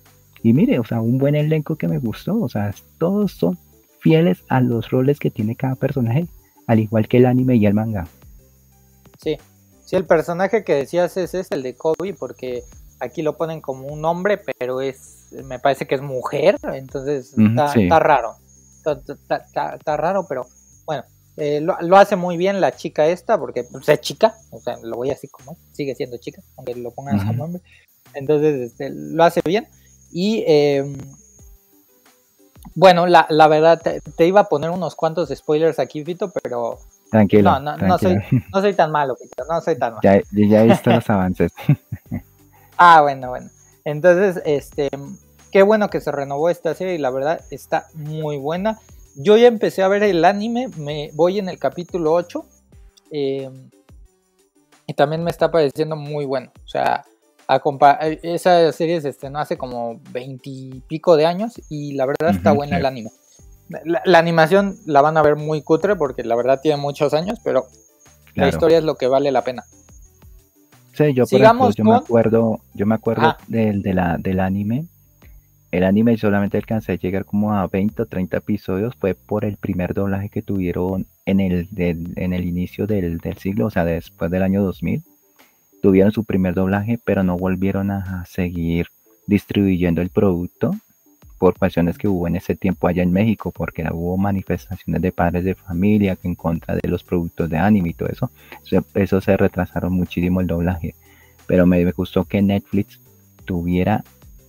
Y 0.43 0.53
mire, 0.53 0.79
o 0.79 0.85
sea, 0.85 1.01
un 1.01 1.19
buen 1.19 1.35
elenco 1.35 1.77
que 1.77 1.89
me 1.89 1.99
gustó, 1.99 2.41
o 2.41 2.49
sea, 2.49 2.75
todos 2.99 3.33
son 3.33 3.59
fieles 4.01 4.45
a 4.49 4.61
los 4.61 4.91
roles 4.91 5.19
que 5.19 5.31
tiene 5.31 5.57
cada 5.57 5.75
personaje, 5.75 6.27
al 6.67 6.81
igual 6.81 7.09
que 7.09 7.17
el 7.17 7.27
anime 7.27 7.57
y 7.57 7.67
el 7.67 7.75
manga. 7.75 8.07
Sí, 9.19 9.39
Sí, 9.87 9.95
el 9.95 10.05
personaje 10.05 10.65
que 10.65 10.75
decías 10.75 11.17
es, 11.17 11.33
es 11.35 11.53
el 11.53 11.63
de 11.63 11.77
Kobe, 11.77 12.13
porque 12.19 12.65
aquí 12.99 13.23
lo 13.23 13.37
ponen 13.37 13.61
como 13.61 13.87
un 13.87 14.05
hombre, 14.05 14.37
pero 14.59 14.81
es, 14.81 15.29
me 15.45 15.61
parece 15.61 15.87
que 15.87 15.95
es 15.95 16.03
mujer, 16.03 16.59
entonces 16.75 17.33
está, 17.39 18.01
raro. 18.01 18.35
Está, 18.85 19.97
raro, 19.97 20.27
pero 20.29 20.45
bueno, 20.85 21.05
eh, 21.37 21.61
lo, 21.61 21.97
hace 21.97 22.17
muy 22.17 22.37
bien 22.37 22.61
la 22.61 22.75
chica 22.75 23.07
esta, 23.07 23.39
porque 23.39 23.65
pues, 23.65 23.89
es 23.89 24.01
chica, 24.01 24.35
o 24.51 24.61
sea, 24.61 24.77
lo 24.83 24.97
voy 24.97 25.11
así 25.11 25.29
como 25.29 25.57
sigue 25.73 25.95
siendo 25.95 26.17
chica, 26.19 26.43
aunque 26.57 26.75
lo 26.75 26.91
pongan 26.91 27.27
como 27.27 27.45
hombre. 27.45 27.63
Entonces, 28.15 28.73
este, 28.73 28.91
lo 28.91 29.25
hace 29.25 29.41
bien. 29.45 29.67
Y 30.13 30.45
em, 30.47 30.97
bueno, 32.75 33.07
la, 33.07 33.27
la 33.29 33.49
verdad, 33.49 33.81
te, 33.83 34.01
te, 34.01 34.27
iba 34.27 34.41
a 34.41 34.49
poner 34.49 34.71
unos 34.71 34.95
cuantos 34.95 35.29
spoilers 35.29 35.79
aquí, 35.79 36.05
Fito, 36.05 36.31
pero 36.43 36.79
Tranquilo. 37.11 37.51
No, 37.51 37.61
no, 37.61 37.77
no, 37.77 37.99
soy, 37.99 38.17
no 38.53 38.61
soy 38.61 38.75
tan 38.75 38.91
malo, 38.91 39.17
no 39.49 39.61
soy 39.61 39.79
tan 39.79 39.95
malo. 39.95 40.03
Ya, 40.03 40.21
ya 40.33 40.63
he 40.63 40.69
visto 40.69 40.91
los 40.91 41.09
avances. 41.11 41.53
ah, 42.77 43.03
bueno, 43.03 43.31
bueno. 43.31 43.51
Entonces, 43.85 44.43
este, 44.45 44.89
qué 45.53 45.63
bueno 45.63 45.89
que 45.89 46.01
se 46.01 46.11
renovó 46.11 46.51
esta 46.51 46.75
serie 46.75 46.95
y 46.95 46.99
la 46.99 47.11
verdad 47.11 47.41
está 47.51 47.87
muy 47.95 48.37
buena. 48.37 48.79
Yo 49.17 49.37
ya 49.37 49.49
empecé 49.49 49.83
a 49.83 49.89
ver 49.89 50.03
el 50.03 50.25
anime, 50.25 50.69
me 50.77 51.11
voy 51.15 51.39
en 51.39 51.49
el 51.49 51.59
capítulo 51.59 52.13
8 52.13 52.47
eh, 53.11 53.51
y 54.87 54.95
también 54.95 55.25
me 55.25 55.31
está 55.31 55.51
pareciendo 55.51 55.97
muy 55.97 56.27
bueno. 56.27 56.53
O 56.65 56.69
sea, 56.69 57.03
esa 58.23 58.73
serie 58.73 59.01
se 59.01 59.09
estrenó 59.09 59.39
hace 59.39 59.57
como 59.57 60.01
veintipico 60.11 61.17
de 61.17 61.25
años 61.25 61.55
y 61.71 61.95
la 61.95 62.05
verdad 62.07 62.31
está 62.31 62.53
buena 62.53 62.77
el 62.77 62.85
anime. 62.85 63.11
La, 63.85 64.19
animación 64.19 64.77
la 64.85 65.01
van 65.01 65.17
a 65.17 65.23
ver 65.23 65.37
muy 65.37 65.63
cutre 65.63 65.97
porque 65.97 66.23
la 66.23 66.37
verdad 66.37 66.61
tiene 66.63 66.77
muchos 66.77 67.15
años, 67.15 67.39
pero 67.43 67.67
la 68.35 68.49
historia 68.49 68.79
es 68.79 68.85
lo 68.85 68.97
que 68.97 69.09
vale 69.09 69.33
la 69.33 69.43
pena. 69.43 69.65
Sí, 70.93 71.15
yo, 71.15 71.27
por 71.27 71.41
ejemplo, 71.41 71.71
yo 71.73 71.85
me 71.85 71.97
acuerdo, 71.97 72.61
yo 72.75 72.87
me 72.87 72.95
acuerdo 72.95 73.27
ah. 73.27 73.39
del, 73.49 73.83
de 73.83 73.95
la, 73.95 74.19
del 74.19 74.41
anime. 74.41 74.87
El 75.71 75.85
anime 75.85 76.17
solamente 76.17 76.57
alcancé 76.57 76.93
a 76.93 76.97
llegar 76.97 77.25
como 77.25 77.53
a 77.53 77.67
20 77.67 78.03
o 78.03 78.07
30 78.07 78.37
episodios, 78.37 78.95
fue 78.97 79.15
por 79.15 79.45
el 79.45 79.57
primer 79.57 79.95
doblaje 79.95 80.29
que 80.29 80.43
tuvieron 80.43 81.07
en 81.27 81.41
el, 81.41 81.69
en 81.77 82.33
el 82.33 82.45
inicio 82.45 82.87
del, 82.87 83.19
del, 83.19 83.37
siglo, 83.37 83.67
o 83.67 83.71
sea, 83.71 83.85
después 83.85 84.31
del 84.31 84.43
año 84.43 84.63
2000. 84.63 85.03
Tuvieron 85.83 86.13
su 86.13 86.25
primer 86.25 86.55
doblaje, 86.55 86.99
pero 87.05 87.23
no 87.23 87.37
volvieron 87.37 87.91
a 87.91 88.25
seguir 88.27 88.87
distribuyendo 89.27 90.01
el 90.01 90.11
producto 90.11 90.73
por 91.39 91.59
pasiones 91.59 91.99
que 91.99 92.09
hubo 92.09 92.27
en 92.27 92.37
ese 92.37 92.57
tiempo 92.57 92.89
allá 92.89 93.03
en 93.03 93.13
México, 93.13 93.51
porque 93.51 93.87
hubo 93.93 94.17
manifestaciones 94.17 95.03
de 95.03 95.13
padres 95.13 95.45
de 95.45 95.55
familia 95.55 96.17
en 96.23 96.35
contra 96.35 96.75
de 96.77 96.89
los 96.89 97.05
productos 97.05 97.51
de 97.51 97.59
anime 97.59 97.91
y 97.91 97.95
todo 97.95 98.09
eso. 98.09 98.31
Eso, 98.95 99.21
se 99.21 99.37
retrasaron 99.37 99.93
muchísimo 99.93 100.41
el 100.41 100.47
doblaje. 100.47 100.95
Pero 101.47 101.67
me, 101.67 101.85
gustó 101.93 102.25
que 102.25 102.41
Netflix 102.43 103.01
tuviera, 103.45 104.03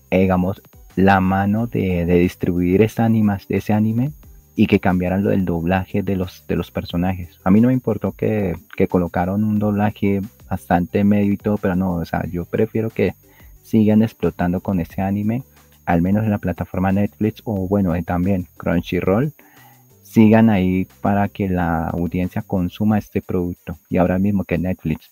digamos, 0.09 0.61
la 0.97 1.21
mano 1.21 1.67
de, 1.67 2.05
distribuir 2.05 2.81
ese 2.81 3.01
anime, 3.01 3.37
ese 3.47 3.71
anime 3.71 4.11
y 4.57 4.67
que 4.67 4.81
cambiaran 4.81 5.23
lo 5.23 5.29
del 5.29 5.45
doblaje 5.45 6.03
de 6.03 6.17
los, 6.17 6.43
de 6.45 6.57
los 6.57 6.71
personajes. 6.71 7.39
A 7.45 7.51
mí 7.51 7.61
no 7.61 7.69
me 7.69 7.73
importó 7.73 8.11
que, 8.11 8.57
que 8.75 8.89
colocaron 8.89 9.45
un 9.45 9.59
doblaje 9.59 10.19
bastante 10.49 11.05
medio 11.05 11.31
y 11.31 11.37
todo, 11.37 11.57
pero 11.57 11.75
no, 11.75 11.93
o 11.93 12.05
sea, 12.05 12.25
yo 12.29 12.43
prefiero 12.43 12.89
que 12.89 13.13
sigan 13.63 14.01
explotando 14.01 14.59
con 14.59 14.81
ese 14.81 15.01
anime 15.01 15.43
al 15.87 16.01
menos 16.01 16.25
en 16.25 16.31
la 16.31 16.37
plataforma 16.37 16.91
Netflix 16.91 17.41
o 17.45 17.65
bueno, 17.65 17.93
también 18.03 18.45
Crunchyroll, 18.57 19.33
sigan 20.03 20.49
ahí 20.49 20.85
para 20.99 21.29
que 21.29 21.47
la 21.47 21.87
audiencia 21.87 22.41
consuma 22.41 22.97
este 22.97 23.21
producto. 23.21 23.77
Y 23.89 23.95
ahora 23.95 24.19
mismo 24.19 24.43
que 24.43 24.57
Netflix 24.57 25.09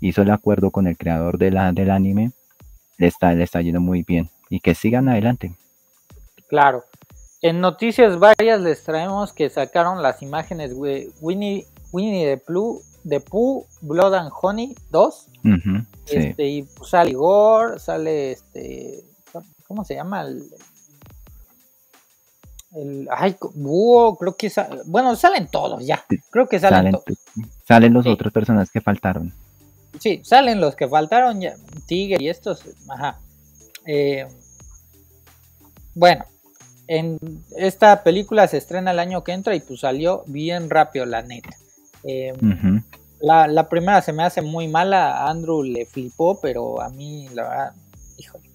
hizo 0.00 0.22
el 0.22 0.30
acuerdo 0.30 0.70
con 0.70 0.86
el 0.86 0.96
creador 0.96 1.36
de 1.36 1.50
la, 1.50 1.72
del 1.72 1.90
anime, 1.90 2.30
le 2.96 3.06
está, 3.06 3.34
le 3.34 3.44
está 3.44 3.60
yendo 3.60 3.82
muy 3.82 4.02
bien. 4.02 4.30
Y 4.54 4.60
que 4.60 4.76
sigan 4.76 5.08
adelante. 5.08 5.52
Claro. 6.46 6.84
En 7.42 7.60
noticias 7.60 8.20
varias 8.20 8.60
les 8.60 8.84
traemos 8.84 9.32
que 9.32 9.50
sacaron 9.50 10.00
las 10.00 10.22
imágenes 10.22 10.80
de 10.80 11.10
Winnie, 11.20 11.66
Winnie 11.90 12.24
the 12.24 12.36
Pooh, 12.36 12.80
de 13.02 13.18
Pooh, 13.18 13.66
Blood 13.80 14.14
and 14.14 14.30
Honey 14.40 14.76
2. 14.92 15.26
este, 16.06 16.46
Y 16.46 16.62
pues, 16.62 16.88
sale 16.88 17.10
Igor, 17.10 17.80
sale 17.80 18.30
este 18.30 19.02
¿Cómo 19.66 19.84
se 19.84 19.96
llama? 19.96 20.22
El, 22.76 23.08
ay, 23.10 23.34
búho, 23.54 24.16
creo 24.16 24.36
que 24.36 24.52
bueno, 24.86 25.16
salen 25.16 25.48
todos 25.48 25.84
ya. 25.84 26.04
Creo 26.30 26.46
que 26.46 26.60
salen, 26.60 26.92
todos. 26.92 27.18
Salen 27.66 27.92
los 27.92 28.06
otros 28.06 28.32
personajes 28.32 28.70
que 28.70 28.80
faltaron. 28.80 29.32
Sí, 29.98 30.20
salen 30.22 30.60
los 30.60 30.76
que 30.76 30.86
faltaron 30.86 31.40
ya. 31.40 31.56
Tigre 31.86 32.22
y 32.22 32.28
estos. 32.28 32.62
Ajá. 32.88 33.18
Eh, 33.86 34.26
bueno, 35.94 36.24
en 36.86 37.18
esta 37.56 38.02
película 38.02 38.46
se 38.46 38.58
estrena 38.58 38.90
el 38.90 38.98
año 38.98 39.24
que 39.24 39.32
entra 39.32 39.54
y 39.54 39.60
pues 39.60 39.80
salió 39.80 40.24
bien 40.26 40.70
rápido, 40.70 41.06
la 41.06 41.22
neta. 41.22 41.50
Eh, 42.04 42.32
la, 43.20 43.46
la, 43.46 43.68
primera 43.68 44.02
se 44.02 44.12
me 44.12 44.22
hace 44.22 44.42
muy 44.42 44.68
mala, 44.68 45.18
a 45.18 45.30
Andrew 45.30 45.62
le 45.62 45.86
flipó, 45.86 46.38
pero 46.40 46.82
a 46.82 46.90
mí 46.90 47.28
la 47.32 47.42
verdad, 47.48 47.72
híjole, 48.18 48.50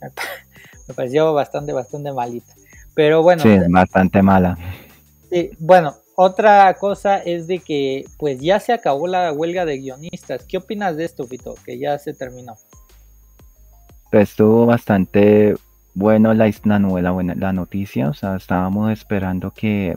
me 0.88 0.94
pareció 0.94 1.32
bastante, 1.32 1.72
bastante 1.72 2.12
malita. 2.12 2.52
Pero 2.94 3.22
bueno. 3.22 3.42
Sí, 3.42 3.56
bastante 3.68 4.20
mala. 4.20 4.58
Sí, 5.30 5.50
bueno, 5.58 5.94
otra 6.16 6.74
cosa 6.74 7.18
es 7.18 7.46
de 7.46 7.60
que 7.60 8.04
pues 8.18 8.38
ya 8.40 8.60
se 8.60 8.72
acabó 8.72 9.06
la 9.06 9.32
huelga 9.32 9.64
de 9.64 9.78
guionistas. 9.78 10.44
¿Qué 10.44 10.58
opinas 10.58 10.96
de 10.96 11.04
esto, 11.04 11.26
Fito? 11.26 11.54
Que 11.64 11.78
ya 11.78 11.98
se 11.98 12.12
terminó. 12.12 12.56
Pues 14.10 14.30
estuvo 14.30 14.66
bastante 14.66 15.54
bueno 15.94 16.32
la, 16.34 16.50
la 16.64 16.78
novela, 16.78 17.12
la 17.36 17.52
noticia. 17.52 18.08
O 18.08 18.14
sea, 18.14 18.36
estábamos 18.36 18.90
esperando 18.92 19.50
que, 19.52 19.96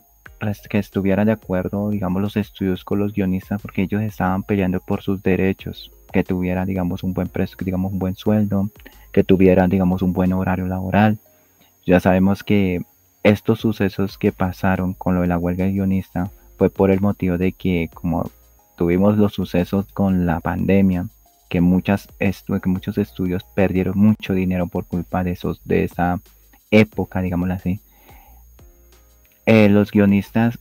que 0.70 0.78
estuviera 0.80 1.26
de 1.26 1.32
acuerdo, 1.32 1.90
digamos, 1.90 2.22
los 2.22 2.38
estudios 2.38 2.84
con 2.84 3.00
los 3.00 3.14
guionistas, 3.14 3.62
porque 3.62 3.84
ellos 3.84 4.02
estaban 4.02 4.44
peleando 4.44 4.80
por 4.80 5.02
sus 5.02 5.22
derechos, 5.24 5.92
que 6.12 6.24
tuviera, 6.24 6.66
digamos, 6.66 7.04
un 7.04 7.14
buen 7.14 7.28
precio, 7.28 7.58
digamos, 7.62 7.94
un 7.94 8.00
buen 8.00 8.16
sueldo, 8.16 8.70
que 9.12 9.24
tuvieran, 9.24 9.70
digamos, 9.70 10.02
un 10.02 10.14
buen 10.14 10.34
horario 10.34 10.66
laboral. 10.66 11.18
Ya 11.86 12.00
sabemos 12.00 12.44
que 12.44 12.82
estos 13.24 13.60
sucesos 13.60 14.18
que 14.18 14.32
pasaron 14.32 14.94
con 14.94 15.16
lo 15.16 15.22
de 15.22 15.28
la 15.28 15.38
huelga 15.38 15.66
de 15.66 15.72
guionista 15.72 16.30
fue 16.58 16.70
por 16.70 16.92
el 16.92 17.02
motivo 17.02 17.38
de 17.38 17.54
que 17.54 17.90
como 17.94 18.30
tuvimos 18.76 19.18
los 19.18 19.34
sucesos 19.34 19.86
con 19.94 20.26
la 20.26 20.40
pandemia, 20.40 21.08
que, 21.54 21.62
muchas 21.62 22.08
que 22.18 22.70
muchos 22.70 22.98
estudios 22.98 23.44
perdieron 23.44 23.96
mucho 23.96 24.34
dinero 24.34 24.66
por 24.66 24.88
culpa 24.88 25.24
de, 25.24 25.34
esos, 25.34 25.64
de 25.64 25.84
esa 25.84 26.20
época, 26.72 27.22
digámoslo 27.22 27.54
así. 27.54 27.80
Eh, 29.46 29.70
los 29.70 29.92
guionistas 29.92 30.58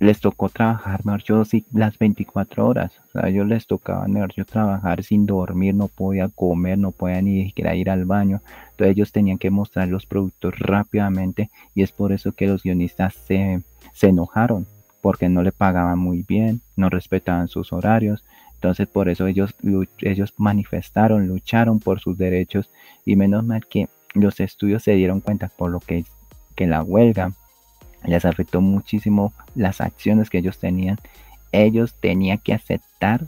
les 0.00 0.18
tocó 0.18 0.48
trabajar, 0.48 1.06
mejor 1.06 1.22
yo 1.22 1.44
sí, 1.44 1.64
las 1.72 1.96
24 1.96 2.66
horas. 2.66 2.90
A 3.14 3.28
ellos 3.28 3.46
les 3.46 3.68
tocaba, 3.68 4.04
trabajar 4.50 5.04
sin 5.04 5.26
dormir, 5.26 5.76
no 5.76 5.86
podía 5.86 6.28
comer, 6.28 6.76
no 6.76 6.90
podía 6.90 7.22
ni 7.22 7.44
siquiera 7.44 7.76
ir 7.76 7.88
al 7.88 8.04
baño. 8.04 8.40
Entonces 8.72 8.96
ellos 8.96 9.12
tenían 9.12 9.38
que 9.38 9.50
mostrar 9.50 9.86
los 9.86 10.06
productos 10.06 10.58
rápidamente 10.58 11.50
y 11.72 11.84
es 11.84 11.92
por 11.92 12.10
eso 12.10 12.32
que 12.32 12.48
los 12.48 12.64
guionistas 12.64 13.14
se, 13.14 13.62
se 13.92 14.08
enojaron, 14.08 14.66
porque 15.02 15.28
no 15.28 15.44
le 15.44 15.52
pagaban 15.52 16.00
muy 16.00 16.24
bien, 16.26 16.62
no 16.74 16.90
respetaban 16.90 17.46
sus 17.46 17.72
horarios. 17.72 18.24
Entonces 18.62 18.86
por 18.86 19.08
eso 19.08 19.26
ellos, 19.26 19.56
ellos 19.98 20.34
manifestaron, 20.36 21.26
lucharon 21.26 21.80
por 21.80 21.98
sus 21.98 22.16
derechos 22.16 22.70
y 23.04 23.16
menos 23.16 23.44
mal 23.44 23.66
que 23.66 23.88
los 24.14 24.38
estudios 24.38 24.84
se 24.84 24.92
dieron 24.92 25.20
cuenta 25.20 25.48
por 25.48 25.72
lo 25.72 25.80
que, 25.80 26.04
que 26.54 26.68
la 26.68 26.84
huelga 26.84 27.32
les 28.04 28.24
afectó 28.24 28.60
muchísimo 28.60 29.32
las 29.56 29.80
acciones 29.80 30.30
que 30.30 30.38
ellos 30.38 30.60
tenían. 30.60 30.96
Ellos 31.50 31.94
tenían 31.98 32.38
que 32.38 32.54
aceptar 32.54 33.22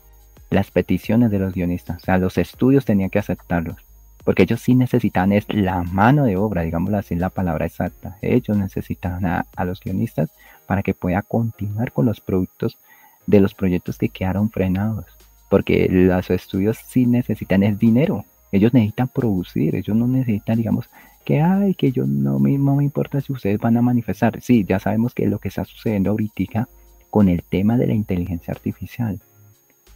las 0.50 0.70
peticiones 0.70 1.32
de 1.32 1.40
los 1.40 1.52
guionistas, 1.52 1.96
o 1.96 2.04
sea, 2.04 2.18
los 2.18 2.38
estudios 2.38 2.84
tenían 2.84 3.10
que 3.10 3.18
aceptarlos, 3.18 3.78
porque 4.22 4.44
ellos 4.44 4.60
sí 4.60 4.76
necesitaban 4.76 5.32
es 5.32 5.46
la 5.48 5.82
mano 5.82 6.26
de 6.26 6.36
obra, 6.36 6.62
digámoslo 6.62 6.96
así, 6.96 7.16
la 7.16 7.30
palabra 7.30 7.66
exacta. 7.66 8.18
Ellos 8.22 8.56
necesitaban 8.56 9.26
a, 9.26 9.46
a 9.56 9.64
los 9.64 9.80
guionistas 9.80 10.30
para 10.68 10.84
que 10.84 10.94
pueda 10.94 11.22
continuar 11.22 11.90
con 11.90 12.06
los 12.06 12.20
productos 12.20 12.78
de 13.26 13.40
los 13.40 13.52
proyectos 13.52 13.98
que 13.98 14.10
quedaron 14.10 14.48
frenados, 14.48 15.06
porque 15.48 15.88
los 15.90 16.30
estudios 16.30 16.78
sí 16.86 17.06
necesitan 17.06 17.62
es 17.62 17.78
dinero, 17.78 18.24
ellos 18.52 18.72
necesitan 18.72 19.08
producir, 19.08 19.74
ellos 19.74 19.96
no 19.96 20.06
necesitan, 20.06 20.58
digamos, 20.58 20.88
que 21.24 21.40
ay, 21.40 21.74
que 21.74 21.90
yo 21.90 22.06
no 22.06 22.38
me, 22.38 22.56
no 22.58 22.76
me 22.76 22.84
importa 22.84 23.20
si 23.20 23.32
ustedes 23.32 23.58
van 23.58 23.76
a 23.76 23.82
manifestar. 23.82 24.40
Sí, 24.40 24.64
ya 24.64 24.78
sabemos 24.78 25.14
que 25.14 25.26
lo 25.26 25.38
que 25.38 25.48
está 25.48 25.64
sucediendo 25.64 26.10
ahorita 26.10 26.68
con 27.10 27.28
el 27.28 27.42
tema 27.42 27.76
de 27.76 27.86
la 27.86 27.94
inteligencia 27.94 28.52
artificial, 28.52 29.20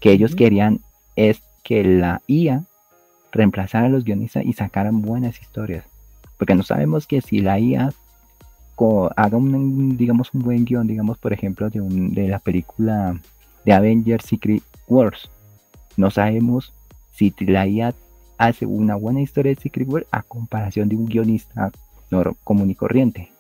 que 0.00 0.12
ellos 0.12 0.34
querían 0.34 0.80
es 1.16 1.42
que 1.62 1.84
la 1.84 2.22
IA 2.26 2.64
reemplazara 3.32 3.86
a 3.86 3.90
los 3.90 4.04
guionistas 4.04 4.44
y 4.44 4.52
sacaran 4.52 5.02
buenas 5.02 5.40
historias. 5.40 5.84
Porque 6.38 6.54
no 6.54 6.62
sabemos 6.62 7.06
que 7.06 7.20
si 7.20 7.40
la 7.40 7.58
IA 7.58 7.92
haga 9.16 9.36
un, 9.36 9.96
digamos, 9.96 10.32
un 10.32 10.42
buen 10.42 10.64
guion, 10.64 10.86
digamos, 10.86 11.18
por 11.18 11.32
ejemplo, 11.32 11.68
de, 11.68 11.80
un, 11.80 12.14
de 12.14 12.28
la 12.28 12.38
película 12.38 13.18
de 13.64 13.72
Avengers 13.72 14.24
Secret 14.24 14.62
Wars, 14.86 15.30
no 15.98 16.12
sabemos 16.12 16.72
si 17.12 17.34
la 17.40 17.66
IA 17.66 17.92
hace 18.38 18.66
una 18.66 18.94
buena 18.94 19.20
historia 19.20 19.52
de 19.52 19.60
Secret 19.60 19.88
Wars 19.88 20.06
a 20.12 20.22
comparación 20.22 20.88
de 20.88 20.94
un 20.94 21.06
guionista 21.06 21.72
común 22.44 22.70
y 22.70 22.76
corriente. 22.76 23.32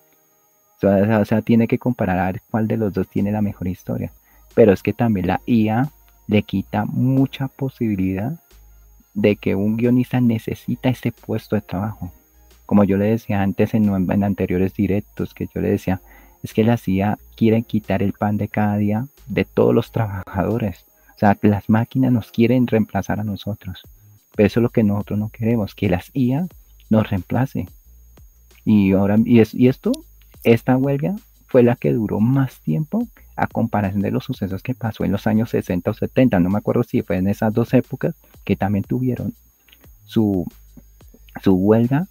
O 0.82 1.24
sea, 1.24 1.40
tiene 1.42 1.68
que 1.68 1.78
comparar 1.78 2.18
a 2.18 2.26
ver 2.26 2.42
cuál 2.50 2.66
de 2.66 2.76
los 2.76 2.92
dos 2.92 3.08
tiene 3.08 3.30
la 3.30 3.42
mejor 3.42 3.68
historia. 3.68 4.10
Pero 4.54 4.72
es 4.72 4.82
que 4.82 4.92
también 4.92 5.28
la 5.28 5.40
IA 5.46 5.88
le 6.26 6.42
quita 6.42 6.84
mucha 6.84 7.46
posibilidad 7.46 8.32
de 9.14 9.36
que 9.36 9.54
un 9.54 9.76
guionista 9.76 10.20
necesita 10.20 10.88
ese 10.88 11.12
puesto 11.12 11.54
de 11.54 11.62
trabajo. 11.62 12.12
Como 12.66 12.82
yo 12.82 12.96
le 12.96 13.06
decía 13.06 13.40
antes 13.40 13.72
en, 13.74 13.88
en 13.88 14.24
anteriores 14.24 14.74
directos, 14.74 15.32
que 15.32 15.46
yo 15.54 15.60
le 15.60 15.70
decía, 15.70 16.00
es 16.42 16.52
que 16.52 16.64
la 16.64 16.76
CIA 16.76 17.18
quiere 17.36 17.62
quitar 17.62 18.02
el 18.02 18.14
pan 18.14 18.36
de 18.36 18.48
cada 18.48 18.76
día 18.78 19.06
de 19.28 19.44
todos 19.44 19.72
los 19.72 19.92
trabajadores. 19.92 20.87
O 21.18 21.20
sea, 21.20 21.36
las 21.42 21.68
máquinas 21.68 22.12
nos 22.12 22.30
quieren 22.30 22.68
reemplazar 22.68 23.18
a 23.18 23.24
nosotros. 23.24 23.82
Pero 24.36 24.46
eso 24.46 24.60
es 24.60 24.62
lo 24.62 24.70
que 24.70 24.84
nosotros 24.84 25.18
no 25.18 25.30
queremos, 25.30 25.74
que 25.74 25.88
las 25.88 26.14
IA 26.14 26.46
nos 26.90 27.10
reemplace. 27.10 27.66
Y 28.64 28.92
ahora, 28.92 29.16
y, 29.24 29.40
es, 29.40 29.52
y 29.52 29.66
esto, 29.66 29.90
esta 30.44 30.76
huelga 30.76 31.16
fue 31.48 31.64
la 31.64 31.74
que 31.74 31.92
duró 31.92 32.20
más 32.20 32.60
tiempo 32.60 33.08
a 33.34 33.48
comparación 33.48 34.00
de 34.00 34.12
los 34.12 34.26
sucesos 34.26 34.62
que 34.62 34.76
pasó 34.76 35.02
en 35.02 35.10
los 35.10 35.26
años 35.26 35.50
60 35.50 35.90
o 35.90 35.94
70. 35.94 36.38
No 36.38 36.50
me 36.50 36.58
acuerdo 36.58 36.84
si 36.84 37.02
fue 37.02 37.16
en 37.16 37.26
esas 37.26 37.52
dos 37.52 37.74
épocas 37.74 38.14
que 38.44 38.54
también 38.54 38.84
tuvieron 38.84 39.34
su, 40.06 40.46
su 41.42 41.54
huelga 41.54 42.06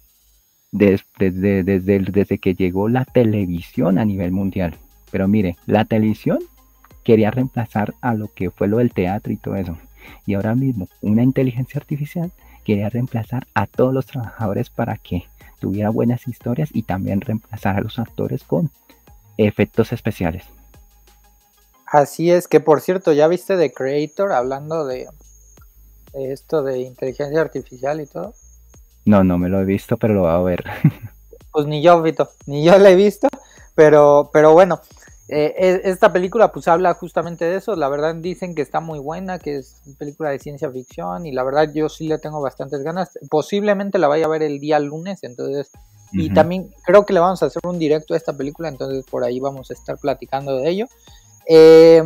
desde, 0.70 1.62
desde, 1.62 1.80
desde 2.00 2.38
que 2.38 2.52
llegó 2.52 2.90
la 2.90 3.06
televisión 3.06 3.96
a 3.98 4.04
nivel 4.04 4.32
mundial. 4.32 4.76
Pero 5.10 5.28
mire, 5.28 5.56
la 5.64 5.86
televisión 5.86 6.40
quería 7.04 7.30
reemplazar 7.30 7.94
a 8.00 8.14
lo 8.14 8.28
que 8.32 8.50
fue 8.50 8.68
lo 8.68 8.78
del 8.78 8.92
teatro 8.92 9.32
y 9.32 9.36
todo 9.36 9.56
eso. 9.56 9.78
Y 10.26 10.34
ahora 10.34 10.54
mismo 10.54 10.88
una 11.00 11.22
inteligencia 11.22 11.78
artificial 11.78 12.32
quería 12.64 12.88
reemplazar 12.88 13.46
a 13.54 13.66
todos 13.66 13.94
los 13.94 14.06
trabajadores 14.06 14.70
para 14.70 14.96
que 14.96 15.24
tuviera 15.58 15.90
buenas 15.90 16.28
historias 16.28 16.70
y 16.72 16.82
también 16.82 17.20
reemplazar 17.20 17.76
a 17.76 17.80
los 17.80 17.98
actores 17.98 18.44
con 18.44 18.70
efectos 19.36 19.92
especiales. 19.92 20.44
Así 21.86 22.30
es, 22.30 22.48
que 22.48 22.60
por 22.60 22.80
cierto, 22.80 23.12
ya 23.12 23.28
viste 23.28 23.56
de 23.56 23.72
Creator 23.72 24.32
hablando 24.32 24.84
de, 24.84 25.08
esto 26.12 26.62
de 26.62 26.80
inteligencia 26.80 27.40
artificial 27.40 28.00
y 28.00 28.06
todo. 28.06 28.34
No, 29.06 29.24
no 29.24 29.38
me 29.38 29.48
lo 29.48 29.60
he 29.60 29.64
visto, 29.64 29.96
pero 29.96 30.12
lo 30.12 30.22
voy 30.22 30.30
a 30.30 30.38
ver. 30.38 30.64
pues 31.52 31.66
ni 31.66 31.82
yo, 31.82 32.02
Vito, 32.02 32.28
ni 32.46 32.62
yo 32.62 32.78
lo 32.78 32.86
he 32.86 32.94
visto, 32.94 33.28
pero, 33.74 34.28
pero 34.32 34.52
bueno, 34.52 34.82
eh, 35.30 35.82
esta 35.84 36.10
película 36.10 36.50
pues 36.52 36.68
habla 36.68 36.94
justamente 36.94 37.44
de 37.44 37.56
eso, 37.56 37.76
la 37.76 37.88
verdad 37.90 38.14
dicen 38.14 38.54
que 38.54 38.62
está 38.62 38.80
muy 38.80 38.98
buena, 38.98 39.38
que 39.38 39.56
es 39.58 39.82
película 39.98 40.30
de 40.30 40.38
ciencia 40.38 40.70
ficción 40.70 41.26
y 41.26 41.32
la 41.32 41.44
verdad 41.44 41.70
yo 41.74 41.90
sí 41.90 42.08
le 42.08 42.18
tengo 42.18 42.40
bastantes 42.40 42.82
ganas, 42.82 43.18
posiblemente 43.28 43.98
la 43.98 44.08
vaya 44.08 44.24
a 44.24 44.28
ver 44.28 44.42
el 44.42 44.58
día 44.58 44.78
lunes, 44.78 45.22
entonces, 45.24 45.70
y 46.12 46.32
también 46.32 46.74
creo 46.86 47.04
que 47.04 47.12
le 47.12 47.20
vamos 47.20 47.42
a 47.42 47.46
hacer 47.46 47.60
un 47.66 47.78
directo 47.78 48.14
a 48.14 48.16
esta 48.16 48.32
película, 48.32 48.68
entonces 48.68 49.04
por 49.04 49.22
ahí 49.22 49.38
vamos 49.38 49.70
a 49.70 49.74
estar 49.74 49.98
platicando 49.98 50.56
de 50.56 50.70
ello. 50.70 50.86
Eh, 51.46 52.02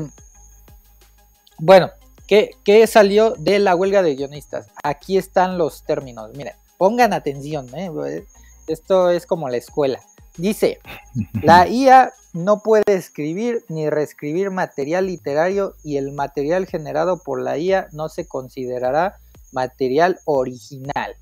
bueno, 1.58 1.90
¿qué, 2.26 2.50
¿qué, 2.64 2.84
salió 2.88 3.34
de 3.38 3.60
la 3.60 3.76
huelga 3.76 4.02
de 4.02 4.16
guionistas? 4.16 4.66
Aquí 4.82 5.16
están 5.16 5.58
los 5.58 5.84
términos, 5.84 6.34
miren, 6.34 6.54
pongan 6.76 7.12
atención, 7.12 7.68
¿eh? 7.76 8.24
esto 8.66 9.10
es 9.10 9.26
como 9.26 9.48
la 9.48 9.58
escuela. 9.58 10.00
Dice, 10.36 10.80
la 11.42 11.68
IA 11.68 12.12
no 12.32 12.62
puede 12.62 12.84
escribir 12.86 13.64
ni 13.68 13.90
reescribir 13.90 14.50
material 14.50 15.06
literario 15.06 15.74
y 15.84 15.96
el 15.98 16.12
material 16.12 16.66
generado 16.66 17.18
por 17.18 17.40
la 17.42 17.58
IA 17.58 17.88
no 17.92 18.08
se 18.08 18.26
considerará 18.26 19.18
material 19.52 20.18
original. 20.24 21.14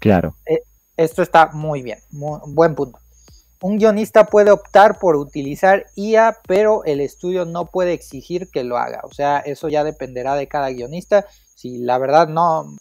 Claro. 0.00 0.34
Eh, 0.46 0.62
esto 0.96 1.22
está 1.22 1.50
muy 1.52 1.82
bien, 1.82 1.98
buen 2.10 2.74
punto. 2.74 2.98
Un 3.60 3.78
guionista 3.78 4.26
puede 4.26 4.50
optar 4.50 4.98
por 4.98 5.14
utilizar 5.14 5.86
IA, 5.94 6.38
pero 6.48 6.84
el 6.84 7.00
estudio 7.00 7.44
no 7.44 7.66
puede 7.66 7.92
exigir 7.92 8.50
que 8.50 8.64
lo 8.64 8.76
haga. 8.76 9.02
O 9.04 9.12
sea, 9.12 9.38
eso 9.38 9.68
ya 9.68 9.84
dependerá 9.84 10.34
de 10.34 10.48
cada 10.48 10.70
guionista. 10.70 11.26
Si 11.54 11.78
la 11.78 11.98
verdad 11.98 12.26
no, 12.26 12.76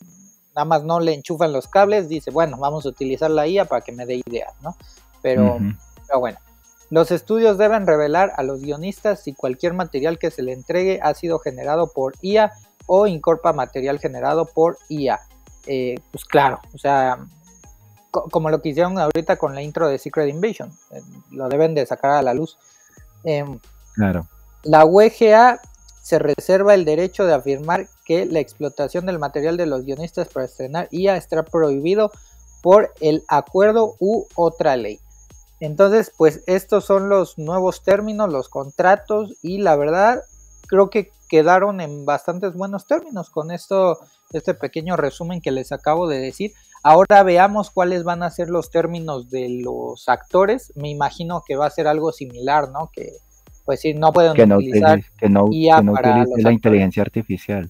nada 0.55 0.65
más 0.65 0.83
no 0.83 0.99
le 0.99 1.13
enchufan 1.13 1.53
los 1.53 1.67
cables, 1.67 2.09
dice, 2.09 2.31
bueno, 2.31 2.57
vamos 2.57 2.87
a 2.87 2.89
utilizar 2.89 3.29
la 3.29 3.47
IA 3.47 3.65
para 3.65 3.81
que 3.81 3.91
me 3.91 4.07
dé 4.07 4.21
ideas, 4.25 4.53
¿no? 4.61 4.75
Pero, 5.21 5.59
pero 6.07 6.19
bueno. 6.19 6.37
Los 6.89 7.09
estudios 7.11 7.57
deben 7.57 7.87
revelar 7.87 8.33
a 8.35 8.43
los 8.43 8.61
guionistas 8.61 9.21
si 9.21 9.33
cualquier 9.33 9.73
material 9.73 10.19
que 10.19 10.29
se 10.29 10.43
le 10.43 10.51
entregue 10.51 10.99
ha 11.01 11.13
sido 11.13 11.39
generado 11.39 11.87
por 11.87 12.15
IA 12.21 12.51
o 12.85 13.07
incorpora 13.07 13.53
material 13.53 13.97
generado 13.97 14.45
por 14.45 14.77
IA. 14.89 15.21
Eh, 15.67 15.95
pues 16.11 16.25
claro, 16.25 16.59
o 16.73 16.77
sea, 16.77 17.19
como 18.11 18.49
lo 18.49 18.61
que 18.61 18.69
hicieron 18.69 18.99
ahorita 18.99 19.37
con 19.37 19.55
la 19.55 19.61
intro 19.61 19.87
de 19.87 19.99
Secret 19.99 20.27
Invasion, 20.27 20.69
eh, 20.91 21.01
lo 21.31 21.47
deben 21.47 21.73
de 21.75 21.85
sacar 21.85 22.11
a 22.11 22.21
la 22.21 22.33
luz. 22.33 22.57
Em, 23.23 23.57
claro. 23.93 24.27
La 24.63 24.83
UEGA 24.83 25.61
se 26.01 26.19
reserva 26.19 26.73
el 26.73 26.83
derecho 26.83 27.25
de 27.25 27.33
afirmar 27.33 27.87
que 28.03 28.25
la 28.25 28.39
explotación 28.39 29.05
del 29.05 29.19
material 29.19 29.55
de 29.55 29.67
los 29.67 29.85
guionistas 29.85 30.27
para 30.27 30.45
estrenar 30.45 30.89
IA 30.91 31.15
estará 31.15 31.43
prohibido 31.43 32.11
por 32.61 32.91
el 32.99 33.23
acuerdo 33.27 33.95
u 33.99 34.25
otra 34.35 34.75
ley. 34.75 34.99
Entonces, 35.61 36.11
pues 36.17 36.43
estos 36.47 36.85
son 36.85 37.07
los 37.07 37.37
nuevos 37.37 37.83
términos, 37.83 38.31
los 38.31 38.49
contratos 38.49 39.35
y 39.43 39.59
la 39.59 39.75
verdad 39.75 40.23
creo 40.67 40.89
que 40.89 41.11
quedaron 41.29 41.81
en 41.81 42.03
bastantes 42.03 42.55
buenos 42.55 42.87
términos 42.87 43.29
con 43.29 43.51
esto, 43.51 43.99
este 44.31 44.55
pequeño 44.55 44.97
resumen 44.97 45.39
que 45.39 45.51
les 45.51 45.71
acabo 45.71 46.07
de 46.07 46.19
decir. 46.19 46.53
Ahora 46.81 47.21
veamos 47.21 47.69
cuáles 47.69 48.03
van 48.03 48.23
a 48.23 48.31
ser 48.31 48.49
los 48.49 48.71
términos 48.71 49.29
de 49.29 49.61
los 49.61 50.09
actores. 50.09 50.73
Me 50.75 50.89
imagino 50.89 51.43
que 51.45 51.55
va 51.55 51.67
a 51.67 51.69
ser 51.69 51.87
algo 51.87 52.11
similar, 52.11 52.69
¿no? 52.69 52.89
Que 52.91 53.17
pues 53.63 53.81
sí, 53.81 53.93
no 53.93 54.11
pueden 54.11 54.31
utilizar 54.51 54.99
que 55.19 55.29
no, 55.29 55.47
para 55.93 56.25
la 56.25 56.51
inteligencia 56.51 57.03
artificial. 57.03 57.69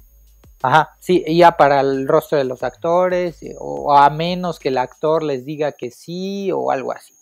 Ajá, 0.63 0.91
sí, 1.01 1.25
IA 1.27 1.57
para 1.57 1.81
el 1.81 2.07
rostro 2.07 2.37
de 2.37 2.45
los 2.45 2.63
actores, 2.63 3.39
o 3.59 3.93
a 3.93 4.09
menos 4.09 4.59
que 4.59 4.69
el 4.69 4.77
actor 4.77 5.23
les 5.23 5.43
diga 5.43 5.73
que 5.73 5.91
sí, 5.91 6.51
o 6.53 6.71
algo 6.71 6.93
así. 6.93 7.13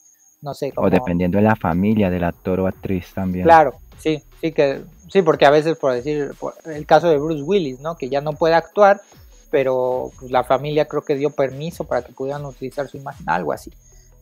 No 0.42 0.54
sé. 0.54 0.72
O 0.76 0.90
dependiendo 0.90 1.38
de 1.38 1.44
la 1.44 1.56
familia 1.56 2.10
del 2.10 2.24
actor 2.24 2.60
o 2.62 2.68
actriz 2.68 3.14
también. 3.14 3.44
Claro, 3.44 3.74
sí, 3.98 4.24
sí 4.40 4.52
que 4.52 4.82
sí, 5.10 5.22
porque 5.22 5.46
a 5.46 5.50
veces 5.50 5.78
por 5.78 5.94
decir 5.94 6.32
el 6.66 6.86
caso 6.86 7.10
de 7.10 7.18
Bruce 7.18 7.44
Willis, 7.44 7.80
¿no? 7.80 7.98
Que 7.98 8.10
ya 8.10 8.22
no 8.22 8.34
puede 8.34 8.56
actuar, 8.56 9.02
pero 9.52 10.12
pues, 10.20 10.32
la 10.32 10.44
familia 10.44 10.86
creo 10.86 11.02
que 11.02 11.16
dio 11.16 11.32
permiso 11.32 11.84
para 11.84 12.04
que 12.04 12.14
pudieran 12.14 12.46
utilizar 12.46 12.88
su 12.88 12.98
imagen, 12.98 13.30
algo 13.30 13.52
así. 13.52 13.72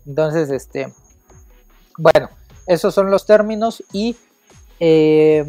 Entonces, 0.06 0.50
este, 0.50 0.92
bueno, 1.98 2.30
esos 2.66 2.94
son 2.94 3.12
los 3.12 3.26
términos 3.26 3.84
y 3.92 4.16
eh, 4.80 5.46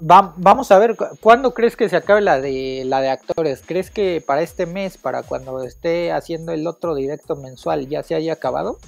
vamos 0.00 0.70
a 0.70 0.78
ver, 0.78 0.96
¿cuándo 1.20 1.52
crees 1.52 1.76
que 1.76 1.88
se 1.88 1.96
acabe 1.96 2.22
la 2.22 2.40
de 2.40 2.84
la 2.86 3.00
de 3.00 3.10
actores? 3.10 3.62
¿Crees 3.64 3.90
que 3.90 4.22
para 4.26 4.42
este 4.42 4.66
mes, 4.66 4.96
para 4.96 5.22
cuando 5.22 5.62
esté 5.62 6.12
haciendo 6.12 6.52
el 6.52 6.66
otro 6.66 6.94
directo 6.94 7.36
mensual, 7.36 7.88
ya 7.88 8.02
se 8.02 8.14
haya 8.14 8.32
acabado? 8.32 8.78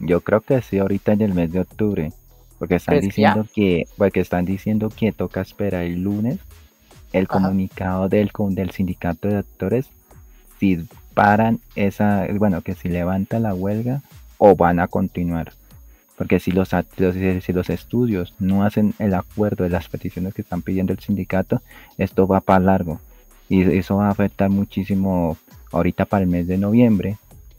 Yo 0.00 0.20
creo 0.20 0.40
que 0.40 0.62
sí, 0.62 0.78
ahorita 0.78 1.12
en 1.12 1.22
el 1.22 1.34
mes 1.34 1.52
de 1.52 1.60
octubre. 1.60 2.12
Porque 2.58 2.76
están 2.76 3.00
diciendo 3.00 3.46
que, 3.54 3.86
porque 3.96 4.20
están 4.20 4.44
diciendo 4.44 4.90
que 4.90 5.12
toca 5.12 5.40
esperar 5.40 5.84
el 5.84 6.02
lunes 6.02 6.38
el 7.12 7.28
comunicado 7.28 8.08
del, 8.08 8.30
del 8.50 8.70
sindicato 8.70 9.28
de 9.28 9.38
actores 9.38 9.86
si 10.58 10.86
paran 11.14 11.60
esa, 11.74 12.26
bueno, 12.36 12.62
que 12.62 12.74
si 12.74 12.88
levanta 12.88 13.38
la 13.38 13.54
huelga 13.54 14.02
o 14.38 14.56
van 14.56 14.80
a 14.80 14.88
continuar. 14.88 15.52
Porque 16.16 16.40
si 16.40 16.50
los, 16.50 16.70
si 16.70 17.52
los 17.52 17.70
estudios 17.70 18.34
no 18.40 18.64
hacen 18.64 18.94
el 18.98 19.14
acuerdo 19.14 19.64
de 19.64 19.70
las 19.70 19.88
peticiones 19.88 20.34
que 20.34 20.42
están 20.42 20.62
pidiendo 20.62 20.92
el 20.92 20.98
sindicato, 20.98 21.62
esto 21.96 22.26
va 22.26 22.40
para 22.40 22.64
largo. 22.64 23.00
Y 23.48 23.62
eso 23.62 23.96
va 23.96 24.08
a 24.08 24.10
afectar 24.10 24.50
muchísimo 24.50 25.36
ahorita 25.70 26.06
para 26.06 26.24
el 26.24 26.28
mes 26.28 26.48
de 26.48 26.58
noviembre, 26.58 27.18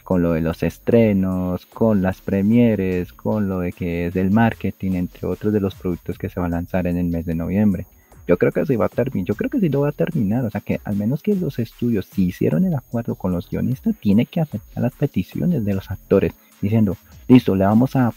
con 0.09 0.23
lo 0.23 0.33
de 0.33 0.41
los 0.41 0.63
estrenos, 0.63 1.67
con 1.67 2.01
las 2.01 2.19
premieres, 2.19 3.13
con 3.13 3.47
lo 3.47 3.59
de 3.59 3.71
que 3.71 4.07
es 4.07 4.13
del 4.15 4.31
marketing, 4.31 4.93
entre 4.93 5.27
otros 5.27 5.53
de 5.53 5.59
los 5.59 5.75
productos 5.75 6.17
que 6.17 6.29
se 6.29 6.39
va 6.39 6.47
a 6.47 6.49
lanzar 6.49 6.87
en 6.87 6.97
el 6.97 7.05
mes 7.05 7.27
de 7.27 7.35
noviembre. 7.35 7.85
Yo 8.27 8.37
creo 8.37 8.51
que 8.51 8.65
sí 8.65 8.75
va 8.75 8.87
a 8.87 8.89
terminar, 8.89 9.27
yo 9.27 9.35
creo 9.35 9.51
que 9.51 9.59
sí 9.59 9.69
lo 9.69 9.81
va 9.81 9.89
a 9.89 9.91
terminar, 9.91 10.43
o 10.43 10.49
sea 10.49 10.61
que 10.61 10.81
al 10.83 10.95
menos 10.95 11.21
que 11.21 11.35
los 11.35 11.59
estudios 11.59 12.07
si 12.07 12.25
hicieron 12.25 12.65
el 12.65 12.73
acuerdo 12.73 13.13
con 13.13 13.31
los 13.31 13.51
guionistas, 13.51 13.95
tiene 13.97 14.25
que 14.25 14.41
aceptar 14.41 14.81
las 14.81 14.93
peticiones 14.93 15.63
de 15.63 15.75
los 15.75 15.91
actores, 15.91 16.33
diciendo, 16.59 16.97
listo, 17.27 17.55
le 17.55 17.65
vamos 17.65 17.95
a, 17.95 18.11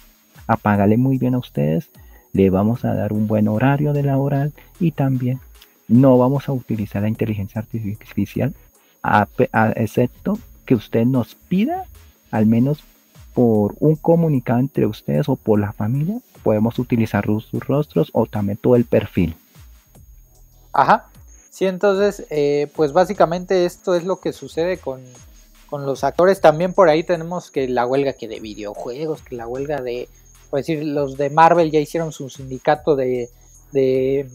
a 0.47 0.57
pagarle 0.57 0.97
muy 0.97 1.19
bien 1.19 1.35
a 1.35 1.41
ustedes, 1.41 1.91
le 2.33 2.49
vamos 2.49 2.87
a 2.87 2.95
dar 2.95 3.13
un 3.13 3.27
buen 3.27 3.49
horario 3.49 3.93
de 3.93 4.03
laboral 4.03 4.55
y 4.81 4.93
también 4.93 5.41
no 5.89 6.17
vamos 6.17 6.49
a 6.49 6.53
utilizar 6.53 7.03
la 7.03 7.09
inteligencia 7.09 7.61
artificial 7.61 8.55
excepto 9.77 10.39
que 10.65 10.75
usted 10.75 11.05
nos 11.05 11.35
pida, 11.35 11.85
al 12.31 12.47
menos 12.47 12.83
por 13.35 13.75
un 13.81 13.97
comunicado 13.97 14.61
entre 14.61 14.87
ustedes 14.87 15.29
o 15.29 15.37
por 15.37 15.61
la 15.61 15.73
familia, 15.73 16.19
podemos 16.43 16.79
utilizar 16.79 17.25
sus 17.25 17.67
rostros 17.67 18.11
o 18.13 18.27
también 18.27 18.59
todo 18.59 18.77
el 18.77 18.85
perfil. 18.85 19.37
Ajá. 20.73 21.09
Sí, 21.51 21.67
entonces, 21.67 22.27
eh, 22.31 22.69
pues 22.75 22.93
básicamente 22.93 23.67
esto 23.67 23.95
es 23.95 24.05
lo 24.05 24.21
que 24.21 24.33
sucede 24.33 24.79
con, 24.79 25.03
con, 25.69 25.85
los 25.85 26.03
actores. 26.03 26.41
También 26.41 26.73
por 26.73 26.89
ahí 26.89 27.05
tenemos 27.05 27.51
que 27.51 27.69
la 27.69 27.87
huelga 27.87 28.15
que 28.15 28.27
de 28.27 28.41
videojuegos, 28.41 29.23
que 29.23 29.37
la 29.37 29.47
huelga 29.47 29.83
de, 29.83 30.09
por 30.49 30.61
decir, 30.61 30.83
los 30.83 31.19
de 31.19 31.29
Marvel 31.29 31.71
ya 31.71 31.79
hicieron 31.79 32.11
su 32.11 32.31
sindicato 32.31 32.97
de, 32.97 33.29
de 33.73 34.31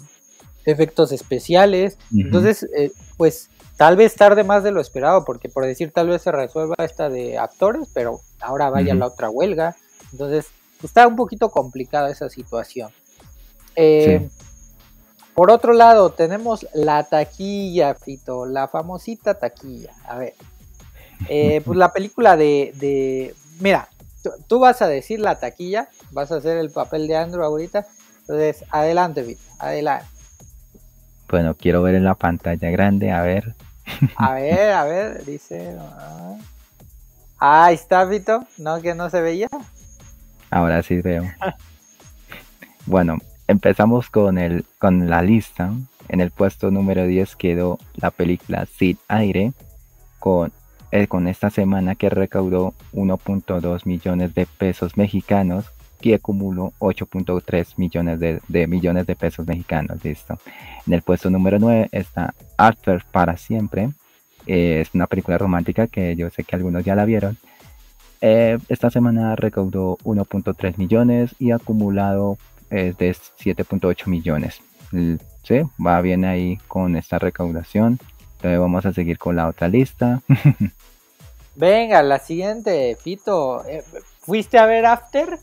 efectos 0.65 1.11
especiales. 1.11 1.97
Entonces, 2.15 2.67
eh, 2.77 2.91
pues 3.17 3.49
tal 3.77 3.95
vez 3.95 4.15
tarde 4.15 4.43
más 4.43 4.63
de 4.63 4.71
lo 4.71 4.81
esperado, 4.81 5.23
porque 5.23 5.49
por 5.49 5.65
decir 5.65 5.91
tal 5.91 6.09
vez 6.09 6.23
se 6.23 6.31
resuelva 6.31 6.75
esta 6.79 7.09
de 7.09 7.37
actores, 7.37 7.87
pero 7.93 8.19
ahora 8.41 8.69
vaya 8.69 8.95
la 8.95 9.05
otra 9.05 9.29
huelga. 9.29 9.75
Entonces, 10.11 10.47
está 10.83 11.07
un 11.07 11.15
poquito 11.15 11.49
complicada 11.49 12.09
esa 12.09 12.29
situación. 12.29 12.91
Eh, 13.75 14.29
por 15.35 15.51
otro 15.51 15.73
lado, 15.73 16.09
tenemos 16.09 16.65
la 16.73 17.03
taquilla, 17.03 17.93
Fito, 17.93 18.47
la 18.47 18.67
famosita 18.67 19.35
taquilla. 19.35 19.91
A 20.07 20.17
ver, 20.17 20.33
eh, 21.29 21.61
pues 21.63 21.77
la 21.77 21.93
película 21.93 22.35
de, 22.35 22.73
de 22.75 23.35
mira, 23.59 23.89
tú 24.47 24.59
vas 24.59 24.81
a 24.81 24.87
decir 24.87 25.19
la 25.19 25.39
taquilla, 25.39 25.89
vas 26.11 26.31
a 26.31 26.37
hacer 26.37 26.57
el 26.57 26.71
papel 26.71 27.07
de 27.07 27.17
Andrew 27.17 27.43
ahorita. 27.43 27.85
Entonces, 28.21 28.65
adelante, 28.71 29.23
Fito, 29.23 29.41
adelante. 29.59 30.07
Bueno, 31.29 31.55
quiero 31.55 31.83
ver 31.83 31.93
en 31.95 32.05
la 32.05 32.15
pantalla 32.15 32.71
grande, 32.71 33.11
a 33.11 33.21
ver. 33.21 33.53
A 34.15 34.33
ver, 34.33 34.71
a 34.71 34.83
ver, 34.83 35.25
dice. 35.25 35.75
Ah, 37.39 37.65
ahí 37.65 37.75
está, 37.75 38.03
Vito. 38.05 38.43
¿No? 38.57 38.81
Que 38.81 38.93
no 38.93 39.09
se 39.09 39.21
veía. 39.21 39.47
Ahora 40.49 40.81
sí 40.83 41.01
veo. 41.01 41.23
bueno, 42.85 43.17
empezamos 43.47 44.09
con, 44.09 44.37
el, 44.37 44.65
con 44.79 45.09
la 45.09 45.21
lista. 45.21 45.71
En 46.09 46.21
el 46.21 46.31
puesto 46.31 46.71
número 46.71 47.05
10 47.05 47.35
quedó 47.35 47.79
la 47.95 48.11
película 48.11 48.65
Sid 48.65 48.97
Aire 49.07 49.51
con, 50.19 50.53
eh, 50.91 51.07
con 51.07 51.27
esta 51.27 51.49
semana 51.49 51.95
que 51.95 52.09
recaudó 52.09 52.73
1.2 52.93 53.85
millones 53.85 54.33
de 54.33 54.45
pesos 54.45 54.95
mexicanos 54.95 55.65
y 56.01 56.13
acumuló 56.13 56.73
8.3 56.79 57.73
millones 57.77 58.19
de, 58.19 58.67
millones 58.67 59.07
de 59.07 59.15
pesos 59.15 59.47
mexicanos. 59.47 60.03
Listo. 60.03 60.39
En 60.85 60.93
el 60.93 61.01
puesto 61.01 61.29
número 61.29 61.59
9 61.59 61.89
está 61.91 62.33
After 62.57 63.03
para 63.11 63.37
siempre. 63.37 63.89
Eh, 64.45 64.81
es 64.81 64.93
una 64.93 65.07
película 65.07 65.37
romántica 65.37 65.87
que 65.87 66.15
yo 66.15 66.29
sé 66.29 66.43
que 66.43 66.55
algunos 66.55 66.83
ya 66.83 66.95
la 66.95 67.05
vieron. 67.05 67.37
Eh, 68.21 68.57
esta 68.69 68.89
semana 68.89 69.35
recaudó 69.35 69.97
1.3 70.03 70.77
millones 70.77 71.35
y 71.39 71.51
acumulado 71.51 72.37
es 72.69 72.97
de 72.97 73.11
7.8 73.11 74.07
millones. 74.07 74.61
Sí, 75.43 75.61
va 75.85 76.01
bien 76.01 76.25
ahí 76.25 76.57
con 76.67 76.95
esta 76.95 77.19
recaudación. 77.19 77.99
Entonces 78.37 78.59
vamos 78.59 78.85
a 78.85 78.93
seguir 78.93 79.17
con 79.17 79.35
la 79.35 79.47
otra 79.47 79.67
lista. 79.67 80.21
Venga, 81.55 82.03
la 82.03 82.19
siguiente, 82.19 82.95
Fito. 83.01 83.65
Eh, 83.65 83.83
¿Fuiste 84.21 84.57
a 84.59 84.65
ver 84.65 84.85
After? 84.85 85.39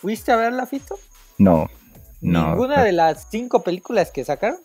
¿Fuiste 0.00 0.32
a 0.32 0.36
verla, 0.36 0.66
Fito? 0.66 0.98
No, 1.38 1.68
no. 2.20 2.50
¿Ninguna 2.50 2.82
de 2.82 2.92
las 2.92 3.26
cinco 3.30 3.62
películas 3.62 4.10
que 4.10 4.24
sacaron? 4.24 4.58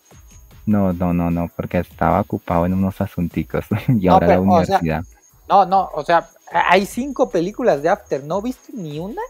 No, 0.68 0.92
no, 0.92 1.14
no, 1.14 1.30
no, 1.30 1.50
porque 1.56 1.78
estaba 1.78 2.20
ocupado 2.20 2.66
en 2.66 2.74
unos 2.74 3.00
asunticos 3.00 3.64
y 3.88 4.06
ahora 4.06 4.26
la 4.26 4.40
universidad. 4.40 5.02
no, 5.48 5.64
no, 5.64 5.88
o 5.94 6.04
sea, 6.04 6.28
hay 6.52 6.84
cinco 6.84 7.30
películas 7.30 7.82
de 7.82 7.88
After, 7.88 8.22
¿no 8.22 8.42
viste 8.42 8.74
ni 8.74 8.98
una? 8.98 9.22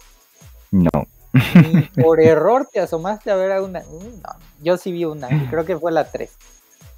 No. 0.73 0.90
Ni 1.32 1.82
por 2.02 2.20
error 2.20 2.69
te 2.73 2.81
asomaste 2.81 3.31
a 3.31 3.36
ver 3.36 3.52
a 3.52 3.62
una. 3.62 3.81
Mm, 3.82 4.20
no, 4.20 4.31
yo 4.65 4.77
sí 4.77 4.90
vi 4.90 5.05
una, 5.05 5.28
creo 5.48 5.65
que 5.65 5.78
fue 5.78 5.93
la 5.93 6.10
tres. 6.10 6.36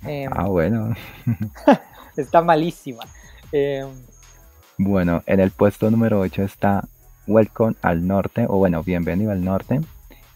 Em, 0.05 0.33
ah, 0.35 0.49
bueno. 0.49 0.95
está 2.17 2.41
malísima. 2.41 3.03
Em, 3.53 3.91
bueno, 4.79 5.23
en 5.27 5.41
el 5.41 5.51
puesto 5.51 5.91
número 5.91 6.19
8 6.19 6.45
está 6.45 6.89
Welcome 7.27 7.77
al 7.83 8.07
Norte, 8.07 8.47
o 8.49 8.57
bueno, 8.57 8.83
bienvenido 8.83 9.33
al 9.33 9.45
Norte. 9.45 9.83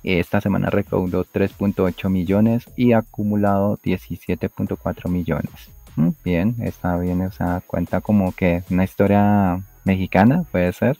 Esta 0.04 0.42
semana 0.42 0.68
recaudó 0.68 1.24
3.8 1.24 2.10
millones 2.10 2.66
y 2.76 2.92
acumulado 2.92 3.78
17.4 3.78 5.08
millones. 5.08 5.70
Mm, 5.96 6.08
bien, 6.22 6.56
está 6.60 6.98
bien, 6.98 7.22
o 7.22 7.32
sea, 7.32 7.62
cuenta 7.66 8.02
como 8.02 8.32
que 8.32 8.62
una 8.70 8.84
historia 8.84 9.62
mexicana, 9.84 10.44
puede 10.52 10.72
ser, 10.74 10.98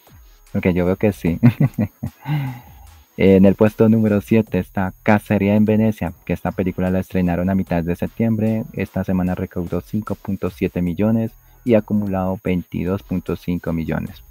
porque 0.53 0.73
yo 0.73 0.87
veo 0.87 0.97
que 0.97 1.13
sí. 1.13 1.39
en 3.19 3.45
el 3.45 3.55
puesto 3.57 3.91
número 3.91 4.23
7 4.23 4.59
está 4.59 4.95
Cacería 5.03 5.55
en 5.55 5.67
Venecia, 5.67 6.15
que 6.25 6.33
esta 6.33 6.53
película 6.53 6.91
la 6.91 7.01
estrenaron 7.01 7.51
a 7.51 7.55
mitad 7.55 7.83
de 7.83 7.97
septiembre. 7.97 8.65
Esta 8.73 9.05
semana 9.05 9.35
recaudó 9.35 9.83
5.7 9.83 10.81
millones 10.81 11.33
y 11.63 11.75
acumulado 11.75 12.39
22.5 12.39 13.73
millones. 13.73 14.23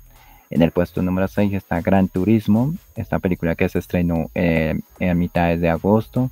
En 0.54 0.62
el 0.62 0.70
puesto 0.70 1.02
número 1.02 1.28
6 1.28 1.52
está 1.54 1.82
Gran 1.82 2.10
Turismo, 2.10 2.76
esta 2.96 3.18
película 3.18 3.56
que 3.56 3.68
se 3.70 3.80
estrenó 3.80 4.30
eh, 4.36 4.80
en 5.00 5.18
mitad 5.18 5.58
de 5.58 5.68
agosto. 5.68 6.30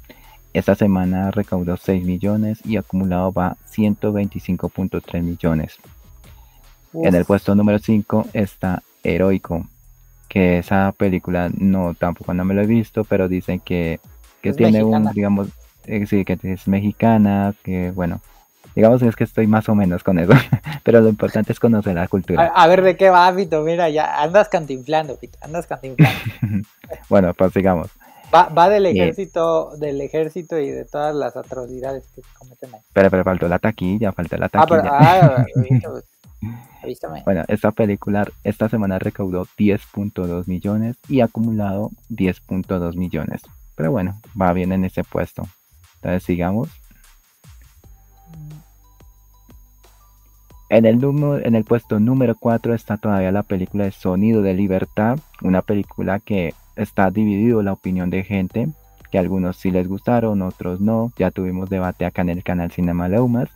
Esta 0.53 0.75
semana 0.75 1.31
recaudó 1.31 1.75
6 1.75 2.05
millones 2.05 2.59
y 2.63 2.77
acumulado 2.77 3.31
va 3.31 3.57
125.3 3.73 5.23
millones. 5.23 5.77
En 6.93 7.15
el 7.15 7.25
puesto 7.25 7.55
número 7.55 7.79
5 7.79 8.27
está 8.33 8.83
Heroico, 9.03 9.65
que 10.29 10.59
esa 10.59 10.93
película 10.95 11.49
no 11.57 11.95
tampoco 11.95 12.35
no 12.35 12.45
me 12.45 12.53
lo 12.53 12.61
he 12.61 12.67
visto, 12.67 13.03
pero 13.03 13.27
dicen 13.27 13.59
que, 13.59 13.99
tiene 14.55 14.83
un, 14.83 15.11
digamos, 15.15 15.47
eh, 15.87 16.05
sí, 16.05 16.25
que 16.25 16.37
es 16.43 16.67
mexicana, 16.67 17.55
que 17.63 17.89
bueno, 17.89 18.21
Digamos 18.75 19.01
es 19.01 19.15
que 19.15 19.23
estoy 19.23 19.47
más 19.47 19.67
o 19.69 19.75
menos 19.75 20.03
con 20.03 20.17
eso, 20.19 20.33
pero 20.83 21.01
lo 21.01 21.09
importante 21.09 21.51
es 21.51 21.59
conocer 21.59 21.95
la 21.95 22.07
cultura. 22.07 22.51
A, 22.55 22.67
ver 22.67 22.81
de 22.81 22.95
qué 22.95 23.09
va, 23.09 23.33
Pito, 23.35 23.61
mira, 23.63 23.89
ya 23.89 24.21
andas 24.21 24.49
cantinflando, 24.49 25.17
Pito, 25.17 25.37
andas 25.41 25.67
cantinflando. 25.67 26.19
bueno, 27.09 27.33
pues 27.33 27.53
sigamos. 27.53 27.89
Va, 28.33 28.47
va 28.47 28.69
del 28.69 28.85
ejército, 28.85 29.75
del 29.77 29.99
ejército 29.99 30.57
y 30.57 30.69
de 30.69 30.85
todas 30.85 31.13
las 31.13 31.35
atrocidades 31.35 32.05
que 32.15 32.21
se 32.21 32.27
cometen 32.37 32.73
ahí. 32.73 32.81
Pero, 32.93 33.09
pero 33.09 33.23
faltó 33.25 33.47
la 33.49 33.59
taquilla, 33.59 34.13
faltó 34.13 34.37
la 34.37 34.47
taquilla. 34.47 34.81
Ah, 34.85 35.45
pero, 35.81 35.97
ah, 35.97 37.21
bueno, 37.25 37.43
esta 37.47 37.71
película 37.71 38.27
esta 38.43 38.69
semana 38.69 38.99
recaudó 38.99 39.45
10.2 39.57 40.47
millones 40.47 40.95
y 41.09 41.19
acumulado 41.19 41.91
10.2 42.09 42.95
millones. 42.95 43.41
Pero 43.75 43.91
bueno, 43.91 44.19
va 44.39 44.53
bien 44.53 44.71
en 44.71 44.85
ese 44.85 45.03
puesto. 45.03 45.47
Entonces 45.95 46.23
sigamos. 46.23 46.69
En 50.73 50.85
el, 50.85 51.65
puesto 51.65 51.99
número 51.99 52.33
4 52.33 52.73
está 52.73 52.95
todavía 52.95 53.33
la 53.33 53.43
película 53.43 53.83
de 53.83 53.91
Sonido 53.91 54.41
de 54.41 54.53
Libertad, 54.53 55.19
una 55.41 55.61
película 55.61 56.21
que 56.21 56.53
está 56.77 57.11
dividido 57.11 57.61
la 57.61 57.73
opinión 57.73 58.09
de 58.09 58.23
gente, 58.23 58.69
que 59.11 59.19
algunos 59.19 59.57
sí 59.57 59.69
les 59.69 59.89
gustaron, 59.89 60.41
otros 60.41 60.79
no. 60.79 61.11
Ya 61.17 61.29
tuvimos 61.29 61.69
debate 61.69 62.05
acá 62.05 62.21
en 62.21 62.29
el 62.29 62.43
canal 62.45 62.71
Cinema 62.71 63.09
Leumas. 63.09 63.49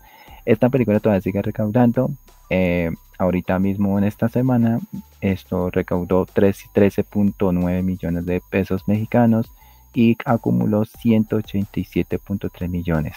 Esta 0.43 0.67
película 0.67 0.99
todavía 0.99 1.21
sigue 1.21 1.41
recaudando. 1.41 2.11
Eh, 2.49 2.91
ahorita 3.17 3.59
mismo 3.59 3.97
en 3.97 4.03
esta 4.03 4.27
semana, 4.27 4.81
esto 5.21 5.71
recaudó 5.71 6.25
13.9 6.25 7.81
millones 7.81 8.25
de 8.25 8.41
pesos 8.49 8.89
mexicanos 8.89 9.49
y 9.93 10.17
acumuló 10.25 10.83
187.3 10.83 12.67
millones. 12.67 13.15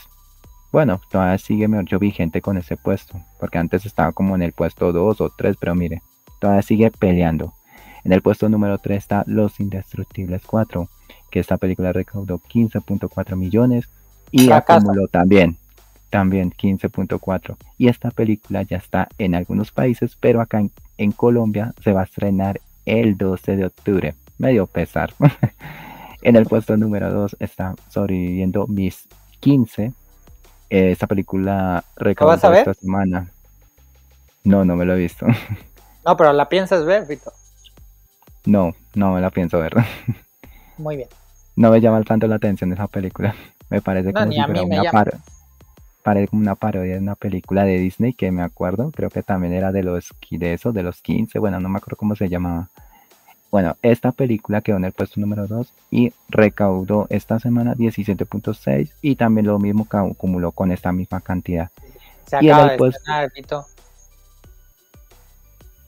Bueno, 0.70 1.00
todavía 1.10 1.38
sigue 1.38 1.68
mejor 1.68 1.98
vigente 1.98 2.40
con 2.40 2.58
ese 2.58 2.76
puesto, 2.76 3.20
porque 3.40 3.58
antes 3.58 3.86
estaba 3.86 4.12
como 4.12 4.34
en 4.34 4.42
el 4.42 4.52
puesto 4.52 4.92
2 4.92 5.20
o 5.20 5.30
3, 5.30 5.56
pero 5.58 5.74
mire, 5.74 6.02
todavía 6.40 6.62
sigue 6.62 6.90
peleando. 6.90 7.54
En 8.04 8.12
el 8.12 8.22
puesto 8.22 8.48
número 8.48 8.78
3 8.78 8.96
está 8.96 9.24
Los 9.26 9.60
Indestructibles 9.60 10.42
4, 10.46 10.88
que 11.30 11.40
esta 11.40 11.56
película 11.56 11.92
recaudó 11.92 12.38
15.4 12.38 13.36
millones 13.36 13.88
y 14.30 14.50
acumuló 14.50 15.08
también, 15.08 15.56
también 16.10 16.50
15.4. 16.50 17.56
Y 17.76 17.88
esta 17.88 18.10
película 18.10 18.62
ya 18.62 18.76
está 18.76 19.08
en 19.18 19.34
algunos 19.34 19.72
países, 19.72 20.16
pero 20.20 20.40
acá 20.40 20.60
en, 20.60 20.70
en 20.96 21.12
Colombia 21.12 21.74
se 21.82 21.92
va 21.92 22.02
a 22.02 22.04
estrenar 22.04 22.60
el 22.84 23.16
12 23.16 23.56
de 23.56 23.66
octubre. 23.66 24.14
Medio 24.38 24.66
pesar. 24.66 25.12
en 26.22 26.36
el 26.36 26.46
puesto 26.46 26.76
número 26.76 27.12
2 27.12 27.36
está 27.40 27.74
sobreviviendo 27.88 28.66
Miss 28.66 29.08
15. 29.40 29.92
Esta 30.70 31.06
película 31.06 31.84
recaudó 31.96 32.34
esta 32.34 32.74
semana. 32.74 33.30
No, 34.44 34.64
no 34.64 34.76
me 34.76 34.84
lo 34.84 34.94
he 34.94 34.98
visto. 34.98 35.26
No, 36.06 36.16
pero 36.16 36.32
la 36.32 36.48
piensas 36.48 36.86
ver, 36.86 37.06
Vito. 37.06 37.30
No, 38.46 38.74
no 38.94 39.12
me 39.12 39.20
la 39.20 39.28
pienso 39.28 39.58
ver. 39.58 39.74
Muy 40.78 40.96
bien. 40.96 41.08
No 41.54 41.70
me 41.70 41.82
llama 41.82 42.02
tanto 42.02 42.26
la 42.26 42.36
atención 42.36 42.72
esa 42.72 42.86
película. 42.86 43.34
Me 43.68 43.82
parece 43.82 44.14
como 44.14 44.32
si 44.32 44.40
fuera 44.40 44.62
una 44.62 45.04
parece 46.02 46.28
como 46.28 46.40
una 46.40 46.54
parodia 46.54 46.94
de 46.94 47.00
una 47.00 47.16
película 47.16 47.64
de 47.64 47.78
Disney 47.78 48.14
que 48.14 48.32
me 48.32 48.42
acuerdo, 48.42 48.90
creo 48.92 49.10
que 49.10 49.22
también 49.22 49.52
era 49.52 49.72
de 49.72 49.82
los 49.82 50.08
de 50.30 50.54
esos, 50.54 50.72
de 50.72 50.82
los 50.82 51.02
15, 51.02 51.38
bueno, 51.38 51.60
no 51.60 51.68
me 51.68 51.76
acuerdo 51.76 51.98
cómo 51.98 52.16
se 52.16 52.30
llamaba. 52.30 52.70
Bueno, 53.50 53.76
esta 53.82 54.12
película 54.12 54.60
quedó 54.60 54.76
en 54.76 54.84
el 54.84 54.92
puesto 54.92 55.20
número 55.20 55.46
2 55.46 55.72
y 55.90 56.12
recaudó 56.28 57.06
esta 57.08 57.38
semana 57.38 57.74
17.6 57.74 58.90
y 59.00 59.16
también 59.16 59.46
lo 59.46 59.58
mismo 59.58 59.88
que 59.88 59.96
acumuló 59.96 60.52
con 60.52 60.70
esta 60.70 60.92
misma 60.92 61.20
cantidad. 61.20 61.70
Se 62.26 62.44
y 62.44 62.50
acaba 62.50 62.72
de 62.72 62.76
puesto... 62.76 63.00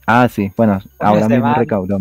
Ah, 0.07 0.27
sí, 0.27 0.51
bueno, 0.57 0.81
ahora 0.99 1.29
mismo 1.29 1.53
recaudó. 1.53 1.99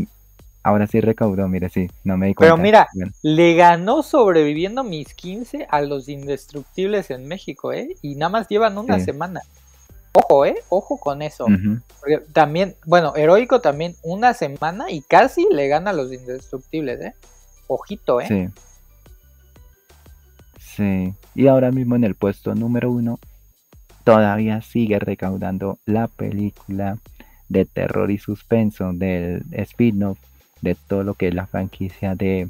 Ahora 0.62 0.86
sí 0.86 1.00
recaudó, 1.00 1.46
mire, 1.48 1.68
sí, 1.68 1.90
no 2.04 2.16
me 2.16 2.28
di 2.28 2.34
cuenta. 2.34 2.54
Pero 2.54 2.62
mira, 2.62 2.88
le 3.22 3.54
ganó 3.54 4.02
sobreviviendo 4.02 4.82
mis 4.82 5.14
15 5.14 5.66
a 5.70 5.80
los 5.82 6.08
indestructibles 6.08 7.10
en 7.10 7.28
México, 7.28 7.72
¿eh? 7.72 7.96
Y 8.02 8.16
nada 8.16 8.30
más 8.30 8.48
llevan 8.48 8.76
una 8.76 8.98
semana. 9.00 9.40
Ojo, 10.12 10.44
¿eh? 10.44 10.56
Ojo 10.68 10.98
con 10.98 11.22
eso. 11.22 11.46
Porque 12.00 12.18
también, 12.32 12.74
bueno, 12.84 13.14
Heroico 13.14 13.60
también 13.60 13.94
una 14.02 14.34
semana 14.34 14.90
y 14.90 15.02
casi 15.02 15.46
le 15.50 15.68
gana 15.68 15.90
a 15.90 15.92
los 15.92 16.12
indestructibles, 16.12 17.00
¿eh? 17.00 17.14
Ojito, 17.68 18.20
¿eh? 18.20 18.26
Sí. 18.26 18.48
Sí. 20.58 21.14
Y 21.34 21.46
ahora 21.46 21.70
mismo 21.70 21.96
en 21.96 22.04
el 22.04 22.14
puesto 22.14 22.54
número 22.54 22.90
uno 22.90 23.18
todavía 24.04 24.62
sigue 24.62 24.98
recaudando 24.98 25.78
la 25.84 26.08
película 26.08 26.98
de 27.48 27.64
terror 27.64 28.10
y 28.10 28.18
suspenso 28.18 28.92
del 28.92 29.44
spin-off 29.52 30.18
de 30.62 30.74
todo 30.74 31.04
lo 31.04 31.14
que 31.14 31.28
es 31.28 31.34
la 31.34 31.46
franquicia 31.46 32.14
de, 32.14 32.48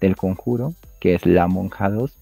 del 0.00 0.16
conjuro, 0.16 0.74
que 1.00 1.14
es 1.14 1.26
La 1.26 1.46
Monja 1.46 1.90
2, 1.90 2.12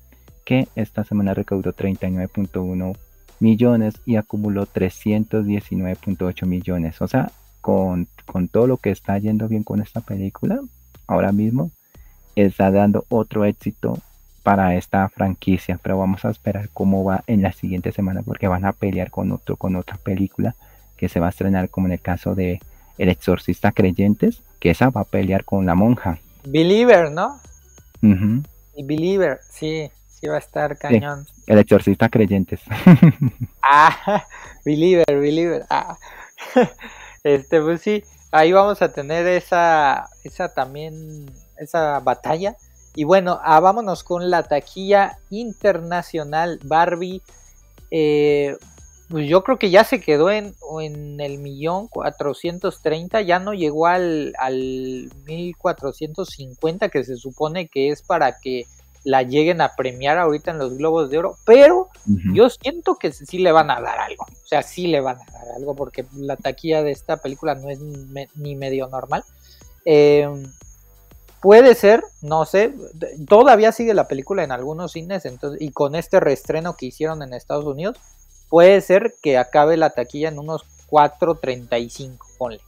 que 0.44 0.68
esta 0.74 1.04
semana 1.04 1.34
recaudó 1.34 1.72
39.1 1.72 2.96
millones 3.42 3.94
y 4.06 4.16
acumuló 4.16 4.66
319.8 4.66 6.46
millones. 6.46 7.02
O 7.02 7.08
sea, 7.08 7.30
con, 7.60 8.08
con 8.24 8.48
todo 8.48 8.66
lo 8.66 8.76
que 8.78 8.90
está 8.90 9.18
yendo 9.18 9.48
bien 9.48 9.64
con 9.64 9.82
esta 9.82 10.00
película, 10.00 10.60
ahora 11.06 11.32
mismo 11.32 11.70
está 12.36 12.70
dando 12.70 13.04
otro 13.08 13.44
éxito 13.44 13.98
para 14.42 14.76
esta 14.76 15.08
franquicia. 15.08 15.78
Pero 15.82 15.98
vamos 15.98 16.24
a 16.24 16.30
esperar 16.30 16.70
cómo 16.72 17.04
va 17.04 17.24
en 17.26 17.42
la 17.42 17.52
siguiente 17.52 17.92
semana 17.92 18.22
porque 18.22 18.48
van 18.48 18.64
a 18.64 18.72
pelear 18.72 19.10
con 19.10 19.32
otro, 19.32 19.56
con 19.56 19.76
otra 19.76 19.96
película 19.96 20.54
que 20.96 21.08
se 21.08 21.20
va 21.20 21.26
a 21.26 21.30
estrenar 21.30 21.68
como 21.68 21.88
en 21.88 21.94
el 21.94 22.00
caso 22.00 22.34
de 22.34 22.60
El 22.96 23.08
Exorcista 23.08 23.72
Creyentes, 23.72 24.40
que 24.60 24.70
esa 24.70 24.90
va 24.90 25.02
a 25.02 25.04
pelear 25.04 25.44
con 25.44 25.66
la 25.66 25.74
monja. 25.74 26.18
Believer, 26.44 27.10
¿no? 27.10 27.40
Y 28.74 28.84
Believer, 28.84 29.40
sí, 29.50 29.90
sí 30.22 30.28
va 30.28 30.36
a 30.36 30.38
estar 30.38 30.78
cañón. 30.78 31.26
el 31.48 31.58
Exorcista 31.58 32.08
Creyentes. 32.08 32.60
ah, 33.62 34.24
Believer, 34.64 35.04
Believer. 35.08 35.66
Ah. 35.68 35.98
Este, 37.24 37.60
pues 37.60 37.80
sí, 37.82 38.02
ahí 38.32 38.50
vamos 38.50 38.82
a 38.82 38.92
tener 38.92 39.28
esa, 39.28 40.08
esa 40.24 40.52
también, 40.52 41.30
esa 41.56 42.00
batalla. 42.00 42.56
Y 42.96 43.04
bueno, 43.04 43.38
ah, 43.44 43.60
vámonos 43.60 44.02
con 44.02 44.28
la 44.28 44.42
taquilla 44.42 45.18
internacional 45.30 46.58
Barbie. 46.64 47.22
Eh, 47.92 48.56
pues 49.08 49.28
yo 49.28 49.44
creo 49.44 49.56
que 49.56 49.70
ya 49.70 49.84
se 49.84 50.00
quedó 50.00 50.32
en, 50.32 50.56
en 50.80 51.20
el 51.20 51.38
millón 51.38 51.86
cuatrocientos 51.86 52.82
treinta, 52.82 53.20
ya 53.20 53.38
no 53.38 53.54
llegó 53.54 53.86
al, 53.86 54.34
al 54.36 55.12
1450 55.24 56.88
que 56.88 57.04
se 57.04 57.16
supone 57.16 57.68
que 57.68 57.90
es 57.90 58.02
para 58.02 58.40
que 58.40 58.66
la 59.04 59.22
lleguen 59.22 59.60
a 59.60 59.74
premiar 59.74 60.18
ahorita 60.18 60.52
en 60.52 60.58
los 60.58 60.76
Globos 60.76 61.10
de 61.10 61.18
Oro, 61.18 61.36
pero 61.44 61.88
yo 62.32 62.48
siento 62.50 62.96
que 62.96 63.12
sí 63.12 63.38
le 63.38 63.52
van 63.52 63.70
a 63.70 63.80
dar 63.80 63.98
algo, 63.98 64.24
o 64.24 64.46
sea, 64.46 64.62
sí 64.62 64.86
le 64.86 65.00
van 65.00 65.16
a 65.16 65.32
dar 65.32 65.56
algo 65.56 65.74
porque 65.74 66.04
la 66.16 66.36
taquilla 66.36 66.82
de 66.82 66.92
esta 66.92 67.16
película 67.16 67.54
no 67.54 67.68
es 67.68 67.80
ni 68.34 68.54
medio 68.54 68.86
normal. 68.88 69.24
Em, 69.84 70.44
puede 71.40 71.74
ser, 71.74 72.04
no 72.20 72.44
sé, 72.44 72.72
todavía 73.26 73.72
sigue 73.72 73.94
la 73.94 74.06
película 74.06 74.44
en 74.44 74.52
algunos 74.52 74.92
cines 74.92 75.24
entonces, 75.24 75.60
y 75.60 75.70
con 75.72 75.96
este 75.96 76.20
reestreno 76.20 76.76
que 76.76 76.86
hicieron 76.86 77.22
en 77.22 77.34
Estados 77.34 77.64
Unidos, 77.64 77.96
puede 78.48 78.80
ser 78.82 79.14
que 79.22 79.38
acabe 79.38 79.76
la 79.76 79.90
taquilla 79.90 80.28
en 80.28 80.38
unos 80.38 80.64
4.35, 80.90 82.18
ponle. 82.38 82.60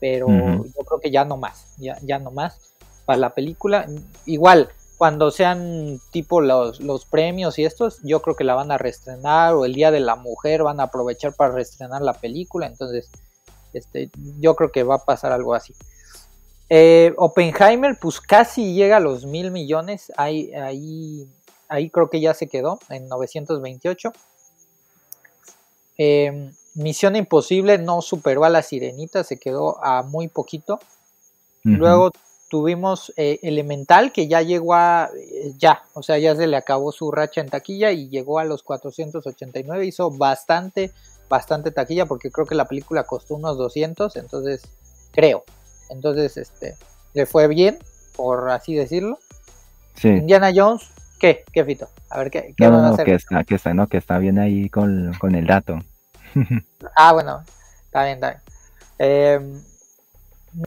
Pero 0.00 0.28
yo 0.28 0.84
creo 0.84 1.00
que 1.00 1.10
ya 1.10 1.24
no 1.24 1.36
más, 1.36 1.74
ya, 1.78 1.98
ya 2.02 2.18
no 2.18 2.30
más 2.30 2.58
para 3.04 3.18
la 3.18 3.30
película. 3.30 3.86
Igual, 4.26 4.68
cuando 4.98 5.30
sean 5.30 6.00
tipo 6.10 6.40
los, 6.40 6.80
los 6.80 7.04
premios 7.04 7.58
y 7.60 7.64
estos, 7.64 8.00
yo 8.02 8.20
creo 8.20 8.34
que 8.34 8.42
la 8.42 8.56
van 8.56 8.72
a 8.72 8.78
reestrenar 8.78 9.54
o 9.54 9.64
el 9.64 9.72
Día 9.72 9.92
de 9.92 10.00
la 10.00 10.16
Mujer 10.16 10.64
van 10.64 10.80
a 10.80 10.84
aprovechar 10.84 11.32
para 11.34 11.54
reestrenar 11.54 12.02
la 12.02 12.14
película. 12.14 12.66
Entonces, 12.66 13.08
este, 13.72 14.10
yo 14.40 14.56
creo 14.56 14.72
que 14.72 14.82
va 14.82 14.96
a 14.96 15.04
pasar 15.04 15.30
algo 15.30 15.54
así. 15.54 15.72
Eh, 16.68 17.14
Oppenheimer, 17.16 17.96
pues 18.00 18.20
casi 18.20 18.74
llega 18.74 18.96
a 18.96 19.00
los 19.00 19.24
mil 19.24 19.52
millones. 19.52 20.12
Ahí, 20.16 20.52
ahí, 20.52 21.28
ahí 21.68 21.90
creo 21.90 22.10
que 22.10 22.20
ya 22.20 22.34
se 22.34 22.48
quedó 22.48 22.80
en 22.90 23.08
928. 23.08 24.12
Em, 25.96 26.52
Misión 26.74 27.14
Imposible 27.14 27.78
no 27.78 28.02
superó 28.02 28.44
a 28.44 28.48
la 28.48 28.62
Sirenita, 28.62 29.22
se 29.22 29.38
quedó 29.38 29.82
a 29.82 30.02
muy 30.02 30.26
poquito. 30.26 30.80
Luego 31.62 32.10
tuvimos 32.48 33.12
eh, 33.16 33.38
Elemental, 33.42 34.12
que 34.12 34.26
ya 34.26 34.42
llegó 34.42 34.74
a. 34.74 35.10
Eh, 35.16 35.52
ya, 35.58 35.82
o 35.94 36.02
sea, 36.02 36.18
ya 36.18 36.34
se 36.34 36.46
le 36.46 36.56
acabó 36.56 36.92
su 36.92 37.10
racha 37.10 37.40
en 37.40 37.48
taquilla 37.48 37.92
y 37.92 38.08
llegó 38.08 38.38
a 38.38 38.44
los 38.44 38.62
489. 38.62 39.86
Hizo 39.86 40.10
bastante, 40.10 40.92
bastante 41.28 41.70
taquilla, 41.70 42.06
porque 42.06 42.30
creo 42.30 42.46
que 42.46 42.54
la 42.54 42.66
película 42.66 43.04
costó 43.04 43.34
unos 43.34 43.56
200, 43.58 44.16
entonces, 44.16 44.62
creo. 45.12 45.44
Entonces, 45.90 46.36
este, 46.36 46.76
le 47.14 47.26
fue 47.26 47.46
bien, 47.48 47.78
por 48.16 48.50
así 48.50 48.74
decirlo. 48.74 49.18
Indiana 50.02 50.52
Jones, 50.54 50.88
¿qué? 51.18 51.44
¿Qué 51.52 51.64
fito? 51.64 51.88
A 52.10 52.18
ver, 52.18 52.30
¿qué, 52.30 52.54
van 52.58 52.84
a 52.84 52.90
hacer? 52.90 53.04
Que 53.04 53.14
está, 53.14 53.44
que 53.44 53.54
está, 53.56 53.74
no, 53.74 53.88
que 53.88 53.96
está 53.96 54.18
bien 54.18 54.38
ahí 54.38 54.70
con, 54.70 55.12
con 55.18 55.34
el 55.34 55.46
dato. 55.46 55.78
ah, 56.96 57.12
bueno, 57.12 57.42
está 57.84 58.04
bien, 58.04 58.14
está 58.14 58.30
bien. 58.30 58.42
Eh, 59.00 59.60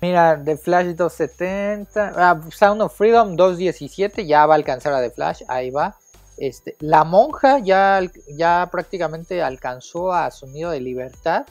mira, 0.01 0.41
The 0.43 0.57
Flash 0.57 0.95
270, 0.95 2.13
ah, 2.15 2.39
Sound 2.51 2.81
of 2.81 2.95
Freedom 2.95 3.35
217, 3.35 4.25
ya 4.25 4.45
va 4.45 4.53
a 4.53 4.57
alcanzar 4.57 4.93
a 4.93 5.01
The 5.01 5.11
Flash, 5.11 5.43
ahí 5.47 5.69
va. 5.71 5.97
Este, 6.37 6.75
la 6.79 7.03
monja 7.03 7.59
ya, 7.59 8.01
ya 8.35 8.67
prácticamente 8.71 9.43
alcanzó 9.43 10.13
a 10.13 10.31
Sonido 10.31 10.71
de 10.71 10.79
Libertad. 10.79 11.45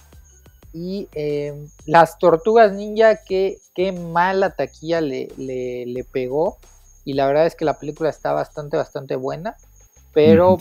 Y 0.73 1.09
em, 1.15 1.69
las 1.87 2.19
tortugas 2.19 2.73
ninja, 2.73 3.17
qué 3.25 3.59
mala 4.13 4.51
taquilla 4.51 5.01
le, 5.01 5.29
le, 5.37 6.05
pegó. 6.05 6.59
Y 7.05 7.15
la 7.15 7.27
verdad 7.27 7.47
es 7.47 7.55
que 7.55 7.65
la 7.65 7.79
película 7.79 8.11
está 8.11 8.33
bastante, 8.33 8.77
bastante 8.77 9.17
buena. 9.17 9.57
Pero 10.13 10.59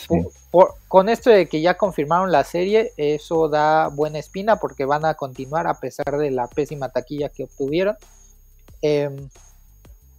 con 0.87 1.09
esto 1.09 1.29
de 1.29 1.47
que 1.47 1.61
ya 1.61 1.75
confirmaron 1.75 2.31
la 2.31 2.43
serie, 2.43 2.93
eso 2.97 3.49
da 3.49 3.87
buena 3.87 4.19
espina 4.19 4.57
porque 4.57 4.85
van 4.85 5.05
a 5.05 5.15
continuar 5.15 5.67
a 5.67 5.79
pesar 5.79 6.17
de 6.17 6.31
la 6.31 6.47
pésima 6.47 6.89
taquilla 6.89 7.29
que 7.29 7.45
obtuvieron. 7.45 7.95
Em, 8.81 9.29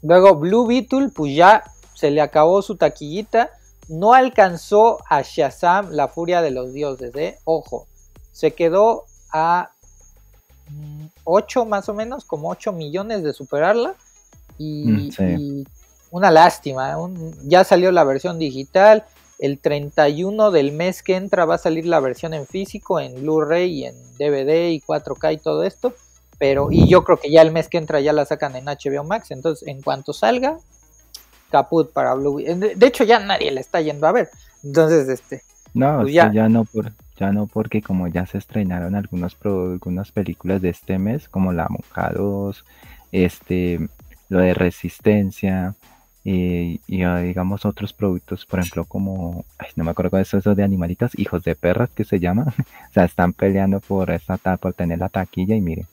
luego 0.03 0.35
Blue 0.35 0.67
Beetle, 0.67 1.11
pues 1.15 1.35
ya 1.35 1.63
se 1.95 2.11
le 2.11 2.21
acabó 2.21 2.61
su 2.63 2.77
taquillita. 2.77 3.51
No 3.89 4.15
alcanzó 4.15 4.99
a 5.09 5.23
Shazam, 5.23 5.91
la 5.91 6.09
furia 6.09 6.43
de 6.43 6.51
los 6.51 6.73
dioses, 6.73 7.15
¿eh? 7.17 7.39
Ojo, 7.45 7.87
se 8.33 8.53
quedó 8.53 9.05
a 9.33 9.71
8 11.25 11.65
mm, 11.65 11.69
más 11.69 11.89
o 11.89 11.95
menos, 11.95 12.25
como 12.25 12.51
8 12.51 12.73
millones 12.73 13.23
de 13.23 13.33
superarla. 13.33 13.95
Y, 14.59 15.11
mm, 15.19 15.65
una 16.11 16.31
lástima, 16.31 16.97
ya 17.45 17.63
salió 17.63 17.93
la 17.93 18.05
versión 18.05 18.39
digital 18.39 19.05
El 19.41 19.59
31 19.59 20.51
del 20.51 20.73
mes 20.73 21.03
que 21.03 21.17
entra 21.17 21.47
va 21.47 21.55
a 21.57 21.59
salir 21.59 21.87
la 21.87 21.99
versión 22.01 22.35
en 22.35 22.47
físico, 22.47 23.01
en 23.01 23.15
Blu-ray 23.23 23.71
y 23.73 23.85
en 23.87 23.95
DVD 24.19 24.69
y 24.71 24.81
4K 24.81 25.33
y 25.35 25.39
todo 25.39 25.65
esto. 25.65 25.95
Pero, 26.39 26.69
y 26.71 26.89
yo 26.89 27.05
creo 27.05 27.19
que 27.19 27.31
ya 27.31 27.43
el 27.43 27.51
mes 27.51 27.69
que 27.69 27.79
entra 27.79 28.01
ya 28.01 28.13
la 28.13 28.25
sacan 28.27 28.55
en 28.57 28.67
HBO 28.67 29.05
Max. 29.05 29.31
Entonces, 29.31 29.67
en 29.69 29.83
cuanto 29.83 30.13
salga, 30.13 30.57
caput 31.51 31.93
para 31.93 32.15
Blue. 32.15 32.39
De, 32.39 32.87
hecho, 32.87 33.05
ya 33.05 33.19
nadie 33.19 33.51
la 33.51 33.61
está 33.61 33.81
yendo 33.81 34.07
a 34.07 34.13
ver. 34.13 34.29
Entonces, 34.63 35.09
este. 35.09 35.43
No, 35.75 36.03
Pues 36.03 36.13
ya. 36.15 36.27
ya. 36.27 36.43
ya 36.43 36.49
no 36.49 36.65
por, 36.65 36.93
ya 37.19 37.33
no 37.33 37.47
porque 37.47 37.81
como 37.83 38.09
ya 38.09 38.27
se 38.27 38.39
estrenaron 38.39 38.95
algunos 38.95 39.35
pro- 39.35 39.73
algunas 39.73 40.11
películas 40.13 40.61
de 40.63 40.71
este 40.71 40.99
mes, 40.99 41.29
como 41.29 41.53
La 41.53 41.67
Monja 41.69 42.11
2, 42.15 42.65
este, 43.13 43.89
lo 44.29 44.39
de 44.41 44.55
Resistencia, 44.55 45.75
y, 46.25 46.81
y, 46.87 47.05
digamos 47.23 47.65
otros 47.65 47.93
productos, 47.93 48.45
por 48.47 48.61
ejemplo, 48.61 48.85
como, 48.85 49.45
ay, 49.59 49.69
no 49.77 49.85
me 49.85 49.91
acuerdo 49.93 50.11
cuál 50.11 50.23
es 50.23 50.35
eso 50.35 50.55
de 50.55 50.63
animalitos, 50.63 51.19
hijos 51.19 51.43
de 51.45 51.55
perras 51.57 51.89
que 51.95 52.05
se 52.05 52.21
llama, 52.21 52.45
o 52.91 52.93
sea, 52.93 53.05
están 53.05 53.33
peleando 53.33 53.81
por 53.81 54.11
esta 54.11 54.37
ta- 54.39 54.57
por 54.59 54.75
tener 54.75 54.99
la 54.99 55.09
taquilla 55.09 55.55
y 55.57 55.61
miren, 55.61 55.87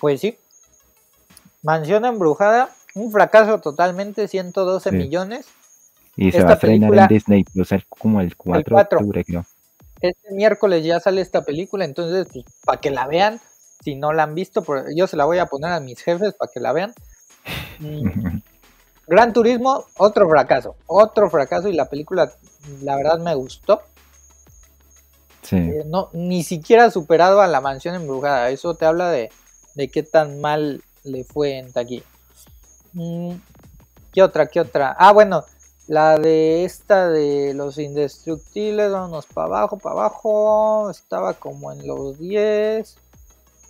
Pues 0.00 0.20
sí. 0.20 0.36
Mansión 1.62 2.04
embrujada, 2.04 2.70
un 2.94 3.10
fracaso 3.10 3.58
totalmente, 3.60 4.28
112 4.28 4.90
Sí. 4.90 4.96
millones. 4.96 5.46
y 6.16 6.30
se 6.30 6.38
Esta 6.38 6.44
va 6.44 6.50
a 6.50 6.54
estrenar 6.54 6.90
película- 6.90 7.02
en 7.02 7.08
Disney 7.08 7.42
Plus 7.44 7.72
el- 7.72 7.86
como 7.88 8.20
el 8.20 8.36
4 8.36 8.58
de 8.60 8.64
cuatro. 8.82 8.98
octubre, 8.98 9.24
creo. 9.24 9.44
Este 10.00 10.32
miércoles 10.32 10.84
ya 10.84 11.00
sale 11.00 11.20
esta 11.20 11.42
película, 11.44 11.84
entonces, 11.84 12.28
pues, 12.32 12.44
para 12.64 12.80
que 12.80 12.90
la 12.92 13.06
vean, 13.08 13.40
si 13.82 13.96
no 13.96 14.12
la 14.12 14.22
han 14.24 14.34
visto, 14.36 14.64
yo 14.94 15.06
se 15.08 15.16
la 15.16 15.24
voy 15.24 15.38
a 15.38 15.46
poner 15.46 15.72
a 15.72 15.80
mis 15.80 16.00
jefes 16.00 16.34
para 16.34 16.50
que 16.52 16.60
la 16.60 16.72
vean. 16.72 16.92
Gran 19.06 19.32
Turismo, 19.32 19.84
otro 19.98 20.28
fracaso, 20.28 20.76
otro 20.86 21.28
fracaso 21.28 21.68
y 21.68 21.74
la 21.74 21.84
película, 21.90 22.32
la 22.82 22.96
verdad, 22.96 23.18
me 23.18 23.34
gustó. 23.34 23.82
Sí. 25.42 25.56
Eh, 25.56 25.82
no, 25.86 26.08
ni 26.14 26.42
siquiera 26.42 26.86
ha 26.86 26.90
superado 26.90 27.42
a 27.42 27.46
la 27.46 27.60
mansión 27.60 27.94
embrujada. 27.94 28.48
Eso 28.48 28.74
te 28.74 28.86
habla 28.86 29.10
de, 29.10 29.30
de 29.74 29.88
qué 29.88 30.02
tan 30.02 30.40
mal 30.40 30.82
le 31.02 31.24
fue 31.24 31.58
en 31.58 31.70
taquilla. 31.70 32.04
Mm, 32.94 33.32
¿Qué 34.12 34.22
otra? 34.22 34.46
¿Qué 34.46 34.60
otra? 34.60 34.96
Ah, 34.98 35.12
bueno, 35.12 35.44
la 35.86 36.16
de 36.16 36.64
esta 36.64 37.10
de 37.10 37.52
los 37.52 37.76
indestructibles, 37.76 38.90
vámonos 38.90 39.26
para 39.26 39.48
abajo, 39.48 39.76
para 39.76 39.92
abajo. 39.96 40.88
Estaba 40.90 41.34
como 41.34 41.70
en 41.72 41.86
los 41.86 42.18
10. 42.18 42.96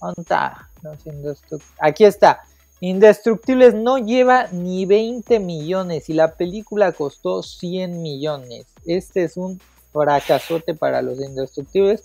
¿Dónde 0.01 0.23
está? 0.23 0.69
Los 0.83 1.05
indestruc- 1.07 1.63
Aquí 1.81 2.05
está. 2.05 2.45
Indestructibles 2.85 3.73
no 3.73 3.97
lleva 3.97 4.49
ni 4.53 4.85
20 4.85 5.41
millones 5.41 6.11
y 6.11 6.13
la 6.13 6.35
película 6.35 6.93
costó 6.93 7.43
100 7.43 8.03
millones. 8.03 8.67
Este 8.85 9.25
es 9.25 9.39
un 9.39 9.59
fracasote 9.91 10.75
para 10.75 11.01
los 11.01 11.19
indestructibles. 11.19 12.05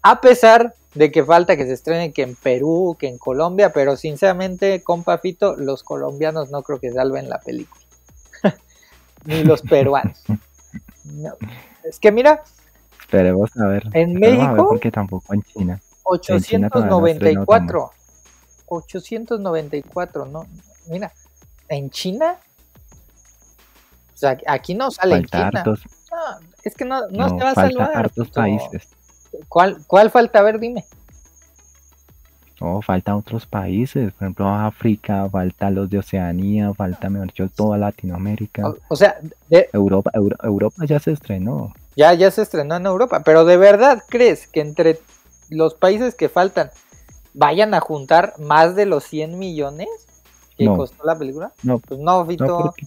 A 0.00 0.22
pesar 0.22 0.72
de 0.94 1.12
que 1.12 1.22
falta 1.22 1.54
que 1.58 1.66
se 1.66 1.74
estrene 1.74 2.12
que 2.12 2.22
en 2.22 2.34
Perú, 2.34 2.96
que 2.98 3.08
en 3.08 3.18
Colombia, 3.18 3.74
pero 3.74 3.94
sinceramente, 3.98 4.82
compa 4.82 5.18
Fito, 5.18 5.54
los 5.54 5.82
colombianos 5.82 6.50
no 6.50 6.62
creo 6.62 6.80
que 6.80 6.92
salven 6.92 7.28
la 7.28 7.38
película. 7.40 7.84
Ni 9.26 9.44
los 9.44 9.60
peruanos. 9.60 10.24
No. 11.04 11.34
Es 11.84 12.00
que 12.00 12.10
mira, 12.10 12.42
Esperemos 13.00 13.54
a 13.58 13.66
ver. 13.66 13.84
En 13.92 14.16
a 14.16 14.20
ver 14.20 14.38
México, 14.38 14.66
porque 14.66 14.90
tampoco 14.90 15.34
en 15.34 15.42
China. 15.42 15.80
En 16.26 16.40
China 16.40 16.70
todavía 16.70 16.90
no 16.90 17.04
ha 17.04 17.10
estrenado 17.10 17.44
894. 17.50 17.95
894, 18.66 20.26
¿no? 20.26 20.46
Mira, 20.88 21.12
en 21.68 21.90
China. 21.90 22.36
O 24.14 24.18
sea, 24.18 24.36
aquí 24.46 24.74
no 24.74 24.90
sale 24.90 25.16
en 25.16 25.24
China. 25.26 25.50
hartos, 25.54 25.80
No, 26.10 26.48
es 26.62 26.74
que 26.74 26.84
no, 26.84 27.08
no, 27.08 27.28
no, 27.28 27.38
se 27.38 27.44
va 27.44 27.50
a 27.50 27.54
salvar. 27.54 27.90
hartos 27.96 28.30
países. 28.30 28.88
¿Cuál, 29.48 29.78
¿Cuál 29.86 30.10
falta? 30.10 30.38
A 30.38 30.42
ver, 30.42 30.58
dime. 30.58 30.86
No, 32.58 32.80
falta 32.80 33.14
otros 33.14 33.44
países, 33.44 34.14
por 34.14 34.22
ejemplo 34.24 34.48
África, 34.48 35.28
falta 35.28 35.68
los 35.68 35.90
de 35.90 35.98
Oceanía, 35.98 36.72
falta 36.72 37.10
mejor 37.10 37.26
dicho 37.26 37.48
toda 37.54 37.76
Latinoamérica, 37.76 38.66
O, 38.66 38.76
o 38.88 38.96
sea, 38.96 39.18
de- 39.50 39.68
Europa, 39.74 40.10
Euro- 40.14 40.38
Europa 40.42 40.86
ya 40.86 40.98
se 40.98 41.12
estrenó. 41.12 41.74
ya, 41.96 42.14
ya 42.14 42.30
se 42.30 42.40
estrenó 42.40 42.76
en 42.76 42.86
Europa, 42.86 43.20
pero 43.22 43.44
¿de 43.44 43.58
verdad 43.58 44.02
crees 44.08 44.46
que 44.46 44.60
entre 44.62 44.98
los 45.50 45.74
países 45.74 46.14
que 46.14 46.30
faltan 46.30 46.70
vayan 47.36 47.74
a 47.74 47.80
juntar 47.80 48.34
más 48.38 48.74
de 48.74 48.86
los 48.86 49.04
100 49.04 49.38
millones 49.38 49.88
que 50.56 50.64
No. 50.64 50.76
costó 50.76 51.04
la 51.04 51.16
película? 51.16 51.52
No, 51.62 51.78
Pues 51.78 52.00
no, 52.00 52.24
Fito. 52.26 52.44
no 52.46 52.58
porque, 52.62 52.86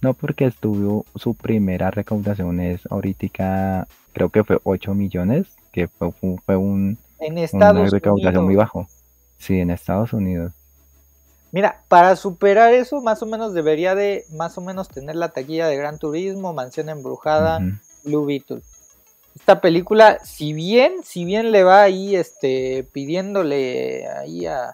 no 0.00 0.14
porque 0.14 0.44
estuvo 0.46 1.04
su 1.14 1.34
primera 1.34 1.90
recaudación 1.90 2.60
es 2.60 2.80
ahorita 2.90 3.86
creo 4.12 4.30
que 4.30 4.42
fue 4.42 4.58
8 4.64 4.94
millones, 4.94 5.46
que 5.70 5.86
fue, 5.88 6.10
fue- 6.46 6.56
un, 6.56 6.98
en 7.20 7.32
una 7.34 7.42
Estados 7.42 7.90
recaudación 7.90 8.44
muy 8.44 8.54
Unidos. 8.54 8.64
bajo. 8.64 8.88
Sí, 9.38 9.58
en 9.60 9.70
Estados 9.70 10.12
Unidos. 10.12 10.52
Mira, 11.52 11.82
para 11.88 12.16
superar 12.16 12.72
eso, 12.72 13.00
más 13.02 13.22
o 13.22 13.26
menos 13.26 13.54
debería 13.54 13.94
de 13.94 14.24
más 14.32 14.56
o 14.58 14.60
menos 14.60 14.88
tener 14.88 15.14
la 15.16 15.28
taquilla 15.28 15.66
de 15.68 15.76
Gran 15.76 15.98
Turismo, 15.98 16.52
Mansión 16.52 16.88
Embrujada. 16.88 17.60
Blue 18.04 18.24
Beetle. 18.26 18.62
Esta 19.34 19.60
película, 19.60 20.20
si 20.24 20.52
bien, 20.52 21.02
si 21.04 21.24
bien 21.24 21.50
le 21.52 21.64
va 21.64 21.82
ahí, 21.82 22.14
este, 22.16 22.84
pidiéndole 22.92 24.06
ahí 24.08 24.46
a, 24.46 24.72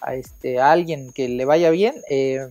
a, 0.00 0.14
este, 0.14 0.58
a 0.60 0.72
alguien 0.72 1.12
que 1.12 1.28
le 1.28 1.44
vaya 1.44 1.70
bien, 1.70 1.94
eh, 2.10 2.48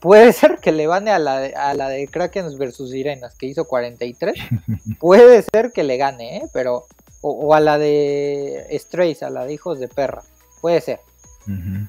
puede 0.00 0.32
ser 0.34 0.58
que 0.58 0.72
le 0.72 0.86
gane 0.86 1.10
a 1.10 1.18
la, 1.18 1.38
de- 1.40 1.54
a 1.54 1.74
la 1.74 1.88
de 1.88 2.06
Krakens 2.08 2.58
versus 2.58 2.90
Sirenas, 2.90 3.34
que 3.34 3.46
hizo 3.46 3.64
43. 3.66 4.34
puede 5.00 5.42
ser 5.42 5.72
que 5.72 5.82
le 5.84 5.96
gane, 5.96 6.36
¿eh? 6.38 6.48
pero 6.52 6.84
o, 7.22 7.30
o 7.32 7.54
a 7.54 7.60
la 7.60 7.78
de 7.78 8.66
Strays, 8.78 9.22
a 9.22 9.30
la 9.30 9.44
de 9.46 9.54
Hijos 9.54 9.80
de 9.80 9.88
Perra, 9.88 10.22
puede 10.60 10.80
ser. 10.80 11.00
Ujú. 11.46 11.88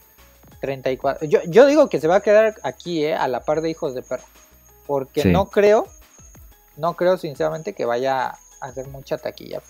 34. 0.62 1.28
Yo, 1.28 1.40
yo 1.48 1.66
digo 1.68 1.88
que 1.90 2.00
se 2.02 2.08
va 2.08 2.16
a 2.18 2.22
quedar 2.22 2.56
aquí, 2.64 3.06
¿eh? 3.06 3.14
A 3.16 3.28
la 3.28 3.42
par 3.42 3.62
de 3.62 3.70
Hijos 3.70 3.94
de 3.94 4.02
Perra. 4.02 4.24
Porque 4.88 5.22
Sí. 5.22 5.30
no 5.32 5.46
creo, 5.50 5.88
no 6.78 6.96
creo 6.96 7.18
sinceramente 7.18 7.74
que 7.74 7.86
vaya 7.86 8.34
hacer 8.62 8.88
mucha 8.88 9.18
taquilla. 9.18 9.62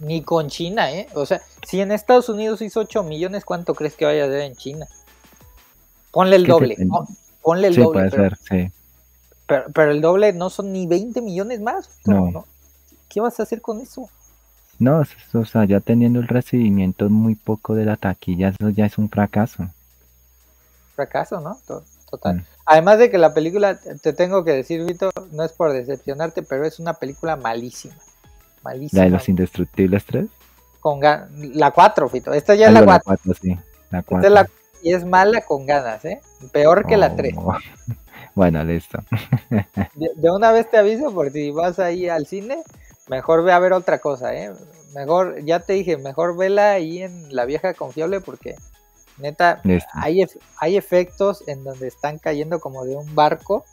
Ni 0.00 0.22
con 0.22 0.48
China, 0.48 0.92
¿eh? 0.92 1.08
O 1.14 1.26
sea, 1.26 1.40
si 1.66 1.80
en 1.80 1.90
Estados 1.92 2.28
Unidos 2.28 2.62
hizo 2.62 2.80
8 2.80 3.02
millones, 3.02 3.44
¿cuánto 3.44 3.74
crees 3.74 3.96
que 3.96 4.04
vaya 4.04 4.24
a 4.24 4.26
hacer 4.26 4.40
en 4.42 4.54
China? 4.54 4.86
Ponle 6.12 6.36
el 6.36 6.46
doble. 6.46 6.76
Ponle 7.42 7.68
el 7.68 7.74
Sí, 7.74 7.80
doble. 7.82 8.00
puede 8.00 8.10
pero, 8.10 8.36
ser, 8.36 8.68
sí. 8.68 8.72
pero, 9.46 9.64
pero 9.74 9.90
el 9.90 10.00
doble 10.00 10.32
no 10.32 10.50
son 10.50 10.72
ni 10.72 10.86
20 10.86 11.20
millones 11.22 11.60
más. 11.60 11.90
No. 12.06 12.44
¿Qué 13.08 13.20
vas 13.20 13.40
a 13.40 13.42
hacer 13.44 13.60
con 13.60 13.80
eso? 13.80 14.08
No, 14.78 15.02
o 15.32 15.44
sea, 15.44 15.64
ya 15.64 15.80
teniendo 15.80 16.20
el 16.20 16.28
recibimiento 16.28 17.08
muy 17.10 17.34
poco 17.34 17.74
de 17.74 17.84
la 17.84 17.96
taquilla, 17.96 18.50
eso 18.50 18.68
ya 18.70 18.86
es 18.86 18.98
un 18.98 19.08
fracaso. 19.08 19.68
fracaso, 20.94 21.40
¿no? 21.40 21.58
To- 21.66 21.84
Total. 22.10 22.36
Mm. 22.36 22.44
Además 22.70 22.98
de 22.98 23.10
que 23.10 23.16
la 23.16 23.32
película, 23.32 23.80
te 23.80 23.94
te 23.94 24.12
tengo 24.12 24.44
que 24.44 24.52
decir, 24.52 24.84
Vito, 24.84 25.10
no 25.32 25.42
es 25.42 25.52
por 25.52 25.72
decepcionarte, 25.72 26.42
pero 26.42 26.66
es 26.66 26.78
una 26.78 26.92
película 26.92 27.34
malísima. 27.34 27.94
Malísima. 28.62 29.00
La 29.00 29.04
de 29.06 29.10
los 29.10 29.26
Indestructibles 29.26 30.04
3. 30.04 30.26
Con 30.78 31.00
la 31.00 31.70
4, 31.70 32.08
Fito. 32.10 32.34
Esta 32.34 32.54
ya 32.54 32.66
es 32.66 32.74
la 32.74 32.80
no, 32.80 32.86
4. 32.86 33.02
cuatro, 33.06 33.32
sí. 33.40 33.56
La 33.90 34.00
Esta 34.00 34.16
es 34.18 34.30
la 34.30 34.44
4. 34.44 34.54
y 34.82 34.92
es 34.92 35.06
mala 35.06 35.40
con 35.40 35.64
ganas, 35.64 36.04
¿eh? 36.04 36.20
Peor 36.52 36.86
que 36.86 36.98
la 36.98 37.16
3. 37.16 37.34
Oh. 37.38 37.56
Bueno, 38.34 38.62
listo. 38.62 38.98
De, 39.94 40.10
de 40.14 40.30
una 40.30 40.52
vez 40.52 40.70
te 40.70 40.76
aviso, 40.76 41.12
por 41.12 41.32
si 41.32 41.50
vas 41.50 41.78
ahí 41.80 42.08
al 42.08 42.26
cine, 42.26 42.62
mejor 43.08 43.42
ve 43.42 43.52
a 43.52 43.58
ver 43.58 43.72
otra 43.72 43.98
cosa, 43.98 44.32
¿eh? 44.34 44.52
Mejor, 44.94 45.42
ya 45.44 45.58
te 45.60 45.72
dije, 45.72 45.96
mejor 45.96 46.36
vela 46.36 46.72
ahí 46.72 47.02
en 47.02 47.34
la 47.34 47.46
vieja 47.46 47.74
confiable 47.74 48.20
porque 48.20 48.54
neta, 49.18 49.60
hay, 49.94 50.24
hay 50.58 50.76
efectos 50.76 51.44
en 51.46 51.64
donde 51.64 51.88
están 51.88 52.18
cayendo 52.18 52.60
como 52.60 52.84
de 52.84 52.96
un 52.96 53.14
barco 53.14 53.64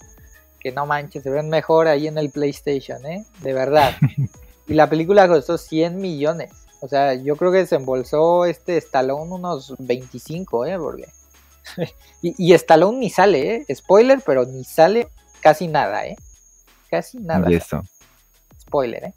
que 0.59 0.71
no 0.71 0.85
manches, 0.87 1.21
se 1.21 1.29
ven 1.29 1.49
mejor 1.49 1.87
ahí 1.87 2.07
en 2.07 2.17
el 2.17 2.31
PlayStation, 2.31 3.05
¿eh? 3.05 3.23
De 3.41 3.53
verdad. 3.53 3.93
y 4.67 4.73
la 4.73 4.89
película 4.89 5.27
costó 5.27 5.57
100 5.57 5.97
millones. 5.97 6.51
O 6.81 6.87
sea, 6.87 7.13
yo 7.13 7.35
creo 7.35 7.51
que 7.51 7.59
desembolsó 7.59 8.45
este 8.45 8.77
Stallone 8.77 9.31
unos 9.31 9.75
25, 9.77 10.65
¿eh? 10.65 10.79
Porque... 10.79 11.07
y, 12.23 12.49
y 12.49 12.53
Stallone 12.53 12.97
ni 12.97 13.09
sale, 13.11 13.55
¿eh? 13.55 13.75
Spoiler, 13.75 14.21
pero 14.25 14.45
ni 14.45 14.63
sale 14.63 15.07
casi 15.39 15.67
nada, 15.67 16.07
¿eh? 16.07 16.15
Casi 16.89 17.19
nada. 17.19 17.47
Listo. 17.47 17.83
Spoiler, 18.59 19.03
¿eh? 19.03 19.13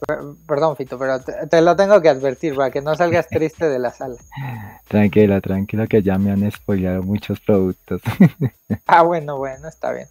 Per- 0.00 0.18
Perdón, 0.46 0.76
Fito, 0.76 0.98
pero 0.98 1.20
te, 1.20 1.46
te 1.46 1.60
lo 1.62 1.74
tengo 1.76 2.00
que 2.02 2.08
advertir 2.08 2.54
para 2.54 2.70
que 2.70 2.80
no 2.82 2.94
salgas 2.94 3.28
triste 3.28 3.68
de 3.68 3.78
la 3.78 3.92
sala. 3.92 4.16
Tranquila, 4.88 5.40
tranquila, 5.40 5.86
que 5.86 6.02
ya 6.02 6.18
me 6.18 6.30
han 6.32 6.50
spoileado 6.50 7.02
muchos 7.02 7.40
productos. 7.40 8.00
Ah, 8.86 9.02
bueno, 9.02 9.38
bueno, 9.38 9.68
está 9.68 9.92
bien. 9.92 10.08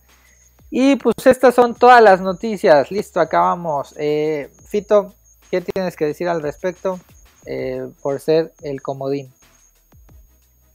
Y 0.71 0.95
pues 0.95 1.15
estas 1.25 1.53
son 1.53 1.75
todas 1.75 2.01
las 2.01 2.21
noticias. 2.21 2.89
Listo, 2.91 3.19
acabamos. 3.19 3.93
Eh, 3.97 4.49
Fito, 4.67 5.13
¿qué 5.51 5.61
tienes 5.61 5.95
que 5.95 6.05
decir 6.05 6.27
al 6.27 6.41
respecto 6.41 6.99
eh, 7.45 7.87
por 8.01 8.19
ser 8.19 8.53
el 8.63 8.81
comodín? 8.81 9.31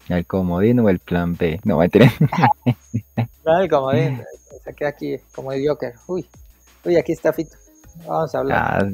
el 0.09 0.27
comodín 0.27 0.79
o 0.81 0.89
el 0.89 1.01
plan 1.01 1.37
B. 1.37 1.61
No, 1.65 1.79
mentira. 1.79 2.13
No, 3.45 3.59
el 3.61 3.69
comodín. 3.69 4.23
Queda 4.77 4.91
aquí 4.91 5.17
como 5.35 5.53
el 5.53 5.67
Joker. 5.67 5.95
Uy, 6.07 6.29
uy, 6.85 6.97
aquí 6.97 7.13
está 7.13 7.33
Fito. 7.33 7.57
Vamos 8.07 8.35
a 8.35 8.39
hablar. 8.39 8.59
Ah, 8.59 8.89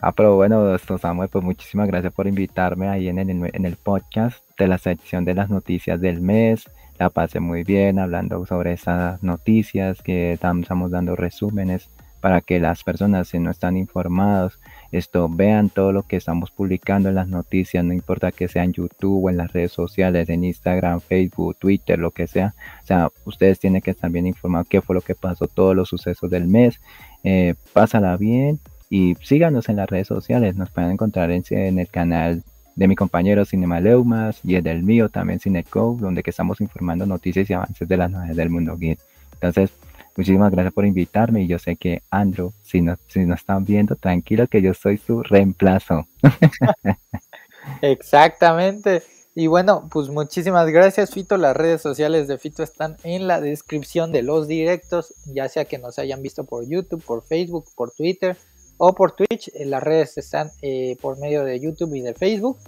ah, 0.00 0.12
pero 0.12 0.36
bueno, 0.36 0.74
esto, 0.74 0.98
Samuel, 0.98 1.28
pues 1.28 1.44
muchísimas 1.44 1.88
gracias 1.88 2.12
por 2.12 2.26
invitarme 2.26 2.88
ahí 2.88 3.08
en 3.08 3.18
el, 3.18 3.30
en 3.30 3.64
el 3.64 3.76
podcast 3.76 4.38
de 4.58 4.68
la 4.68 4.78
sección 4.78 5.24
de 5.24 5.34
las 5.34 5.50
noticias 5.50 6.00
del 6.00 6.20
mes. 6.20 6.64
La 6.98 7.10
pasé 7.10 7.40
muy 7.40 7.64
bien 7.64 7.98
hablando 7.98 8.44
sobre 8.44 8.72
esas 8.72 9.22
noticias 9.22 10.02
que 10.02 10.34
estamos 10.34 10.90
dando 10.90 11.16
resúmenes 11.16 11.88
para 12.20 12.42
que 12.42 12.60
las 12.60 12.84
personas 12.84 13.28
si 13.28 13.38
no 13.38 13.50
están 13.50 13.76
informados 13.76 14.58
esto 14.92 15.28
vean 15.28 15.70
todo 15.70 15.92
lo 15.92 16.02
que 16.02 16.16
estamos 16.16 16.50
publicando 16.50 17.08
en 17.08 17.14
las 17.14 17.28
noticias 17.28 17.84
no 17.84 17.92
importa 17.92 18.32
que 18.32 18.48
sea 18.48 18.64
en 18.64 18.72
YouTube 18.72 19.24
o 19.24 19.30
en 19.30 19.36
las 19.36 19.52
redes 19.52 19.72
sociales 19.72 20.28
en 20.28 20.44
Instagram 20.44 21.00
Facebook 21.00 21.56
Twitter 21.58 21.98
lo 21.98 22.10
que 22.10 22.26
sea. 22.26 22.54
O 22.82 22.86
sea 22.86 23.08
ustedes 23.24 23.58
tienen 23.58 23.82
que 23.82 23.92
estar 23.92 24.10
bien 24.10 24.26
informados 24.26 24.68
qué 24.68 24.80
fue 24.80 24.94
lo 24.94 25.00
que 25.00 25.14
pasó 25.14 25.46
todos 25.46 25.76
los 25.76 25.88
sucesos 25.88 26.30
del 26.30 26.46
mes. 26.46 26.80
Eh, 27.22 27.54
pásala 27.72 28.16
bien 28.16 28.58
y 28.88 29.14
síganos 29.22 29.68
en 29.68 29.76
las 29.76 29.88
redes 29.88 30.08
sociales. 30.08 30.56
Nos 30.56 30.70
pueden 30.70 30.90
encontrar 30.90 31.30
en, 31.30 31.78
el 31.78 31.88
canal 31.88 32.42
de 32.74 32.88
mi 32.88 32.96
compañero 32.96 33.44
Cinema 33.44 33.80
Leumas 33.80 34.40
y 34.44 34.56
el 34.56 34.64
del 34.64 34.82
mío 34.82 35.08
también 35.08 35.38
Cineco, 35.38 35.96
donde 36.00 36.22
que 36.22 36.30
estamos 36.30 36.60
informando 36.60 37.06
noticias 37.06 37.48
y 37.48 37.52
avances 37.52 37.88
de 37.88 37.96
las 37.96 38.10
novedades 38.10 38.36
del 38.36 38.50
mundo 38.50 38.76
geek. 38.76 38.98
Entonces, 39.34 39.72
muchísimas 40.16 40.50
gracias 40.50 40.72
por 40.72 40.86
invitarme 40.86 41.42
y 41.42 41.46
yo 41.46 41.58
sé 41.58 41.76
que 41.76 42.02
Andrew, 42.10 42.52
si 42.62 42.80
nos, 42.80 42.98
si 43.08 43.20
nos 43.20 43.40
están 43.40 43.64
viendo, 43.64 43.96
tranquilo 43.96 44.46
que 44.46 44.62
yo 44.62 44.74
soy 44.74 44.98
su 44.98 45.22
reemplazo. 45.22 46.06
Exactamente. 47.82 49.02
Y 49.34 49.46
bueno, 49.46 49.88
pues 49.90 50.08
muchísimas 50.08 50.68
gracias 50.68 51.12
Fito. 51.12 51.36
Las 51.36 51.56
redes 51.56 51.80
sociales 51.80 52.26
de 52.26 52.38
Fito 52.38 52.62
están 52.62 52.96
en 53.04 53.26
la 53.26 53.40
descripción 53.40 54.12
de 54.12 54.22
los 54.22 54.48
directos, 54.48 55.14
ya 55.26 55.48
sea 55.48 55.64
que 55.64 55.78
nos 55.78 55.98
hayan 55.98 56.20
visto 56.20 56.44
por 56.44 56.68
YouTube, 56.68 57.02
por 57.04 57.22
Facebook, 57.22 57.66
por 57.76 57.92
Twitter 57.92 58.36
o 58.76 58.94
por 58.94 59.12
Twitch. 59.12 59.48
Eh, 59.54 59.66
las 59.66 59.82
redes 59.82 60.18
están 60.18 60.50
eh, 60.62 60.96
por 61.00 61.18
medio 61.18 61.44
de 61.44 61.60
YouTube 61.60 61.94
y 61.94 62.00
de 62.00 62.14
Facebook. 62.14 62.58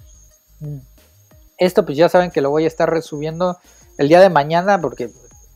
Mm. 0.61 0.79
Esto 1.59 1.85
pues 1.85 1.99
ya 1.99 2.09
saben 2.09 2.31
que 2.31 2.41
lo 2.41 2.51
voy 2.51 2.65
a 2.65 2.69
estar 2.69 2.89
resubiendo 2.89 3.59
el 3.99 4.09
día 4.09 4.21
de 4.21 4.31
mañana 4.31 4.81
porque, 4.81 5.11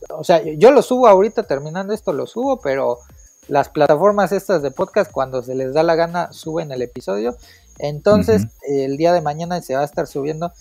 o 0.09 0.23
sea, 0.23 0.41
yo 0.43 0.71
lo 0.71 0.81
subo 0.81 1.07
ahorita 1.07 1.43
terminando 1.43 1.93
esto, 1.93 2.13
lo 2.13 2.27
subo, 2.27 2.59
pero 2.61 2.99
las 3.47 3.69
plataformas 3.69 4.31
estas 4.31 4.61
de 4.61 4.71
podcast 4.71 5.11
cuando 5.11 5.41
se 5.41 5.55
les 5.55 5.73
da 5.73 5.83
la 5.83 5.95
gana 5.95 6.31
suben 6.31 6.71
el 6.71 6.81
episodio. 6.81 7.37
Entonces 7.79 8.47
el 8.67 8.97
día 8.97 9.13
de 9.13 9.21
mañana 9.21 9.61
se 9.61 9.75
va 9.75 9.81
a 9.81 9.85
estar 9.85 10.07
subiendo. 10.07 10.51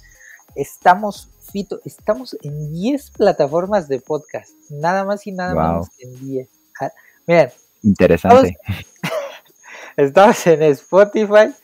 Estamos, 0.54 1.30
Fito, 1.40 1.80
estamos 1.84 2.36
en 2.42 2.72
10 2.72 3.10
plataformas 3.12 3.88
de 3.88 4.00
podcast. 4.00 4.50
Nada 4.70 5.04
más 5.04 5.26
y 5.26 5.32
nada 5.32 5.54
menos 5.54 5.88
que 5.96 6.04
en 6.04 6.20
10. 6.20 6.48
Ah, 6.80 6.90
miren. 7.26 7.50
Interesante. 7.82 8.58
Estamos 9.96 10.46
en 10.46 10.62
Spotify, 10.62 11.54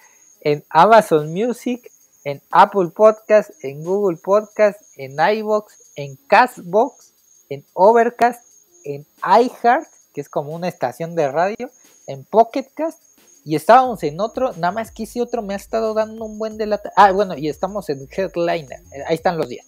en 0.40 0.64
Amazon 0.70 1.32
Music, 1.32 1.90
en 2.24 2.40
Apple 2.50 2.90
Podcast, 2.94 3.50
en 3.62 3.84
Google 3.84 4.16
Podcast, 4.16 4.80
en 4.96 5.16
iBox, 5.36 5.74
en 5.96 6.16
Castbox, 6.28 7.11
en 7.54 7.64
Overcast, 7.74 8.44
en 8.84 9.06
iHeart, 9.24 9.88
que 10.12 10.20
es 10.20 10.28
como 10.28 10.52
una 10.52 10.68
estación 10.68 11.14
de 11.14 11.30
radio, 11.30 11.70
en 12.06 12.24
Pocketcast 12.24 13.02
y 13.44 13.56
estábamos 13.56 14.02
en 14.02 14.20
otro, 14.20 14.52
nada 14.52 14.72
más 14.72 14.90
que 14.92 15.04
ese 15.04 15.20
otro 15.20 15.42
me 15.42 15.54
ha 15.54 15.56
estado 15.56 15.94
dando 15.94 16.24
un 16.24 16.38
buen 16.38 16.58
de 16.58 16.66
la... 16.66 16.80
Ah, 16.96 17.10
bueno, 17.12 17.36
y 17.36 17.48
estamos 17.48 17.88
en 17.88 18.08
Headliner, 18.10 18.80
eh, 18.92 19.04
ahí 19.06 19.14
están 19.14 19.36
los 19.36 19.48
10. 19.48 19.64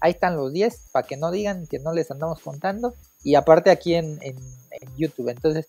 Ahí 0.00 0.12
están 0.12 0.36
los 0.36 0.52
10, 0.52 0.90
para 0.92 1.06
que 1.06 1.16
no 1.16 1.30
digan 1.30 1.66
que 1.66 1.78
no 1.78 1.92
les 1.92 2.10
andamos 2.10 2.40
contando. 2.40 2.94
Y 3.24 3.34
aparte 3.34 3.70
aquí 3.70 3.94
en 3.94 4.20
YouTube. 4.96 5.28
Entonces, 5.28 5.66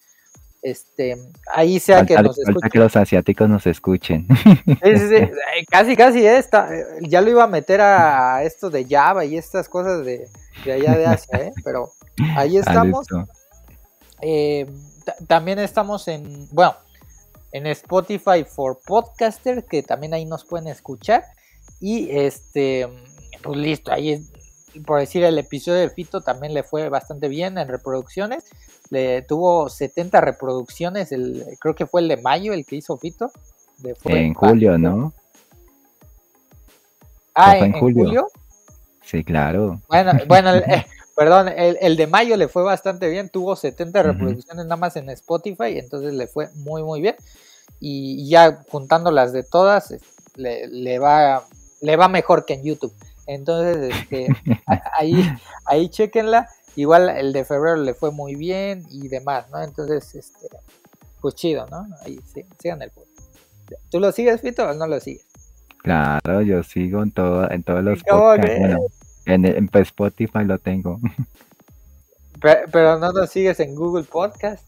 este, 0.62 1.18
ahí 1.54 1.80
sea 1.80 2.06
que 2.06 2.16
nos 2.16 2.38
escuchen. 2.38 2.70
que 2.70 2.80
los 2.80 2.96
asiáticos 2.96 3.50
nos 3.50 3.66
escuchen. 3.66 4.28
Casi, 5.70 5.96
casi 5.96 6.26
esta. 6.26 6.74
Eh, 6.76 6.84
ya 7.08 7.22
lo 7.22 7.30
iba 7.30 7.44
a 7.44 7.48
meter 7.48 7.82
a 7.82 8.44
esto 8.44 8.70
de 8.70 8.86
Java 8.86 9.26
y 9.26 9.38
estas 9.38 9.70
cosas 9.70 10.06
de, 10.06 10.28
allá 10.66 10.98
de 10.98 11.06
Asia, 11.06 11.40
¿eh? 11.40 11.52
pero 11.64 11.92
ahí 12.36 12.58
ah, 12.58 12.60
estamos. 12.60 13.08
Eh, 14.22 14.68
también 15.28 15.60
estamos 15.60 16.08
en, 16.08 16.48
bueno, 16.52 16.76
en 17.52 17.66
Spotify 17.68 18.44
for 18.46 18.80
Podcaster, 18.86 19.66
que 19.66 19.82
también 19.82 20.14
ahí 20.14 20.26
nos 20.26 20.46
pueden 20.46 20.68
escuchar. 20.68 21.24
Y 21.80 22.10
este, 22.12 22.88
pues 23.42 23.58
listo, 23.58 23.92
ahí 23.92 24.22
por 24.86 25.00
decir 25.00 25.24
el 25.24 25.38
episodio 25.38 25.80
de 25.80 25.90
Fito 25.90 26.22
también 26.22 26.54
le 26.54 26.64
fue 26.64 26.90
bastante 26.90 27.28
bien 27.28 27.58
en 27.58 27.68
reproducciones 27.68 28.46
le 28.90 29.22
tuvo 29.22 29.70
70 29.70 30.22
reproducciones, 30.22 31.12
el, 31.12 31.46
creo 31.60 31.76
que 31.76 31.86
fue 31.86 32.02
el 32.02 32.08
de 32.08 32.18
mayo 32.18 32.54
el 32.54 32.66
que 32.66 32.78
hizo 32.78 32.98
Fito. 32.98 33.32
en 34.06 34.34
julio, 34.34 34.78
¿no? 34.78 35.14
Ah, 37.36 37.58
en, 37.58 37.74
julio? 37.74 38.28
Sí, 39.04 39.24
claro. 39.24 39.82
Bueno, 39.88 40.12
bueno 40.28 40.56
eh, 40.56 40.86
perdón, 41.16 41.50
el, 41.50 41.96
de 41.96 42.08
mayo 42.08 42.36
le 42.36 42.48
fue 42.48 42.64
bastante 42.64 43.10
bien, 43.10 43.30
tuvo 43.30 43.56
70 43.56 44.04
reproducciones 44.04 44.66
nada 44.66 44.76
más 44.76 44.96
en 44.96 45.10
Spotify, 45.10 45.78
entonces 45.78 46.14
le 46.14 46.28
fue 46.28 46.50
muy, 46.56 46.84
muy 46.84 47.02
bien. 47.02 47.16
Y 47.80 48.28
ya 48.28 48.64
juntando 48.70 49.12
las 49.12 49.32
de 49.32 49.44
todas, 49.44 49.96
le, 50.36 50.68
le 50.68 51.00
va, 51.00 51.46
le 51.82 51.96
va 51.96 52.08
mejor 52.08 52.46
que 52.46 52.56
en 52.56 52.64
YouTube. 52.64 52.94
Entonces, 53.30 53.94
este, 53.94 54.28
ahí, 54.98 55.24
ahí 55.66 55.88
chequenla. 55.90 56.50
Igual 56.80 57.10
el 57.10 57.34
de 57.34 57.44
febrero 57.44 57.76
le 57.76 57.94
fue 57.94 58.10
muy 58.10 58.36
bien 58.36 58.86
y 58.90 59.10
demás, 59.10 59.50
¿no? 59.52 59.62
Entonces, 59.62 60.16
este, 60.16 60.48
pues 61.20 61.36
chido, 61.36 61.68
¿no? 61.70 61.86
Ahí 62.06 62.22
sí, 62.34 62.46
sigan 62.58 62.82
el 62.82 62.90
punto. 62.90 63.22
¿Tú 63.92 64.00
lo 64.00 64.14
sigues, 64.14 64.40
Fito, 64.40 64.66
o 64.66 64.74
no 64.74 64.88
lo 64.88 64.98
sigues? 65.02 65.28
Claro, 65.80 66.42
yo 66.42 66.64
sigo 66.64 67.04
en, 67.04 67.12
todo, 67.12 67.52
en 67.52 67.64
todos 67.64 67.84
los 67.84 68.02
podcasts. 68.02 68.60
Bueno, 68.60 68.80
en, 69.26 69.70
Spotify 69.74 70.46
lo 70.46 70.58
tengo. 70.58 71.02
Pero, 72.72 72.98
no 72.98 73.12
lo 73.12 73.28
sigues 73.28 73.60
en 73.60 73.76
Google 73.76 74.06
Podcast. 74.06 74.66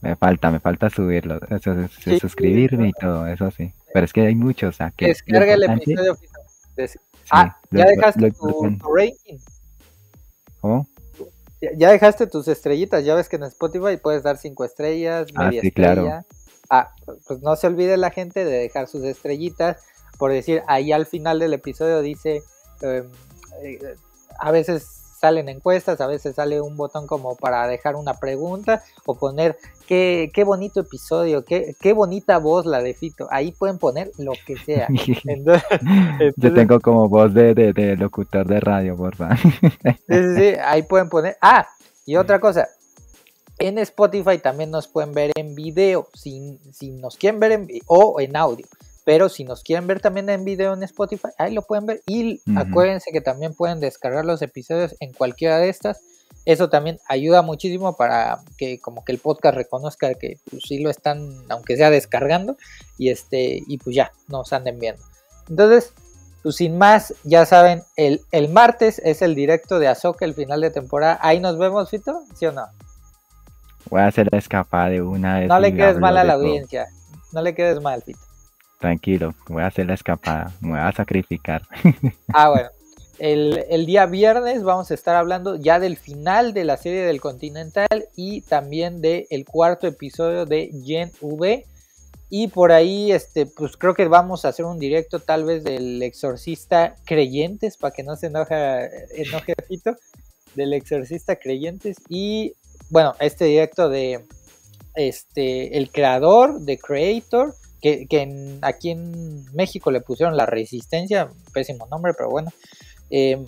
Me 0.00 0.16
falta, 0.16 0.50
me 0.50 0.58
falta 0.58 0.90
subirlo, 0.90 1.38
eso, 1.50 1.72
suscribirme 2.18 2.88
y 2.88 2.92
todo, 2.94 3.28
eso 3.28 3.48
sí. 3.52 3.72
Pero 3.94 4.04
es 4.04 4.12
que 4.12 4.22
hay 4.22 4.34
muchos, 4.34 4.74
o 4.74 4.76
sea, 4.76 4.90
que 4.90 5.06
Descarga 5.06 5.54
el 5.54 5.62
episodio. 5.62 6.18
ah, 7.30 7.56
ya 7.70 7.84
dejaste 7.84 8.32
tu 8.32 8.76
ranking. 8.92 9.38
¿Cómo? 10.60 10.86
Ya 11.76 11.90
dejaste 11.90 12.26
tus 12.28 12.46
estrellitas, 12.46 13.04
ya 13.04 13.14
ves 13.14 13.28
que 13.28 13.36
en 13.36 13.44
Spotify 13.44 13.96
puedes 13.96 14.22
dar 14.22 14.38
cinco 14.38 14.64
estrellas, 14.64 15.28
ah, 15.34 15.44
media 15.44 15.60
estrella. 15.62 16.24
Ah, 16.70 16.94
pues 17.26 17.40
no 17.40 17.56
se 17.56 17.66
olvide 17.66 17.96
la 17.96 18.10
gente 18.10 18.44
de 18.44 18.58
dejar 18.58 18.86
sus 18.86 19.02
estrellitas, 19.04 19.82
por 20.18 20.30
decir, 20.30 20.62
ahí 20.68 20.92
al 20.92 21.06
final 21.06 21.38
del 21.40 21.54
episodio 21.54 22.00
dice, 22.00 22.42
em, 22.82 23.10
eh, 23.62 23.96
a 24.38 24.50
veces 24.52 25.07
salen 25.18 25.48
encuestas, 25.48 26.00
a 26.00 26.06
veces 26.06 26.36
sale 26.36 26.60
un 26.60 26.76
botón 26.76 27.06
como 27.06 27.36
para 27.36 27.66
dejar 27.66 27.96
una 27.96 28.14
pregunta 28.14 28.82
o 29.04 29.16
poner 29.16 29.58
qué, 29.86 30.30
qué 30.32 30.44
bonito 30.44 30.80
episodio, 30.80 31.44
qué, 31.44 31.74
qué 31.80 31.92
bonita 31.92 32.38
voz 32.38 32.66
la 32.66 32.82
de 32.82 32.94
Fito. 32.94 33.26
Ahí 33.30 33.52
pueden 33.52 33.78
poner 33.78 34.10
lo 34.18 34.32
que 34.46 34.56
sea. 34.56 34.88
Yo 36.36 36.54
tengo 36.54 36.80
como 36.80 37.08
voz 37.08 37.34
de, 37.34 37.54
de, 37.54 37.96
locutor 37.96 38.46
de 38.46 38.60
radio, 38.60 38.96
por 38.96 39.16
favor. 39.16 39.36
sí, 39.38 40.36
sí, 40.36 40.52
ahí 40.62 40.82
pueden 40.82 41.08
poner. 41.08 41.36
Ah, 41.40 41.66
y 42.06 42.16
otra 42.16 42.38
cosa. 42.38 42.68
En 43.58 43.76
Spotify 43.78 44.38
también 44.38 44.70
nos 44.70 44.86
pueden 44.86 45.12
ver 45.12 45.32
en 45.34 45.56
video, 45.56 46.06
si, 46.14 46.60
si 46.72 46.92
nos 46.92 47.16
quieren 47.16 47.40
ver 47.40 47.52
en 47.52 47.68
o 47.86 48.20
en 48.20 48.36
audio. 48.36 48.66
Pero 49.08 49.30
si 49.30 49.42
nos 49.42 49.62
quieren 49.62 49.86
ver 49.86 50.00
también 50.00 50.28
en 50.28 50.44
video 50.44 50.74
en 50.74 50.82
Spotify, 50.82 51.28
ahí 51.38 51.54
lo 51.54 51.62
pueden 51.62 51.86
ver. 51.86 52.02
Y 52.06 52.42
acuérdense 52.54 53.10
que 53.10 53.22
también 53.22 53.54
pueden 53.54 53.80
descargar 53.80 54.26
los 54.26 54.42
episodios 54.42 54.96
en 55.00 55.14
cualquiera 55.14 55.56
de 55.56 55.70
estas. 55.70 56.02
Eso 56.44 56.68
también 56.68 56.98
ayuda 57.08 57.40
muchísimo 57.40 57.96
para 57.96 58.40
que 58.58 58.78
como 58.80 59.06
que 59.06 59.12
el 59.12 59.18
podcast 59.18 59.56
reconozca 59.56 60.12
que 60.12 60.36
pues, 60.50 60.64
sí 60.68 60.80
lo 60.80 60.90
están, 60.90 61.26
aunque 61.48 61.78
sea 61.78 61.88
descargando, 61.88 62.58
y 62.98 63.08
este, 63.08 63.62
y 63.66 63.78
pues 63.78 63.96
ya, 63.96 64.12
nos 64.28 64.52
anden 64.52 64.78
viendo. 64.78 65.02
Entonces, 65.48 65.94
pues 66.42 66.56
sin 66.56 66.76
más, 66.76 67.14
ya 67.24 67.46
saben, 67.46 67.84
el, 67.96 68.20
el 68.30 68.50
martes 68.50 69.00
es 69.02 69.22
el 69.22 69.34
directo 69.34 69.78
de 69.78 69.88
Azoka, 69.88 70.26
el 70.26 70.34
final 70.34 70.60
de 70.60 70.68
temporada. 70.68 71.18
Ahí 71.22 71.40
nos 71.40 71.56
vemos, 71.56 71.88
Fito, 71.88 72.24
¿sí 72.34 72.44
o 72.44 72.52
no? 72.52 72.66
Voy 73.88 74.02
a 74.02 74.08
hacer 74.08 74.28
la 74.30 74.36
escapada 74.36 74.90
de 74.90 75.00
una 75.00 75.38
vez. 75.38 75.48
No 75.48 75.58
le 75.58 75.74
quedes 75.74 75.98
mal 75.98 76.18
a 76.18 76.24
la 76.24 76.34
audiencia. 76.34 76.88
No 77.32 77.40
le 77.40 77.54
quedes 77.54 77.80
mal, 77.80 78.02
Fito. 78.02 78.27
Tranquilo, 78.78 79.34
voy 79.48 79.62
a 79.62 79.66
hacer 79.66 79.86
la 79.86 79.94
escapada, 79.94 80.52
me 80.60 80.70
voy 80.70 80.78
a 80.78 80.92
sacrificar. 80.92 81.62
Ah, 82.32 82.50
bueno. 82.50 82.68
El, 83.18 83.84
día 83.84 84.06
viernes 84.06 84.62
vamos 84.62 84.92
a 84.92 84.94
estar 84.94 85.16
hablando 85.16 85.56
ya 85.56 85.80
del 85.80 85.96
final 85.96 86.54
de 86.54 86.62
la 86.62 86.76
serie 86.76 87.00
del 87.00 87.20
Continental 87.20 87.88
y 88.14 88.42
también 88.42 89.00
del 89.00 89.44
cuarto 89.44 89.88
episodio 89.88 90.46
de 90.46 90.70
Gen 90.84 91.10
V. 91.20 91.66
Y 92.30 92.48
por 92.48 92.70
ahí, 92.70 93.10
este, 93.10 93.46
pues 93.46 93.76
creo 93.76 93.94
que 93.94 94.06
vamos 94.06 94.44
a 94.44 94.48
hacer 94.48 94.66
un 94.66 94.78
directo 94.78 95.18
tal 95.18 95.44
vez 95.44 95.64
del 95.64 96.00
exorcista 96.00 96.94
creyentes 97.04 97.76
para 97.76 97.92
que 97.92 98.04
no 98.04 98.14
se 98.14 98.26
enoje 98.26 99.54
Fito. 99.66 99.96
del 100.54 100.74
Exorcista 100.74 101.36
Creyentes 101.36 101.96
y 102.08 102.54
bueno, 102.90 103.14
este 103.18 103.46
directo 103.46 103.88
de 103.88 104.24
este 104.94 105.76
el 105.76 105.90
creador 105.90 106.60
de 106.60 106.78
Creator 106.78 107.54
que, 107.80 108.06
que 108.06 108.58
aquí 108.62 108.90
en 108.90 109.44
México 109.54 109.90
le 109.90 110.00
pusieron 110.00 110.36
La 110.36 110.46
Resistencia, 110.46 111.28
pésimo 111.52 111.86
nombre, 111.86 112.12
pero 112.16 112.30
bueno. 112.30 112.50
Eh, 113.10 113.44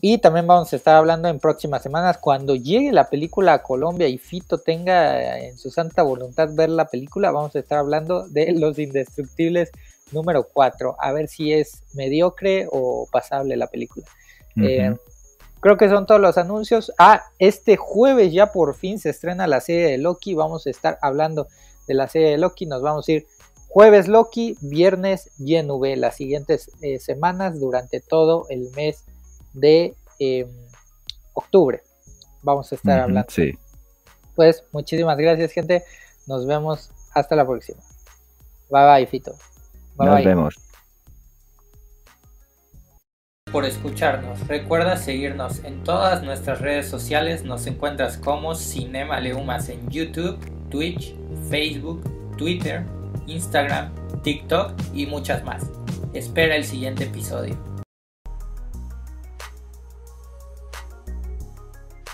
y 0.00 0.18
también 0.18 0.46
vamos 0.46 0.72
a 0.72 0.76
estar 0.76 0.94
hablando 0.94 1.28
en 1.28 1.40
próximas 1.40 1.82
semanas 1.82 2.18
cuando 2.18 2.54
llegue 2.54 2.92
la 2.92 3.10
película 3.10 3.54
a 3.54 3.62
Colombia 3.62 4.06
y 4.06 4.18
Fito 4.18 4.58
tenga 4.58 5.40
en 5.40 5.58
su 5.58 5.70
santa 5.70 6.02
voluntad 6.02 6.50
ver 6.52 6.68
la 6.68 6.86
película, 6.86 7.32
vamos 7.32 7.56
a 7.56 7.58
estar 7.58 7.78
hablando 7.78 8.28
de 8.28 8.52
Los 8.52 8.78
Indestructibles 8.78 9.72
número 10.12 10.44
4, 10.44 10.96
a 10.98 11.12
ver 11.12 11.28
si 11.28 11.52
es 11.52 11.82
mediocre 11.94 12.68
o 12.70 13.08
pasable 13.10 13.56
la 13.56 13.66
película. 13.66 14.06
Eh, 14.56 14.94
creo 15.60 15.76
que 15.76 15.88
son 15.88 16.06
todos 16.06 16.20
los 16.20 16.38
anuncios. 16.38 16.92
Ah, 16.98 17.24
este 17.38 17.76
jueves 17.76 18.32
ya 18.32 18.52
por 18.52 18.74
fin 18.74 19.00
se 19.00 19.10
estrena 19.10 19.48
la 19.48 19.60
serie 19.60 19.88
de 19.88 19.98
Loki, 19.98 20.34
vamos 20.34 20.66
a 20.66 20.70
estar 20.70 20.98
hablando 21.02 21.48
de 21.88 21.94
la 21.94 22.06
serie 22.06 22.30
de 22.30 22.38
Loki, 22.38 22.66
nos 22.66 22.82
vamos 22.82 23.08
a 23.08 23.12
ir 23.12 23.26
jueves 23.68 24.08
Loki, 24.08 24.56
viernes 24.60 25.30
YNV, 25.38 25.96
las 25.96 26.16
siguientes 26.16 26.70
eh, 26.82 26.98
semanas 26.98 27.58
durante 27.58 28.00
todo 28.00 28.46
el 28.48 28.70
mes 28.76 29.04
de 29.54 29.94
em, 30.18 30.48
octubre. 31.34 31.82
Vamos 32.42 32.70
a 32.72 32.74
estar 32.76 33.00
hablando. 33.00 33.28
Sí. 33.30 33.52
Pues 34.36 34.64
muchísimas 34.72 35.16
gracias, 35.16 35.52
gente. 35.52 35.84
Nos 36.26 36.46
vemos 36.46 36.90
hasta 37.14 37.34
la 37.34 37.46
próxima. 37.46 37.80
Bye 38.70 38.86
bye, 38.86 39.06
Fito. 39.06 39.34
Nos 39.98 40.24
vemos. 40.24 40.67
Por 43.52 43.64
escucharnos. 43.64 44.46
Recuerda 44.46 44.96
seguirnos 44.96 45.64
en 45.64 45.82
todas 45.82 46.22
nuestras 46.22 46.60
redes 46.60 46.88
sociales. 46.88 47.44
Nos 47.44 47.66
encuentras 47.66 48.18
como 48.18 48.54
Cinema 48.54 49.20
Leumas 49.20 49.68
en 49.68 49.88
YouTube, 49.88 50.38
Twitch, 50.70 51.14
Facebook, 51.48 52.02
Twitter, 52.36 52.84
Instagram, 53.26 53.90
TikTok 54.22 54.72
y 54.94 55.06
muchas 55.06 55.44
más. 55.44 55.64
Espera 56.12 56.56
el 56.56 56.64
siguiente 56.64 57.04
episodio. 57.04 57.67